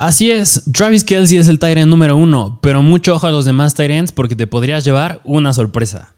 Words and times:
Así 0.00 0.30
es, 0.30 0.62
Travis 0.72 1.02
Kelsey 1.02 1.38
es 1.38 1.48
el 1.48 1.58
Tyrant 1.58 1.90
número 1.90 2.16
uno, 2.16 2.60
pero 2.62 2.84
mucho 2.84 3.16
ojo 3.16 3.26
a 3.26 3.32
los 3.32 3.44
demás 3.44 3.74
Tyrants 3.74 4.12
porque 4.12 4.36
te 4.36 4.46
podrías 4.46 4.84
llevar 4.84 5.20
una 5.24 5.52
sorpresa. 5.52 6.14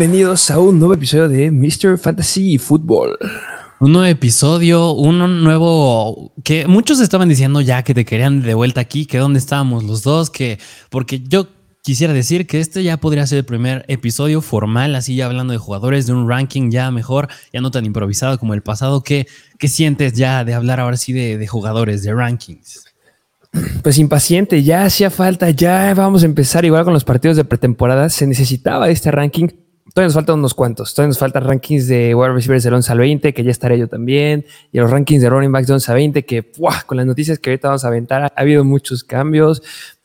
Bienvenidos 0.00 0.50
a 0.50 0.58
un 0.58 0.78
nuevo 0.78 0.94
episodio 0.94 1.28
de 1.28 1.50
Mr. 1.50 1.98
Fantasy 1.98 2.56
Football. 2.56 3.18
Un 3.80 3.92
nuevo 3.92 4.06
episodio, 4.06 4.92
uno 4.92 5.28
nuevo 5.28 6.32
que 6.42 6.66
muchos 6.66 7.00
estaban 7.00 7.28
diciendo 7.28 7.60
ya 7.60 7.82
que 7.82 7.92
te 7.92 8.06
querían 8.06 8.40
de 8.40 8.54
vuelta 8.54 8.80
aquí, 8.80 9.04
que 9.04 9.18
dónde 9.18 9.38
estábamos 9.38 9.84
los 9.84 10.02
dos, 10.02 10.30
que 10.30 10.58
porque 10.88 11.20
yo 11.20 11.48
quisiera 11.82 12.14
decir 12.14 12.46
que 12.46 12.60
este 12.60 12.82
ya 12.82 12.96
podría 12.96 13.26
ser 13.26 13.40
el 13.40 13.44
primer 13.44 13.84
episodio 13.88 14.40
formal, 14.40 14.94
así 14.94 15.16
ya 15.16 15.26
hablando 15.26 15.52
de 15.52 15.58
jugadores, 15.58 16.06
de 16.06 16.14
un 16.14 16.26
ranking 16.26 16.70
ya 16.70 16.90
mejor, 16.90 17.28
ya 17.52 17.60
no 17.60 17.70
tan 17.70 17.84
improvisado 17.84 18.38
como 18.38 18.54
el 18.54 18.62
pasado. 18.62 19.02
¿Qué, 19.02 19.26
qué 19.58 19.68
sientes 19.68 20.14
ya 20.14 20.46
de 20.46 20.54
hablar 20.54 20.80
ahora 20.80 20.96
sí 20.96 21.12
de, 21.12 21.36
de 21.36 21.46
jugadores, 21.46 22.02
de 22.02 22.14
rankings? 22.14 22.86
Pues 23.82 23.98
impaciente, 23.98 24.62
ya 24.62 24.84
hacía 24.84 25.10
falta, 25.10 25.50
ya 25.50 25.92
vamos 25.92 26.22
a 26.22 26.26
empezar 26.26 26.64
igual 26.64 26.84
con 26.84 26.94
los 26.94 27.04
partidos 27.04 27.36
de 27.36 27.44
pretemporada. 27.44 28.08
Se 28.08 28.26
necesitaba 28.26 28.88
este 28.88 29.10
ranking 29.10 29.48
Todavía 29.92 30.06
nos 30.06 30.14
faltan 30.14 30.38
unos 30.38 30.54
cuantos. 30.54 30.94
Todavía 30.94 31.08
nos 31.08 31.18
faltan 31.18 31.44
rankings 31.44 31.88
de 31.88 32.14
wide 32.14 32.32
receivers 32.32 32.62
del 32.62 32.74
11 32.74 32.92
al 32.92 32.98
20, 32.98 33.34
que 33.34 33.44
ya 33.44 33.50
estaré 33.50 33.78
yo 33.78 33.88
también. 33.88 34.44
Y 34.72 34.78
los 34.78 34.90
rankings 34.90 35.22
de 35.22 35.30
running 35.30 35.50
backs 35.50 35.66
de 35.66 35.74
11 35.74 35.90
a 35.90 35.94
20, 35.94 36.24
que 36.24 36.52
con 36.86 36.96
las 36.96 37.06
noticias 37.06 37.38
que 37.38 37.50
ahorita 37.50 37.68
vamos 37.68 37.84
a 37.84 37.88
aventar, 37.88 38.22
ha 38.22 38.32
habido 38.36 38.64
muchos 38.64 39.02
cambios. 39.02 39.62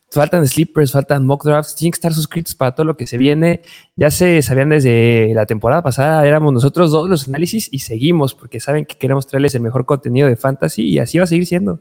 Faltan 0.10 0.48
sleepers, 0.48 0.92
faltan 0.92 1.26
mock 1.26 1.44
drafts. 1.44 1.76
Tienen 1.76 1.92
que 1.92 1.98
estar 1.98 2.14
suscritos 2.14 2.56
para 2.56 2.74
todo 2.74 2.86
lo 2.86 2.98
que 2.98 3.06
se 3.06 3.18
viene. 3.18 3.62
Ya 3.96 4.10
se 4.10 4.42
sabían 4.42 4.70
desde 4.70 5.34
la 5.36 5.46
temporada 5.46 5.84
pasada, 5.84 6.26
éramos 6.26 6.54
nosotros 6.54 6.90
dos 6.90 7.10
los 7.10 7.28
análisis 7.28 7.68
y 7.72 7.80
seguimos 7.80 8.34
porque 8.34 8.60
saben 8.60 8.86
que 8.86 8.96
queremos 8.98 9.28
traerles 9.28 9.56
el 9.56 9.62
mejor 9.62 9.86
contenido 9.86 10.28
de 10.28 10.36
fantasy 10.36 10.84
y 10.84 11.00
así 11.00 11.18
va 11.18 11.26
a 11.26 11.28
seguir 11.28 11.46
siendo. 11.46 11.80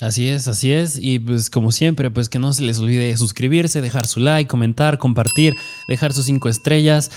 Así 0.00 0.28
es, 0.28 0.48
así 0.48 0.72
es. 0.72 0.98
Y 1.00 1.18
pues 1.18 1.50
como 1.50 1.70
siempre, 1.70 2.10
pues 2.10 2.28
que 2.28 2.38
no 2.38 2.52
se 2.52 2.62
les 2.62 2.78
olvide 2.78 3.16
suscribirse, 3.16 3.80
dejar 3.80 4.06
su 4.06 4.20
like, 4.20 4.48
comentar, 4.48 4.98
compartir, 4.98 5.54
dejar 5.86 6.12
sus 6.12 6.24
cinco 6.24 6.48
estrellas. 6.48 7.10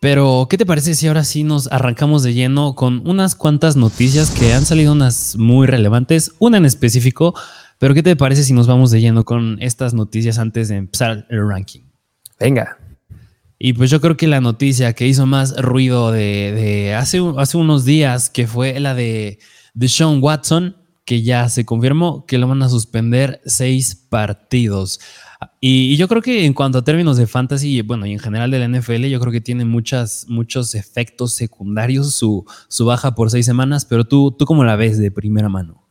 Pero, 0.00 0.46
¿qué 0.50 0.58
te 0.58 0.66
parece 0.66 0.94
si 0.94 1.08
ahora 1.08 1.24
sí 1.24 1.42
nos 1.42 1.72
arrancamos 1.72 2.22
de 2.22 2.34
lleno 2.34 2.74
con 2.74 3.06
unas 3.08 3.34
cuantas 3.34 3.76
noticias 3.76 4.30
que 4.30 4.52
han 4.52 4.66
salido 4.66 4.92
unas 4.92 5.36
muy 5.36 5.66
relevantes, 5.66 6.32
una 6.38 6.58
en 6.58 6.66
específico, 6.66 7.34
pero 7.78 7.94
¿qué 7.94 8.02
te 8.02 8.16
parece 8.16 8.44
si 8.44 8.52
nos 8.52 8.66
vamos 8.66 8.90
de 8.90 9.00
lleno 9.00 9.24
con 9.24 9.56
estas 9.60 9.94
noticias 9.94 10.38
antes 10.38 10.68
de 10.68 10.76
empezar 10.76 11.26
el 11.30 11.48
ranking? 11.48 11.82
Venga. 12.38 12.78
Y 13.58 13.72
pues 13.72 13.90
yo 13.90 14.00
creo 14.00 14.16
que 14.16 14.26
la 14.26 14.42
noticia 14.42 14.92
que 14.92 15.06
hizo 15.06 15.24
más 15.24 15.56
ruido 15.56 16.12
de, 16.12 16.94
hace, 16.94 17.20
hace 17.38 17.56
unos 17.56 17.86
días, 17.86 18.28
que 18.28 18.46
fue 18.46 18.78
la 18.80 18.94
de, 18.94 19.38
de 19.72 19.88
Sean 19.88 20.22
Watson, 20.22 20.76
que 21.06 21.22
ya 21.22 21.48
se 21.48 21.64
confirmó 21.64 22.26
que 22.26 22.36
lo 22.36 22.48
van 22.48 22.62
a 22.62 22.68
suspender 22.68 23.40
seis 23.46 23.94
partidos. 23.94 25.00
Y, 25.60 25.96
yo 25.96 26.08
creo 26.08 26.22
que 26.22 26.44
en 26.44 26.52
cuanto 26.52 26.78
a 26.78 26.84
términos 26.84 27.16
de 27.16 27.26
fantasy, 27.26 27.82
bueno, 27.82 28.06
y 28.06 28.12
en 28.12 28.18
general 28.18 28.50
de 28.50 28.58
la 28.58 28.68
NFL, 28.68 29.06
yo 29.06 29.20
creo 29.20 29.32
que 29.32 29.40
tiene 29.40 29.64
muchas, 29.64 30.26
muchos 30.28 30.74
efectos 30.74 31.32
secundarios 31.32 32.14
su, 32.14 32.44
su 32.68 32.86
baja 32.86 33.14
por 33.14 33.30
seis 33.30 33.46
semanas, 33.46 33.84
pero 33.84 34.04
tú, 34.04 34.34
¿tú 34.36 34.44
cómo 34.44 34.64
la 34.64 34.76
ves 34.76 34.98
de 34.98 35.10
primera 35.10 35.48
mano? 35.48 35.85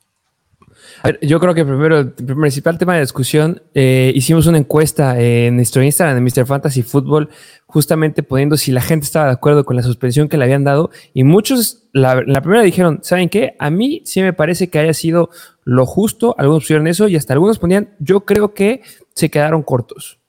Yo 1.21 1.39
creo 1.39 1.53
que 1.53 1.65
primero, 1.65 1.99
el 1.99 2.13
principal 2.13 2.77
tema 2.77 2.95
de 2.95 3.01
discusión, 3.01 3.61
eh, 3.73 4.11
hicimos 4.15 4.47
una 4.47 4.57
encuesta 4.57 5.19
en 5.19 5.55
nuestro 5.55 5.83
Instagram 5.83 6.15
de 6.15 6.21
Mr. 6.21 6.45
Fantasy 6.45 6.83
Football, 6.83 7.29
justamente 7.65 8.23
poniendo 8.23 8.57
si 8.57 8.71
la 8.71 8.81
gente 8.81 9.05
estaba 9.05 9.27
de 9.27 9.33
acuerdo 9.33 9.65
con 9.65 9.75
la 9.75 9.83
suspensión 9.83 10.29
que 10.29 10.37
le 10.37 10.45
habían 10.45 10.63
dado. 10.63 10.89
Y 11.13 11.23
muchos, 11.23 11.87
la, 11.93 12.21
la 12.25 12.41
primera 12.41 12.63
dijeron, 12.63 12.99
¿saben 13.03 13.29
qué? 13.29 13.55
A 13.59 13.69
mí 13.69 14.01
sí 14.05 14.21
me 14.21 14.33
parece 14.33 14.69
que 14.69 14.79
haya 14.79 14.93
sido 14.93 15.29
lo 15.63 15.85
justo. 15.85 16.35
Algunos 16.37 16.63
pusieron 16.63 16.87
eso 16.87 17.07
y 17.07 17.15
hasta 17.15 17.33
algunos 17.33 17.59
ponían, 17.59 17.95
yo 17.99 18.25
creo 18.25 18.53
que 18.53 18.81
se 19.13 19.29
quedaron 19.29 19.63
cortos. 19.63 20.19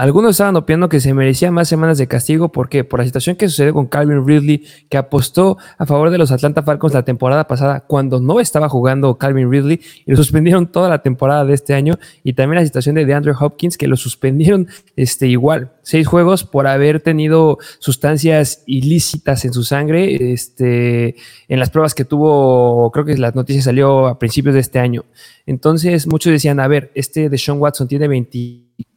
Algunos 0.00 0.30
estaban 0.30 0.54
opinando 0.54 0.88
que 0.88 1.00
se 1.00 1.12
merecía 1.12 1.50
más 1.50 1.66
semanas 1.66 1.98
de 1.98 2.06
castigo 2.06 2.52
porque 2.52 2.84
por 2.84 3.00
la 3.00 3.04
situación 3.04 3.34
que 3.34 3.48
sucedió 3.48 3.74
con 3.74 3.88
Calvin 3.88 4.24
Ridley, 4.24 4.62
que 4.88 4.96
apostó 4.96 5.58
a 5.76 5.86
favor 5.86 6.10
de 6.10 6.18
los 6.18 6.30
Atlanta 6.30 6.62
Falcons 6.62 6.94
la 6.94 7.04
temporada 7.04 7.48
pasada 7.48 7.80
cuando 7.80 8.20
no 8.20 8.38
estaba 8.38 8.68
jugando 8.68 9.18
Calvin 9.18 9.50
Ridley 9.50 9.80
y 10.06 10.12
lo 10.12 10.16
suspendieron 10.16 10.68
toda 10.68 10.88
la 10.88 11.02
temporada 11.02 11.44
de 11.44 11.52
este 11.52 11.74
año, 11.74 11.98
y 12.22 12.34
también 12.34 12.60
la 12.60 12.64
situación 12.64 12.94
de 12.94 13.06
DeAndre 13.06 13.32
Hopkins 13.40 13.76
que 13.76 13.88
lo 13.88 13.96
suspendieron 13.96 14.68
este, 14.94 15.26
igual, 15.26 15.72
seis 15.82 16.06
juegos 16.06 16.44
por 16.44 16.68
haber 16.68 17.00
tenido 17.00 17.58
sustancias 17.80 18.62
ilícitas 18.66 19.44
en 19.46 19.52
su 19.52 19.64
sangre, 19.64 20.32
este, 20.32 21.16
en 21.48 21.58
las 21.58 21.70
pruebas 21.70 21.96
que 21.96 22.04
tuvo, 22.04 22.92
creo 22.92 23.04
que 23.04 23.16
la 23.18 23.32
noticia 23.32 23.62
salió 23.62 24.06
a 24.06 24.20
principios 24.20 24.54
de 24.54 24.60
este 24.60 24.78
año. 24.78 25.06
Entonces 25.44 26.06
muchos 26.06 26.30
decían, 26.30 26.60
a 26.60 26.68
ver, 26.68 26.92
este 26.94 27.28
de 27.28 27.36
Sean 27.36 27.58
Watson 27.58 27.88
tiene 27.88 28.06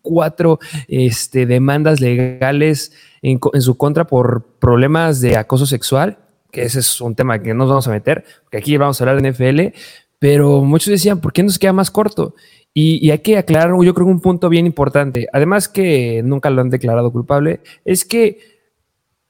24 0.04 0.60
este, 0.88 1.46
demandas 1.46 2.00
legales 2.02 2.94
en, 3.22 3.40
su 3.60 3.78
contra 3.78 4.06
por 4.06 4.44
problemas 4.60 5.22
de 5.22 5.38
acoso 5.38 5.66
sexual, 5.66 6.18
que 6.52 6.64
ese 6.64 6.80
es 6.80 7.02
un 7.02 7.16
tema 7.16 7.42
que 7.42 7.54
no 7.54 7.60
nos 7.60 7.70
vamos 7.70 7.88
a 7.88 7.92
meter, 7.92 8.26
porque 8.44 8.58
aquí 8.58 8.78
vamos 8.78 9.00
a 9.00 9.04
hablar 9.04 9.22
de 9.22 9.32
NFL, 9.32 9.78
pero 10.20 10.62
muchos 10.62 10.92
decían, 10.92 11.22
¿por 11.22 11.34
qué 11.34 11.44
no 11.44 11.50
se 11.50 11.60
queda 11.60 11.74
más 11.74 11.92
corto? 11.92 12.36
Y, 12.74 13.06
y, 13.06 13.12
hay 13.12 13.20
que 13.20 13.38
aclarar, 13.38 13.74
yo 13.84 13.94
creo 13.94 14.08
un 14.08 14.22
punto 14.22 14.48
bien 14.48 14.66
importante, 14.66 15.28
además 15.34 15.68
que 15.68 16.22
nunca 16.24 16.50
lo 16.50 16.62
han 16.62 16.70
declarado 16.70 17.12
culpable, 17.12 17.60
es 17.84 18.06
que 18.06 18.51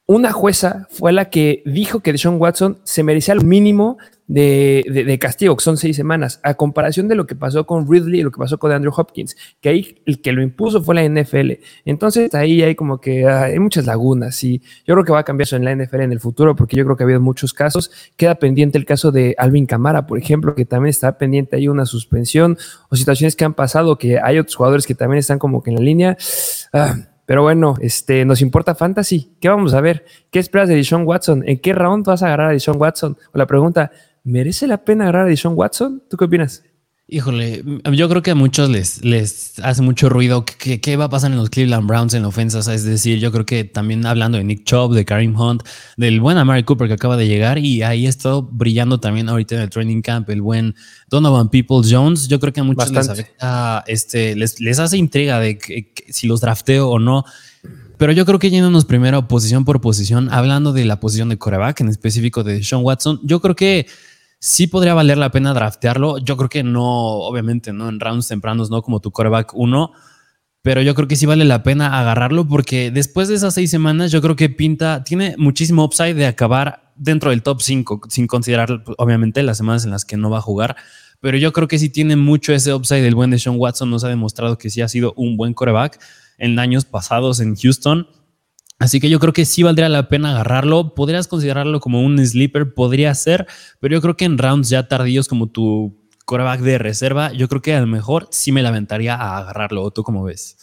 una 0.05 0.31
jueza 0.31 0.87
fue 0.89 1.13
la 1.13 1.29
que 1.29 1.63
dijo 1.65 2.01
que 2.01 2.17
Sean 2.17 2.39
Watson 2.39 2.79
se 2.83 3.03
merecía 3.03 3.35
lo 3.35 3.43
mínimo 3.43 3.97
de, 4.33 5.17
castigo, 5.19 5.57
que 5.57 5.63
son 5.63 5.77
seis 5.77 5.95
semanas, 5.95 6.39
a 6.43 6.53
comparación 6.53 7.07
de 7.07 7.15
lo 7.15 7.27
que 7.27 7.35
pasó 7.35 7.65
con 7.65 7.89
Ridley 7.89 8.21
y 8.21 8.23
lo 8.23 8.31
que 8.31 8.37
pasó 8.37 8.57
con 8.57 8.71
Andrew 8.71 8.93
Hopkins, 8.95 9.35
que 9.59 9.69
ahí 9.69 10.01
el 10.05 10.21
que 10.21 10.31
lo 10.31 10.41
impuso 10.41 10.81
fue 10.81 10.95
la 10.95 11.03
NFL. 11.03 11.51
Entonces 11.85 12.33
ahí 12.33 12.61
hay 12.61 12.75
como 12.75 13.01
que 13.01 13.25
ah, 13.25 13.43
hay 13.43 13.59
muchas 13.59 13.85
lagunas 13.85 14.41
y 14.43 14.61
yo 14.85 14.95
creo 14.95 15.03
que 15.03 15.11
va 15.11 15.19
a 15.19 15.23
cambiar 15.23 15.47
eso 15.47 15.57
en 15.57 15.65
la 15.65 15.75
NFL 15.75 16.01
en 16.01 16.11
el 16.13 16.19
futuro, 16.19 16.55
porque 16.55 16.77
yo 16.77 16.85
creo 16.85 16.95
que 16.95 17.03
ha 17.03 17.05
habido 17.05 17.19
muchos 17.19 17.53
casos. 17.53 17.91
Queda 18.15 18.35
pendiente 18.35 18.77
el 18.77 18.85
caso 18.85 19.11
de 19.11 19.35
Alvin 19.37 19.65
Camara, 19.65 20.07
por 20.07 20.17
ejemplo, 20.17 20.55
que 20.55 20.65
también 20.65 20.91
está 20.91 21.17
pendiente 21.17 21.57
ahí 21.57 21.67
una 21.67 21.85
suspensión 21.85 22.57
o 22.89 22.95
situaciones 22.95 23.35
que 23.35 23.43
han 23.43 23.53
pasado, 23.53 23.97
que 23.97 24.19
hay 24.19 24.39
otros 24.39 24.55
jugadores 24.55 24.87
que 24.87 24.95
también 24.95 25.19
están 25.19 25.39
como 25.39 25.61
que 25.61 25.71
en 25.71 25.75
la 25.75 25.81
línea. 25.81 26.17
Ah, 26.71 26.95
pero 27.31 27.43
bueno, 27.43 27.75
este, 27.79 28.25
nos 28.25 28.41
importa 28.41 28.75
fantasy. 28.75 29.37
¿Qué 29.39 29.47
vamos 29.47 29.73
a 29.73 29.79
ver? 29.79 30.03
¿Qué 30.31 30.39
esperas 30.39 30.67
de 30.67 30.75
Deshaun 30.75 31.07
Watson? 31.07 31.47
¿En 31.47 31.59
qué 31.59 31.71
round 31.71 32.05
vas 32.05 32.23
a 32.23 32.25
agarrar 32.25 32.49
a 32.49 32.51
Deshaun 32.51 32.75
Watson? 32.77 33.17
O 33.31 33.37
la 33.37 33.47
pregunta, 33.47 33.89
¿merece 34.25 34.67
la 34.67 34.83
pena 34.83 35.05
agarrar 35.05 35.27
a 35.27 35.29
Deshaun 35.29 35.57
Watson? 35.57 36.03
¿Tú 36.09 36.17
qué 36.17 36.25
opinas? 36.25 36.61
Híjole, 37.13 37.61
yo 37.91 38.07
creo 38.07 38.21
que 38.21 38.31
a 38.31 38.35
muchos 38.35 38.69
les, 38.69 39.03
les 39.03 39.59
hace 39.59 39.81
mucho 39.81 40.07
ruido 40.07 40.45
qué 40.45 40.95
va 40.95 41.05
a 41.05 41.09
pasar 41.09 41.29
en 41.29 41.35
los 41.35 41.49
Cleveland 41.49 41.85
Browns 41.85 42.13
en 42.13 42.23
ofensas. 42.23 42.69
Es 42.69 42.85
decir, 42.85 43.19
yo 43.19 43.33
creo 43.33 43.45
que 43.45 43.65
también 43.65 44.05
hablando 44.05 44.37
de 44.37 44.45
Nick 44.45 44.63
Chubb, 44.63 44.93
de 44.93 45.03
Karim 45.03 45.37
Hunt, 45.37 45.61
del 45.97 46.21
buen 46.21 46.37
Amari 46.37 46.63
Cooper 46.63 46.87
que 46.87 46.93
acaba 46.93 47.17
de 47.17 47.27
llegar 47.27 47.59
y 47.59 47.83
ahí 47.83 48.07
está 48.07 48.35
brillando 48.39 49.01
también 49.01 49.27
ahorita 49.27 49.55
en 49.55 49.61
el 49.61 49.69
training 49.69 50.01
camp 50.01 50.29
el 50.29 50.41
buen 50.41 50.73
Donovan 51.09 51.49
People 51.49 51.81
Jones. 51.83 52.29
Yo 52.29 52.39
creo 52.39 52.53
que 52.53 52.61
a 52.61 52.63
muchos 52.63 52.89
les, 52.89 53.09
este, 53.87 54.37
les, 54.37 54.61
les, 54.61 54.79
hace 54.79 54.95
intriga 54.95 55.41
de 55.41 55.59
si 56.07 56.27
los 56.27 56.39
drafteo 56.39 56.91
o 56.91 56.97
no. 56.97 57.25
Pero 57.97 58.13
yo 58.13 58.25
creo 58.25 58.39
que 58.39 58.49
yéndonos 58.49 58.85
primero 58.85 59.27
posición 59.27 59.65
por 59.65 59.81
posición, 59.81 60.29
hablando 60.31 60.71
de 60.71 60.85
la 60.85 61.01
posición 61.01 61.27
de 61.27 61.37
coreback, 61.37 61.81
en 61.81 61.89
específico 61.89 62.45
de 62.45 62.63
Sean 62.63 62.83
Watson, 62.85 63.19
yo 63.21 63.41
creo 63.41 63.57
que 63.57 63.85
sí 64.41 64.65
podría 64.67 64.95
valer 64.95 65.17
la 65.19 65.31
pena 65.31 65.53
draftearlo. 65.53 66.17
Yo 66.17 66.35
creo 66.35 66.49
que 66.49 66.63
no, 66.63 66.83
obviamente, 66.83 67.71
no 67.71 67.87
en 67.87 67.99
rounds 67.99 68.27
tempranos, 68.27 68.69
no 68.69 68.81
como 68.81 68.99
tu 68.99 69.11
coreback 69.11 69.53
1, 69.53 69.91
pero 70.63 70.81
yo 70.81 70.95
creo 70.95 71.07
que 71.07 71.15
sí 71.15 71.25
vale 71.25 71.45
la 71.45 71.63
pena 71.63 71.99
agarrarlo 71.99 72.47
porque 72.47 72.91
después 72.91 73.27
de 73.27 73.35
esas 73.35 73.53
seis 73.53 73.69
semanas, 73.69 74.11
yo 74.11 74.21
creo 74.21 74.35
que 74.35 74.49
pinta, 74.49 75.03
tiene 75.03 75.35
muchísimo 75.37 75.85
upside 75.85 76.15
de 76.15 76.25
acabar 76.25 76.91
dentro 76.95 77.29
del 77.29 77.43
top 77.43 77.61
5, 77.61 78.01
sin 78.09 78.27
considerar, 78.27 78.83
obviamente, 78.97 79.43
las 79.43 79.57
semanas 79.57 79.85
en 79.85 79.91
las 79.91 80.05
que 80.05 80.17
no 80.17 80.31
va 80.31 80.39
a 80.39 80.41
jugar. 80.41 80.75
Pero 81.19 81.37
yo 81.37 81.53
creo 81.53 81.67
que 81.67 81.77
sí 81.77 81.89
tiene 81.89 82.15
mucho 82.15 82.51
ese 82.51 82.73
upside. 82.73 83.05
El 83.05 83.13
buen 83.13 83.29
de 83.29 83.37
Sean 83.37 83.57
Watson 83.57 83.91
nos 83.91 84.03
ha 84.03 84.09
demostrado 84.09 84.57
que 84.57 84.71
sí 84.71 84.81
ha 84.81 84.87
sido 84.87 85.13
un 85.15 85.37
buen 85.37 85.53
coreback 85.53 85.99
en 86.39 86.57
años 86.57 86.85
pasados 86.85 87.39
en 87.39 87.55
Houston 87.55 88.07
Así 88.81 88.99
que 88.99 89.11
yo 89.11 89.19
creo 89.19 89.31
que 89.31 89.45
sí 89.45 89.61
valdría 89.61 89.89
la 89.89 90.09
pena 90.09 90.31
agarrarlo. 90.31 90.95
Podrías 90.95 91.27
considerarlo 91.27 91.79
como 91.79 92.01
un 92.01 92.17
sleeper, 92.25 92.73
podría 92.73 93.13
ser, 93.13 93.45
pero 93.79 93.93
yo 93.93 94.01
creo 94.01 94.17
que 94.17 94.25
en 94.25 94.39
rounds 94.39 94.69
ya 94.69 94.87
tardíos 94.87 95.27
como 95.27 95.45
tu 95.45 96.01
coreback 96.25 96.61
de 96.61 96.79
reserva, 96.79 97.31
yo 97.31 97.47
creo 97.47 97.61
que 97.61 97.75
a 97.75 97.79
lo 97.81 97.85
mejor 97.85 98.27
sí 98.31 98.51
me 98.51 98.63
lamentaría 98.63 99.13
a 99.13 99.37
agarrarlo. 99.37 99.83
¿O 99.83 99.91
tú 99.91 100.01
cómo 100.01 100.23
ves? 100.23 100.57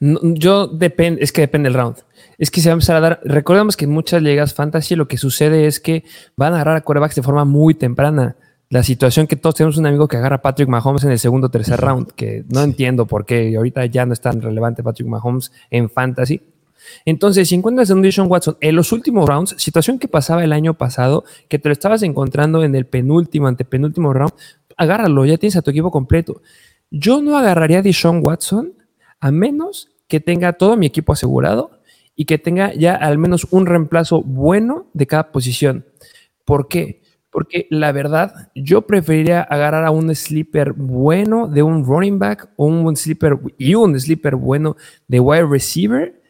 yo 0.00 0.68
depende, 0.68 1.22
es 1.22 1.32
que 1.32 1.42
depende 1.42 1.68
del 1.68 1.78
round. 1.78 1.98
Es 2.38 2.50
que 2.50 2.62
se 2.62 2.70
va 2.70 2.72
a 2.72 2.76
empezar 2.76 2.96
a 2.96 3.00
dar. 3.00 3.20
Recordemos 3.24 3.76
que 3.76 3.84
en 3.84 3.90
muchas 3.90 4.22
ligas 4.22 4.54
fantasy 4.54 4.96
lo 4.96 5.08
que 5.08 5.18
sucede 5.18 5.66
es 5.66 5.80
que 5.80 6.02
van 6.34 6.54
a 6.54 6.56
agarrar 6.56 6.76
a 6.76 6.80
quarterbacks 6.80 7.14
de 7.14 7.22
forma 7.22 7.44
muy 7.44 7.74
temprana. 7.74 8.36
La 8.72 8.82
situación 8.82 9.26
que 9.26 9.36
todos 9.36 9.56
tenemos 9.56 9.76
un 9.76 9.84
amigo 9.84 10.08
que 10.08 10.16
agarra 10.16 10.36
a 10.36 10.40
Patrick 10.40 10.66
Mahomes 10.66 11.04
en 11.04 11.10
el 11.10 11.18
segundo 11.18 11.48
o 11.48 11.50
tercer 11.50 11.78
round, 11.78 12.12
que 12.12 12.42
no 12.48 12.62
entiendo 12.62 13.04
por 13.04 13.26
qué 13.26 13.54
ahorita 13.54 13.84
ya 13.84 14.06
no 14.06 14.14
es 14.14 14.20
tan 14.22 14.40
relevante 14.40 14.82
Patrick 14.82 15.06
Mahomes 15.06 15.52
en 15.70 15.90
fantasy. 15.90 16.40
Entonces, 17.04 17.50
si 17.50 17.54
encuentras 17.54 17.90
a 17.90 17.94
un 17.94 18.00
Deshaun 18.00 18.30
Watson 18.30 18.56
en 18.62 18.74
los 18.74 18.90
últimos 18.92 19.28
rounds, 19.28 19.56
situación 19.58 19.98
que 19.98 20.08
pasaba 20.08 20.42
el 20.42 20.54
año 20.54 20.72
pasado, 20.72 21.24
que 21.50 21.58
te 21.58 21.68
lo 21.68 21.74
estabas 21.74 22.02
encontrando 22.02 22.64
en 22.64 22.74
el 22.74 22.86
penúltimo, 22.86 23.46
antepenúltimo 23.46 24.14
round, 24.14 24.32
agárralo, 24.78 25.26
ya 25.26 25.36
tienes 25.36 25.56
a 25.56 25.60
tu 25.60 25.70
equipo 25.70 25.90
completo. 25.90 26.40
Yo 26.90 27.20
no 27.20 27.36
agarraría 27.36 27.80
a 27.80 27.82
Deshaun 27.82 28.22
Watson 28.24 28.72
a 29.20 29.30
menos 29.30 29.90
que 30.08 30.18
tenga 30.18 30.54
todo 30.54 30.78
mi 30.78 30.86
equipo 30.86 31.12
asegurado 31.12 31.82
y 32.16 32.24
que 32.24 32.38
tenga 32.38 32.72
ya 32.72 32.94
al 32.94 33.18
menos 33.18 33.46
un 33.50 33.66
reemplazo 33.66 34.22
bueno 34.22 34.86
de 34.94 35.06
cada 35.06 35.30
posición. 35.30 35.84
¿Por 36.46 36.68
qué? 36.68 37.01
Porque 37.32 37.66
la 37.70 37.92
verdad, 37.92 38.50
yo 38.54 38.82
preferiría 38.82 39.40
agarrar 39.40 39.86
a 39.86 39.90
un 39.90 40.14
sleeper 40.14 40.74
bueno 40.74 41.48
de 41.48 41.62
un 41.62 41.82
running 41.82 42.18
back 42.18 42.50
o 42.56 42.66
un 42.66 42.94
sleeper 42.94 43.38
y 43.56 43.74
un 43.74 43.98
sleeper 43.98 44.36
bueno 44.36 44.76
de 45.08 45.18
wide 45.18 45.46
receiver 45.46 46.22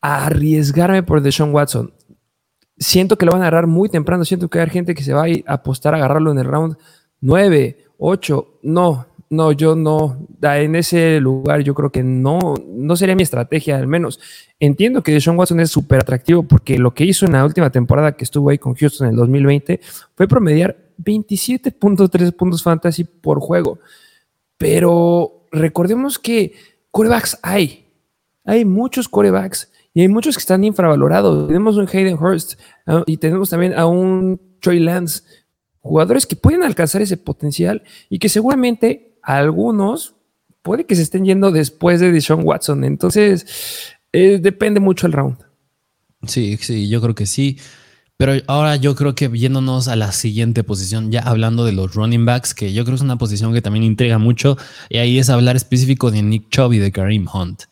a 0.00 0.26
arriesgarme 0.26 1.02
por 1.02 1.20
Deshaun 1.22 1.52
Watson. 1.52 1.92
Siento 2.78 3.18
que 3.18 3.26
lo 3.26 3.32
van 3.32 3.40
a 3.40 3.48
agarrar 3.48 3.66
muy 3.66 3.88
temprano. 3.88 4.24
Siento 4.24 4.48
que 4.48 4.60
hay 4.60 4.70
gente 4.70 4.94
que 4.94 5.02
se 5.02 5.12
va 5.12 5.24
a 5.24 5.52
apostar 5.52 5.94
a 5.94 5.96
agarrarlo 5.96 6.30
en 6.30 6.38
el 6.38 6.44
round 6.44 6.76
9, 7.20 7.86
8. 7.98 8.60
No, 8.62 9.07
no, 9.30 9.52
yo 9.52 9.76
no, 9.76 10.26
en 10.42 10.74
ese 10.74 11.20
lugar 11.20 11.60
yo 11.60 11.74
creo 11.74 11.90
que 11.90 12.02
no, 12.02 12.54
no 12.66 12.96
sería 12.96 13.14
mi 13.14 13.22
estrategia 13.22 13.76
al 13.76 13.86
menos. 13.86 14.20
Entiendo 14.58 15.02
que 15.02 15.12
Deshaun 15.12 15.38
Watson 15.38 15.60
es 15.60 15.70
súper 15.70 16.00
atractivo 16.00 16.42
porque 16.42 16.78
lo 16.78 16.94
que 16.94 17.04
hizo 17.04 17.26
en 17.26 17.32
la 17.32 17.44
última 17.44 17.70
temporada 17.70 18.12
que 18.12 18.24
estuvo 18.24 18.48
ahí 18.48 18.58
con 18.58 18.74
Houston 18.74 19.06
en 19.06 19.12
el 19.12 19.16
2020 19.18 19.80
fue 20.14 20.28
promediar 20.28 20.76
27.3 21.02 22.32
puntos 22.32 22.62
fantasy 22.62 23.04
por 23.04 23.40
juego. 23.40 23.78
Pero 24.56 25.44
recordemos 25.52 26.18
que 26.18 26.54
corebacks 26.90 27.38
hay, 27.42 27.86
hay 28.44 28.64
muchos 28.64 29.08
corebacks 29.08 29.70
y 29.92 30.00
hay 30.00 30.08
muchos 30.08 30.36
que 30.36 30.40
están 30.40 30.64
infravalorados. 30.64 31.48
Tenemos 31.48 31.76
un 31.76 31.86
Hayden 31.86 32.18
Hurst 32.18 32.58
ah, 32.86 33.02
y 33.06 33.18
tenemos 33.18 33.50
también 33.50 33.74
a 33.74 33.86
un 33.86 34.40
Trey 34.60 34.80
Lance 34.80 35.22
jugadores 35.80 36.26
que 36.26 36.36
pueden 36.36 36.62
alcanzar 36.62 37.02
ese 37.02 37.16
potencial 37.16 37.82
y 38.10 38.18
que 38.18 38.28
seguramente 38.28 39.07
algunos 39.36 40.14
puede 40.62 40.86
que 40.86 40.96
se 40.96 41.02
estén 41.02 41.26
yendo 41.26 41.50
después 41.50 42.00
de 42.00 42.10
Deshaun 42.10 42.42
Watson. 42.44 42.82
Entonces, 42.82 43.94
eh, 44.12 44.38
depende 44.40 44.80
mucho 44.80 45.06
el 45.06 45.12
round. 45.12 45.36
Sí, 46.26 46.56
sí, 46.60 46.88
yo 46.88 47.00
creo 47.02 47.14
que 47.14 47.26
sí. 47.26 47.58
Pero 48.16 48.32
ahora 48.46 48.76
yo 48.76 48.96
creo 48.96 49.14
que 49.14 49.28
yéndonos 49.28 49.86
a 49.86 49.96
la 49.96 50.12
siguiente 50.12 50.64
posición, 50.64 51.12
ya 51.12 51.20
hablando 51.20 51.64
de 51.64 51.72
los 51.72 51.94
running 51.94 52.24
backs, 52.24 52.54
que 52.54 52.72
yo 52.72 52.84
creo 52.84 52.94
que 52.94 52.96
es 52.96 53.02
una 53.02 53.18
posición 53.18 53.52
que 53.52 53.62
también 53.62 53.84
intriga 53.84 54.18
mucho, 54.18 54.56
y 54.88 54.96
ahí 54.96 55.18
es 55.18 55.28
hablar 55.30 55.56
específico 55.56 56.10
de 56.10 56.22
Nick 56.22 56.48
Chubb 56.48 56.72
y 56.72 56.78
de 56.78 56.90
Kareem 56.90 57.28
Hunt. 57.32 57.64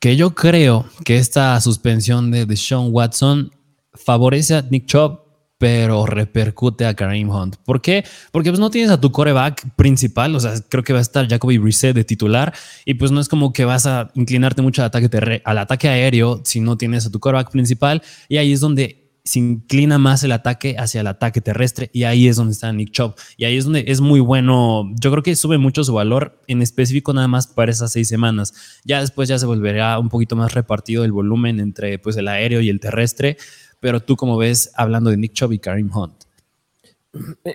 Que 0.00 0.16
yo 0.16 0.34
creo 0.34 0.86
que 1.04 1.18
esta 1.18 1.60
suspensión 1.60 2.30
de 2.30 2.46
Deshaun 2.46 2.90
Watson 2.92 3.50
favorece 3.92 4.54
a 4.54 4.62
Nick 4.62 4.86
Chubb 4.86 5.23
pero 5.64 6.04
repercute 6.04 6.84
a 6.84 6.92
Kareem 6.92 7.30
Hunt. 7.30 7.56
¿Por 7.64 7.80
qué? 7.80 8.04
Porque 8.32 8.50
pues 8.50 8.60
no 8.60 8.68
tienes 8.68 8.90
a 8.90 9.00
tu 9.00 9.12
coreback 9.12 9.74
principal, 9.76 10.36
o 10.36 10.40
sea, 10.40 10.52
creo 10.68 10.84
que 10.84 10.92
va 10.92 10.98
a 10.98 11.02
estar 11.02 11.26
Jacoby 11.26 11.56
Brissett 11.56 11.96
de 11.96 12.04
titular 12.04 12.52
y 12.84 12.92
pues 12.92 13.12
no 13.12 13.18
es 13.18 13.30
como 13.30 13.54
que 13.54 13.64
vas 13.64 13.86
a 13.86 14.10
inclinarte 14.12 14.60
mucho 14.60 14.82
al 14.82 14.88
ataque, 14.88 15.40
al 15.42 15.56
ataque 15.56 15.88
aéreo 15.88 16.42
si 16.44 16.60
no 16.60 16.76
tienes 16.76 17.06
a 17.06 17.10
tu 17.10 17.18
coreback 17.18 17.50
principal 17.50 18.02
y 18.28 18.36
ahí 18.36 18.52
es 18.52 18.60
donde 18.60 19.04
se 19.24 19.38
inclina 19.38 19.96
más 19.96 20.22
el 20.22 20.32
ataque 20.32 20.76
hacia 20.78 21.00
el 21.00 21.06
ataque 21.06 21.40
terrestre 21.40 21.88
y 21.94 22.04
ahí 22.04 22.28
es 22.28 22.36
donde 22.36 22.52
está 22.52 22.70
Nick 22.70 22.90
Chubb 22.90 23.14
y 23.38 23.46
ahí 23.46 23.56
es 23.56 23.64
donde 23.64 23.84
es 23.86 24.02
muy 24.02 24.20
bueno. 24.20 24.92
Yo 25.00 25.10
creo 25.10 25.22
que 25.22 25.34
sube 25.34 25.56
mucho 25.56 25.82
su 25.82 25.94
valor 25.94 26.42
en 26.46 26.60
específico 26.60 27.14
nada 27.14 27.26
más 27.26 27.46
para 27.46 27.72
esas 27.72 27.90
seis 27.90 28.06
semanas. 28.06 28.52
Ya 28.84 29.00
después 29.00 29.30
ya 29.30 29.38
se 29.38 29.46
volverá 29.46 29.98
un 29.98 30.10
poquito 30.10 30.36
más 30.36 30.52
repartido 30.52 31.04
el 31.04 31.12
volumen 31.12 31.58
entre 31.58 31.98
pues 31.98 32.18
el 32.18 32.28
aéreo 32.28 32.60
y 32.60 32.68
el 32.68 32.80
terrestre 32.80 33.38
pero 33.84 34.00
tú 34.00 34.16
como 34.16 34.38
ves 34.38 34.72
hablando 34.76 35.10
de 35.10 35.18
Nick 35.18 35.34
Chubb 35.34 35.52
y 35.52 35.58
Karim 35.58 35.90
Hunt. 35.94 36.14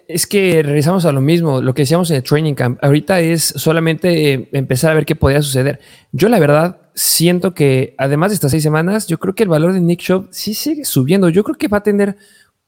Es 0.08 0.28
que 0.28 0.62
regresamos 0.62 1.04
a 1.06 1.12
lo 1.12 1.22
mismo, 1.22 1.60
lo 1.60 1.74
que 1.74 1.82
decíamos 1.82 2.12
en 2.12 2.18
el 2.18 2.24
training 2.24 2.54
camp. 2.54 2.78
Ahorita 2.84 3.20
es 3.20 3.42
solamente 3.42 4.34
eh, 4.34 4.50
empezar 4.52 4.92
a 4.92 4.94
ver 4.94 5.08
qué 5.08 5.16
podría 5.16 5.42
suceder. 5.42 5.80
Yo 6.12 6.30
la 6.30 6.38
verdad 6.38 6.82
siento 6.94 7.56
que 7.56 7.96
además 7.98 8.30
de 8.30 8.36
estas 8.36 8.52
seis 8.52 8.62
semanas, 8.62 9.08
yo 9.08 9.18
creo 9.18 9.34
que 9.34 9.42
el 9.42 9.50
valor 9.50 9.74
de 9.74 9.82
Nick 9.82 10.02
Chubb 10.02 10.28
sí 10.30 10.54
sigue 10.54 10.86
subiendo. 10.86 11.30
Yo 11.30 11.44
creo 11.44 11.58
que 11.58 11.68
va 11.68 11.80
a 11.80 11.84
tener 11.84 12.16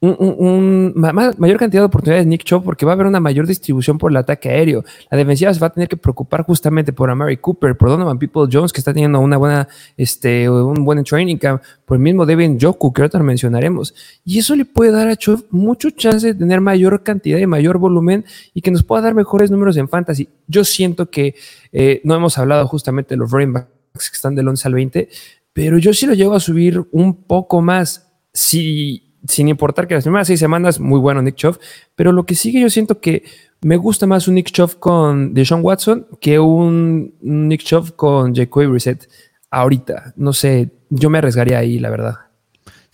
un, 0.02 0.92
mayor 0.96 1.58
cantidad 1.58 1.82
de 1.82 1.86
oportunidades 1.86 2.26
Nick 2.26 2.42
Chubb 2.42 2.64
porque 2.64 2.84
va 2.84 2.92
a 2.92 2.94
haber 2.94 3.06
una 3.06 3.20
mayor 3.20 3.46
distribución 3.46 3.98
por 3.98 4.10
el 4.10 4.16
ataque 4.16 4.48
aéreo. 4.48 4.84
La 5.10 5.16
defensiva 5.16 5.54
se 5.54 5.60
va 5.60 5.68
a 5.68 5.70
tener 5.70 5.88
que 5.88 5.96
preocupar 5.96 6.42
justamente 6.42 6.92
por 6.92 7.08
Amari 7.08 7.36
Cooper, 7.36 7.76
por 7.76 7.88
Donovan 7.88 8.18
People 8.18 8.48
Jones, 8.50 8.72
que 8.72 8.80
está 8.80 8.92
teniendo 8.92 9.20
una 9.20 9.36
buena, 9.36 9.68
este, 9.96 10.50
un 10.50 10.84
buen 10.84 11.04
training 11.04 11.36
camp, 11.36 11.62
por 11.84 11.98
el 11.98 12.02
mismo 12.02 12.26
Devin 12.26 12.58
Joku, 12.60 12.92
que 12.92 13.02
ahorita 13.02 13.20
mencionaremos. 13.20 13.94
Y 14.24 14.40
eso 14.40 14.56
le 14.56 14.64
puede 14.64 14.90
dar 14.90 15.06
a 15.06 15.14
Chubb 15.14 15.46
mucho 15.50 15.90
chance 15.90 16.26
de 16.26 16.34
tener 16.34 16.60
mayor 16.60 17.04
cantidad 17.04 17.38
y 17.38 17.46
mayor 17.46 17.78
volumen 17.78 18.24
y 18.54 18.60
que 18.60 18.72
nos 18.72 18.82
pueda 18.82 19.02
dar 19.02 19.14
mejores 19.14 19.52
números 19.52 19.76
en 19.76 19.88
fantasy. 19.88 20.28
Yo 20.48 20.64
siento 20.64 21.10
que 21.10 21.36
eh, 21.70 22.00
no 22.02 22.16
hemos 22.16 22.38
hablado 22.38 22.66
justamente 22.66 23.14
de 23.14 23.18
los 23.18 23.30
running 23.30 23.52
backs 23.52 24.10
que 24.10 24.16
están 24.16 24.34
del 24.34 24.48
11 24.48 24.66
al 24.66 24.74
20, 24.74 25.08
pero 25.52 25.78
yo 25.78 25.94
sí 25.94 26.06
lo 26.06 26.14
llevo 26.14 26.34
a 26.34 26.40
subir 26.40 26.82
un 26.90 27.22
poco 27.22 27.60
más. 27.60 28.08
Si 28.32 29.11
sin 29.26 29.48
importar 29.48 29.86
que 29.86 29.94
las 29.94 30.04
primeras 30.04 30.26
seis 30.26 30.40
semanas, 30.40 30.80
muy 30.80 30.98
bueno 30.98 31.22
Nick 31.22 31.36
Chubb, 31.36 31.58
pero 31.94 32.12
lo 32.12 32.24
que 32.24 32.34
sigue 32.34 32.60
yo 32.60 32.70
siento 32.70 33.00
que 33.00 33.24
me 33.60 33.76
gusta 33.76 34.06
más 34.06 34.26
un 34.28 34.34
Nick 34.34 34.50
Chubb 34.50 34.78
con 34.78 35.34
Deshaun 35.34 35.62
Watson 35.62 36.06
que 36.20 36.38
un 36.38 37.14
Nick 37.20 37.62
Chubb 37.62 37.94
con 37.94 38.34
Jacoby 38.34 38.66
Reset 38.66 39.08
ahorita. 39.50 40.14
No 40.16 40.32
sé, 40.32 40.70
yo 40.90 41.10
me 41.10 41.18
arriesgaría 41.18 41.58
ahí, 41.58 41.78
la 41.78 41.90
verdad. 41.90 42.14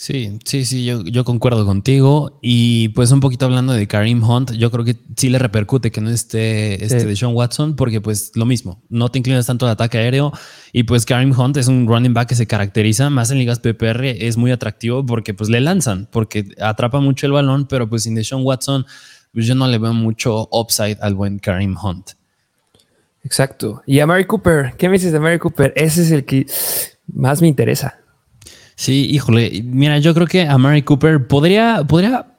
Sí, 0.00 0.39
sí, 0.45 0.65
sí, 0.65 0.85
yo, 0.85 1.03
yo, 1.03 1.25
concuerdo 1.25 1.67
contigo. 1.67 2.39
Y 2.41 2.91
pues 2.91 3.11
un 3.11 3.19
poquito 3.19 3.47
hablando 3.47 3.73
de 3.73 3.89
Kareem 3.89 4.23
Hunt, 4.23 4.53
yo 4.53 4.71
creo 4.71 4.85
que 4.85 4.97
sí 5.17 5.29
le 5.29 5.41
repercute 5.41 5.91
que 5.91 6.00
no 6.00 6.09
esté 6.09 6.84
este 6.84 7.05
de 7.05 7.17
Sean 7.17 7.34
Watson, 7.34 7.75
porque 7.75 8.01
pues 8.01 8.31
lo 8.37 8.46
mismo, 8.46 8.81
no 8.89 9.11
te 9.11 9.19
inclinas 9.19 9.46
tanto 9.46 9.67
al 9.67 9.72
ataque 9.72 9.99
aéreo. 9.99 10.32
Y 10.72 10.84
pues 10.84 11.05
Kareem 11.05 11.37
Hunt 11.37 11.56
es 11.56 11.67
un 11.67 11.89
running 11.89 12.15
back 12.15 12.29
que 12.29 12.37
se 12.37 12.46
caracteriza 12.46 13.11
más 13.11 13.32
en 13.32 13.39
ligas 13.39 13.58
PPR, 13.58 14.05
es 14.05 14.37
muy 14.37 14.53
atractivo 14.53 15.05
porque 15.05 15.34
pues 15.34 15.51
le 15.51 15.61
lanzan, 15.61 16.08
porque 16.13 16.46
atrapa 16.61 17.01
mucho 17.01 17.27
el 17.27 17.32
balón, 17.32 17.67
pero 17.67 17.89
pues 17.89 18.05
sin 18.05 18.15
Deshaun 18.15 18.44
Watson, 18.44 18.87
pues 19.34 19.46
yo 19.46 19.56
no 19.56 19.67
le 19.67 19.79
veo 19.79 19.94
mucho 19.94 20.49
upside 20.53 20.99
al 21.01 21.17
buen 21.17 21.41
Kareem 21.41 21.77
Hunt. 21.77 22.11
Exacto. 23.25 23.82
Y 23.84 23.99
a 23.99 24.06
Mary 24.06 24.27
Cooper, 24.27 24.75
¿qué 24.79 24.89
me 24.89 24.93
dices 24.93 25.13
de 25.13 25.19
Mary 25.19 25.41
Cooper? 25.41 25.72
Ese 25.75 26.03
es 26.03 26.13
el 26.13 26.25
que 26.25 26.46
más 27.13 27.43
me 27.43 27.49
interesa. 27.49 27.99
Sí, 28.79 29.08
híjole, 29.11 29.61
mira, 29.65 29.99
yo 29.99 30.15
creo 30.15 30.29
que 30.29 30.43
a 30.43 30.56
Mary 30.56 30.82
Cooper 30.82 31.27
podría, 31.27 31.82
podría, 31.82 32.39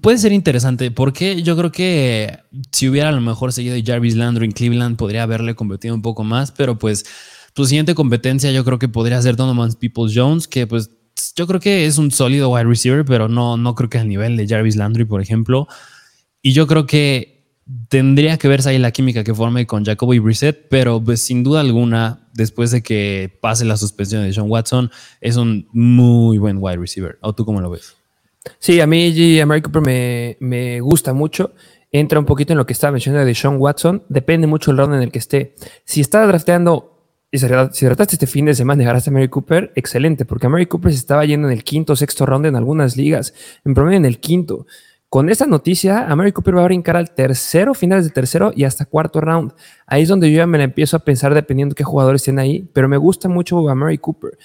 puede 0.00 0.18
ser 0.18 0.30
interesante 0.30 0.92
porque 0.92 1.42
yo 1.42 1.56
creo 1.56 1.72
que 1.72 2.38
si 2.70 2.88
hubiera 2.88 3.08
a 3.08 3.12
lo 3.12 3.20
mejor 3.20 3.52
seguido 3.52 3.76
Jarvis 3.84 4.14
Landry 4.14 4.44
en 4.44 4.52
Cleveland 4.52 4.96
podría 4.96 5.24
haberle 5.24 5.56
convertido 5.56 5.96
un 5.96 6.00
poco 6.00 6.22
más, 6.22 6.52
pero 6.52 6.78
pues 6.78 7.04
su 7.56 7.64
siguiente 7.64 7.96
competencia 7.96 8.52
yo 8.52 8.64
creo 8.64 8.78
que 8.78 8.86
podría 8.86 9.20
ser 9.20 9.34
Donovan 9.34 9.72
Peoples 9.72 10.12
Jones, 10.14 10.46
que 10.46 10.68
pues 10.68 10.90
yo 11.34 11.48
creo 11.48 11.58
que 11.58 11.86
es 11.86 11.98
un 11.98 12.12
sólido 12.12 12.50
wide 12.50 12.66
receiver, 12.66 13.04
pero 13.04 13.26
no, 13.26 13.56
no 13.56 13.74
creo 13.74 13.90
que 13.90 13.98
al 13.98 14.08
nivel 14.08 14.36
de 14.36 14.46
Jarvis 14.46 14.76
Landry, 14.76 15.06
por 15.06 15.20
ejemplo. 15.20 15.66
Y 16.40 16.52
yo 16.52 16.68
creo 16.68 16.86
que 16.86 17.33
tendría 17.88 18.36
que 18.36 18.48
verse 18.48 18.70
ahí 18.70 18.78
la 18.78 18.90
química 18.90 19.24
que 19.24 19.34
forme 19.34 19.66
con 19.66 19.84
Jacoby 19.84 20.18
Brissett, 20.18 20.68
pero 20.68 21.02
pues 21.02 21.20
sin 21.20 21.42
duda 21.42 21.60
alguna, 21.60 22.28
después 22.34 22.70
de 22.70 22.82
que 22.82 23.38
pase 23.40 23.64
la 23.64 23.76
suspensión 23.76 24.22
de 24.22 24.32
Sean 24.32 24.50
Watson, 24.50 24.90
es 25.20 25.36
un 25.36 25.68
muy 25.72 26.38
buen 26.38 26.58
wide 26.60 26.76
receiver. 26.76 27.18
¿O 27.20 27.34
tú 27.34 27.44
cómo 27.44 27.60
lo 27.60 27.70
ves? 27.70 27.96
Sí, 28.58 28.80
a 28.80 28.86
mí 28.86 29.14
G. 29.14 29.62
Cooper 29.62 29.82
me, 29.82 30.36
me, 30.40 30.80
gusta 30.80 31.14
mucho. 31.14 31.54
Entra 31.90 32.18
un 32.18 32.26
poquito 32.26 32.52
en 32.52 32.58
lo 32.58 32.66
que 32.66 32.72
estaba 32.72 32.92
mencionando 32.92 33.24
de 33.24 33.34
Sean 33.34 33.56
Watson. 33.58 34.02
Depende 34.08 34.46
mucho 34.46 34.70
del 34.70 34.78
round 34.78 34.94
en 34.94 35.02
el 35.02 35.10
que 35.10 35.18
esté. 35.18 35.54
Si 35.84 36.00
está 36.00 36.26
drafteando 36.26 36.94
si 37.38 37.86
trataste 37.86 38.14
este 38.14 38.26
fin 38.26 38.44
de 38.44 38.54
semana 38.54 38.82
y 38.82 38.84
agarraste 38.84 39.10
a 39.10 39.12
Mary 39.12 39.28
Cooper, 39.28 39.72
excelente, 39.74 40.24
porque 40.24 40.46
a 40.46 40.48
Mary 40.48 40.66
Cooper 40.66 40.92
se 40.92 40.98
estaba 40.98 41.24
yendo 41.24 41.48
en 41.48 41.52
el 41.52 41.64
quinto 41.64 41.94
o 41.94 41.96
sexto 41.96 42.26
round 42.26 42.46
en 42.46 42.54
algunas 42.54 42.96
ligas, 42.96 43.34
en 43.64 43.74
promedio 43.74 43.96
en 43.96 44.04
el 44.04 44.20
quinto. 44.20 44.66
Con 45.14 45.30
esta 45.30 45.46
noticia, 45.46 46.08
Amari 46.08 46.32
Cooper 46.32 46.56
va 46.56 46.62
a 46.62 46.64
brincar 46.64 46.96
al 46.96 47.14
tercero, 47.14 47.72
finales 47.72 48.04
del 48.04 48.12
tercero 48.12 48.52
y 48.52 48.64
hasta 48.64 48.84
cuarto 48.84 49.20
round. 49.20 49.52
Ahí 49.86 50.02
es 50.02 50.08
donde 50.08 50.28
yo 50.28 50.38
ya 50.38 50.46
me 50.48 50.58
la 50.58 50.64
empiezo 50.64 50.96
a 50.96 51.04
pensar 51.04 51.32
dependiendo 51.34 51.76
qué 51.76 51.84
jugadores 51.84 52.22
estén 52.22 52.40
ahí, 52.40 52.68
pero 52.72 52.88
me 52.88 52.96
gusta 52.96 53.28
mucho 53.28 53.68
Amari 53.68 53.98
Cooper. 53.98 54.36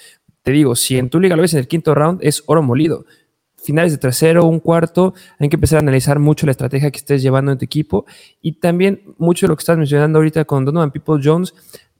te 0.43 0.51
digo, 0.51 0.75
si 0.75 0.99
en 0.99 1.09
tu 1.09 1.19
liga 1.19 1.35
lo 1.35 1.41
ves 1.41 1.53
en 1.55 1.61
el 1.61 1.67
quinto 1.67 1.95
round, 1.95 2.19
es 2.21 2.43
oro 2.45 2.61
molido. 2.61 3.07
Finales 3.55 3.93
de 3.93 3.97
tercero, 3.97 4.45
un 4.45 4.59
cuarto, 4.59 5.15
hay 5.39 5.49
que 5.49 5.55
empezar 5.55 5.77
a 5.77 5.81
analizar 5.81 6.19
mucho 6.19 6.45
la 6.45 6.51
estrategia 6.51 6.91
que 6.91 6.99
estés 6.99 7.23
llevando 7.23 7.51
en 7.51 7.57
tu 7.57 7.65
equipo 7.65 8.05
y 8.39 8.51
también 8.59 9.01
mucho 9.17 9.47
de 9.47 9.49
lo 9.49 9.55
que 9.55 9.61
estás 9.61 9.75
mencionando 9.75 10.19
ahorita 10.19 10.45
con 10.45 10.65
Donovan 10.65 10.91
People 10.91 11.19
Jones. 11.23 11.55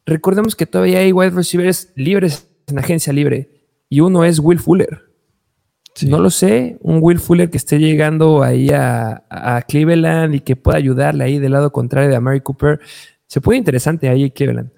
Recordemos 0.05 0.55
que 0.55 0.67
todavía 0.67 0.99
hay 0.99 1.11
wide 1.11 1.31
receivers 1.31 1.91
libres 1.95 2.47
en 2.67 2.77
agencia 2.77 3.11
libre 3.13 3.49
y 3.89 4.01
uno 4.01 4.23
es 4.25 4.37
Will 4.37 4.59
Fuller. 4.59 5.08
No 6.07 6.19
lo 6.19 6.29
sé, 6.29 6.77
un 6.81 6.99
Will 7.01 7.19
Fuller 7.19 7.49
que 7.49 7.57
esté 7.57 7.79
llegando 7.79 8.43
ahí 8.43 8.69
a, 8.69 9.23
a, 9.29 9.61
Cleveland 9.63 10.35
y 10.35 10.39
que 10.41 10.55
pueda 10.55 10.77
ayudarle 10.77 11.23
ahí 11.23 11.39
del 11.39 11.51
lado 11.51 11.71
contrario 11.71 12.09
de 12.09 12.15
Amari 12.15 12.41
Cooper. 12.41 12.79
Se 13.27 13.41
puede 13.41 13.57
interesante 13.57 14.09
ahí 14.09 14.31
Cleveland. 14.31 14.71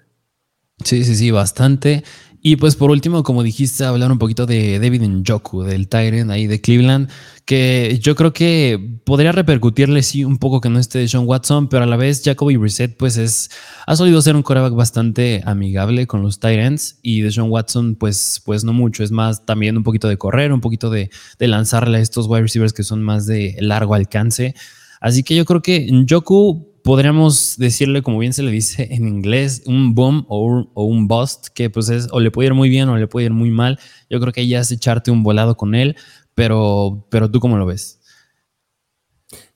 Sí, 0.83 1.03
sí, 1.03 1.15
sí, 1.15 1.31
bastante. 1.31 2.03
Y 2.43 2.55
pues 2.55 2.75
por 2.75 2.89
último, 2.89 3.21
como 3.21 3.43
dijiste, 3.43 3.85
hablar 3.85 4.11
un 4.11 4.17
poquito 4.17 4.47
de 4.47 4.79
David 4.79 5.03
Njoku, 5.03 5.61
del 5.61 5.87
Tyrant 5.87 6.31
ahí 6.31 6.47
de 6.47 6.59
Cleveland, 6.59 7.07
que 7.45 7.99
yo 8.01 8.15
creo 8.15 8.33
que 8.33 8.99
podría 9.05 9.31
repercutirle 9.31 10.01
sí 10.01 10.23
un 10.23 10.39
poco 10.39 10.59
que 10.59 10.69
no 10.69 10.79
esté 10.79 11.07
Sean 11.07 11.27
Watson, 11.27 11.69
pero 11.69 11.83
a 11.83 11.85
la 11.85 11.97
vez 11.97 12.23
Jacoby 12.25 12.57
Brissett 12.57 12.97
pues 12.97 13.17
es, 13.17 13.51
ha 13.85 13.95
solido 13.95 14.23
ser 14.23 14.35
un 14.35 14.41
coreback 14.41 14.73
bastante 14.73 15.43
amigable 15.45 16.07
con 16.07 16.23
los 16.23 16.39
Tyrants 16.39 16.97
y 17.03 17.21
de 17.21 17.31
Sean 17.31 17.51
Watson 17.51 17.93
pues, 17.93 18.41
pues 18.43 18.63
no 18.63 18.73
mucho, 18.73 19.03
es 19.03 19.11
más 19.11 19.45
también 19.45 19.77
un 19.77 19.83
poquito 19.83 20.07
de 20.07 20.17
correr, 20.17 20.51
un 20.51 20.61
poquito 20.61 20.89
de, 20.89 21.11
de 21.37 21.47
lanzarle 21.47 21.99
a 21.99 22.01
estos 22.01 22.25
wide 22.25 22.41
receivers 22.41 22.73
que 22.73 22.81
son 22.81 23.03
más 23.03 23.27
de 23.27 23.55
largo 23.59 23.93
alcance. 23.93 24.55
Así 24.99 25.21
que 25.21 25.35
yo 25.35 25.45
creo 25.45 25.61
que 25.61 25.91
Njoku 25.91 26.70
podríamos 26.83 27.57
decirle, 27.57 28.01
como 28.01 28.19
bien 28.19 28.33
se 28.33 28.43
le 28.43 28.51
dice 28.51 28.87
en 28.91 29.07
inglés, 29.07 29.63
un 29.65 29.95
boom 29.95 30.25
o 30.27 30.65
un, 30.73 31.07
bust, 31.07 31.47
que 31.53 31.69
pues 31.69 31.89
es 31.89 32.07
o 32.11 32.19
le 32.19 32.31
puede 32.31 32.47
ir 32.47 32.53
muy 32.53 32.69
bien 32.69 32.89
o 32.89 32.97
le 32.97 33.07
puede 33.07 33.27
ir 33.27 33.31
muy 33.31 33.51
mal. 33.51 33.79
Yo 34.09 34.19
creo 34.19 34.33
que 34.33 34.47
ya 34.47 34.59
es 34.59 34.71
echarte 34.71 35.11
un 35.11 35.23
volado 35.23 35.55
con 35.55 35.75
él, 35.75 35.95
pero, 36.35 37.07
pero 37.09 37.29
tú 37.29 37.39
cómo 37.39 37.57
lo 37.57 37.65
ves? 37.65 37.99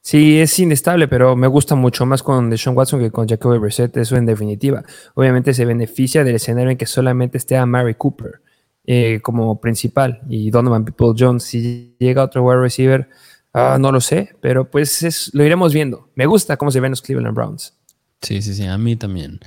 Sí, 0.01 0.39
es 0.39 0.60
inestable, 0.60 1.08
pero 1.08 1.36
me 1.36 1.48
gusta 1.48 1.74
mucho 1.74 2.05
más 2.05 2.22
con 2.22 2.51
Deshaun 2.51 2.77
Watson 2.77 3.00
que 3.00 3.10
con 3.10 3.27
Jacoby 3.27 3.58
Brissett, 3.58 3.98
eso 3.98 4.15
en 4.15 4.27
definitiva. 4.27 4.84
Obviamente 5.15 5.51
se 5.51 5.65
beneficia 5.65 6.24
del 6.24 6.36
escenario 6.36 6.70
en 6.70 6.77
que 6.77 6.86
solamente 6.86 7.39
esté 7.39 7.58
a 7.58 7.65
Mary 7.65 7.96
Cooper 7.96 8.41
eh, 8.86 9.20
como 9.24 9.60
principal 9.60 10.22
y 10.29 10.51
Donovan 10.51 10.86
People 10.86 11.15
Jones. 11.17 11.44
Si 11.44 11.96
llega 11.98 12.24
otro 12.24 12.44
wide 12.44 12.62
receiver, 12.62 13.10
Ah, 13.58 13.78
no 13.80 13.90
lo 13.94 14.02
sé, 14.02 14.36
pero 14.42 14.70
pues 14.70 15.02
es, 15.02 15.32
lo 15.34 15.46
iremos 15.46 15.74
viendo. 15.74 16.10
Me 16.16 16.26
gusta 16.26 16.58
cómo 16.58 16.72
se 16.72 16.82
ven 16.82 16.92
los 16.92 17.02
Cleveland 17.02 17.34
Browns. 17.34 17.74
Sí, 18.22 18.42
sí, 18.42 18.54
sí, 18.54 18.66
a 18.66 18.78
mí 18.78 18.98
también. 18.98 19.40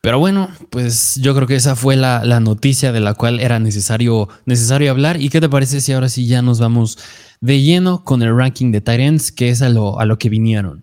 Pero 0.00 0.18
bueno, 0.18 0.48
pues 0.70 1.14
yo 1.22 1.36
creo 1.36 1.46
que 1.46 1.54
esa 1.54 1.76
fue 1.76 1.94
la, 1.94 2.40
noticia 2.40 2.90
de 2.90 2.98
la 2.98 3.14
cual 3.14 3.38
era 3.38 3.60
necesario, 3.60 4.28
necesario 4.44 4.90
hablar. 4.90 5.20
¿Y 5.20 5.28
qué 5.28 5.40
te 5.40 5.48
parece 5.48 5.80
si 5.80 5.92
ahora 5.92 6.08
sí 6.08 6.26
ya 6.26 6.42
nos 6.42 6.58
vamos 6.58 6.98
de 7.40 7.62
lleno 7.62 8.02
con 8.02 8.22
el 8.22 8.36
ranking 8.36 8.72
de 8.72 8.80
Tyrants, 8.80 9.30
que 9.30 9.50
es 9.50 9.62
a 9.62 9.68
lo, 9.68 10.00
a 10.00 10.04
lo 10.04 10.18
que 10.18 10.28
vinieron? 10.28 10.82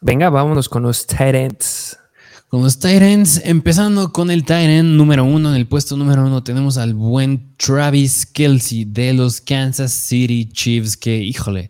Venga, 0.00 0.30
vámonos 0.30 0.68
con 0.68 0.82
los 0.82 1.06
Tyrants. 1.06 1.96
Con 2.48 2.62
los 2.62 2.78
Tyrants, 2.78 3.42
empezando 3.44 4.10
con 4.10 4.30
el 4.30 4.42
Tyrant 4.42 4.88
número 4.88 5.22
uno, 5.22 5.50
en 5.50 5.56
el 5.56 5.66
puesto 5.66 5.98
número 5.98 6.24
uno 6.24 6.42
tenemos 6.42 6.78
al 6.78 6.94
buen 6.94 7.54
Travis 7.58 8.24
Kelsey 8.24 8.86
de 8.86 9.12
los 9.12 9.42
Kansas 9.42 9.92
City 9.92 10.48
Chiefs, 10.50 10.96
que 10.96 11.18
híjole, 11.18 11.68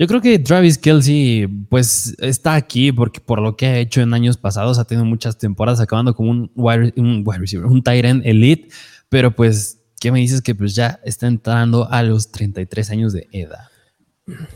yo 0.00 0.08
creo 0.08 0.20
que 0.20 0.40
Travis 0.40 0.78
Kelsey 0.78 1.46
pues 1.46 2.16
está 2.18 2.56
aquí 2.56 2.90
porque 2.90 3.20
por 3.20 3.40
lo 3.40 3.56
que 3.56 3.66
ha 3.66 3.78
hecho 3.78 4.00
en 4.00 4.12
años 4.12 4.36
pasados, 4.36 4.80
ha 4.80 4.84
tenido 4.84 5.04
muchas 5.04 5.38
temporadas 5.38 5.78
acabando 5.78 6.12
como 6.12 6.30
un 6.30 6.50
wide, 6.56 6.92
Tyrant 7.84 8.26
elite, 8.26 8.66
pero 9.08 9.30
pues, 9.30 9.78
¿qué 10.00 10.10
me 10.10 10.18
dices 10.18 10.42
que 10.42 10.56
pues 10.56 10.74
ya 10.74 10.98
está 11.04 11.28
entrando 11.28 11.88
a 11.88 12.02
los 12.02 12.32
33 12.32 12.90
años 12.90 13.12
de 13.12 13.28
edad? 13.30 13.68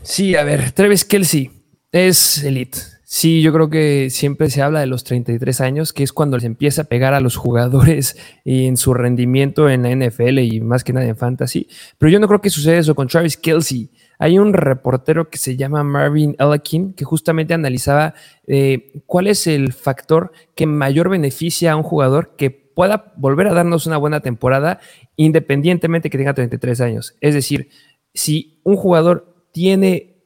Sí, 0.01 0.35
a 0.35 0.43
ver, 0.43 0.73
Travis 0.73 1.05
Kelsey 1.05 1.49
es 1.93 2.43
elite 2.43 2.94
Sí, 3.17 3.41
yo 3.41 3.53
creo 3.53 3.69
que 3.69 4.09
siempre 4.09 4.49
se 4.49 4.61
habla 4.61 4.81
de 4.81 4.87
los 4.87 5.05
33 5.05 5.61
años, 5.61 5.93
que 5.93 6.03
es 6.03 6.11
cuando 6.11 6.37
se 6.37 6.47
empieza 6.47 6.81
a 6.81 6.85
pegar 6.85 7.13
a 7.13 7.21
los 7.21 7.37
jugadores 7.37 8.17
y 8.43 8.65
en 8.65 8.75
su 8.75 8.93
rendimiento 8.93 9.69
en 9.69 9.83
la 9.83 9.95
NFL 9.95 10.39
y 10.39 10.59
más 10.59 10.83
que 10.83 10.91
nada 10.91 11.07
en 11.07 11.15
fantasy. 11.15 11.69
Pero 11.97 12.09
yo 12.09 12.19
no 12.19 12.27
creo 12.27 12.41
que 12.41 12.49
suceda 12.49 12.77
eso 12.77 12.93
con 12.93 13.07
Travis 13.07 13.37
Kelsey. 13.37 13.89
Hay 14.19 14.37
un 14.37 14.51
reportero 14.51 15.29
que 15.29 15.37
se 15.37 15.55
llama 15.55 15.81
Marvin 15.81 16.35
Elkin 16.39 16.91
que 16.91 17.05
justamente 17.05 17.53
analizaba 17.53 18.15
eh, 18.47 19.01
cuál 19.05 19.27
es 19.27 19.47
el 19.47 19.71
factor 19.71 20.33
que 20.53 20.65
mayor 20.65 21.07
beneficia 21.07 21.71
a 21.71 21.77
un 21.77 21.83
jugador 21.83 22.35
que 22.35 22.49
pueda 22.49 23.13
volver 23.15 23.47
a 23.47 23.53
darnos 23.53 23.87
una 23.87 23.95
buena 23.95 24.19
temporada 24.19 24.81
independientemente 25.15 26.09
que 26.09 26.17
tenga 26.17 26.33
33 26.33 26.81
años. 26.81 27.15
Es 27.21 27.33
decir, 27.33 27.69
si 28.13 28.59
un 28.65 28.75
jugador 28.75 29.47
tiene, 29.53 30.17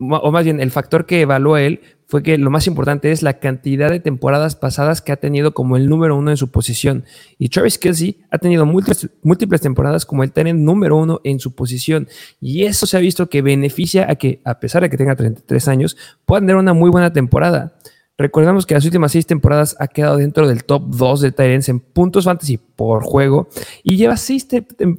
o 0.00 0.32
más 0.32 0.44
bien 0.44 0.62
el 0.62 0.70
factor 0.70 1.04
que 1.04 1.20
evalúa 1.20 1.60
él 1.60 1.82
fue 2.08 2.22
que 2.22 2.38
lo 2.38 2.50
más 2.50 2.66
importante 2.66 3.12
es 3.12 3.22
la 3.22 3.34
cantidad 3.34 3.90
de 3.90 4.00
temporadas 4.00 4.56
pasadas 4.56 5.02
que 5.02 5.12
ha 5.12 5.16
tenido 5.16 5.52
como 5.52 5.76
el 5.76 5.90
número 5.90 6.16
uno 6.16 6.30
en 6.30 6.38
su 6.38 6.50
posición. 6.50 7.04
Y 7.36 7.50
Travis 7.50 7.76
Kelsey 7.76 8.24
ha 8.30 8.38
tenido 8.38 8.64
múltiples, 8.64 9.60
temporadas 9.60 10.06
como 10.06 10.24
el 10.24 10.32
tener 10.32 10.54
número 10.54 10.96
uno 10.96 11.20
en 11.22 11.38
su 11.38 11.54
posición. 11.54 12.08
Y 12.40 12.64
eso 12.64 12.86
se 12.86 12.96
ha 12.96 13.00
visto 13.00 13.28
que 13.28 13.42
beneficia 13.42 14.10
a 14.10 14.14
que, 14.14 14.40
a 14.46 14.58
pesar 14.58 14.80
de 14.82 14.88
que 14.88 14.96
tenga 14.96 15.16
33 15.16 15.68
años, 15.68 15.98
pueda 16.24 16.40
tener 16.40 16.56
una 16.56 16.72
muy 16.72 16.88
buena 16.88 17.12
temporada. 17.12 17.76
Recordemos 18.16 18.64
que 18.64 18.72
las 18.72 18.86
últimas 18.86 19.12
seis 19.12 19.26
temporadas 19.26 19.76
ha 19.78 19.86
quedado 19.86 20.16
dentro 20.16 20.48
del 20.48 20.64
top 20.64 20.84
2 20.88 21.20
de 21.20 21.32
Tyrants 21.32 21.68
en 21.68 21.78
puntos 21.78 22.24
fantasy 22.24 22.56
por 22.56 23.04
juego 23.04 23.50
y 23.82 23.98
lleva 23.98 24.16
seis, 24.16 24.48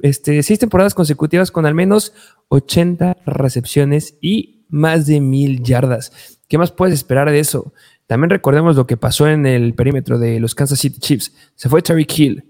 este, 0.02 0.44
seis 0.44 0.58
temporadas 0.60 0.94
consecutivas 0.94 1.50
con 1.50 1.66
al 1.66 1.74
menos 1.74 2.14
80 2.48 3.16
recepciones 3.26 4.16
y 4.20 4.59
más 4.70 5.06
de 5.06 5.20
mil 5.20 5.62
yardas. 5.62 6.38
¿Qué 6.48 6.58
más 6.58 6.72
puedes 6.72 6.94
esperar 6.94 7.30
de 7.30 7.38
eso? 7.38 7.72
También 8.06 8.30
recordemos 8.30 8.74
lo 8.74 8.86
que 8.86 8.96
pasó 8.96 9.28
en 9.28 9.46
el 9.46 9.74
perímetro 9.74 10.18
de 10.18 10.40
los 10.40 10.54
Kansas 10.54 10.80
City 10.80 10.98
Chiefs. 10.98 11.32
Se 11.54 11.68
fue 11.68 11.80
Tariq 11.80 12.18
Hill. 12.18 12.44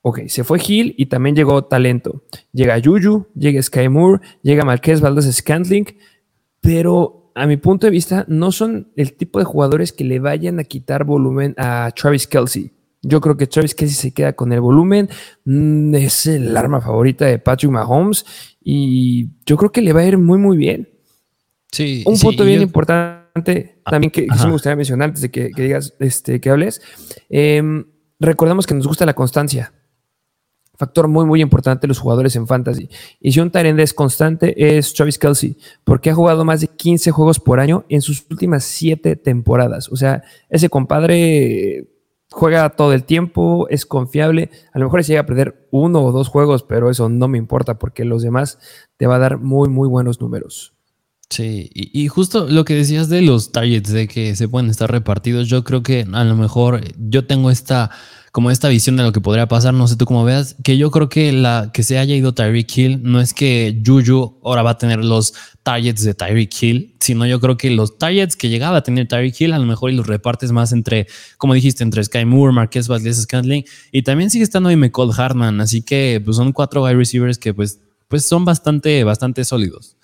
Ok, 0.00 0.20
se 0.28 0.44
fue 0.44 0.58
Hill 0.66 0.94
y 0.96 1.06
también 1.06 1.36
llegó 1.36 1.64
talento. 1.64 2.22
Llega 2.52 2.80
Juju, 2.82 3.26
llega 3.34 3.62
Sky 3.62 3.88
Moore, 3.88 4.22
llega 4.42 4.64
Marquez 4.64 5.00
Valdez 5.02 5.30
Scantling, 5.34 5.86
pero 6.60 7.30
a 7.34 7.46
mi 7.46 7.56
punto 7.56 7.86
de 7.86 7.90
vista 7.90 8.24
no 8.28 8.50
son 8.50 8.90
el 8.96 9.12
tipo 9.12 9.38
de 9.38 9.44
jugadores 9.44 9.92
que 9.92 10.04
le 10.04 10.20
vayan 10.20 10.58
a 10.58 10.64
quitar 10.64 11.04
volumen 11.04 11.54
a 11.58 11.90
Travis 11.94 12.26
Kelsey. 12.26 12.72
Yo 13.02 13.20
creo 13.20 13.36
que 13.36 13.46
Travis 13.46 13.74
Kelsey 13.74 13.94
se 13.94 14.12
queda 14.12 14.32
con 14.32 14.52
el 14.52 14.60
volumen, 14.60 15.08
mm, 15.44 15.94
es 15.94 16.26
el 16.26 16.56
arma 16.56 16.80
favorita 16.80 17.26
de 17.26 17.38
Patrick 17.38 17.70
Mahomes 17.70 18.24
y 18.60 19.28
yo 19.46 19.56
creo 19.56 19.70
que 19.70 19.82
le 19.82 19.92
va 19.92 20.00
a 20.00 20.06
ir 20.06 20.18
muy 20.18 20.38
muy 20.38 20.56
bien. 20.56 20.88
Sí, 21.70 22.02
un 22.06 22.18
punto 22.18 22.44
bien 22.44 22.62
importante 22.62 23.18
Ah, 23.38 23.90
también 23.90 24.10
que, 24.10 24.26
me 24.26 24.52
gustaría 24.52 24.76
mencionar 24.76 25.08
antes 25.08 25.22
de 25.22 25.30
que, 25.30 25.50
digas, 25.56 25.94
este, 26.00 26.40
que 26.40 26.50
hables. 26.50 26.80
Em, 27.28 27.84
recordemos 28.18 28.66
que 28.66 28.74
nos 28.74 28.86
gusta 28.86 29.06
la 29.06 29.14
constancia. 29.14 29.72
Factor 30.76 31.08
muy, 31.08 31.24
muy 31.24 31.40
importante 31.40 31.88
los 31.88 31.98
jugadores 31.98 32.36
en 32.36 32.46
fantasy. 32.46 32.88
Y 33.20 33.32
si 33.32 33.40
un 33.40 33.50
Tyrande 33.50 33.82
es 33.82 33.94
constante, 33.94 34.78
es 34.78 34.92
Travis 34.94 35.18
Kelsey, 35.18 35.56
porque 35.84 36.10
ha 36.10 36.14
jugado 36.14 36.44
más 36.44 36.60
de 36.60 36.68
15 36.68 37.10
juegos 37.10 37.40
por 37.40 37.58
año 37.58 37.84
en 37.88 38.00
sus 38.00 38.24
últimas 38.30 38.64
7 38.64 39.16
temporadas. 39.16 39.88
O 39.90 39.96
sea, 39.96 40.22
ese 40.48 40.68
compadre 40.68 41.88
juega 42.30 42.70
todo 42.70 42.92
el 42.92 43.04
tiempo, 43.04 43.66
es 43.70 43.86
confiable. 43.86 44.50
A 44.72 44.78
lo 44.78 44.84
mejor 44.84 45.02
se 45.02 45.12
llega 45.12 45.22
a 45.22 45.26
perder 45.26 45.68
uno 45.72 46.02
o 46.02 46.12
dos 46.12 46.28
juegos, 46.28 46.62
pero 46.62 46.90
eso 46.90 47.08
no 47.08 47.26
me 47.26 47.38
importa 47.38 47.78
porque 47.78 48.04
los 48.04 48.22
demás 48.22 48.58
te 48.96 49.06
va 49.06 49.16
a 49.16 49.20
dar 49.20 49.38
muy, 49.38 49.68
muy 49.68 49.88
buenos 49.88 50.20
números. 50.20 50.77
Sí, 51.30 51.70
y, 51.74 52.08
justo 52.08 52.46
lo 52.48 52.64
que 52.64 52.74
decías 52.74 53.10
de 53.10 53.20
los 53.20 53.52
targets, 53.52 53.92
de 53.92 54.08
que 54.08 54.34
se 54.34 54.48
pueden 54.48 54.70
estar 54.70 54.90
repartidos, 54.90 55.46
yo 55.46 55.62
creo 55.62 55.82
que 55.82 56.06
a 56.10 56.24
lo 56.24 56.36
mejor 56.36 56.80
yo 56.96 57.26
tengo 57.26 57.50
esta, 57.50 57.90
como 58.32 58.50
esta 58.50 58.68
visión 58.70 58.96
de 58.96 59.02
lo 59.02 59.12
que 59.12 59.20
podría 59.20 59.46
pasar, 59.46 59.74
no 59.74 59.86
sé 59.86 59.96
tú 59.96 60.06
cómo 60.06 60.24
veas, 60.24 60.56
que 60.64 60.78
yo 60.78 60.90
creo 60.90 61.10
que 61.10 61.30
la 61.32 61.70
que 61.74 61.82
se 61.82 61.98
haya 61.98 62.16
ido 62.16 62.32
Tyreek 62.32 62.74
Hill 62.74 63.02
no 63.02 63.20
es 63.20 63.34
que 63.34 63.82
Juju 63.84 64.40
ahora 64.42 64.62
va 64.62 64.70
a 64.70 64.78
tener 64.78 65.04
los 65.04 65.34
targets 65.62 66.02
de 66.02 66.14
Tyreek 66.14 66.62
Hill, 66.62 66.96
sino 66.98 67.26
yo 67.26 67.40
creo 67.40 67.58
que 67.58 67.68
los 67.68 67.98
targets 67.98 68.34
que 68.34 68.48
llegaba 68.48 68.78
a 68.78 68.82
tener 68.82 69.06
Tyreek 69.06 69.38
Hill 69.38 69.52
a 69.52 69.58
lo 69.58 69.66
mejor 69.66 69.90
y 69.90 69.96
los 69.96 70.06
repartes 70.06 70.50
más 70.50 70.72
entre, 70.72 71.08
como 71.36 71.52
dijiste, 71.52 71.84
entre 71.84 72.02
Sky 72.02 72.24
Moore, 72.24 72.54
Marquez 72.54 72.88
Valdez 72.88 73.20
Scantling 73.20 73.64
y 73.92 74.00
también 74.00 74.30
sigue 74.30 74.44
estando 74.44 74.70
ahí 74.70 74.76
McCall 74.76 75.12
Hartman, 75.14 75.60
así 75.60 75.82
que 75.82 76.22
pues 76.24 76.38
son 76.38 76.52
cuatro 76.52 76.84
wide 76.84 76.96
receivers 76.96 77.36
que 77.36 77.52
pues, 77.52 77.80
pues 78.08 78.24
son 78.24 78.46
bastante, 78.46 79.04
bastante 79.04 79.44
sólidos. 79.44 79.98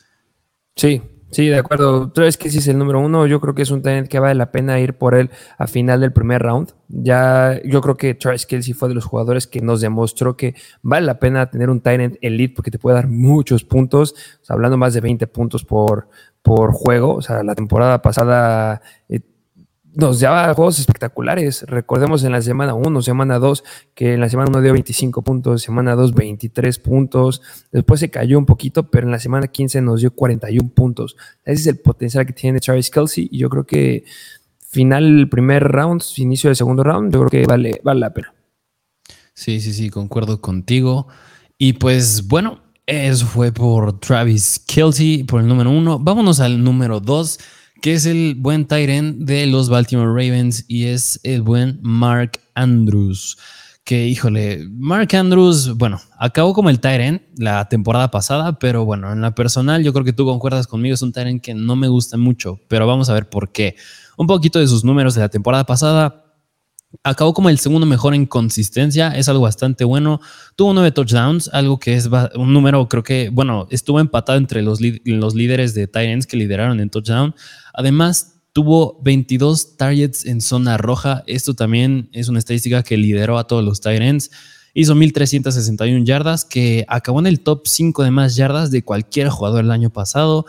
Sí, 0.77 1.01
Sí, 1.35 1.49
de 1.49 1.59
acuerdo. 1.59 2.13
Que 2.13 2.31
si 2.31 2.59
es 2.59 2.69
el 2.69 2.79
número 2.79 3.01
uno. 3.01 3.27
Yo 3.27 3.41
creo 3.41 3.57
que 3.57 3.63
es 3.63 3.71
un 3.73 3.83
talent 3.83 4.07
que 4.07 4.21
vale 4.21 4.37
la 4.37 4.53
pena 4.53 4.79
ir 4.79 4.95
por 4.95 5.17
él 5.17 5.31
a 5.59 5.67
final 5.67 6.01
del 6.01 6.13
primer 6.13 6.41
round. 6.41 6.75
Ya, 6.89 7.61
yo 7.65 7.81
creo 7.81 7.97
que 7.97 8.15
Travis 8.15 8.47
Kelsey 8.47 8.73
fue 8.73 8.89
de 8.89 8.95
los 8.95 9.05
jugadores 9.05 9.49
que 9.49 9.61
nos 9.61 9.81
demostró 9.81 10.37
que 10.37 10.55
vale 10.83 11.07
la 11.07 11.19
pena 11.19 11.51
tener 11.51 11.71
un 11.71 11.81
talent 11.81 12.17
elite 12.21 12.55
porque 12.55 12.71
te 12.71 12.79
puede 12.79 12.95
dar 12.95 13.09
muchos 13.09 13.65
puntos. 13.65 14.15
hablando 14.49 14.77
más 14.77 14.95
de 14.95 15.01
20 15.01 15.27
puntos 15.27 15.65
por, 15.65 16.09
por 16.41 16.73
juego. 16.73 17.17
O 17.17 17.23
sea, 17.23 17.43
la 17.43 17.57
temporada 17.57 18.01
pasada 18.01 18.81
eh, 19.09 19.19
nos 19.95 20.21
daba 20.21 20.53
juegos 20.55 20.79
espectaculares. 20.79 21.63
Recordemos 21.63 22.25
en 22.25 22.33
la 22.33 22.43
semana 22.43 22.75
1, 22.75 23.03
semana 23.03 23.39
2, 23.39 23.65
que 23.95 24.15
en 24.15 24.21
la 24.21 24.29
semana 24.29 24.51
1 24.51 24.61
dio 24.63 24.73
25 24.73 25.23
puntos, 25.23 25.63
semana 25.63 25.95
2 25.95 26.15
23 26.15 26.79
puntos, 26.79 27.43
después 27.73 28.01
se 28.01 28.11
cayó 28.11 28.39
un 28.39 28.47
poquito, 28.47 28.91
pero 28.91 29.07
en 29.07 29.13
la 29.13 29.19
semana 29.19 29.49
15 29.49 29.81
nos 29.81 30.01
dio 30.01 30.11
41 30.13 30.69
puntos. 30.71 31.17
Ese 31.45 31.61
es 31.61 31.67
el 31.69 31.79
potencial 31.79 32.27
que 32.27 32.33
tiene 32.33 32.61
Travis 32.61 32.91
Kelsey 32.91 33.29
y 33.31 33.39
yo 33.39 33.49
creo 33.49 33.65
que 33.65 34.05
final 34.59 35.29
primer 35.31 35.63
round, 35.65 36.03
inicio 36.17 36.49
del 36.49 36.57
segundo 36.57 36.83
round, 36.83 37.13
yo 37.13 37.21
creo 37.21 37.31
que 37.31 37.47
vale, 37.47 37.81
vale 37.85 38.01
la 38.01 38.13
pena. 38.13 38.35
Sí, 39.33 39.61
sí, 39.61 39.73
sí, 39.73 39.91
concuerdo 39.91 40.41
contigo. 40.41 41.09
Y 41.59 41.75
pues 41.75 42.27
bueno, 42.27 42.61
eso 42.87 43.27
fue 43.27 43.53
por 43.53 43.99
Travis 44.01 44.61
Kelsey, 44.67 45.25
por 45.25 45.41
el 45.41 45.49
número 45.49 45.71
uno. 45.71 45.99
Vámonos 45.99 46.41
al 46.41 46.63
número 46.63 47.01
dos 47.01 47.39
que 47.85 47.93
es 47.93 48.07
el 48.07 48.35
buen 48.39 48.65
Tyrant 48.67 49.19
de 49.19 49.45
los 49.45 49.69
Baltimore 49.69 50.09
Ravens 50.09 50.65
y 50.69 50.87
es 50.87 51.21
el 51.23 51.43
buen 51.43 51.81
Mark 51.83 52.41
Andrews. 52.55 53.37
Que 53.85 54.09
híjole, 54.09 54.67
Mark 54.71 55.15
Andrews, 55.15 55.77
bueno, 55.77 56.01
acabó 56.19 56.55
como 56.55 56.71
el 56.71 56.81
Tyrant 56.81 57.21
la 57.37 57.69
temporada 57.69 58.11
pasada, 58.11 58.59
pero 58.59 58.87
bueno, 58.87 59.13
en 59.13 59.21
la 59.21 59.35
personal 59.35 59.85
yo 59.85 59.93
creo 59.93 60.03
que 60.03 60.15
tú 60.15 60.25
concuerdas 60.25 60.67
conmigo, 60.67 60.95
es 60.95 61.03
un 61.03 61.13
Tyrant 61.13 61.43
que 61.43 61.53
no 61.53 61.77
me 61.77 61.89
gusta 61.89 62.17
mucho, 62.17 62.59
pero 62.69 62.87
vamos 62.87 63.11
a 63.11 63.13
ver 63.13 63.29
por 63.29 63.53
qué. 63.53 63.77
Un 64.17 64.29
poquito 64.29 64.59
de 64.61 64.67
sus 64.67 64.83
números 64.83 65.15
de 65.15 65.21
la 65.21 65.29
temporada 65.29 65.67
pasada, 65.67 66.25
Acabó 67.03 67.35
como 67.35 67.49
el 67.49 67.59
segundo 67.59 67.87
mejor 67.87 68.15
en 68.15 68.27
consistencia, 68.27 69.09
es 69.09 69.29
algo 69.29 69.43
bastante 69.43 69.85
bueno. 69.85 70.21
Tuvo 70.55 70.73
nueve 70.73 70.93
touchdowns, 70.93 71.51
algo 71.53 71.79
que 71.79 71.95
es 71.95 72.09
un 72.37 72.53
número, 72.53 72.87
creo 72.89 73.03
que, 73.03 73.31
bueno, 73.31 73.67
estuvo 73.71 73.99
empatado 73.99 74.39
entre 74.39 74.63
los, 74.63 74.79
los 75.05 75.35
líderes 75.35 75.75
de 75.75 75.87
Titans 75.87 76.27
que 76.27 76.37
lideraron 76.37 76.79
en 76.81 76.91
touchdown. 76.91 77.35
Además, 77.75 78.37
tuvo 78.55 79.01
22 79.03 79.77
targets 79.77 80.25
en 80.25 80.41
zona 80.41 80.79
roja. 80.79 81.25
Esto 81.27 81.55
también 81.55 82.09
es 82.13 82.29
una 82.29 82.39
estadística 82.39 82.83
que 82.85 82.97
lideró 82.97 83.37
a 83.37 83.47
todos 83.47 83.65
los 83.65 83.81
Titans. 83.81 84.31
Hizo 84.73 84.95
1.361 84.95 86.05
yardas, 86.05 86.45
que 86.45 86.85
acabó 86.89 87.19
en 87.19 87.27
el 87.27 87.41
top 87.41 87.67
5 87.67 88.05
de 88.05 88.11
más 88.13 88.37
yardas 88.37 88.71
de 88.71 88.83
cualquier 88.83 89.29
jugador 89.29 89.65
el 89.65 89.73
año 89.73 89.91
pasado. 89.91 90.47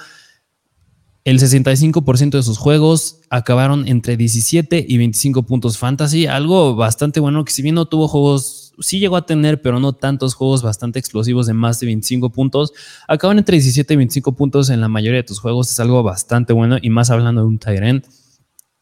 El 1.23 1.39
65% 1.39 2.29
de 2.29 2.43
sus 2.43 2.59
juegos 2.59 3.21
acabaron 3.31 3.87
entre 3.87 4.15
17 4.15 4.85
y 4.87 4.97
25 4.99 5.43
puntos 5.43 5.79
fantasy, 5.79 6.27
algo 6.27 6.75
bastante 6.75 7.19
bueno 7.19 7.43
que 7.43 7.51
si 7.51 7.63
bien 7.63 7.73
no 7.73 7.87
tuvo 7.87 8.07
juegos, 8.07 8.64
sí 8.79 8.99
llegó 8.99 9.15
a 9.15 9.25
tener, 9.25 9.61
pero 9.61 9.79
no 9.79 9.93
tantos 9.93 10.33
juegos 10.33 10.61
bastante 10.61 10.99
explosivos 10.99 11.47
de 11.47 11.53
más 11.53 11.79
de 11.79 11.87
25 11.87 12.31
puntos, 12.31 12.73
acaban 13.07 13.37
entre 13.37 13.55
17 13.55 13.93
y 13.93 13.97
25 13.97 14.35
puntos 14.35 14.69
en 14.69 14.81
la 14.81 14.87
mayoría 14.87 15.17
de 15.17 15.23
tus 15.23 15.39
juegos, 15.39 15.69
es 15.69 15.79
algo 15.79 16.03
bastante 16.03 16.53
bueno 16.53 16.77
y 16.81 16.89
más 16.89 17.09
hablando 17.09 17.41
de 17.41 17.47
un 17.47 17.59
Tyrant, 17.59 18.05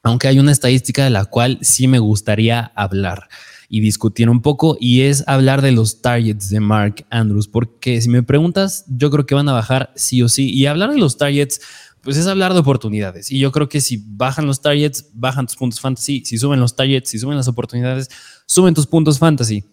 aunque 0.04 0.28
hay 0.28 0.40
una 0.40 0.52
estadística 0.52 1.04
de 1.04 1.10
la 1.10 1.26
cual 1.26 1.60
sí 1.62 1.88
me 1.88 2.00
gustaría 2.00 2.72
hablar 2.76 3.30
y 3.70 3.80
discutir 3.80 4.30
un 4.30 4.42
poco 4.42 4.78
y 4.80 5.02
es 5.02 5.24
hablar 5.28 5.62
de 5.62 5.72
los 5.72 6.02
targets 6.02 6.50
de 6.50 6.60
Mark 6.60 7.06
Andrews, 7.10 7.48
porque 7.48 8.02
si 8.02 8.10
me 8.10 8.22
preguntas, 8.22 8.86
yo 8.88 9.10
creo 9.10 9.26
que 9.26 9.36
van 9.36 9.50
a 9.50 9.54
bajar 9.54 9.92
sí 9.96 10.22
o 10.22 10.30
sí 10.30 10.52
y 10.52 10.66
hablar 10.66 10.92
de 10.92 11.00
los 11.00 11.18
targets 11.18 11.60
pues 12.04 12.18
es 12.18 12.28
hablar 12.28 12.54
de 12.54 12.60
oportunidades. 12.60 13.32
Y 13.32 13.40
yo 13.40 13.52
creo 13.52 13.70
que 13.70 13.80
si 13.80 14.04
bajan 14.06 14.46
los 14.46 14.62
targets, 14.62 15.10
bajan 15.14 15.48
tus 15.48 15.56
puntos 15.56 15.80
fantasy. 15.80 16.24
Si 16.26 16.38
suben 16.38 16.60
los 16.60 16.76
targets, 16.76 17.10
si 17.10 17.18
suben 17.18 17.38
las 17.38 17.48
oportunidades, 17.48 18.10
suben 18.46 18.74
tus 18.74 18.86
puntos 18.86 19.18
fantasy. 19.18 19.64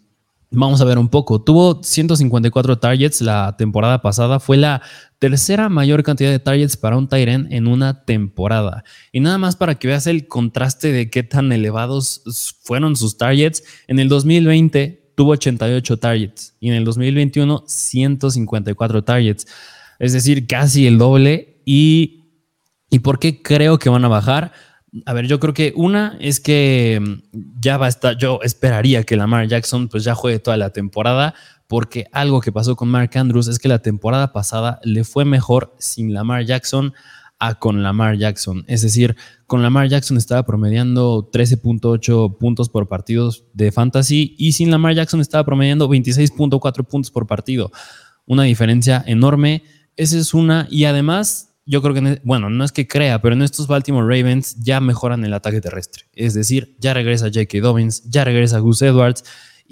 Vamos 0.53 0.81
a 0.81 0.85
ver 0.85 0.99
un 0.99 1.09
poco. 1.09 1.41
Tuvo 1.41 1.81
154 1.83 2.79
targets 2.79 3.21
la 3.21 3.55
temporada 3.57 4.03
pasada. 4.03 4.41
Fue 4.41 4.57
la 4.57 4.83
tercera 5.21 5.69
mayor 5.69 6.03
cantidad 6.03 6.31
de 6.31 6.41
targets 6.41 6.77
para 6.77 6.97
un 6.97 7.09
Tyrant 7.09 7.53
en 7.53 7.69
una 7.69 8.05
temporada. 8.05 8.83
Y 9.13 9.21
nada 9.21 9.39
más 9.39 9.55
para 9.55 9.77
que 9.77 9.87
veas 9.87 10.09
el 10.09 10.27
contraste 10.27 10.91
de 10.91 11.09
qué 11.09 11.23
tan 11.23 11.53
elevados 11.53 12.23
fueron 12.63 12.97
sus 12.97 13.17
targets. 13.17 13.63
En 13.87 14.01
el 14.01 14.09
2020 14.09 15.13
tuvo 15.15 15.33
88 15.33 15.99
targets 15.99 16.57
y 16.59 16.69
en 16.69 16.75
el 16.75 16.85
2021 16.85 17.65
154 17.67 19.05
targets. 19.05 19.47
Es 20.01 20.13
decir, 20.13 20.49
casi 20.49 20.87
el 20.87 20.99
doble. 20.99 21.63
Y 21.65 22.21
¿Y 22.91 22.99
por 22.99 23.21
qué 23.21 23.41
creo 23.41 23.79
que 23.79 23.89
van 23.89 24.05
a 24.05 24.09
bajar? 24.09 24.53
A 25.07 25.13
ver, 25.13 25.27
yo 25.27 25.39
creo 25.39 25.55
que 25.55 25.73
una 25.77 26.17
es 26.21 26.41
que 26.41 27.01
mm, 27.01 27.61
ya 27.61 27.79
va 27.79 27.87
a 27.87 27.89
estar, 27.89 28.17
yo 28.17 28.41
esperaría 28.43 29.05
que 29.05 29.17
Lamar 29.17 29.47
Jackson 29.47 29.89
pues 29.89 30.05
ya 30.05 30.15
juegue 30.15 30.39
toda 30.39 30.57
la 30.57 30.71
temporada, 30.71 31.35
porque 31.69 32.07
algo 32.13 32.41
que 32.41 32.51
pasó 32.51 32.75
con 32.75 32.89
Mark 32.89 33.11
Andrews 33.15 33.47
es 33.47 33.59
que 33.59 33.69
la 33.69 33.81
temporada 33.81 34.33
pasada 34.33 34.81
le 34.83 35.05
fue 35.05 35.25
mejor 35.25 35.75
sin 35.79 36.13
Lamar 36.13 36.45
Jackson 36.45 36.93
a 37.39 37.55
con 37.55 37.83
Lamar 37.83 38.17
Jackson. 38.17 38.65
Es 38.69 38.83
decir, 38.83 39.17
con 39.47 39.63
Lamar 39.63 39.89
Jackson 39.89 40.17
estaba 40.17 40.45
promediando 40.45 41.31
13.8 41.33 42.39
puntos 42.39 42.69
por 42.69 42.87
partido 42.87 43.33
de 43.55 43.73
fantasy 43.73 44.35
y 44.39 44.53
sin 44.53 44.71
Lamar 44.71 44.95
Jackson 44.95 45.21
estaba 45.21 45.45
promediando 45.45 45.89
26.4 45.89 46.85
puntos 46.85 47.11
por 47.11 47.27
partido. 47.27 47.73
Una 48.27 48.43
diferencia 48.43 49.03
enorme. 49.07 49.65
Esa 49.97 50.19
es 50.19 50.35
una. 50.35 50.69
Y 50.71 50.85
además 50.85 51.50
yo 51.71 51.81
creo 51.83 51.95
que, 51.95 52.01
e, 52.01 52.21
bueno, 52.25 52.51
no 52.51 52.65
es 52.65 52.73
que 52.73 52.89
crea, 52.89 53.23
pero 53.23 53.37
en 53.37 53.43
estos 53.43 53.69
Baltimore 53.69 54.05
Ravens 54.05 54.57
ya 54.57 54.81
mejoran 54.81 55.25
el 55.25 55.33
ataque 55.33 55.61
terrestre. 55.61 56.07
Es 56.15 56.35
decir, 56.35 56.75
ya 56.81 56.95
regresa 56.95 57.27
J.K. 57.27 57.61
Dobbins, 57.61 58.03
ya 58.11 58.25
regresa 58.25 58.59
Gus 58.59 58.83
Edwards. 58.83 59.23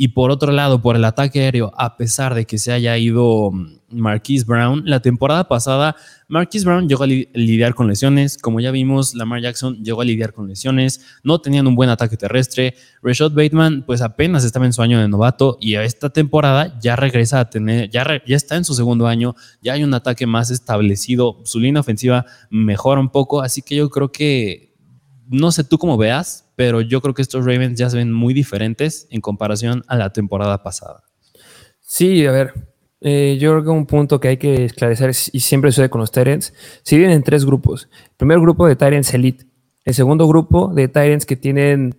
Y 0.00 0.08
por 0.08 0.30
otro 0.30 0.52
lado, 0.52 0.80
por 0.80 0.94
el 0.94 1.04
ataque 1.04 1.40
aéreo, 1.40 1.72
a 1.76 1.96
pesar 1.96 2.32
de 2.37 2.44
que 2.44 2.56
se 2.56 2.70
haya 2.70 2.96
ido 2.96 3.50
mm, 3.50 3.78
Marquise 3.90 4.44
Brown. 4.44 4.84
La 4.84 5.00
temporada 5.00 5.48
pasada, 5.48 5.96
Marquise 6.28 6.64
Brown 6.64 6.88
llegó 6.88 7.02
a 7.02 7.08
lidiar 7.08 7.74
con 7.74 7.88
lesiones. 7.88 8.38
Como 8.38 8.61
ya 8.61 8.70
vimos, 8.70 9.16
Lamar 9.16 9.40
Jackson 9.40 9.82
llegó 9.82 10.02
a 10.02 10.04
lidiar 10.04 10.32
con 10.32 10.46
lesiones. 10.46 11.00
No 11.24 11.40
tenían 11.40 11.66
un 11.66 11.74
buen 11.74 11.90
ataque 11.90 12.16
terrestre. 12.16 12.76
Rashad 13.02 13.32
Bateman, 13.32 13.82
pues 13.87 14.00
apenas 14.00 14.44
estaba 14.44 14.66
en 14.66 14.72
su 14.72 14.82
año 14.82 15.00
de 15.00 15.08
novato 15.08 15.58
y 15.61 15.74
esta 15.74 16.11
temporada 16.11 16.78
ya 16.80 16.94
regresa 16.94 17.40
a 17.40 17.50
tener, 17.50 17.90
ya, 17.90 18.06
ya 18.24 18.37
está 18.37 18.54
en 18.54 18.64
su 18.64 18.74
segundo 18.74 19.08
año. 19.08 19.34
Ya 19.62 19.72
hay 19.72 19.82
un 19.82 19.94
ataque 19.94 20.28
más 20.28 20.52
establecido. 20.52 21.40
Su 21.42 21.58
línea 21.58 21.80
ofensiva 21.80 22.24
mejora 22.50 23.00
un 23.00 23.08
poco. 23.08 23.42
Así 23.42 23.62
que 23.62 23.74
yo 23.74 23.90
creo 23.90 24.12
que, 24.12 24.76
no 25.28 25.50
sé 25.50 25.64
tú 25.64 25.76
cómo 25.76 25.96
veas, 25.96 26.47
pero 26.59 26.81
yo 26.81 27.01
creo 27.01 27.14
que 27.14 27.23
estos 27.23 27.47
Ravens 27.47 27.79
ya 27.79 27.88
se 27.88 27.99
ven 27.99 28.12
muy 28.12 28.35
diferentes 28.35 29.07
en 29.12 29.21
comparación 29.21 29.85
a 29.87 29.94
la 29.94 30.12
temporada 30.12 30.61
pasada. 30.61 31.05
Sí, 31.79 32.27
a 32.27 32.33
ver, 32.33 32.53
eh, 33.01 33.38
yo 33.40 33.53
creo 33.53 33.62
que 33.62 33.71
un 33.71 33.87
punto 33.87 34.18
que 34.18 34.27
hay 34.27 34.37
que 34.38 34.64
esclarecer 34.64 35.11
y 35.31 35.38
siempre 35.38 35.71
sucede 35.71 35.88
con 35.88 36.01
los 36.01 36.11
Tyrants, 36.11 36.53
si 36.83 36.99
vienen 36.99 37.18
en 37.18 37.23
tres 37.23 37.44
grupos. 37.44 37.88
El 38.11 38.16
primer 38.16 38.40
grupo 38.40 38.66
de 38.66 38.75
Tyrants 38.75 39.14
Elite, 39.14 39.47
el 39.85 39.94
segundo 39.94 40.27
grupo 40.27 40.75
de 40.75 40.88
Tyrants 40.88 41.27
que 41.27 41.37
tienen 41.37 41.94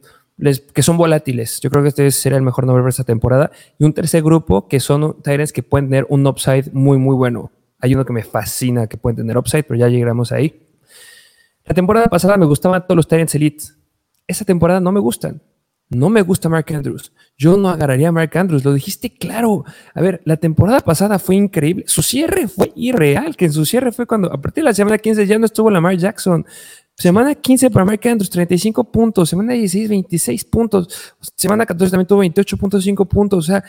que 0.74 0.84
son 0.84 0.98
volátiles. 0.98 1.62
Yo 1.62 1.70
creo 1.70 1.82
que 1.82 1.90
este 1.90 2.12
sería 2.12 2.38
el 2.38 2.44
mejor 2.44 2.66
nombre 2.66 2.82
para 2.82 2.90
esta 2.90 3.06
temporada. 3.06 3.52
Y 3.78 3.86
un 3.86 3.94
tercer 3.94 4.24
grupo 4.24 4.68
que 4.68 4.82
son 4.82 5.22
Tyrants 5.22 5.54
que 5.54 5.64
pueden 5.64 5.88
tener 5.88 6.06
un 6.10 6.28
upside 6.28 6.70
muy, 6.74 6.98
muy 6.98 7.16
bueno. 7.16 7.50
Hay 7.80 7.96
uno 7.96 8.04
que 8.04 8.12
me 8.12 8.24
fascina 8.24 8.88
que 8.88 8.98
pueden 8.98 9.16
tener 9.16 9.38
upside, 9.38 9.64
pero 9.64 9.80
ya 9.80 9.88
llegamos 9.88 10.34
ahí. 10.34 10.68
La 11.64 11.74
temporada 11.74 12.08
pasada 12.08 12.36
me 12.36 12.46
gustaban 12.46 12.84
todos 12.84 12.98
los 12.98 13.08
Tyrants 13.08 13.36
Elite. 13.36 13.79
Esta 14.30 14.46
temporada 14.46 14.80
no 14.80 14.92
me 14.92 15.00
gustan. 15.00 15.42
No 15.90 16.12
me 16.12 16.22
gusta 16.22 16.50
Mark 16.50 16.68
Andrews. 16.72 17.12
Yo 17.36 17.58
no 17.58 17.68
agarraría 17.68 18.10
a 18.10 18.12
Mark 18.12 18.38
Andrews. 18.38 18.64
Lo 18.64 18.76
dijiste 18.76 19.12
claro. 19.12 19.66
A 19.96 20.02
ver, 20.02 20.22
la 20.24 20.38
temporada 20.38 20.82
pasada 20.82 21.18
fue 21.18 21.36
increíble. 21.36 21.84
Su 21.88 22.04
cierre 22.04 22.48
fue 22.48 22.72
irreal, 22.76 23.36
que 23.36 23.46
en 23.46 23.54
su 23.54 23.66
cierre 23.66 23.92
fue 23.92 24.06
cuando 24.06 24.32
a 24.32 24.40
partir 24.40 24.64
de 24.64 24.70
la 24.70 24.74
semana 24.76 25.00
15 25.00 25.26
ya 25.26 25.40
no 25.40 25.48
estuvo 25.48 25.72
Lamar 25.72 25.98
Jackson. 25.98 26.46
Semana 26.94 27.34
15 27.34 27.72
para 27.72 27.86
Mark 27.86 28.02
Andrews, 28.08 28.30
35 28.30 28.84
puntos. 28.92 29.30
Semana 29.30 29.54
16, 29.54 29.90
26 29.90 30.46
puntos. 30.46 31.16
Semana 31.36 31.66
14 31.66 31.90
también 31.90 32.08
tuvo 32.08 32.24
28.5 32.24 33.08
puntos. 33.08 33.40
O 33.40 33.48
sea, 33.48 33.64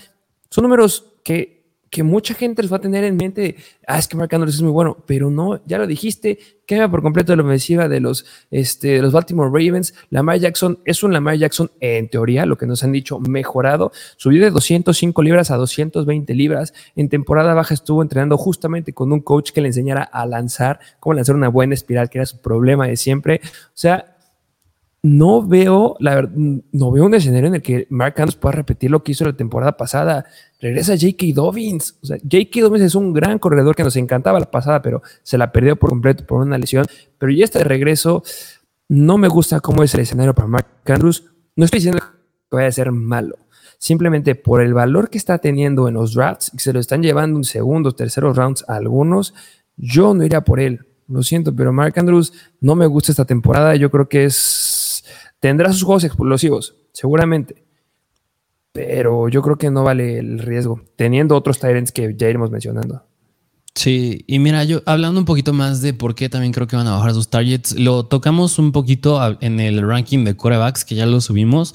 son 0.51 0.65
números 0.65 1.15
que 1.25 1.60
que 1.91 2.05
mucha 2.05 2.35
gente 2.35 2.63
les 2.63 2.73
va 2.73 2.77
a 2.77 2.81
tener 2.81 3.03
en 3.03 3.17
mente, 3.17 3.57
ah, 3.87 3.99
es 3.99 4.07
que 4.07 4.17
Mark 4.17 4.33
Andrews 4.33 4.55
es 4.55 4.63
muy 4.63 4.71
bueno, 4.71 4.97
pero 5.07 5.29
no, 5.29 5.61
ya 5.67 5.77
lo 5.77 5.89
dijiste, 5.89 6.39
quema 6.65 6.89
por 6.89 7.03
completo 7.03 7.35
la 7.35 7.43
ofensiva 7.43 7.89
de 7.89 7.99
los, 7.99 8.25
este, 8.53 8.89
de 8.89 9.03
los 9.03 9.13
Baltimore 9.13 9.51
Ravens. 9.51 9.93
Lamar 10.09 10.39
Jackson 10.39 10.79
es 10.85 11.03
un 11.03 11.13
Lamar 11.13 11.37
Jackson, 11.37 11.69
en 11.81 12.09
teoría, 12.09 12.47
lo 12.47 12.57
que 12.57 12.67
nos 12.67 12.85
han 12.85 12.93
dicho, 12.93 13.19
mejorado. 13.19 13.91
Subió 14.17 14.41
de 14.41 14.53
205 14.53 15.21
libras 15.23 15.51
a 15.51 15.57
220 15.57 16.33
libras. 16.35 16.73
En 16.95 17.09
temporada 17.09 17.55
baja 17.55 17.75
estuvo 17.75 18.03
entrenando 18.03 18.39
justamente 18.39 18.93
con 18.93 19.13
un 19.13 19.21
coach 19.21 19.51
que 19.51 19.61
le 19.61 19.67
enseñara 19.67 20.05
a 20.05 20.27
lanzar, 20.27 20.79
cómo 21.01 21.15
lanzar 21.15 21.35
una 21.35 21.49
buena 21.49 21.75
espiral, 21.75 22.09
que 22.09 22.19
era 22.19 22.27
su 22.27 22.39
problema 22.39 22.87
de 22.87 22.97
siempre. 22.97 23.41
O 23.43 23.75
sea, 23.75 24.17
no 25.03 25.47
veo, 25.47 25.97
la 25.99 26.15
verdad, 26.15 26.33
no 26.35 26.91
veo 26.91 27.07
un 27.07 27.15
escenario 27.15 27.49
en 27.49 27.55
el 27.55 27.63
que 27.63 27.87
Mark 27.89 28.15
Andrews 28.19 28.37
pueda 28.37 28.53
repetir 28.53 28.91
lo 28.91 29.03
que 29.03 29.13
hizo 29.13 29.25
la 29.25 29.33
temporada 29.33 29.77
pasada. 29.77 30.27
Regresa 30.61 30.93
J.K. 30.93 31.27
Dobbins. 31.35 31.97
O 32.03 32.07
sea, 32.07 32.19
J.K. 32.19 32.61
Dobbins 32.61 32.85
es 32.85 32.95
un 32.95 33.13
gran 33.15 33.39
corredor 33.39 33.75
que 33.75 33.83
nos 33.83 33.97
encantaba 33.97 34.39
la 34.39 34.51
pasada, 34.51 34.83
pero 34.83 35.03
se 35.23 35.39
la 35.39 35.53
perdió 35.53 35.77
por 35.77 35.91
completo 35.91 36.27
por 36.27 36.43
una 36.43 36.59
lesión. 36.59 36.85
Pero 37.19 37.33
ya 37.33 37.45
está 37.45 37.61
de 37.61 37.65
regreso. 37.65 38.23
No 38.89 39.17
me 39.17 39.29
gusta 39.29 39.61
cómo 39.61 39.83
es 39.83 39.95
el 39.95 40.01
escenario 40.01 40.35
para 40.35 40.49
Mark 40.49 40.67
Andrews. 40.85 41.25
No 41.57 41.65
estoy 41.65 41.79
diciendo 41.79 42.01
que 42.51 42.57
vaya 42.57 42.69
a 42.69 42.73
ser 42.73 42.93
malo. 42.93 43.39
Simplemente 43.79 44.35
por 44.35 44.61
el 44.61 44.75
valor 44.75 45.09
que 45.09 45.17
está 45.17 45.39
teniendo 45.39 45.89
en 45.89 45.95
los 45.95 46.13
drafts, 46.13 46.53
y 46.55 46.59
se 46.59 46.75
lo 46.75 46.81
están 46.81 47.03
llevando 47.03 47.39
en 47.39 47.45
segundos, 47.45 47.97
terceros 47.97 48.37
rounds 48.37 48.65
a 48.69 48.77
algunos, 48.77 49.33
yo 49.79 50.13
no 50.13 50.25
iría 50.25 50.43
por 50.43 50.61
él. 50.61 50.81
Lo 51.09 51.23
siento, 51.23 51.57
pero 51.57 51.73
Mark 51.73 51.95
Andrews 51.97 52.33
no 52.61 52.77
me 52.77 52.87
gusta 52.87 53.13
esta 53.13 53.25
temporada. 53.25 53.75
Yo 53.77 53.91
creo 53.91 54.09
que 54.09 54.25
es 54.25 54.35
Tendrá 55.41 55.73
sus 55.73 55.83
juegos 55.83 56.05
explosivos, 56.05 56.77
seguramente. 56.93 57.65
Pero 58.73 59.29
yo 59.29 59.43
creo 59.43 59.57
que 59.57 59.71
no 59.71 59.83
vale 59.83 60.19
el 60.19 60.39
riesgo, 60.39 60.83
teniendo 60.97 61.35
otros 61.35 61.59
Tyrants 61.59 61.91
que 61.91 62.15
ya 62.17 62.29
iremos 62.29 62.51
mencionando. 62.51 63.03
Sí, 63.75 64.25
y 64.27 64.39
mira, 64.39 64.65
yo 64.65 64.83
hablando 64.85 65.21
un 65.21 65.25
poquito 65.25 65.53
más 65.53 65.81
de 65.81 65.95
por 65.95 66.15
qué 66.15 66.29
también 66.29 66.53
creo 66.53 66.67
que 66.67 66.77
van 66.77 66.87
a 66.87 66.97
bajar 66.97 67.15
sus 67.15 67.31
targets, 67.31 67.79
lo 67.79 68.05
tocamos 68.07 68.59
un 68.59 68.73
poquito 68.73 69.21
en 69.41 69.61
el 69.61 69.87
ranking 69.87 70.25
de 70.25 70.37
corebacks, 70.37 70.85
que 70.85 70.97
ya 70.97 71.07
lo 71.07 71.21
subimos, 71.21 71.75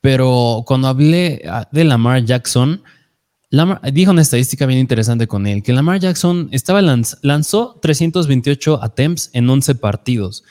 pero 0.00 0.62
cuando 0.66 0.88
hablé 0.88 1.42
ah, 1.48 1.68
de 1.70 1.84
Lamar 1.84 2.24
Jackson, 2.24 2.82
dijo 3.92 4.10
una 4.10 4.22
estadística 4.22 4.66
bien 4.66 4.80
interesante 4.80 5.26
con 5.26 5.46
él, 5.46 5.62
que 5.62 5.72
Lamar 5.72 6.00
Jackson 6.00 6.48
estaba 6.52 6.80
lanzó 6.82 7.78
328 7.82 8.82
attempts 8.82 9.30
en 9.32 9.48
11 9.50 9.74
partidos. 9.76 10.44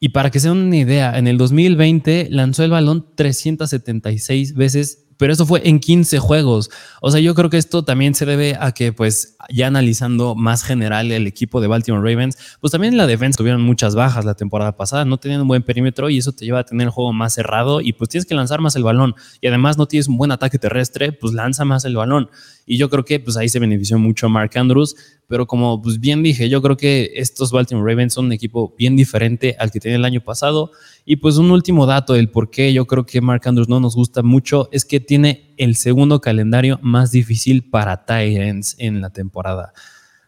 Y 0.00 0.08
para 0.08 0.30
que 0.30 0.40
se 0.40 0.48
den 0.48 0.56
una 0.56 0.76
idea, 0.76 1.16
en 1.18 1.28
el 1.28 1.36
2020 1.36 2.28
lanzó 2.30 2.64
el 2.64 2.70
balón 2.70 3.06
376 3.14 4.54
veces 4.54 5.04
pero 5.20 5.34
eso 5.34 5.44
fue 5.44 5.60
en 5.68 5.80
15 5.80 6.18
juegos. 6.18 6.70
O 7.02 7.10
sea, 7.10 7.20
yo 7.20 7.34
creo 7.34 7.50
que 7.50 7.58
esto 7.58 7.84
también 7.84 8.14
se 8.14 8.24
debe 8.24 8.56
a 8.58 8.72
que, 8.72 8.94
pues, 8.94 9.36
ya 9.50 9.66
analizando 9.66 10.34
más 10.34 10.64
general 10.64 11.12
el 11.12 11.26
equipo 11.26 11.60
de 11.60 11.66
Baltimore 11.66 12.02
Ravens, 12.02 12.38
pues 12.58 12.70
también 12.70 12.96
la 12.96 13.06
defensa 13.06 13.36
tuvieron 13.36 13.60
muchas 13.60 13.94
bajas 13.94 14.24
la 14.24 14.32
temporada 14.32 14.78
pasada, 14.78 15.04
no 15.04 15.18
tenían 15.18 15.42
un 15.42 15.48
buen 15.48 15.62
perímetro 15.62 16.08
y 16.08 16.16
eso 16.16 16.32
te 16.32 16.46
lleva 16.46 16.60
a 16.60 16.64
tener 16.64 16.86
el 16.86 16.90
juego 16.90 17.12
más 17.12 17.34
cerrado 17.34 17.82
y 17.82 17.92
pues 17.92 18.08
tienes 18.08 18.24
que 18.24 18.34
lanzar 18.34 18.62
más 18.62 18.76
el 18.76 18.82
balón. 18.82 19.14
Y 19.42 19.48
además 19.48 19.76
no 19.76 19.86
tienes 19.86 20.08
un 20.08 20.16
buen 20.16 20.32
ataque 20.32 20.58
terrestre, 20.58 21.12
pues 21.12 21.34
lanza 21.34 21.66
más 21.66 21.84
el 21.84 21.96
balón. 21.96 22.30
Y 22.66 22.76
yo 22.76 22.88
creo 22.88 23.04
que 23.04 23.20
pues 23.20 23.36
ahí 23.36 23.48
se 23.48 23.58
benefició 23.58 23.98
mucho 23.98 24.28
Mark 24.28 24.52
Andrews, 24.54 24.96
pero 25.26 25.46
como 25.46 25.80
pues 25.80 26.00
bien 26.00 26.22
dije, 26.22 26.48
yo 26.48 26.62
creo 26.62 26.76
que 26.76 27.12
estos 27.14 27.52
Baltimore 27.52 27.90
Ravens 27.90 28.14
son 28.14 28.26
un 28.26 28.32
equipo 28.32 28.74
bien 28.78 28.96
diferente 28.96 29.56
al 29.58 29.70
que 29.70 29.80
tenía 29.80 29.96
el 29.96 30.04
año 30.04 30.20
pasado. 30.20 30.70
Y 31.04 31.16
pues 31.16 31.36
un 31.36 31.50
último 31.50 31.86
dato 31.86 32.14
del 32.14 32.30
por 32.30 32.50
qué 32.50 32.72
yo 32.72 32.86
creo 32.86 33.06
que 33.06 33.20
Mark 33.20 33.42
Andrews 33.44 33.68
no 33.68 33.80
nos 33.80 33.94
gusta 33.94 34.22
mucho 34.22 34.68
es 34.72 34.84
que 34.84 35.00
tiene 35.00 35.54
el 35.56 35.76
segundo 35.76 36.20
calendario 36.20 36.78
más 36.82 37.10
difícil 37.10 37.68
para 37.68 38.04
Tyrants 38.04 38.76
en 38.78 39.00
la 39.00 39.10
temporada. 39.10 39.72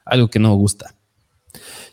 Algo 0.05 0.29
que 0.29 0.39
no 0.39 0.55
gusta. 0.55 0.95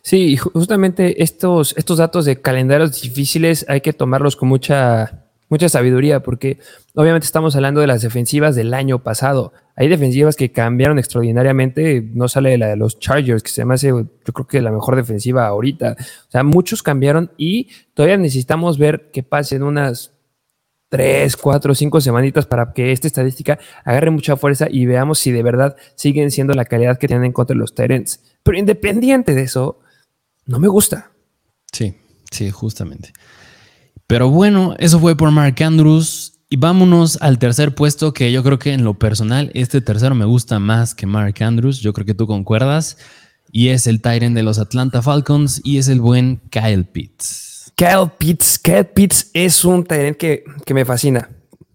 Sí, 0.01 0.37
justamente 0.37 1.21
estos, 1.21 1.75
estos 1.77 1.97
datos 1.97 2.25
de 2.25 2.41
calendarios 2.41 3.01
difíciles 3.01 3.65
hay 3.67 3.81
que 3.81 3.93
tomarlos 3.93 4.35
con 4.35 4.47
mucha 4.49 5.25
mucha 5.49 5.67
sabiduría, 5.67 6.21
porque 6.21 6.59
obviamente 6.95 7.25
estamos 7.25 7.55
hablando 7.55 7.81
de 7.81 7.87
las 7.87 8.01
defensivas 8.01 8.55
del 8.55 8.73
año 8.73 8.99
pasado. 8.99 9.51
Hay 9.79 9.87
defensivas 9.87 10.35
que 10.35 10.51
cambiaron 10.51 10.99
extraordinariamente, 10.99 12.01
no 12.13 12.27
sale 12.27 12.57
la 12.57 12.67
de 12.67 12.75
los 12.75 12.99
Chargers, 12.99 13.41
que 13.41 13.49
se 13.49 13.63
me 13.63 13.75
hace, 13.75 13.87
yo 13.87 14.33
creo 14.33 14.45
que 14.45 14.61
la 14.61 14.73
mejor 14.73 14.97
defensiva 14.97 15.47
ahorita. 15.47 15.95
O 16.27 16.31
sea, 16.31 16.43
muchos 16.43 16.83
cambiaron 16.83 17.31
y 17.37 17.69
todavía 17.93 18.17
necesitamos 18.17 18.77
ver 18.77 19.09
que 19.13 19.23
pasen 19.23 19.63
unas 19.63 20.11
tres, 20.89 21.37
cuatro, 21.37 21.73
cinco 21.73 22.01
semanitas 22.01 22.45
para 22.45 22.73
que 22.73 22.91
esta 22.91 23.07
estadística 23.07 23.57
agarre 23.85 24.09
mucha 24.11 24.35
fuerza 24.35 24.67
y 24.69 24.85
veamos 24.85 25.19
si 25.19 25.31
de 25.31 25.43
verdad 25.43 25.77
siguen 25.95 26.29
siendo 26.29 26.53
la 26.55 26.65
calidad 26.65 26.97
que 26.97 27.07
tienen 27.07 27.27
en 27.27 27.31
contra 27.31 27.55
los 27.55 27.73
Tyrants. 27.73 28.19
Pero 28.43 28.57
independiente 28.57 29.33
de 29.33 29.43
eso, 29.43 29.79
no 30.45 30.59
me 30.59 30.67
gusta. 30.67 31.11
Sí, 31.71 31.95
sí, 32.31 32.51
justamente. 32.51 33.13
Pero 34.07 34.29
bueno, 34.29 34.75
eso 34.77 34.99
fue 34.99 35.15
por 35.15 35.31
Mark 35.31 35.55
Andrews. 35.63 36.38
Y 36.51 36.57
vámonos 36.57 37.21
al 37.21 37.37
tercer 37.37 37.75
puesto, 37.75 38.11
que 38.11 38.31
yo 38.31 38.43
creo 38.43 38.57
que 38.57 38.73
en 38.73 38.83
lo 38.83 38.95
personal, 38.95 39.51
este 39.53 39.81
tercero 39.81 40.15
me 40.15 40.25
gusta 40.25 40.57
más 40.57 40.95
que 40.95 41.05
Mark 41.05 41.35
Andrews. 41.41 41.79
Yo 41.79 41.93
creo 41.93 42.07
que 42.07 42.15
tú 42.15 42.25
concuerdas. 42.25 42.97
Y 43.51 43.69
es 43.69 43.85
el 43.85 44.01
Tyrant 44.01 44.35
de 44.35 44.41
los 44.41 44.57
Atlanta 44.57 45.03
Falcons 45.03 45.61
y 45.63 45.77
es 45.77 45.87
el 45.89 46.01
buen 46.01 46.37
Kyle 46.49 46.85
Pitts. 46.85 47.71
Kyle 47.75 48.11
Pitts, 48.17 48.57
Kyle 48.57 48.85
Pitts 48.85 49.29
es 49.33 49.63
un 49.63 49.83
Tyrant 49.83 50.17
que, 50.17 50.43
que 50.65 50.73
me 50.73 50.85
fascina. 50.85 51.29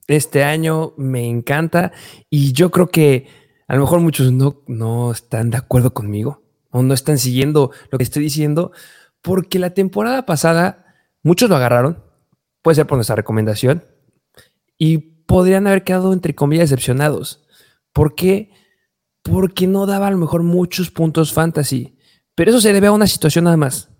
Este 0.08 0.42
año 0.42 0.92
me 0.96 1.28
encanta 1.28 1.92
y 2.28 2.52
yo 2.52 2.72
creo 2.72 2.88
que 2.88 3.28
a 3.68 3.76
lo 3.76 3.82
mejor 3.82 4.00
muchos 4.00 4.32
no, 4.32 4.62
no 4.66 5.12
están 5.12 5.50
de 5.50 5.56
acuerdo 5.56 5.94
conmigo 5.94 6.42
o 6.70 6.82
no 6.82 6.94
están 6.94 7.18
siguiendo 7.18 7.70
lo 7.90 7.98
que 7.98 8.04
estoy 8.04 8.24
diciendo, 8.24 8.72
porque 9.22 9.60
la 9.60 9.70
temporada 9.70 10.26
pasada 10.26 10.84
muchos 11.22 11.48
lo 11.48 11.56
agarraron, 11.56 12.02
Puede 12.64 12.76
ser 12.76 12.87
por 12.87 12.96
nuestra 12.96 13.14
recomendación. 13.14 13.84
Y 14.78 14.98
podrían 14.98 15.66
haber 15.66 15.84
quedado, 15.84 16.12
entre 16.12 16.34
comillas, 16.34 16.70
decepcionados. 16.70 17.44
¿Por 17.92 18.14
qué? 18.14 18.50
Porque 19.22 19.66
no 19.66 19.87
daba 19.87 20.08
a 20.08 20.10
lo 20.10 20.18
mejor 20.18 20.42
muchos 20.42 20.90
puntos 20.90 21.32
fantasy. 21.32 21.96
Pero 22.34 22.50
eso 22.50 22.60
se 22.60 22.72
debe 22.72 22.88
a 22.88 22.92
una 22.92 23.06
situación 23.06 23.44
nada 23.44 23.56
más. 23.56 23.90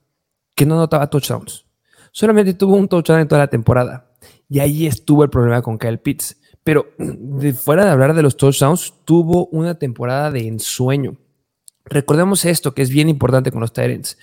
Que 0.55 0.67
no 0.67 0.77
notaba 0.77 1.09
touchdowns. 1.09 1.67
Solamente 2.13 2.55
tuvo 2.55 2.77
un 2.77 2.89
touchdown 2.89 3.21
en 3.21 3.29
toda 3.29 3.41
la 3.41 3.49
temporada. 3.49 4.13
Y 4.49 4.61
ahí 4.61 4.87
estuvo 4.87 5.25
el 5.25 5.31
problema 5.31 5.63
con 5.63 5.79
Kyle 5.79 5.99
Pitts. 5.99 6.37
Pero 6.63 6.87
fuera 7.63 7.85
de 7.85 7.91
hablar 7.91 8.15
de 8.15 8.23
los 8.23 8.37
touchdowns, 8.37 8.95
tuvo 9.05 9.47
una 9.47 9.79
temporada 9.79 10.31
de 10.31 10.47
ensueño. 10.47 11.17
Recordemos 11.85 12.45
esto 12.45 12.75
que 12.75 12.83
es 12.83 12.91
bien 12.91 13.09
importante 13.09 13.53
con 13.53 13.61
los 13.61 13.73
Tyrants. 13.73 14.19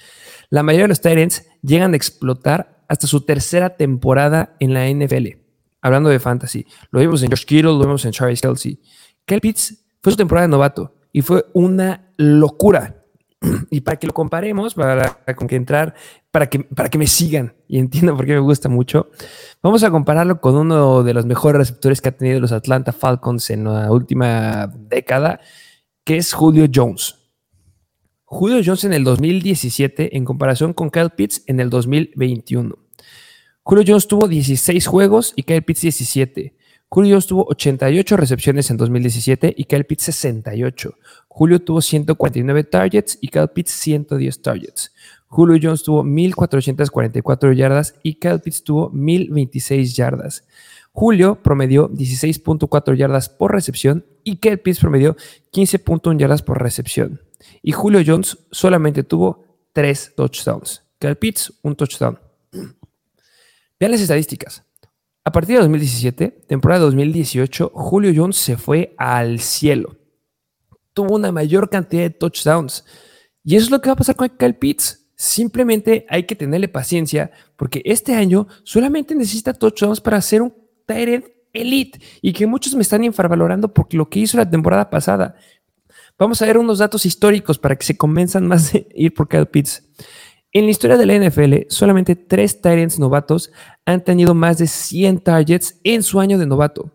La 0.49 0.63
mayoría 0.63 0.85
de 0.85 0.89
los 0.89 1.01
Tyrants 1.01 1.45
llegan 1.61 1.93
a 1.93 1.95
explotar 1.95 2.83
hasta 2.87 3.07
su 3.07 3.21
tercera 3.21 3.77
temporada 3.77 4.55
en 4.59 4.73
la 4.73 4.89
NFL. 4.89 5.40
Hablando 5.82 6.10
de 6.10 6.20
fantasy, 6.20 6.65
lo 6.91 7.00
vimos 7.00 7.24
en 7.24 7.30
Josh 7.30 7.46
Kittle, 7.46 7.72
lo 7.72 7.80
vimos 7.80 8.06
en 8.06 8.12
Charles 8.12 8.41
Kelsey. 8.41 8.80
Kyle 9.26 9.41
Pitts 9.41 9.84
fue 10.02 10.12
su 10.12 10.17
temporada 10.17 10.48
de 10.48 10.52
novato 10.52 10.94
y 11.12 11.22
fue 11.22 11.46
una 11.54 12.12
locura. 12.17 12.98
Y 13.72 13.82
para 13.82 13.98
que 13.98 14.06
lo 14.06 14.13
comparemos, 14.13 14.76
para, 14.76 15.24
que 15.26 15.56
entrar, 15.56 15.96
para 16.30 16.48
que, 16.48 16.60
para 16.60 16.89
que 16.89 16.98
me 16.98 17.08
sigan 17.08 17.56
y 17.67 17.80
entiendan 17.80 18.15
por 18.15 18.26
qué 18.26 18.34
me 18.34 18.39
gusta 18.39 18.70
mucho, 18.70 19.10
vamos 19.63 19.84
a 19.84 19.89
compararlo 19.89 20.39
con 20.39 20.56
uno 20.56 21.04
de 21.04 21.13
los 21.13 21.26
mejores 21.26 21.58
receptores 21.58 22.02
que 22.02 22.10
ha 22.10 22.17
tenido 22.17 22.39
los 22.39 22.52
Atlanta 22.52 22.91
Falcons 22.91 23.50
en 23.50 23.63
la 23.63 23.91
última 23.91 24.67
década, 24.67 25.39
que 26.04 26.17
es 26.17 26.34
Julio 26.34 26.67
Jones. 26.74 27.15
Julio 28.26 28.62
Jones 28.63 28.84
en 28.84 28.94
el 28.94 29.04
2017 29.04 30.15
en 30.15 30.24
comparación 30.24 30.74
con 30.74 30.89
Kyle 30.89 31.10
Pitts 31.10 31.44
en 31.48 31.60
el 31.60 31.70
2021. 31.70 32.81
Julio 33.63 33.84
Jones 33.88 34.08
tuvo 34.08 34.28
16 34.28 34.88
juegos 34.88 35.34
y 35.36 35.43
Kyle 35.43 35.62
Pitts 35.62 35.82
17. 35.82 36.56
Julio 36.89 37.12
Jones 37.13 37.28
tuvo 37.28 37.45
88 37.47 38.17
recepciones 38.17 38.69
en 38.71 38.78
2017 38.78 39.54
y 39.56 39.65
Kyle 39.65 39.86
Pitts 39.86 40.04
68. 40.06 40.95
Julio 41.28 41.62
tuvo 41.62 41.80
149 41.80 42.63
targets 42.65 43.17
y 43.21 43.28
Kyle 43.30 43.47
Pitts 43.47 43.71
110 43.71 44.41
targets. 44.41 44.91
Julio 45.28 45.58
Jones 45.62 45.84
tuvo 45.84 46.04
1.444 46.04 47.54
yardas 47.54 47.95
y 48.04 48.15
Kyle 48.15 48.39
Pitts 48.39 48.63
tuvo 48.63 48.91
1.026 48.91 49.95
yardas. 49.95 50.43
Julio 50.91 51.41
promedió 51.41 51.89
16.4 51.89 52.95
yardas 52.97 53.30
por 53.30 53.54
recepción 53.54 54.06
y 54.24 54.38
Kyle 54.38 54.58
Pitts 54.58 54.80
promedió 54.80 55.15
15.1 55.54 56.17
yardas 56.17 56.41
por 56.41 56.62
recepción. 56.62 57.21
Y 57.62 57.71
Julio 57.71 58.02
Jones 58.06 58.39
solamente 58.52 59.04
tuvo 59.04 59.45
tres 59.71 60.13
touchdowns. 60.17 60.84
Kyle 61.00 61.15
Pitts, 61.15 61.54
un 61.62 61.76
touchdown. 61.76 62.31
Vean 63.82 63.94
las 63.94 64.02
estadísticas. 64.02 64.63
A 65.26 65.32
partir 65.32 65.56
de 65.56 65.62
2017, 65.62 66.44
temporada 66.48 66.82
2018, 66.82 67.72
Julio 67.74 68.13
Jones 68.15 68.36
se 68.36 68.56
fue 68.56 68.94
al 68.96 69.39
cielo. 69.39 69.98
Tuvo 70.94 71.15
una 71.15 71.32
mayor 71.32 71.67
cantidad 71.67 72.04
de 72.04 72.12
touchdowns. 72.12 72.86
Y 73.44 73.56
eso 73.56 73.65
es 73.65 73.72
lo 73.72 73.82
que 73.82 73.89
va 73.89 73.94
a 73.94 73.96
pasar 73.96 74.15
con 74.15 74.30
Kyle 74.30 74.54
Pitts. 74.54 75.10
Simplemente 75.15 76.06
hay 76.10 76.28
que 76.28 76.36
tenerle 76.36 76.67
paciencia 76.67 77.32
porque 77.56 77.82
este 77.84 78.13
año 78.13 78.48
solamente 78.63 79.15
necesita 79.15 79.52
touchdowns 79.52 80.00
para 80.00 80.22
ser 80.22 80.44
un 80.44 80.54
Tyrant 80.86 81.26
elite 81.52 82.00
y 82.22 82.34
que 82.34 82.46
muchos 82.46 82.76
me 82.76 82.84
están 82.84 83.04
infravalorando 83.04 83.74
por 83.74 83.91
lo 83.96 84.08
que 84.10 84.20
hizo 84.20 84.38
la 84.38 84.48
temporada 84.48 84.91
pasada. 84.91 85.34
Vamos 86.20 86.39
a 86.39 86.46
ver 86.46 86.60
unos 86.60 86.78
datos 86.78 87.08
históricos 87.08 87.58
para 87.58 87.76
que 87.76 87.86
se 87.88 87.98
convenzan 87.98 88.46
más 88.46 88.74
de 88.74 88.88
ir 88.94 89.12
por 89.15 89.28
Kyle 89.28 89.48
Pitts. 89.48 89.90
En 90.53 90.65
la 90.65 90.71
historia 90.71 90.97
de 90.97 91.05
la 91.05 91.17
NFL, 91.17 91.69
solamente 91.69 92.17
tres 92.17 92.61
Tyrants 92.61 92.99
novatos 92.99 93.51
han 93.85 94.03
tenido 94.03 94.33
más 94.33 94.57
de 94.57 94.67
100 94.67 95.21
targets 95.21 95.79
en 95.83 96.03
su 96.03 96.19
año 96.19 96.37
de 96.37 96.45
novato. 96.45 96.91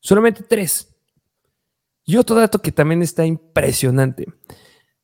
Solamente 0.00 0.42
tres. 0.42 0.94
Y 2.04 2.16
otro 2.16 2.36
dato 2.36 2.60
que 2.60 2.72
también 2.72 3.02
está 3.02 3.24
impresionante. 3.24 4.26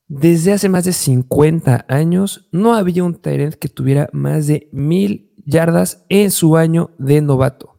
Desde 0.08 0.52
hace 0.52 0.68
más 0.68 0.84
de 0.84 0.92
50 0.92 1.86
años 1.88 2.48
no 2.52 2.74
había 2.74 3.02
un 3.02 3.14
Tyrant 3.14 3.54
que 3.54 3.68
tuviera 3.68 4.10
más 4.12 4.46
de 4.46 4.68
mil 4.72 5.32
yardas 5.46 6.04
en 6.10 6.30
su 6.30 6.56
año 6.56 6.90
de 6.98 7.22
novato. 7.22 7.78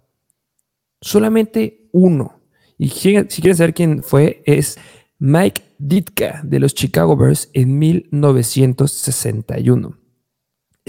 Solamente 1.00 1.90
uno. 1.92 2.42
Y 2.78 2.90
si 2.90 3.12
quieren 3.12 3.56
saber 3.56 3.74
quién 3.74 4.02
fue, 4.02 4.42
es 4.46 4.80
Mike 5.20 5.62
Ditka 5.78 6.42
de 6.44 6.60
los 6.60 6.74
Chicago 6.74 7.16
Bears 7.16 7.52
en 7.54 7.78
1961. 7.78 10.07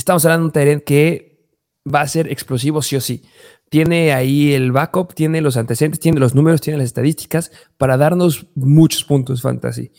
Estamos 0.09 0.25
hablando 0.25 0.45
de 0.45 0.47
un 0.47 0.53
Tyrant 0.53 0.85
que 0.85 1.51
va 1.85 2.01
a 2.01 2.09
ser 2.09 2.33
explosivo 2.33 2.81
sí 2.81 2.97
o 2.97 3.01
sí. 3.03 3.25
Tiene 3.69 4.15
ahí 4.15 4.55
el 4.55 4.73
backup, 4.73 5.13
tiene 5.13 5.43
los 5.43 5.59
antecedentes, 5.59 6.01
tiene 6.01 6.19
los 6.19 6.35
números, 6.35 6.63
tiene 6.63 6.79
las 6.79 6.87
estadísticas 6.87 7.53
para 7.77 7.99
darnos 7.99 8.47
muchos 8.55 9.05
puntos 9.05 9.43
fantasy. 9.43 9.93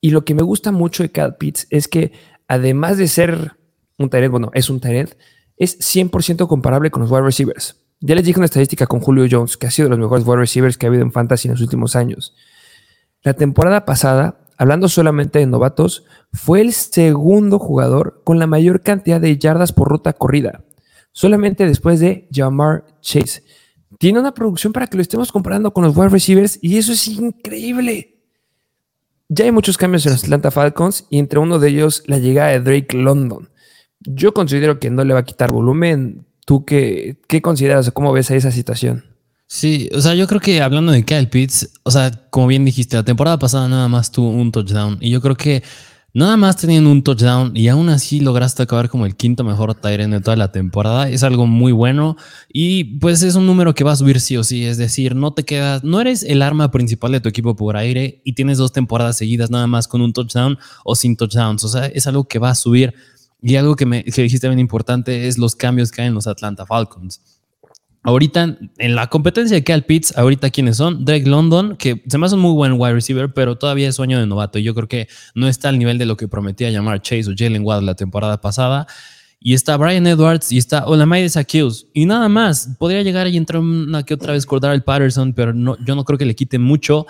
Y 0.00 0.10
lo 0.10 0.24
que 0.24 0.34
me 0.34 0.42
gusta 0.42 0.72
mucho 0.72 1.04
de 1.04 1.12
Cal 1.12 1.36
Pitts 1.36 1.68
es 1.70 1.86
que 1.86 2.10
además 2.48 2.98
de 2.98 3.06
ser 3.06 3.52
un 3.96 4.10
Tyrant, 4.10 4.32
bueno, 4.32 4.50
es 4.54 4.70
un 4.70 4.80
Tyrant, 4.80 5.12
es 5.56 5.78
100% 5.78 6.48
comparable 6.48 6.90
con 6.90 7.02
los 7.02 7.10
wide 7.12 7.22
receivers. 7.22 7.80
Ya 8.00 8.16
les 8.16 8.24
dije 8.24 8.40
una 8.40 8.46
estadística 8.46 8.88
con 8.88 8.98
Julio 8.98 9.28
Jones, 9.30 9.56
que 9.56 9.68
ha 9.68 9.70
sido 9.70 9.86
de 9.86 9.90
los 9.90 10.00
mejores 10.00 10.26
wide 10.26 10.40
receivers 10.40 10.76
que 10.76 10.86
ha 10.86 10.88
habido 10.88 11.04
en 11.04 11.12
Fantasy 11.12 11.46
en 11.46 11.52
los 11.52 11.60
últimos 11.60 11.94
años. 11.94 12.34
La 13.22 13.34
temporada 13.34 13.84
pasada, 13.84 14.40
hablando 14.58 14.88
solamente 14.88 15.38
de 15.38 15.46
novatos, 15.46 16.04
fue 16.32 16.60
el 16.60 16.72
segundo 16.72 17.58
jugador 17.58 18.20
con 18.24 18.38
la 18.38 18.46
mayor 18.46 18.82
cantidad 18.82 19.20
de 19.20 19.38
yardas 19.38 19.72
por 19.72 19.88
ruta 19.88 20.12
corrida, 20.12 20.64
solamente 21.12 21.64
después 21.64 22.00
de 22.00 22.28
Jamar 22.32 22.84
Chase. 23.00 23.44
Tiene 23.98 24.20
una 24.20 24.34
producción 24.34 24.72
para 24.72 24.88
que 24.88 24.96
lo 24.96 25.02
estemos 25.02 25.32
comparando 25.32 25.72
con 25.72 25.84
los 25.84 25.96
wide 25.96 26.10
receivers 26.10 26.58
y 26.60 26.76
eso 26.76 26.92
es 26.92 27.06
increíble. 27.08 28.16
Ya 29.28 29.44
hay 29.44 29.52
muchos 29.52 29.78
cambios 29.78 30.04
en 30.06 30.12
los 30.12 30.24
Atlanta 30.24 30.50
Falcons 30.50 31.06
y 31.08 31.18
entre 31.18 31.38
uno 31.38 31.58
de 31.58 31.68
ellos 31.68 32.02
la 32.06 32.18
llegada 32.18 32.50
de 32.50 32.60
Drake 32.60 32.96
London. 32.96 33.50
Yo 34.00 34.34
considero 34.34 34.78
que 34.78 34.90
no 34.90 35.04
le 35.04 35.14
va 35.14 35.20
a 35.20 35.24
quitar 35.24 35.52
volumen. 35.52 36.26
¿Tú 36.44 36.64
qué, 36.64 37.20
qué 37.28 37.42
consideras 37.42 37.88
o 37.88 37.94
cómo 37.94 38.12
ves 38.12 38.30
a 38.30 38.36
esa 38.36 38.50
situación? 38.50 39.04
Sí, 39.50 39.88
o 39.94 40.00
sea, 40.02 40.14
yo 40.14 40.26
creo 40.26 40.42
que 40.42 40.60
hablando 40.60 40.92
de 40.92 41.06
Kyle 41.06 41.26
Pitts, 41.26 41.70
o 41.82 41.90
sea, 41.90 42.10
como 42.28 42.48
bien 42.48 42.66
dijiste, 42.66 42.96
la 42.96 43.02
temporada 43.02 43.38
pasada 43.38 43.66
nada 43.66 43.88
más 43.88 44.12
tuvo 44.12 44.28
un 44.28 44.52
touchdown 44.52 44.98
y 45.00 45.08
yo 45.08 45.22
creo 45.22 45.36
que 45.36 45.62
nada 46.12 46.36
más 46.36 46.58
teniendo 46.58 46.90
un 46.90 47.02
touchdown 47.02 47.56
y 47.56 47.68
aún 47.68 47.88
así 47.88 48.20
lograste 48.20 48.62
acabar 48.62 48.90
como 48.90 49.06
el 49.06 49.16
quinto 49.16 49.44
mejor 49.44 49.74
Tyrant 49.74 50.12
de 50.12 50.20
toda 50.20 50.36
la 50.36 50.52
temporada, 50.52 51.08
es 51.08 51.22
algo 51.22 51.46
muy 51.46 51.72
bueno 51.72 52.16
y 52.52 52.98
pues 52.98 53.22
es 53.22 53.36
un 53.36 53.46
número 53.46 53.74
que 53.74 53.84
va 53.84 53.92
a 53.92 53.96
subir 53.96 54.20
sí 54.20 54.36
o 54.36 54.44
sí, 54.44 54.66
es 54.66 54.76
decir, 54.76 55.14
no 55.16 55.32
te 55.32 55.44
quedas, 55.46 55.82
no 55.82 55.98
eres 55.98 56.24
el 56.24 56.42
arma 56.42 56.70
principal 56.70 57.12
de 57.12 57.20
tu 57.20 57.30
equipo 57.30 57.56
por 57.56 57.78
aire 57.78 58.20
y 58.24 58.34
tienes 58.34 58.58
dos 58.58 58.72
temporadas 58.72 59.16
seguidas 59.16 59.50
nada 59.50 59.66
más 59.66 59.88
con 59.88 60.02
un 60.02 60.12
touchdown 60.12 60.58
o 60.84 60.94
sin 60.94 61.16
touchdowns, 61.16 61.64
o 61.64 61.68
sea, 61.68 61.86
es 61.86 62.06
algo 62.06 62.24
que 62.24 62.38
va 62.38 62.50
a 62.50 62.54
subir 62.54 62.92
y 63.40 63.56
algo 63.56 63.76
que, 63.76 63.86
me, 63.86 64.04
que 64.04 64.22
dijiste 64.22 64.46
bien 64.46 64.58
importante 64.58 65.26
es 65.26 65.38
los 65.38 65.56
cambios 65.56 65.90
que 65.90 66.02
hay 66.02 66.08
en 66.08 66.14
los 66.14 66.26
Atlanta 66.26 66.66
Falcons. 66.66 67.37
Ahorita, 68.08 68.56
en 68.78 68.94
la 68.94 69.08
competencia 69.08 69.54
de 69.54 69.62
Cal 69.62 69.84
Pitts, 69.84 70.16
ahorita 70.16 70.48
quiénes 70.48 70.78
son? 70.78 71.04
Drake 71.04 71.28
London, 71.28 71.76
que 71.76 72.02
se 72.08 72.16
me 72.16 72.24
hace 72.24 72.36
un 72.36 72.40
muy 72.40 72.54
buen 72.54 72.72
wide 72.72 72.94
receiver, 72.94 73.34
pero 73.34 73.58
todavía 73.58 73.86
es 73.86 73.96
sueño 73.96 74.18
de 74.18 74.26
novato. 74.26 74.58
Yo 74.58 74.74
creo 74.74 74.88
que 74.88 75.08
no 75.34 75.46
está 75.46 75.68
al 75.68 75.78
nivel 75.78 75.98
de 75.98 76.06
lo 76.06 76.16
que 76.16 76.26
prometía 76.26 76.70
llamar 76.70 77.02
Chase 77.02 77.30
o 77.30 77.34
Jalen 77.36 77.66
Waddle 77.66 77.84
la 77.84 77.96
temporada 77.96 78.40
pasada. 78.40 78.86
Y 79.40 79.52
está 79.52 79.76
Brian 79.76 80.06
Edwards 80.06 80.50
y 80.52 80.56
está 80.56 80.86
Olamide 80.86 81.28
Sakius. 81.28 81.86
Y 81.92 82.06
nada 82.06 82.30
más, 82.30 82.76
podría 82.78 83.02
llegar 83.02 83.26
y 83.26 83.36
entrar 83.36 83.60
una 83.60 84.02
que 84.02 84.14
otra 84.14 84.32
vez 84.32 84.46
el 84.50 84.82
Patterson, 84.82 85.34
pero 85.34 85.52
no, 85.52 85.76
yo 85.84 85.94
no 85.94 86.06
creo 86.06 86.18
que 86.18 86.24
le 86.24 86.34
quite 86.34 86.58
mucho. 86.58 87.06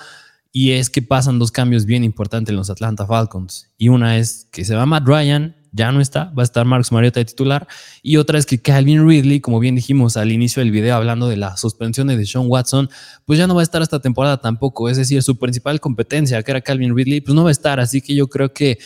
Y 0.50 0.72
es 0.72 0.90
que 0.90 1.00
pasan 1.00 1.38
dos 1.38 1.52
cambios 1.52 1.84
bien 1.84 2.02
importantes 2.02 2.50
en 2.50 2.56
los 2.56 2.70
Atlanta 2.70 3.06
Falcons. 3.06 3.70
Y 3.78 3.88
una 3.88 4.18
es 4.18 4.48
que 4.50 4.64
se 4.64 4.74
va 4.74 4.84
Matt 4.84 5.06
Ryan 5.06 5.54
ya 5.78 5.92
no 5.92 6.00
está, 6.00 6.24
va 6.36 6.42
a 6.42 6.44
estar 6.44 6.66
Marcus 6.66 6.90
Mariota 6.90 7.20
de 7.20 7.24
titular. 7.24 7.68
Y 8.02 8.16
otra 8.16 8.36
es 8.36 8.44
que 8.44 8.60
Calvin 8.60 9.08
Ridley, 9.08 9.40
como 9.40 9.60
bien 9.60 9.76
dijimos 9.76 10.16
al 10.16 10.32
inicio 10.32 10.60
del 10.60 10.72
video 10.72 10.96
hablando 10.96 11.28
de 11.28 11.36
la 11.36 11.56
suspensión 11.56 12.08
de 12.08 12.26
Sean 12.26 12.46
Watson, 12.48 12.90
pues 13.24 13.38
ya 13.38 13.46
no 13.46 13.54
va 13.54 13.60
a 13.60 13.62
estar 13.62 13.80
esta 13.80 14.00
temporada 14.00 14.40
tampoco. 14.40 14.88
Es 14.88 14.96
decir, 14.96 15.22
su 15.22 15.38
principal 15.38 15.80
competencia, 15.80 16.42
que 16.42 16.50
era 16.50 16.60
Calvin 16.60 16.96
Ridley, 16.96 17.20
pues 17.20 17.34
no 17.34 17.44
va 17.44 17.50
a 17.50 17.52
estar. 17.52 17.78
Así 17.78 18.00
que 18.00 18.14
yo 18.14 18.26
creo 18.26 18.52
que 18.52 18.78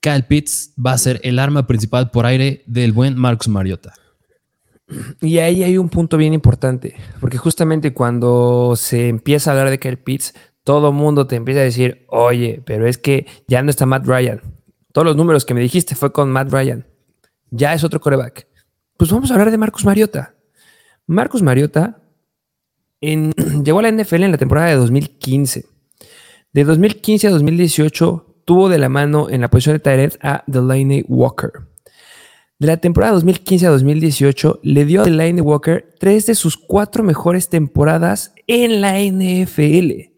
Kyle 0.00 0.22
Pitts 0.22 0.72
va 0.78 0.92
a 0.92 0.98
ser 0.98 1.20
el 1.24 1.38
arma 1.40 1.66
principal 1.66 2.10
por 2.10 2.26
aire 2.26 2.62
del 2.66 2.92
buen 2.92 3.16
Marcus 3.16 3.48
Mariota. 3.48 3.92
Y 5.20 5.38
ahí 5.38 5.64
hay 5.64 5.78
un 5.78 5.88
punto 5.88 6.16
bien 6.16 6.32
importante, 6.32 6.94
porque 7.20 7.38
justamente 7.38 7.92
cuando 7.92 8.74
se 8.76 9.08
empieza 9.08 9.50
a 9.50 9.54
hablar 9.54 9.70
de 9.70 9.80
Kyle 9.80 9.96
Pitts, 9.96 10.34
todo 10.62 10.92
mundo 10.92 11.26
te 11.26 11.36
empieza 11.36 11.60
a 11.60 11.64
decir, 11.64 12.06
oye, 12.08 12.62
pero 12.64 12.86
es 12.86 12.98
que 12.98 13.26
ya 13.48 13.62
no 13.62 13.70
está 13.70 13.86
Matt 13.86 14.06
Ryan, 14.06 14.40
todos 14.94 15.06
los 15.06 15.16
números 15.16 15.44
que 15.44 15.54
me 15.54 15.60
dijiste 15.60 15.96
fue 15.96 16.12
con 16.12 16.30
Matt 16.30 16.52
Ryan. 16.52 16.86
Ya 17.50 17.74
es 17.74 17.82
otro 17.82 18.00
coreback. 18.00 18.46
Pues 18.96 19.10
vamos 19.10 19.28
a 19.28 19.34
hablar 19.34 19.50
de 19.50 19.58
Marcus 19.58 19.84
Mariota. 19.84 20.36
Marcus 21.08 21.42
Mariota 21.42 22.00
llegó 23.00 23.80
a 23.80 23.82
la 23.82 23.90
NFL 23.90 24.22
en 24.22 24.30
la 24.30 24.38
temporada 24.38 24.68
de 24.68 24.76
2015. 24.76 25.66
De 26.52 26.62
2015 26.62 27.26
a 27.26 27.30
2018 27.30 28.36
tuvo 28.44 28.68
de 28.68 28.78
la 28.78 28.88
mano 28.88 29.28
en 29.28 29.40
la 29.40 29.50
posición 29.50 29.74
de 29.74 29.80
Tyrant 29.80 30.14
a 30.22 30.44
Delaney 30.46 31.04
Walker. 31.08 31.50
De 32.60 32.68
la 32.68 32.76
temporada 32.76 33.14
2015 33.14 33.66
a 33.66 33.70
2018 33.70 34.60
le 34.62 34.84
dio 34.84 35.00
a 35.00 35.06
Delaney 35.06 35.40
Walker 35.40 35.92
tres 35.98 36.26
de 36.26 36.36
sus 36.36 36.56
cuatro 36.56 37.02
mejores 37.02 37.48
temporadas 37.48 38.32
en 38.46 38.80
la 38.80 39.00
NFL, 39.00 40.12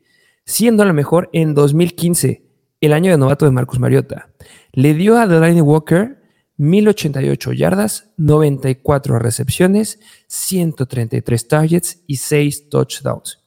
siendo 0.45 0.85
la 0.85 0.93
mejor 0.93 1.31
en 1.33 1.55
2015, 1.55 2.43
el 2.83 2.93
año 2.93 3.11
de 3.11 3.17
novato 3.17 3.47
de 3.47 3.53
Marcus 3.53 3.79
Mariota. 3.79 4.29
Le 4.77 4.93
dio 4.93 5.17
a 5.17 5.27
Delaney 5.27 5.62
Walker 5.62 6.19
1088 6.59 7.55
yardas, 7.55 8.11
94 8.19 9.19
recepciones, 9.19 10.01
133 10.27 11.49
targets 11.49 12.03
y 12.07 12.17
6 12.17 12.69
touchdowns. 12.69 13.41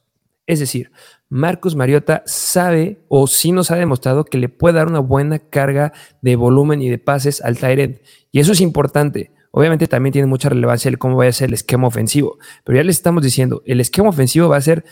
Es 0.44 0.58
decir, 0.58 0.90
Marcus 1.28 1.76
Mariota 1.76 2.24
sabe 2.26 3.04
o 3.06 3.28
sí 3.28 3.52
nos 3.52 3.70
ha 3.70 3.76
demostrado 3.76 4.24
que 4.24 4.38
le 4.38 4.48
puede 4.48 4.74
dar 4.74 4.88
una 4.88 4.98
buena 4.98 5.38
carga 5.38 5.92
de 6.20 6.34
volumen 6.34 6.82
y 6.82 6.88
de 6.88 6.98
pases 6.98 7.40
al 7.42 7.58
Tyrant. 7.58 7.98
Y 8.32 8.40
eso 8.40 8.50
es 8.50 8.60
importante. 8.60 9.30
Obviamente 9.52 9.86
también 9.86 10.12
tiene 10.12 10.26
mucha 10.26 10.48
relevancia 10.48 10.88
el 10.88 10.98
cómo 10.98 11.16
va 11.16 11.26
a 11.26 11.32
ser 11.32 11.50
el 11.50 11.54
esquema 11.54 11.86
ofensivo. 11.86 12.38
Pero 12.64 12.78
ya 12.78 12.82
les 12.82 12.96
estamos 12.96 13.22
diciendo, 13.22 13.62
el 13.66 13.80
esquema 13.80 14.08
ofensivo 14.08 14.48
va 14.48 14.56
a 14.56 14.62
ser 14.62 14.84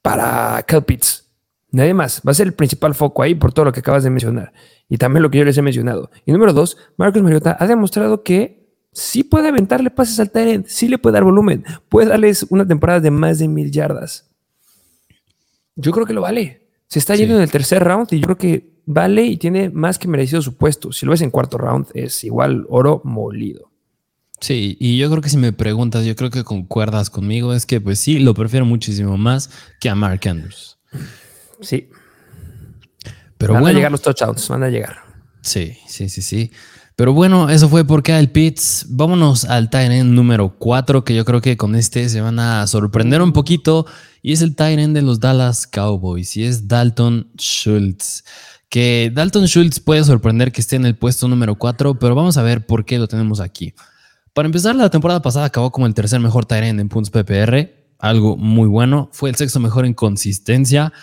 para 0.00 0.62
Cal 0.62 0.84
Pitts. 0.84 1.24
Nadie 1.72 1.92
más. 1.92 2.22
Va 2.24 2.30
a 2.30 2.34
ser 2.34 2.46
el 2.46 2.54
principal 2.54 2.94
foco 2.94 3.24
ahí 3.24 3.34
por 3.34 3.52
todo 3.52 3.64
lo 3.64 3.72
que 3.72 3.80
acabas 3.80 4.04
de 4.04 4.10
mencionar 4.10 4.52
y 4.88 4.98
también 4.98 5.22
lo 5.22 5.30
que 5.30 5.38
yo 5.38 5.44
les 5.44 5.58
he 5.58 5.62
mencionado. 5.62 6.10
Y 6.24 6.32
número 6.32 6.52
dos, 6.52 6.76
Marcus 6.96 7.22
Mariota 7.22 7.56
ha 7.58 7.66
demostrado 7.66 8.22
que 8.22 8.66
sí 8.92 9.24
puede 9.24 9.48
aventarle 9.48 9.90
pases 9.90 10.20
al 10.20 10.30
Tyrant, 10.30 10.66
sí 10.66 10.88
le 10.88 10.98
puede 10.98 11.14
dar 11.14 11.24
volumen, 11.24 11.64
puede 11.88 12.08
darles 12.08 12.46
una 12.50 12.66
temporada 12.66 13.00
de 13.00 13.10
más 13.10 13.38
de 13.38 13.48
mil 13.48 13.70
yardas. 13.70 14.30
Yo 15.74 15.92
creo 15.92 16.06
que 16.06 16.14
lo 16.14 16.22
vale. 16.22 16.62
Se 16.88 16.98
está 16.98 17.16
yendo 17.16 17.36
en 17.36 17.42
el 17.42 17.50
tercer 17.50 17.82
round 17.82 18.12
y 18.12 18.20
yo 18.20 18.24
creo 18.24 18.38
que 18.38 18.76
vale 18.86 19.24
y 19.24 19.36
tiene 19.36 19.70
más 19.70 19.98
que 19.98 20.08
merecido 20.08 20.40
su 20.40 20.56
puesto. 20.56 20.92
Si 20.92 21.04
lo 21.04 21.10
ves 21.10 21.20
en 21.20 21.30
cuarto 21.30 21.58
round, 21.58 21.88
es 21.94 22.24
igual 22.24 22.64
oro 22.68 23.02
molido. 23.04 23.70
Sí, 24.40 24.76
y 24.78 24.98
yo 24.98 25.10
creo 25.10 25.22
que 25.22 25.28
si 25.28 25.36
me 25.36 25.52
preguntas, 25.52 26.04
yo 26.04 26.14
creo 26.14 26.30
que 26.30 26.44
concuerdas 26.44 27.10
conmigo, 27.10 27.52
es 27.52 27.66
que 27.66 27.80
pues 27.80 27.98
sí, 27.98 28.18
lo 28.18 28.34
prefiero 28.34 28.64
muchísimo 28.66 29.16
más 29.16 29.50
que 29.80 29.88
a 29.88 29.94
Mark 29.94 30.20
Andrews. 30.28 30.78
Sí, 31.60 31.88
pero 33.38 33.54
van 33.54 33.66
a 33.66 33.72
llegar 33.72 33.90
los 33.90 34.02
touchdowns, 34.02 34.48
van 34.48 34.62
a 34.62 34.68
llegar. 34.68 34.98
Sí, 35.42 35.76
sí, 35.86 36.08
sí, 36.08 36.22
sí. 36.22 36.50
Pero 36.96 37.12
bueno, 37.12 37.50
eso 37.50 37.68
fue 37.68 37.84
por 37.84 38.02
el 38.08 38.30
Pitts. 38.30 38.86
Vámonos 38.88 39.44
al 39.44 39.68
Tyrant 39.68 40.10
número 40.10 40.56
4, 40.58 41.04
que 41.04 41.14
yo 41.14 41.26
creo 41.26 41.42
que 41.42 41.58
con 41.58 41.74
este 41.74 42.08
se 42.08 42.22
van 42.22 42.38
a 42.38 42.66
sorprender 42.66 43.20
un 43.20 43.34
poquito. 43.34 43.84
Y 44.22 44.32
es 44.32 44.40
el 44.40 44.56
Tyrant 44.56 44.94
de 44.94 45.02
los 45.02 45.20
Dallas 45.20 45.66
Cowboys. 45.66 46.38
Y 46.38 46.44
es 46.44 46.68
Dalton 46.68 47.28
Schultz. 47.36 48.24
Que 48.70 49.12
Dalton 49.14 49.44
Schultz 49.44 49.78
puede 49.78 50.04
sorprender 50.04 50.52
que 50.52 50.62
esté 50.62 50.76
en 50.76 50.86
el 50.86 50.96
puesto 50.96 51.28
número 51.28 51.56
4, 51.56 51.98
pero 51.98 52.14
vamos 52.14 52.38
a 52.38 52.42
ver 52.42 52.64
por 52.64 52.86
qué 52.86 52.98
lo 52.98 53.06
tenemos 53.06 53.40
aquí. 53.40 53.74
Para 54.32 54.46
empezar, 54.46 54.74
la 54.74 54.88
temporada 54.88 55.20
pasada 55.20 55.44
acabó 55.44 55.70
como 55.70 55.86
el 55.86 55.92
tercer 55.92 56.18
mejor 56.20 56.46
Tyrant 56.46 56.80
en 56.80 56.88
puntos 56.88 57.10
PPR. 57.10 57.72
Algo 57.98 58.38
muy 58.38 58.68
bueno. 58.68 59.10
Fue 59.12 59.28
el 59.28 59.36
sexto 59.36 59.60
mejor 59.60 59.84
en 59.84 59.92
consistencia 59.92 60.94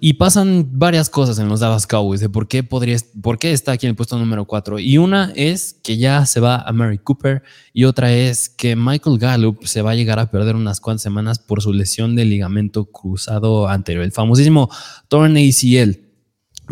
y 0.00 0.12
pasan 0.14 0.68
varias 0.72 1.08
cosas 1.08 1.38
en 1.38 1.48
los 1.48 1.60
Dallas 1.60 1.86
Cowboys 1.86 2.20
de 2.20 2.28
por 2.28 2.46
qué, 2.46 2.62
podría, 2.62 2.98
por 3.22 3.38
qué 3.38 3.52
está 3.52 3.72
aquí 3.72 3.86
en 3.86 3.90
el 3.90 3.96
puesto 3.96 4.18
número 4.18 4.44
4. 4.44 4.78
Y 4.78 4.98
una 4.98 5.32
es 5.34 5.78
que 5.82 5.96
ya 5.96 6.26
se 6.26 6.40
va 6.40 6.56
a 6.56 6.72
Mary 6.72 6.98
Cooper 6.98 7.42
y 7.72 7.84
otra 7.84 8.12
es 8.12 8.50
que 8.50 8.76
Michael 8.76 9.18
Gallup 9.18 9.64
se 9.64 9.80
va 9.80 9.92
a 9.92 9.94
llegar 9.94 10.18
a 10.18 10.30
perder 10.30 10.56
unas 10.56 10.78
cuantas 10.80 11.00
semanas 11.00 11.38
por 11.38 11.62
su 11.62 11.72
lesión 11.72 12.14
de 12.14 12.26
ligamento 12.26 12.84
cruzado 12.84 13.66
anterior, 13.66 14.04
el 14.04 14.12
famosísimo 14.12 14.68
torn 15.08 15.38
ACL. 15.38 16.00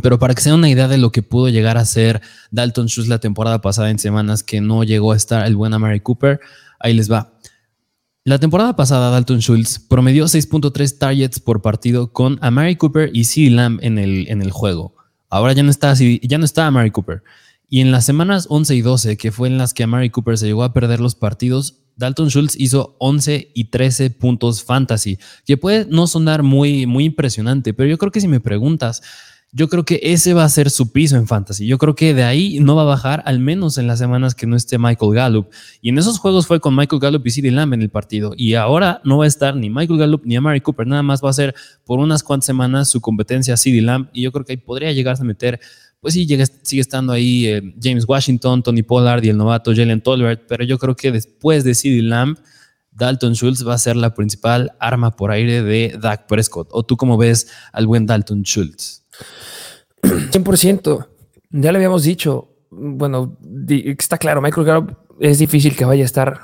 Pero 0.02 0.18
para 0.18 0.34
que 0.34 0.42
se 0.42 0.50
den 0.50 0.58
una 0.58 0.68
idea 0.68 0.86
de 0.86 0.98
lo 0.98 1.10
que 1.10 1.22
pudo 1.22 1.48
llegar 1.48 1.78
a 1.78 1.86
ser 1.86 2.20
Dalton 2.50 2.88
Schultz 2.88 3.08
la 3.08 3.18
temporada 3.18 3.62
pasada 3.62 3.88
en 3.88 3.98
semanas 3.98 4.42
que 4.42 4.60
no 4.60 4.84
llegó 4.84 5.12
a 5.12 5.16
estar 5.16 5.46
el 5.46 5.56
buen 5.56 5.72
Mary 5.80 6.00
Cooper, 6.00 6.38
ahí 6.78 6.92
les 6.92 7.10
va. 7.10 7.32
La 8.30 8.38
temporada 8.38 8.76
pasada, 8.76 9.10
Dalton 9.10 9.40
Schultz 9.40 9.80
promedió 9.80 10.26
6.3 10.26 10.98
targets 10.98 11.40
por 11.40 11.62
partido 11.62 12.12
con 12.12 12.38
Amari 12.42 12.76
Cooper 12.76 13.10
y 13.12 13.24
C. 13.24 13.50
Lamb 13.50 13.80
en 13.82 13.98
el, 13.98 14.28
en 14.28 14.40
el 14.40 14.52
juego. 14.52 14.94
Ahora 15.28 15.52
ya 15.52 15.64
no 15.64 15.70
está, 15.72 15.92
ya 15.94 16.38
no 16.38 16.44
está 16.44 16.68
Amari 16.68 16.92
Cooper. 16.92 17.24
Y 17.68 17.80
en 17.80 17.90
las 17.90 18.04
semanas 18.04 18.46
11 18.48 18.76
y 18.76 18.82
12, 18.82 19.16
que 19.16 19.32
fue 19.32 19.48
en 19.48 19.58
las 19.58 19.74
que 19.74 19.82
Amari 19.82 20.10
Cooper 20.10 20.38
se 20.38 20.46
llegó 20.46 20.62
a 20.62 20.72
perder 20.72 21.00
los 21.00 21.16
partidos, 21.16 21.78
Dalton 21.96 22.28
Schultz 22.28 22.54
hizo 22.56 22.94
11 23.00 23.50
y 23.52 23.64
13 23.64 24.10
puntos 24.10 24.62
fantasy, 24.62 25.18
que 25.44 25.56
puede 25.56 25.86
no 25.86 26.06
sonar 26.06 26.44
muy, 26.44 26.86
muy 26.86 27.06
impresionante, 27.06 27.74
pero 27.74 27.90
yo 27.90 27.98
creo 27.98 28.12
que 28.12 28.20
si 28.20 28.28
me 28.28 28.38
preguntas, 28.38 29.02
yo 29.52 29.68
creo 29.68 29.84
que 29.84 29.98
ese 30.02 30.32
va 30.32 30.44
a 30.44 30.48
ser 30.48 30.70
su 30.70 30.92
piso 30.92 31.16
en 31.16 31.26
fantasy. 31.26 31.66
Yo 31.66 31.76
creo 31.78 31.94
que 31.94 32.14
de 32.14 32.22
ahí 32.22 32.60
no 32.60 32.76
va 32.76 32.82
a 32.82 32.84
bajar, 32.84 33.22
al 33.26 33.40
menos 33.40 33.78
en 33.78 33.86
las 33.86 33.98
semanas 33.98 34.34
que 34.34 34.46
no 34.46 34.54
esté 34.54 34.78
Michael 34.78 35.12
Gallup. 35.12 35.48
Y 35.80 35.88
en 35.88 35.98
esos 35.98 36.18
juegos 36.18 36.46
fue 36.46 36.60
con 36.60 36.76
Michael 36.76 37.00
Gallup 37.00 37.26
y 37.26 37.30
CeeDee 37.30 37.50
Lamb 37.50 37.74
en 37.74 37.82
el 37.82 37.90
partido. 37.90 38.32
Y 38.36 38.54
ahora 38.54 39.00
no 39.04 39.18
va 39.18 39.24
a 39.24 39.28
estar 39.28 39.56
ni 39.56 39.68
Michael 39.68 39.98
Gallup 39.98 40.22
ni 40.24 40.36
Amari 40.36 40.60
Cooper. 40.60 40.86
Nada 40.86 41.02
más 41.02 41.22
va 41.22 41.30
a 41.30 41.32
ser 41.32 41.54
por 41.84 41.98
unas 41.98 42.22
cuantas 42.22 42.46
semanas 42.46 42.88
su 42.88 43.00
competencia 43.00 43.56
CeeDee 43.56 43.82
Lamb. 43.82 44.08
Y 44.12 44.22
yo 44.22 44.30
creo 44.30 44.44
que 44.44 44.52
ahí 44.52 44.56
podría 44.56 44.92
llegarse 44.92 45.22
a 45.22 45.26
meter 45.26 45.60
pues 46.00 46.14
sí, 46.14 46.26
sigue 46.62 46.80
estando 46.80 47.12
ahí 47.12 47.46
eh, 47.46 47.74
James 47.80 48.06
Washington, 48.08 48.62
Tony 48.62 48.82
Pollard 48.82 49.22
y 49.22 49.28
el 49.28 49.36
novato 49.36 49.72
Jalen 49.74 50.00
Tolbert, 50.00 50.44
pero 50.48 50.64
yo 50.64 50.78
creo 50.78 50.96
que 50.96 51.12
después 51.12 51.62
de 51.62 51.74
CeeDee 51.74 52.00
Lamb, 52.00 52.38
Dalton 52.90 53.34
Schultz 53.34 53.66
va 53.66 53.74
a 53.74 53.78
ser 53.78 53.96
la 53.96 54.14
principal 54.14 54.72
arma 54.80 55.14
por 55.14 55.30
aire 55.30 55.62
de 55.62 55.96
Dak 56.00 56.26
Prescott. 56.26 56.68
¿O 56.72 56.84
tú 56.84 56.96
cómo 56.96 57.18
ves 57.18 57.48
al 57.72 57.86
buen 57.86 58.06
Dalton 58.06 58.42
Schultz? 58.44 58.99
100%. 60.02 61.08
Ya 61.50 61.72
le 61.72 61.78
habíamos 61.78 62.04
dicho. 62.04 62.48
Bueno, 62.70 63.36
está 63.68 64.18
claro, 64.18 64.40
Michael 64.40 64.66
Gallup 64.66 64.96
es 65.18 65.38
difícil 65.38 65.76
que 65.76 65.84
vaya 65.84 66.02
a 66.02 66.06
estar, 66.06 66.40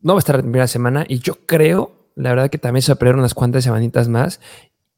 no 0.00 0.14
va 0.14 0.18
a 0.18 0.20
estar 0.20 0.36
la 0.36 0.42
primera 0.42 0.66
semana 0.66 1.04
y 1.08 1.18
yo 1.18 1.34
creo, 1.46 2.10
la 2.16 2.30
verdad 2.30 2.50
que 2.50 2.58
también 2.58 2.82
se 2.82 2.92
va 2.92 2.94
a 2.94 2.98
perder 2.98 3.16
unas 3.16 3.34
cuantas 3.34 3.64
semanitas 3.64 4.08
más 4.08 4.40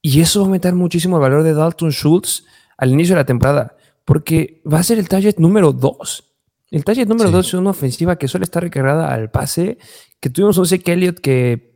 y 0.00 0.20
eso 0.20 0.40
va 0.40 0.44
a 0.44 0.46
aumentar 0.46 0.74
muchísimo 0.74 1.16
el 1.16 1.22
valor 1.22 1.42
de 1.42 1.54
Dalton 1.54 1.90
Schultz 1.90 2.44
al 2.78 2.92
inicio 2.92 3.14
de 3.14 3.20
la 3.20 3.26
temporada 3.26 3.76
porque 4.04 4.62
va 4.70 4.78
a 4.78 4.82
ser 4.82 4.98
el 4.98 5.08
target 5.08 5.36
número 5.38 5.72
2. 5.72 6.24
El 6.70 6.84
target 6.84 7.06
número 7.06 7.30
2 7.30 7.46
es 7.46 7.54
una 7.54 7.70
ofensiva 7.70 8.16
que 8.16 8.28
suele 8.28 8.44
estar 8.44 8.62
recargada 8.62 9.12
al 9.12 9.30
pase, 9.30 9.78
que 10.20 10.30
tuvimos 10.30 10.56
un 10.56 10.66
Zeke 10.66 10.92
Elliott 10.92 11.18
que 11.18 11.74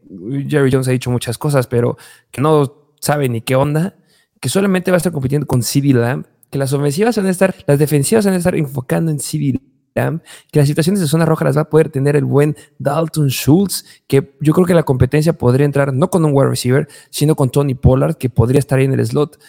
Jerry 0.49 0.71
Jones 0.73 0.89
ha 0.89 0.93
dicho 0.93 1.11
muchas 1.11 1.37
cosas, 1.37 1.67
pero 1.67 1.97
que 2.31 2.41
no 2.41 2.93
sabe 3.01 3.29
ni 3.29 3.41
qué 3.41 3.57
onda, 3.57 3.97
que 4.45 4.51
solamente 4.51 4.91
va 4.91 4.97
a 4.97 4.99
estar 4.99 5.11
compitiendo 5.11 5.47
con 5.47 5.63
CD 5.63 5.95
Lamb, 5.95 6.27
que 6.51 6.59
las 6.59 6.71
ofensivas 6.75 7.17
van 7.17 7.25
a 7.25 7.31
estar, 7.31 7.55
las 7.67 7.79
defensivas 7.79 8.27
van 8.27 8.35
a 8.35 8.37
estar 8.37 8.55
enfocando 8.55 9.11
en 9.11 9.19
CD 9.19 9.59
Lamb, 9.95 10.21
que 10.53 10.59
las 10.59 10.69
situaciones 10.69 11.01
de 11.01 11.07
zona 11.07 11.25
roja 11.25 11.47
las 11.47 11.57
va 11.57 11.63
a 11.63 11.71
poder 11.71 11.89
tener 11.89 12.15
el 12.15 12.27
buen 12.27 12.55
Dalton 12.79 13.31
Schultz, 13.31 13.87
que 14.07 14.37
yo 14.43 14.53
creo 14.53 14.67
que 14.67 14.75
la 14.75 14.83
competencia 14.83 15.33
podría 15.33 15.65
entrar 15.65 15.95
no 15.95 16.11
con 16.11 16.27
un 16.27 16.33
wide 16.35 16.51
receiver, 16.51 16.87
sino 17.09 17.35
con 17.37 17.49
Tony 17.49 17.75
Pollard, 17.75 18.17
que 18.17 18.29
podría 18.29 18.59
estar 18.59 18.79
ahí 18.79 18.85
en 18.85 18.93
el 18.93 19.07
slot. 19.07 19.41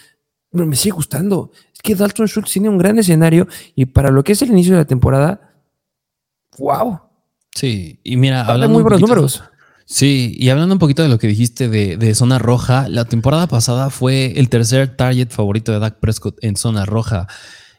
Pero 0.50 0.64
me 0.64 0.76
sigue 0.76 0.94
gustando. 0.94 1.50
Es 1.74 1.82
que 1.82 1.94
Dalton 1.94 2.26
Schultz 2.26 2.52
tiene 2.52 2.70
un 2.70 2.78
gran 2.78 2.98
escenario 2.98 3.48
y 3.74 3.84
para 3.84 4.10
lo 4.10 4.24
que 4.24 4.32
es 4.32 4.40
el 4.40 4.48
inicio 4.48 4.72
de 4.72 4.78
la 4.78 4.86
temporada, 4.86 5.60
wow. 6.56 7.00
Sí, 7.54 8.00
y 8.02 8.16
mira, 8.16 8.46
hablando 8.46 8.72
muy 8.72 8.82
buenos 8.82 9.02
números. 9.02 9.42
Sí, 9.88 10.34
y 10.36 10.48
hablando 10.48 10.74
un 10.74 10.80
poquito 10.80 11.04
de 11.04 11.08
lo 11.08 11.18
que 11.18 11.28
dijiste 11.28 11.68
de, 11.68 12.14
zona 12.16 12.40
roja, 12.40 12.88
la 12.88 13.04
temporada 13.04 13.46
pasada 13.46 13.88
fue 13.88 14.32
el 14.36 14.48
tercer 14.48 14.96
target 14.96 15.30
favorito 15.30 15.70
de 15.70 15.78
Dak 15.78 16.00
Prescott 16.00 16.42
en 16.42 16.56
zona 16.56 16.84
roja. 16.84 17.28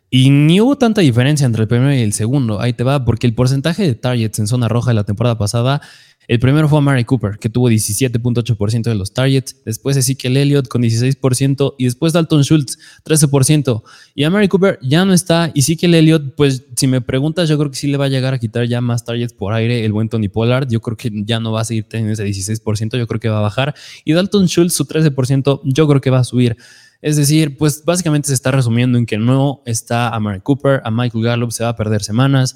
Y 0.10 0.30
ni 0.30 0.62
hubo 0.62 0.78
tanta 0.78 1.02
diferencia 1.02 1.46
entre 1.46 1.64
el 1.64 1.68
primero 1.68 1.94
y 1.94 2.00
el 2.00 2.14
segundo. 2.14 2.62
Ahí 2.62 2.72
te 2.72 2.86
va, 2.86 3.04
porque 3.04 3.28
el 3.28 3.36
porcentaje 3.36 3.84
de 3.84 3.94
targets 3.94 4.40
en 4.40 4.48
zona 4.48 4.70
roja 4.70 4.92
de 4.92 4.96
la 4.96 5.04
temporada 5.04 5.38
pasada 5.38 5.82
el 6.28 6.40
primero 6.40 6.68
fue 6.68 6.80
a 6.80 6.82
Mary 6.82 7.06
Cooper, 7.06 7.38
que 7.40 7.50
tuvo 7.50 7.70
17.8% 7.70 8.82
de 8.84 8.96
los 8.96 9.14
targets, 9.14 9.56
después 9.64 9.96
Ezekiel 9.96 10.36
Elliott 10.36 10.68
con 10.68 10.82
16% 10.82 11.76
y 11.78 11.86
después 11.86 12.12
Dalton 12.12 12.44
Schultz 12.44 12.78
13%. 13.06 13.82
Y 14.14 14.26
a 14.26 14.30
Mary 14.30 14.50
Cooper 14.50 14.78
ya 14.82 15.06
no 15.06 15.14
está 15.14 15.52
y 15.54 15.60
Ezekiel 15.60 15.94
Elliott, 15.94 16.36
pues 16.36 16.66
si 16.76 16.88
me 16.88 17.00
preguntas, 17.00 17.48
yo 17.48 17.58
creo 17.58 17.72
que 17.72 17.78
sí 17.78 17.88
le 17.88 17.96
va 17.96 18.06
a 18.06 18.10
llegar 18.10 18.34
a 18.34 18.40
quitar 18.40 18.68
ya 18.68 18.82
más 18.82 19.06
targets 19.06 19.32
por 19.32 19.54
aire 19.54 19.86
el 19.86 19.94
buen 19.94 20.10
Tony 20.10 20.28
Pollard. 20.28 20.68
Yo 20.70 20.82
creo 20.82 20.98
que 20.98 21.10
ya 21.14 21.40
no 21.40 21.54
va 21.54 21.62
a 21.62 21.66
seguir 21.66 21.86
teniendo 21.86 22.12
ese 22.12 22.26
16%, 22.26 22.98
yo 22.98 23.08
creo 23.08 23.20
que 23.22 23.30
va 23.30 23.38
a 23.38 23.42
bajar. 23.42 23.74
Y 24.04 24.12
Dalton 24.12 24.48
Schultz, 24.48 24.74
su 24.74 24.86
13%, 24.86 25.62
yo 25.64 25.88
creo 25.88 26.02
que 26.02 26.10
va 26.10 26.20
a 26.20 26.24
subir. 26.26 26.58
Es 27.02 27.16
decir, 27.16 27.58
pues 27.58 27.86
básicamente 27.86 28.28
se 28.28 28.34
está 28.34 28.52
resumiendo 28.52 28.98
en 28.98 29.06
que 29.06 29.18
no 29.18 29.62
está 29.66 30.10
a 30.10 30.20
Mary 30.20 30.42
Cooper, 30.42 30.82
a 30.84 30.92
Michael 30.92 31.24
Gallup 31.24 31.52
se 31.52 31.64
va 31.64 31.70
a 31.70 31.76
perder 31.76 32.04
semanas 32.04 32.56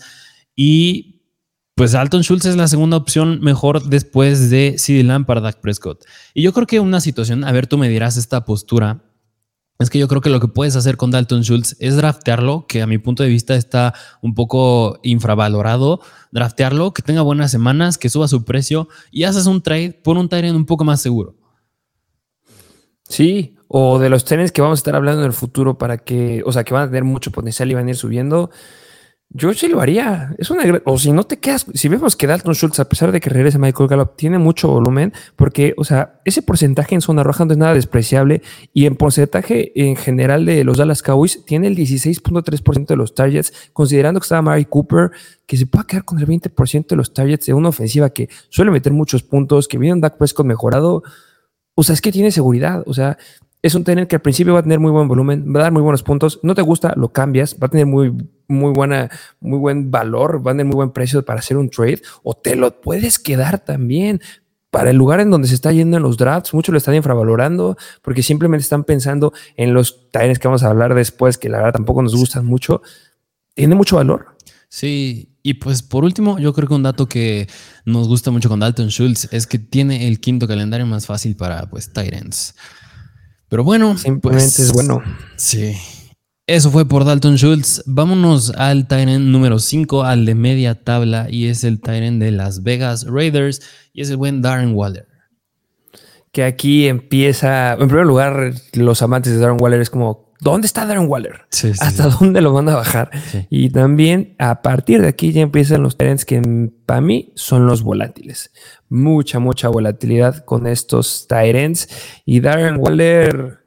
y 0.56 1.21
pues 1.82 1.96
Alton 1.96 2.22
Schultz 2.22 2.46
es 2.46 2.58
la 2.58 2.68
segunda 2.68 2.96
opción 2.96 3.40
mejor 3.42 3.82
después 3.82 4.52
de 4.52 4.76
CD 4.78 5.04
Lamb 5.04 5.26
para 5.26 5.42
Dak 5.42 5.62
Prescott. 5.62 6.06
Y 6.36 6.44
yo 6.44 6.54
creo 6.54 6.68
que 6.68 6.80
una 6.80 7.02
situación, 7.02 7.44
a 7.44 7.52
ver, 7.52 7.66
tú 7.66 7.80
me 7.80 7.90
dirás 7.90 8.18
esta 8.18 8.46
postura, 8.46 9.02
es 9.80 9.90
que 9.90 9.98
yo 9.98 10.08
creo 10.08 10.22
que 10.22 10.30
lo 10.30 10.40
que 10.40 10.48
puedes 10.48 10.76
hacer 10.76 10.96
con 10.96 11.10
Dalton 11.10 11.42
Schultz 11.42 11.76
es 11.80 11.96
draftearlo, 11.96 12.68
que 12.68 12.84
a 12.84 12.86
mi 12.86 13.00
punto 13.00 13.24
de 13.24 13.30
vista 13.30 13.56
está 13.56 13.96
un 14.22 14.36
poco 14.36 15.00
infravalorado. 15.02 16.02
Draftearlo, 16.32 16.94
que 16.94 17.02
tenga 17.02 17.24
buenas 17.24 17.50
semanas, 17.50 17.98
que 17.98 18.10
suba 18.10 18.28
su 18.28 18.46
precio 18.46 18.88
y 19.10 19.24
haces 19.24 19.48
un 19.48 19.64
trade 19.64 20.00
por 20.04 20.20
un 20.20 20.30
Tyrant 20.30 20.56
un 20.56 20.68
poco 20.68 20.84
más 20.84 21.02
seguro. 21.02 21.36
Sí, 23.10 23.56
o 23.68 23.98
de 23.98 24.12
los 24.12 24.24
trenes 24.24 24.52
que 24.52 24.62
vamos 24.62 24.78
a 24.78 24.82
estar 24.82 24.96
hablando 24.96 25.22
en 25.22 25.26
el 25.26 25.34
futuro 25.34 25.80
para 25.80 25.98
que, 25.98 26.44
o 26.46 26.52
sea, 26.52 26.64
que 26.64 26.76
van 26.76 26.84
a 26.84 26.88
tener 26.90 27.06
mucho 27.06 27.32
potencial 27.32 27.72
y 27.72 27.74
van 27.74 27.88
a 27.88 27.90
ir 27.90 27.96
subiendo. 27.96 28.52
Yo 29.34 29.54
sí 29.54 29.70
lo 29.70 29.80
haría. 29.80 30.36
Es 30.38 30.52
una 30.52 30.64
o 30.84 31.00
si 31.00 31.14
no 31.14 31.24
te 31.24 31.40
quedas, 31.40 31.66
si 31.74 31.88
vemos 31.88 32.18
que 32.18 32.28
Dalton 32.28 32.54
Schultz, 32.54 32.82
a 32.82 32.90
pesar 32.90 33.14
de 33.14 33.22
que 33.22 33.30
regrese 33.30 33.58
Michael 33.58 33.88
Gallup, 33.88 34.18
tiene 34.18 34.38
mucho 34.40 34.68
volumen, 34.68 35.14
porque, 35.38 35.74
o 35.78 35.86
sea, 35.86 36.20
ese 36.26 36.42
porcentaje 36.42 36.96
en 36.96 37.02
zona 37.02 37.24
roja 37.24 37.46
no 37.46 37.54
es 37.54 37.58
nada 37.58 37.74
despreciable 37.74 38.42
y 38.74 38.88
en 38.88 38.98
porcentaje 38.98 39.72
en 39.74 39.96
general 39.96 40.46
de 40.46 40.66
los 40.66 40.78
Dallas 40.78 41.02
Cowboys 41.02 41.46
tiene 41.46 41.68
el 41.68 41.78
16.3% 41.78 42.88
de 42.88 42.96
los 42.98 43.16
targets, 43.16 43.54
considerando 43.72 44.20
que 44.20 44.26
estaba 44.26 44.42
Mary 44.42 44.66
Cooper, 44.66 45.12
que 45.46 45.56
se 45.56 45.66
puede 45.66 45.86
quedar 45.86 46.04
con 46.04 46.20
el 46.20 46.28
20% 46.28 46.88
de 46.88 46.96
los 46.98 47.14
targets 47.14 47.46
de 47.46 47.54
una 47.54 47.70
ofensiva 47.70 48.10
que 48.10 48.28
suele 48.50 48.72
meter 48.72 48.92
muchos 48.92 49.24
puntos, 49.24 49.70
que 49.70 49.78
viene 49.78 49.94
un 49.94 50.02
Dak 50.02 50.18
Prescott 50.18 50.46
mejorado. 50.46 51.04
O 51.74 51.84
sea, 51.84 51.94
es 51.94 52.02
que 52.02 52.12
tiene 52.12 52.32
seguridad. 52.32 52.84
O 52.86 52.94
sea, 52.94 53.18
es 53.62 53.76
un 53.76 53.84
tener 53.84 54.08
que 54.08 54.16
al 54.16 54.22
principio 54.22 54.54
va 54.54 54.60
a 54.60 54.64
tener 54.64 54.80
muy 54.80 54.92
buen 54.92 55.08
volumen, 55.08 55.54
va 55.56 55.60
a 55.62 55.64
dar 55.64 55.72
muy 55.72 55.82
buenos 55.82 56.04
puntos. 56.04 56.40
No 56.44 56.56
te 56.56 56.62
gusta, 56.62 56.94
lo 56.98 57.10
cambias, 57.10 57.56
va 57.62 57.68
a 57.68 57.70
tener 57.70 57.86
muy, 57.86 58.14
muy 58.52 58.74
buena, 58.74 59.10
muy 59.40 59.60
buen 59.60 59.92
valor, 59.92 60.46
va 60.46 60.52
a 60.52 60.54
tener 60.54 60.66
muy 60.66 60.76
buen 60.76 60.92
precio 60.92 61.24
para 61.24 61.40
hacer 61.40 61.58
un 61.58 61.70
trade, 61.70 62.02
o 62.24 62.34
te 62.34 62.56
lo 62.56 62.82
puedes 62.82 63.20
quedar 63.20 63.60
también. 63.60 64.22
Para 64.70 64.92
el 64.92 64.96
lugar 64.96 65.20
en 65.20 65.30
donde 65.30 65.50
se 65.50 65.56
está 65.56 65.74
yendo 65.74 65.98
en 65.98 66.04
los 66.04 66.16
drafts, 66.16 66.54
muchos 66.54 66.72
lo 66.72 66.78
están 66.78 66.96
infravalorando 66.96 67.76
porque 68.02 68.24
simplemente 68.24 68.64
están 68.64 68.86
pensando 68.86 69.34
en 69.58 69.74
los 69.74 70.10
talleres 70.12 70.40
que 70.40 70.48
vamos 70.48 70.64
a 70.64 70.70
hablar 70.70 70.96
después, 70.96 71.38
que 71.38 71.50
la 71.50 71.58
verdad 71.58 71.74
tampoco 71.74 72.02
nos 72.02 72.16
gustan 72.16 72.46
mucho. 72.46 72.82
Tiene 73.54 73.76
mucho 73.76 73.98
valor. 73.98 74.28
Sí, 74.70 75.36
y 75.44 75.56
pues 75.56 75.84
por 75.84 76.06
último, 76.06 76.40
yo 76.40 76.54
creo 76.54 76.70
que 76.70 76.74
un 76.74 76.84
dato 76.84 77.10
que 77.10 77.50
nos 77.84 78.08
gusta 78.08 78.32
mucho 78.32 78.48
con 78.48 78.62
Dalton 78.62 78.88
Schultz 78.88 79.28
es 79.34 79.46
que 79.46 79.60
tiene 79.60 80.08
el 80.08 80.22
quinto 80.22 80.48
calendario 80.48 80.86
más 80.86 81.06
fácil 81.06 81.36
para 81.36 81.70
pues 81.70 81.92
Tyrants. 81.92 82.56
Pero 83.50 83.66
bueno, 83.66 83.98
simplemente 83.98 84.46
es 84.46 84.72
pues, 84.72 84.74
bueno. 84.74 85.04
Sí. 85.36 85.76
Eso 86.52 86.70
fue 86.70 86.86
por 86.86 87.06
Dalton 87.06 87.38
Schultz. 87.38 87.82
Vámonos 87.86 88.52
al 88.58 88.86
Tyrant 88.86 89.24
número 89.24 89.58
5, 89.58 90.04
al 90.04 90.26
de 90.26 90.36
media 90.36 90.76
tabla, 90.76 91.28
y 91.30 91.48
es 91.48 91.64
el 91.64 91.80
Tyrant 91.80 92.22
de 92.22 92.32
Las 92.32 92.62
Vegas 92.62 93.06
Raiders, 93.06 93.62
y 93.94 94.02
es 94.02 94.10
el 94.10 94.18
buen 94.18 94.42
Darren 94.42 94.76
Waller. 94.76 95.08
Que 96.34 96.44
aquí 96.44 96.90
empieza, 96.90 97.72
en 97.72 97.88
primer 97.88 98.06
lugar, 98.06 98.54
los 98.74 99.02
amantes 99.02 99.32
de 99.32 99.40
Darren 99.40 99.62
Waller 99.62 99.80
es 99.80 99.90
como, 99.90 100.34
¿Dónde 100.42 100.68
está 100.68 100.86
Darren 100.86 101.08
Waller? 101.08 101.46
¿Hasta 101.80 102.10
dónde 102.10 102.42
lo 102.42 102.52
van 102.52 102.68
a 102.68 102.76
bajar? 102.76 103.12
Y 103.50 103.70
también 103.70 104.36
a 104.38 104.62
partir 104.62 105.02
de 105.02 105.08
aquí 105.08 105.32
ya 105.32 105.44
empiezan 105.44 105.84
los 105.84 105.96
trends 105.96 106.26
que 106.26 106.42
para 106.86 107.00
mí 107.00 107.32
son 107.36 107.66
los 107.66 107.82
volátiles. 107.82 108.52
Mucha, 108.90 109.40
mucha 109.40 109.70
volatilidad 109.70 110.44
con 110.44 110.68
estos 110.68 111.28
Tyrants. 111.30 111.88
Y 112.26 112.42
Darren 112.42 112.76
Waller, 112.78 113.61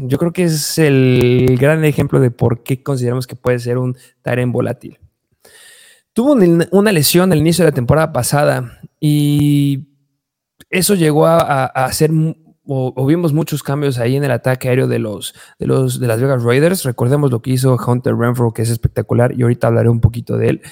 yo 0.00 0.18
creo 0.18 0.32
que 0.32 0.44
es 0.44 0.78
el 0.78 1.56
gran 1.58 1.84
ejemplo 1.84 2.20
de 2.20 2.30
por 2.30 2.62
qué 2.62 2.82
consideramos 2.82 3.26
que 3.26 3.36
puede 3.36 3.58
ser 3.58 3.78
un 3.78 3.96
Tyrant 4.22 4.52
volátil. 4.52 4.98
Tuvo 6.12 6.36
una 6.72 6.92
lesión 6.92 7.32
al 7.32 7.38
inicio 7.38 7.64
de 7.64 7.70
la 7.70 7.74
temporada 7.74 8.12
pasada 8.12 8.80
y 9.00 9.88
eso 10.68 10.94
llegó 10.94 11.26
a, 11.26 11.90
ser 11.92 12.10
o, 12.64 13.06
vimos 13.06 13.32
muchos 13.32 13.62
cambios 13.62 13.98
ahí 13.98 14.16
en 14.16 14.24
el 14.24 14.30
ataque 14.30 14.68
aéreo 14.68 14.86
de 14.86 14.98
los, 14.98 15.34
de 15.58 15.66
los 15.66 16.00
de 16.00 16.06
las 16.06 16.20
Vegas 16.20 16.42
Raiders. 16.42 16.84
Recordemos 16.84 17.30
lo 17.30 17.40
que 17.40 17.52
hizo 17.52 17.76
Hunter 17.76 18.14
Renfro, 18.14 18.52
que 18.52 18.62
es 18.62 18.70
espectacular, 18.70 19.32
y 19.36 19.42
ahorita 19.42 19.66
hablaré 19.66 19.88
un 19.88 20.00
poquito 20.00 20.36
de 20.36 20.48
él. 20.48 20.62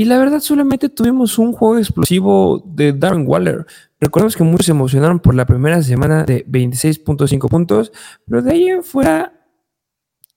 Y 0.00 0.06
la 0.06 0.16
verdad, 0.16 0.40
solamente 0.40 0.88
tuvimos 0.88 1.36
un 1.36 1.52
juego 1.52 1.76
explosivo 1.76 2.62
de 2.64 2.94
Darren 2.94 3.26
Waller. 3.28 3.66
Recordemos 4.00 4.34
que 4.34 4.42
muchos 4.44 4.64
se 4.64 4.72
emocionaron 4.72 5.20
por 5.20 5.34
la 5.34 5.44
primera 5.44 5.82
semana 5.82 6.24
de 6.24 6.46
26.5 6.46 7.50
puntos, 7.50 7.92
pero 8.26 8.40
de 8.40 8.50
ahí 8.50 8.68
en 8.68 8.82
fuera, 8.82 9.46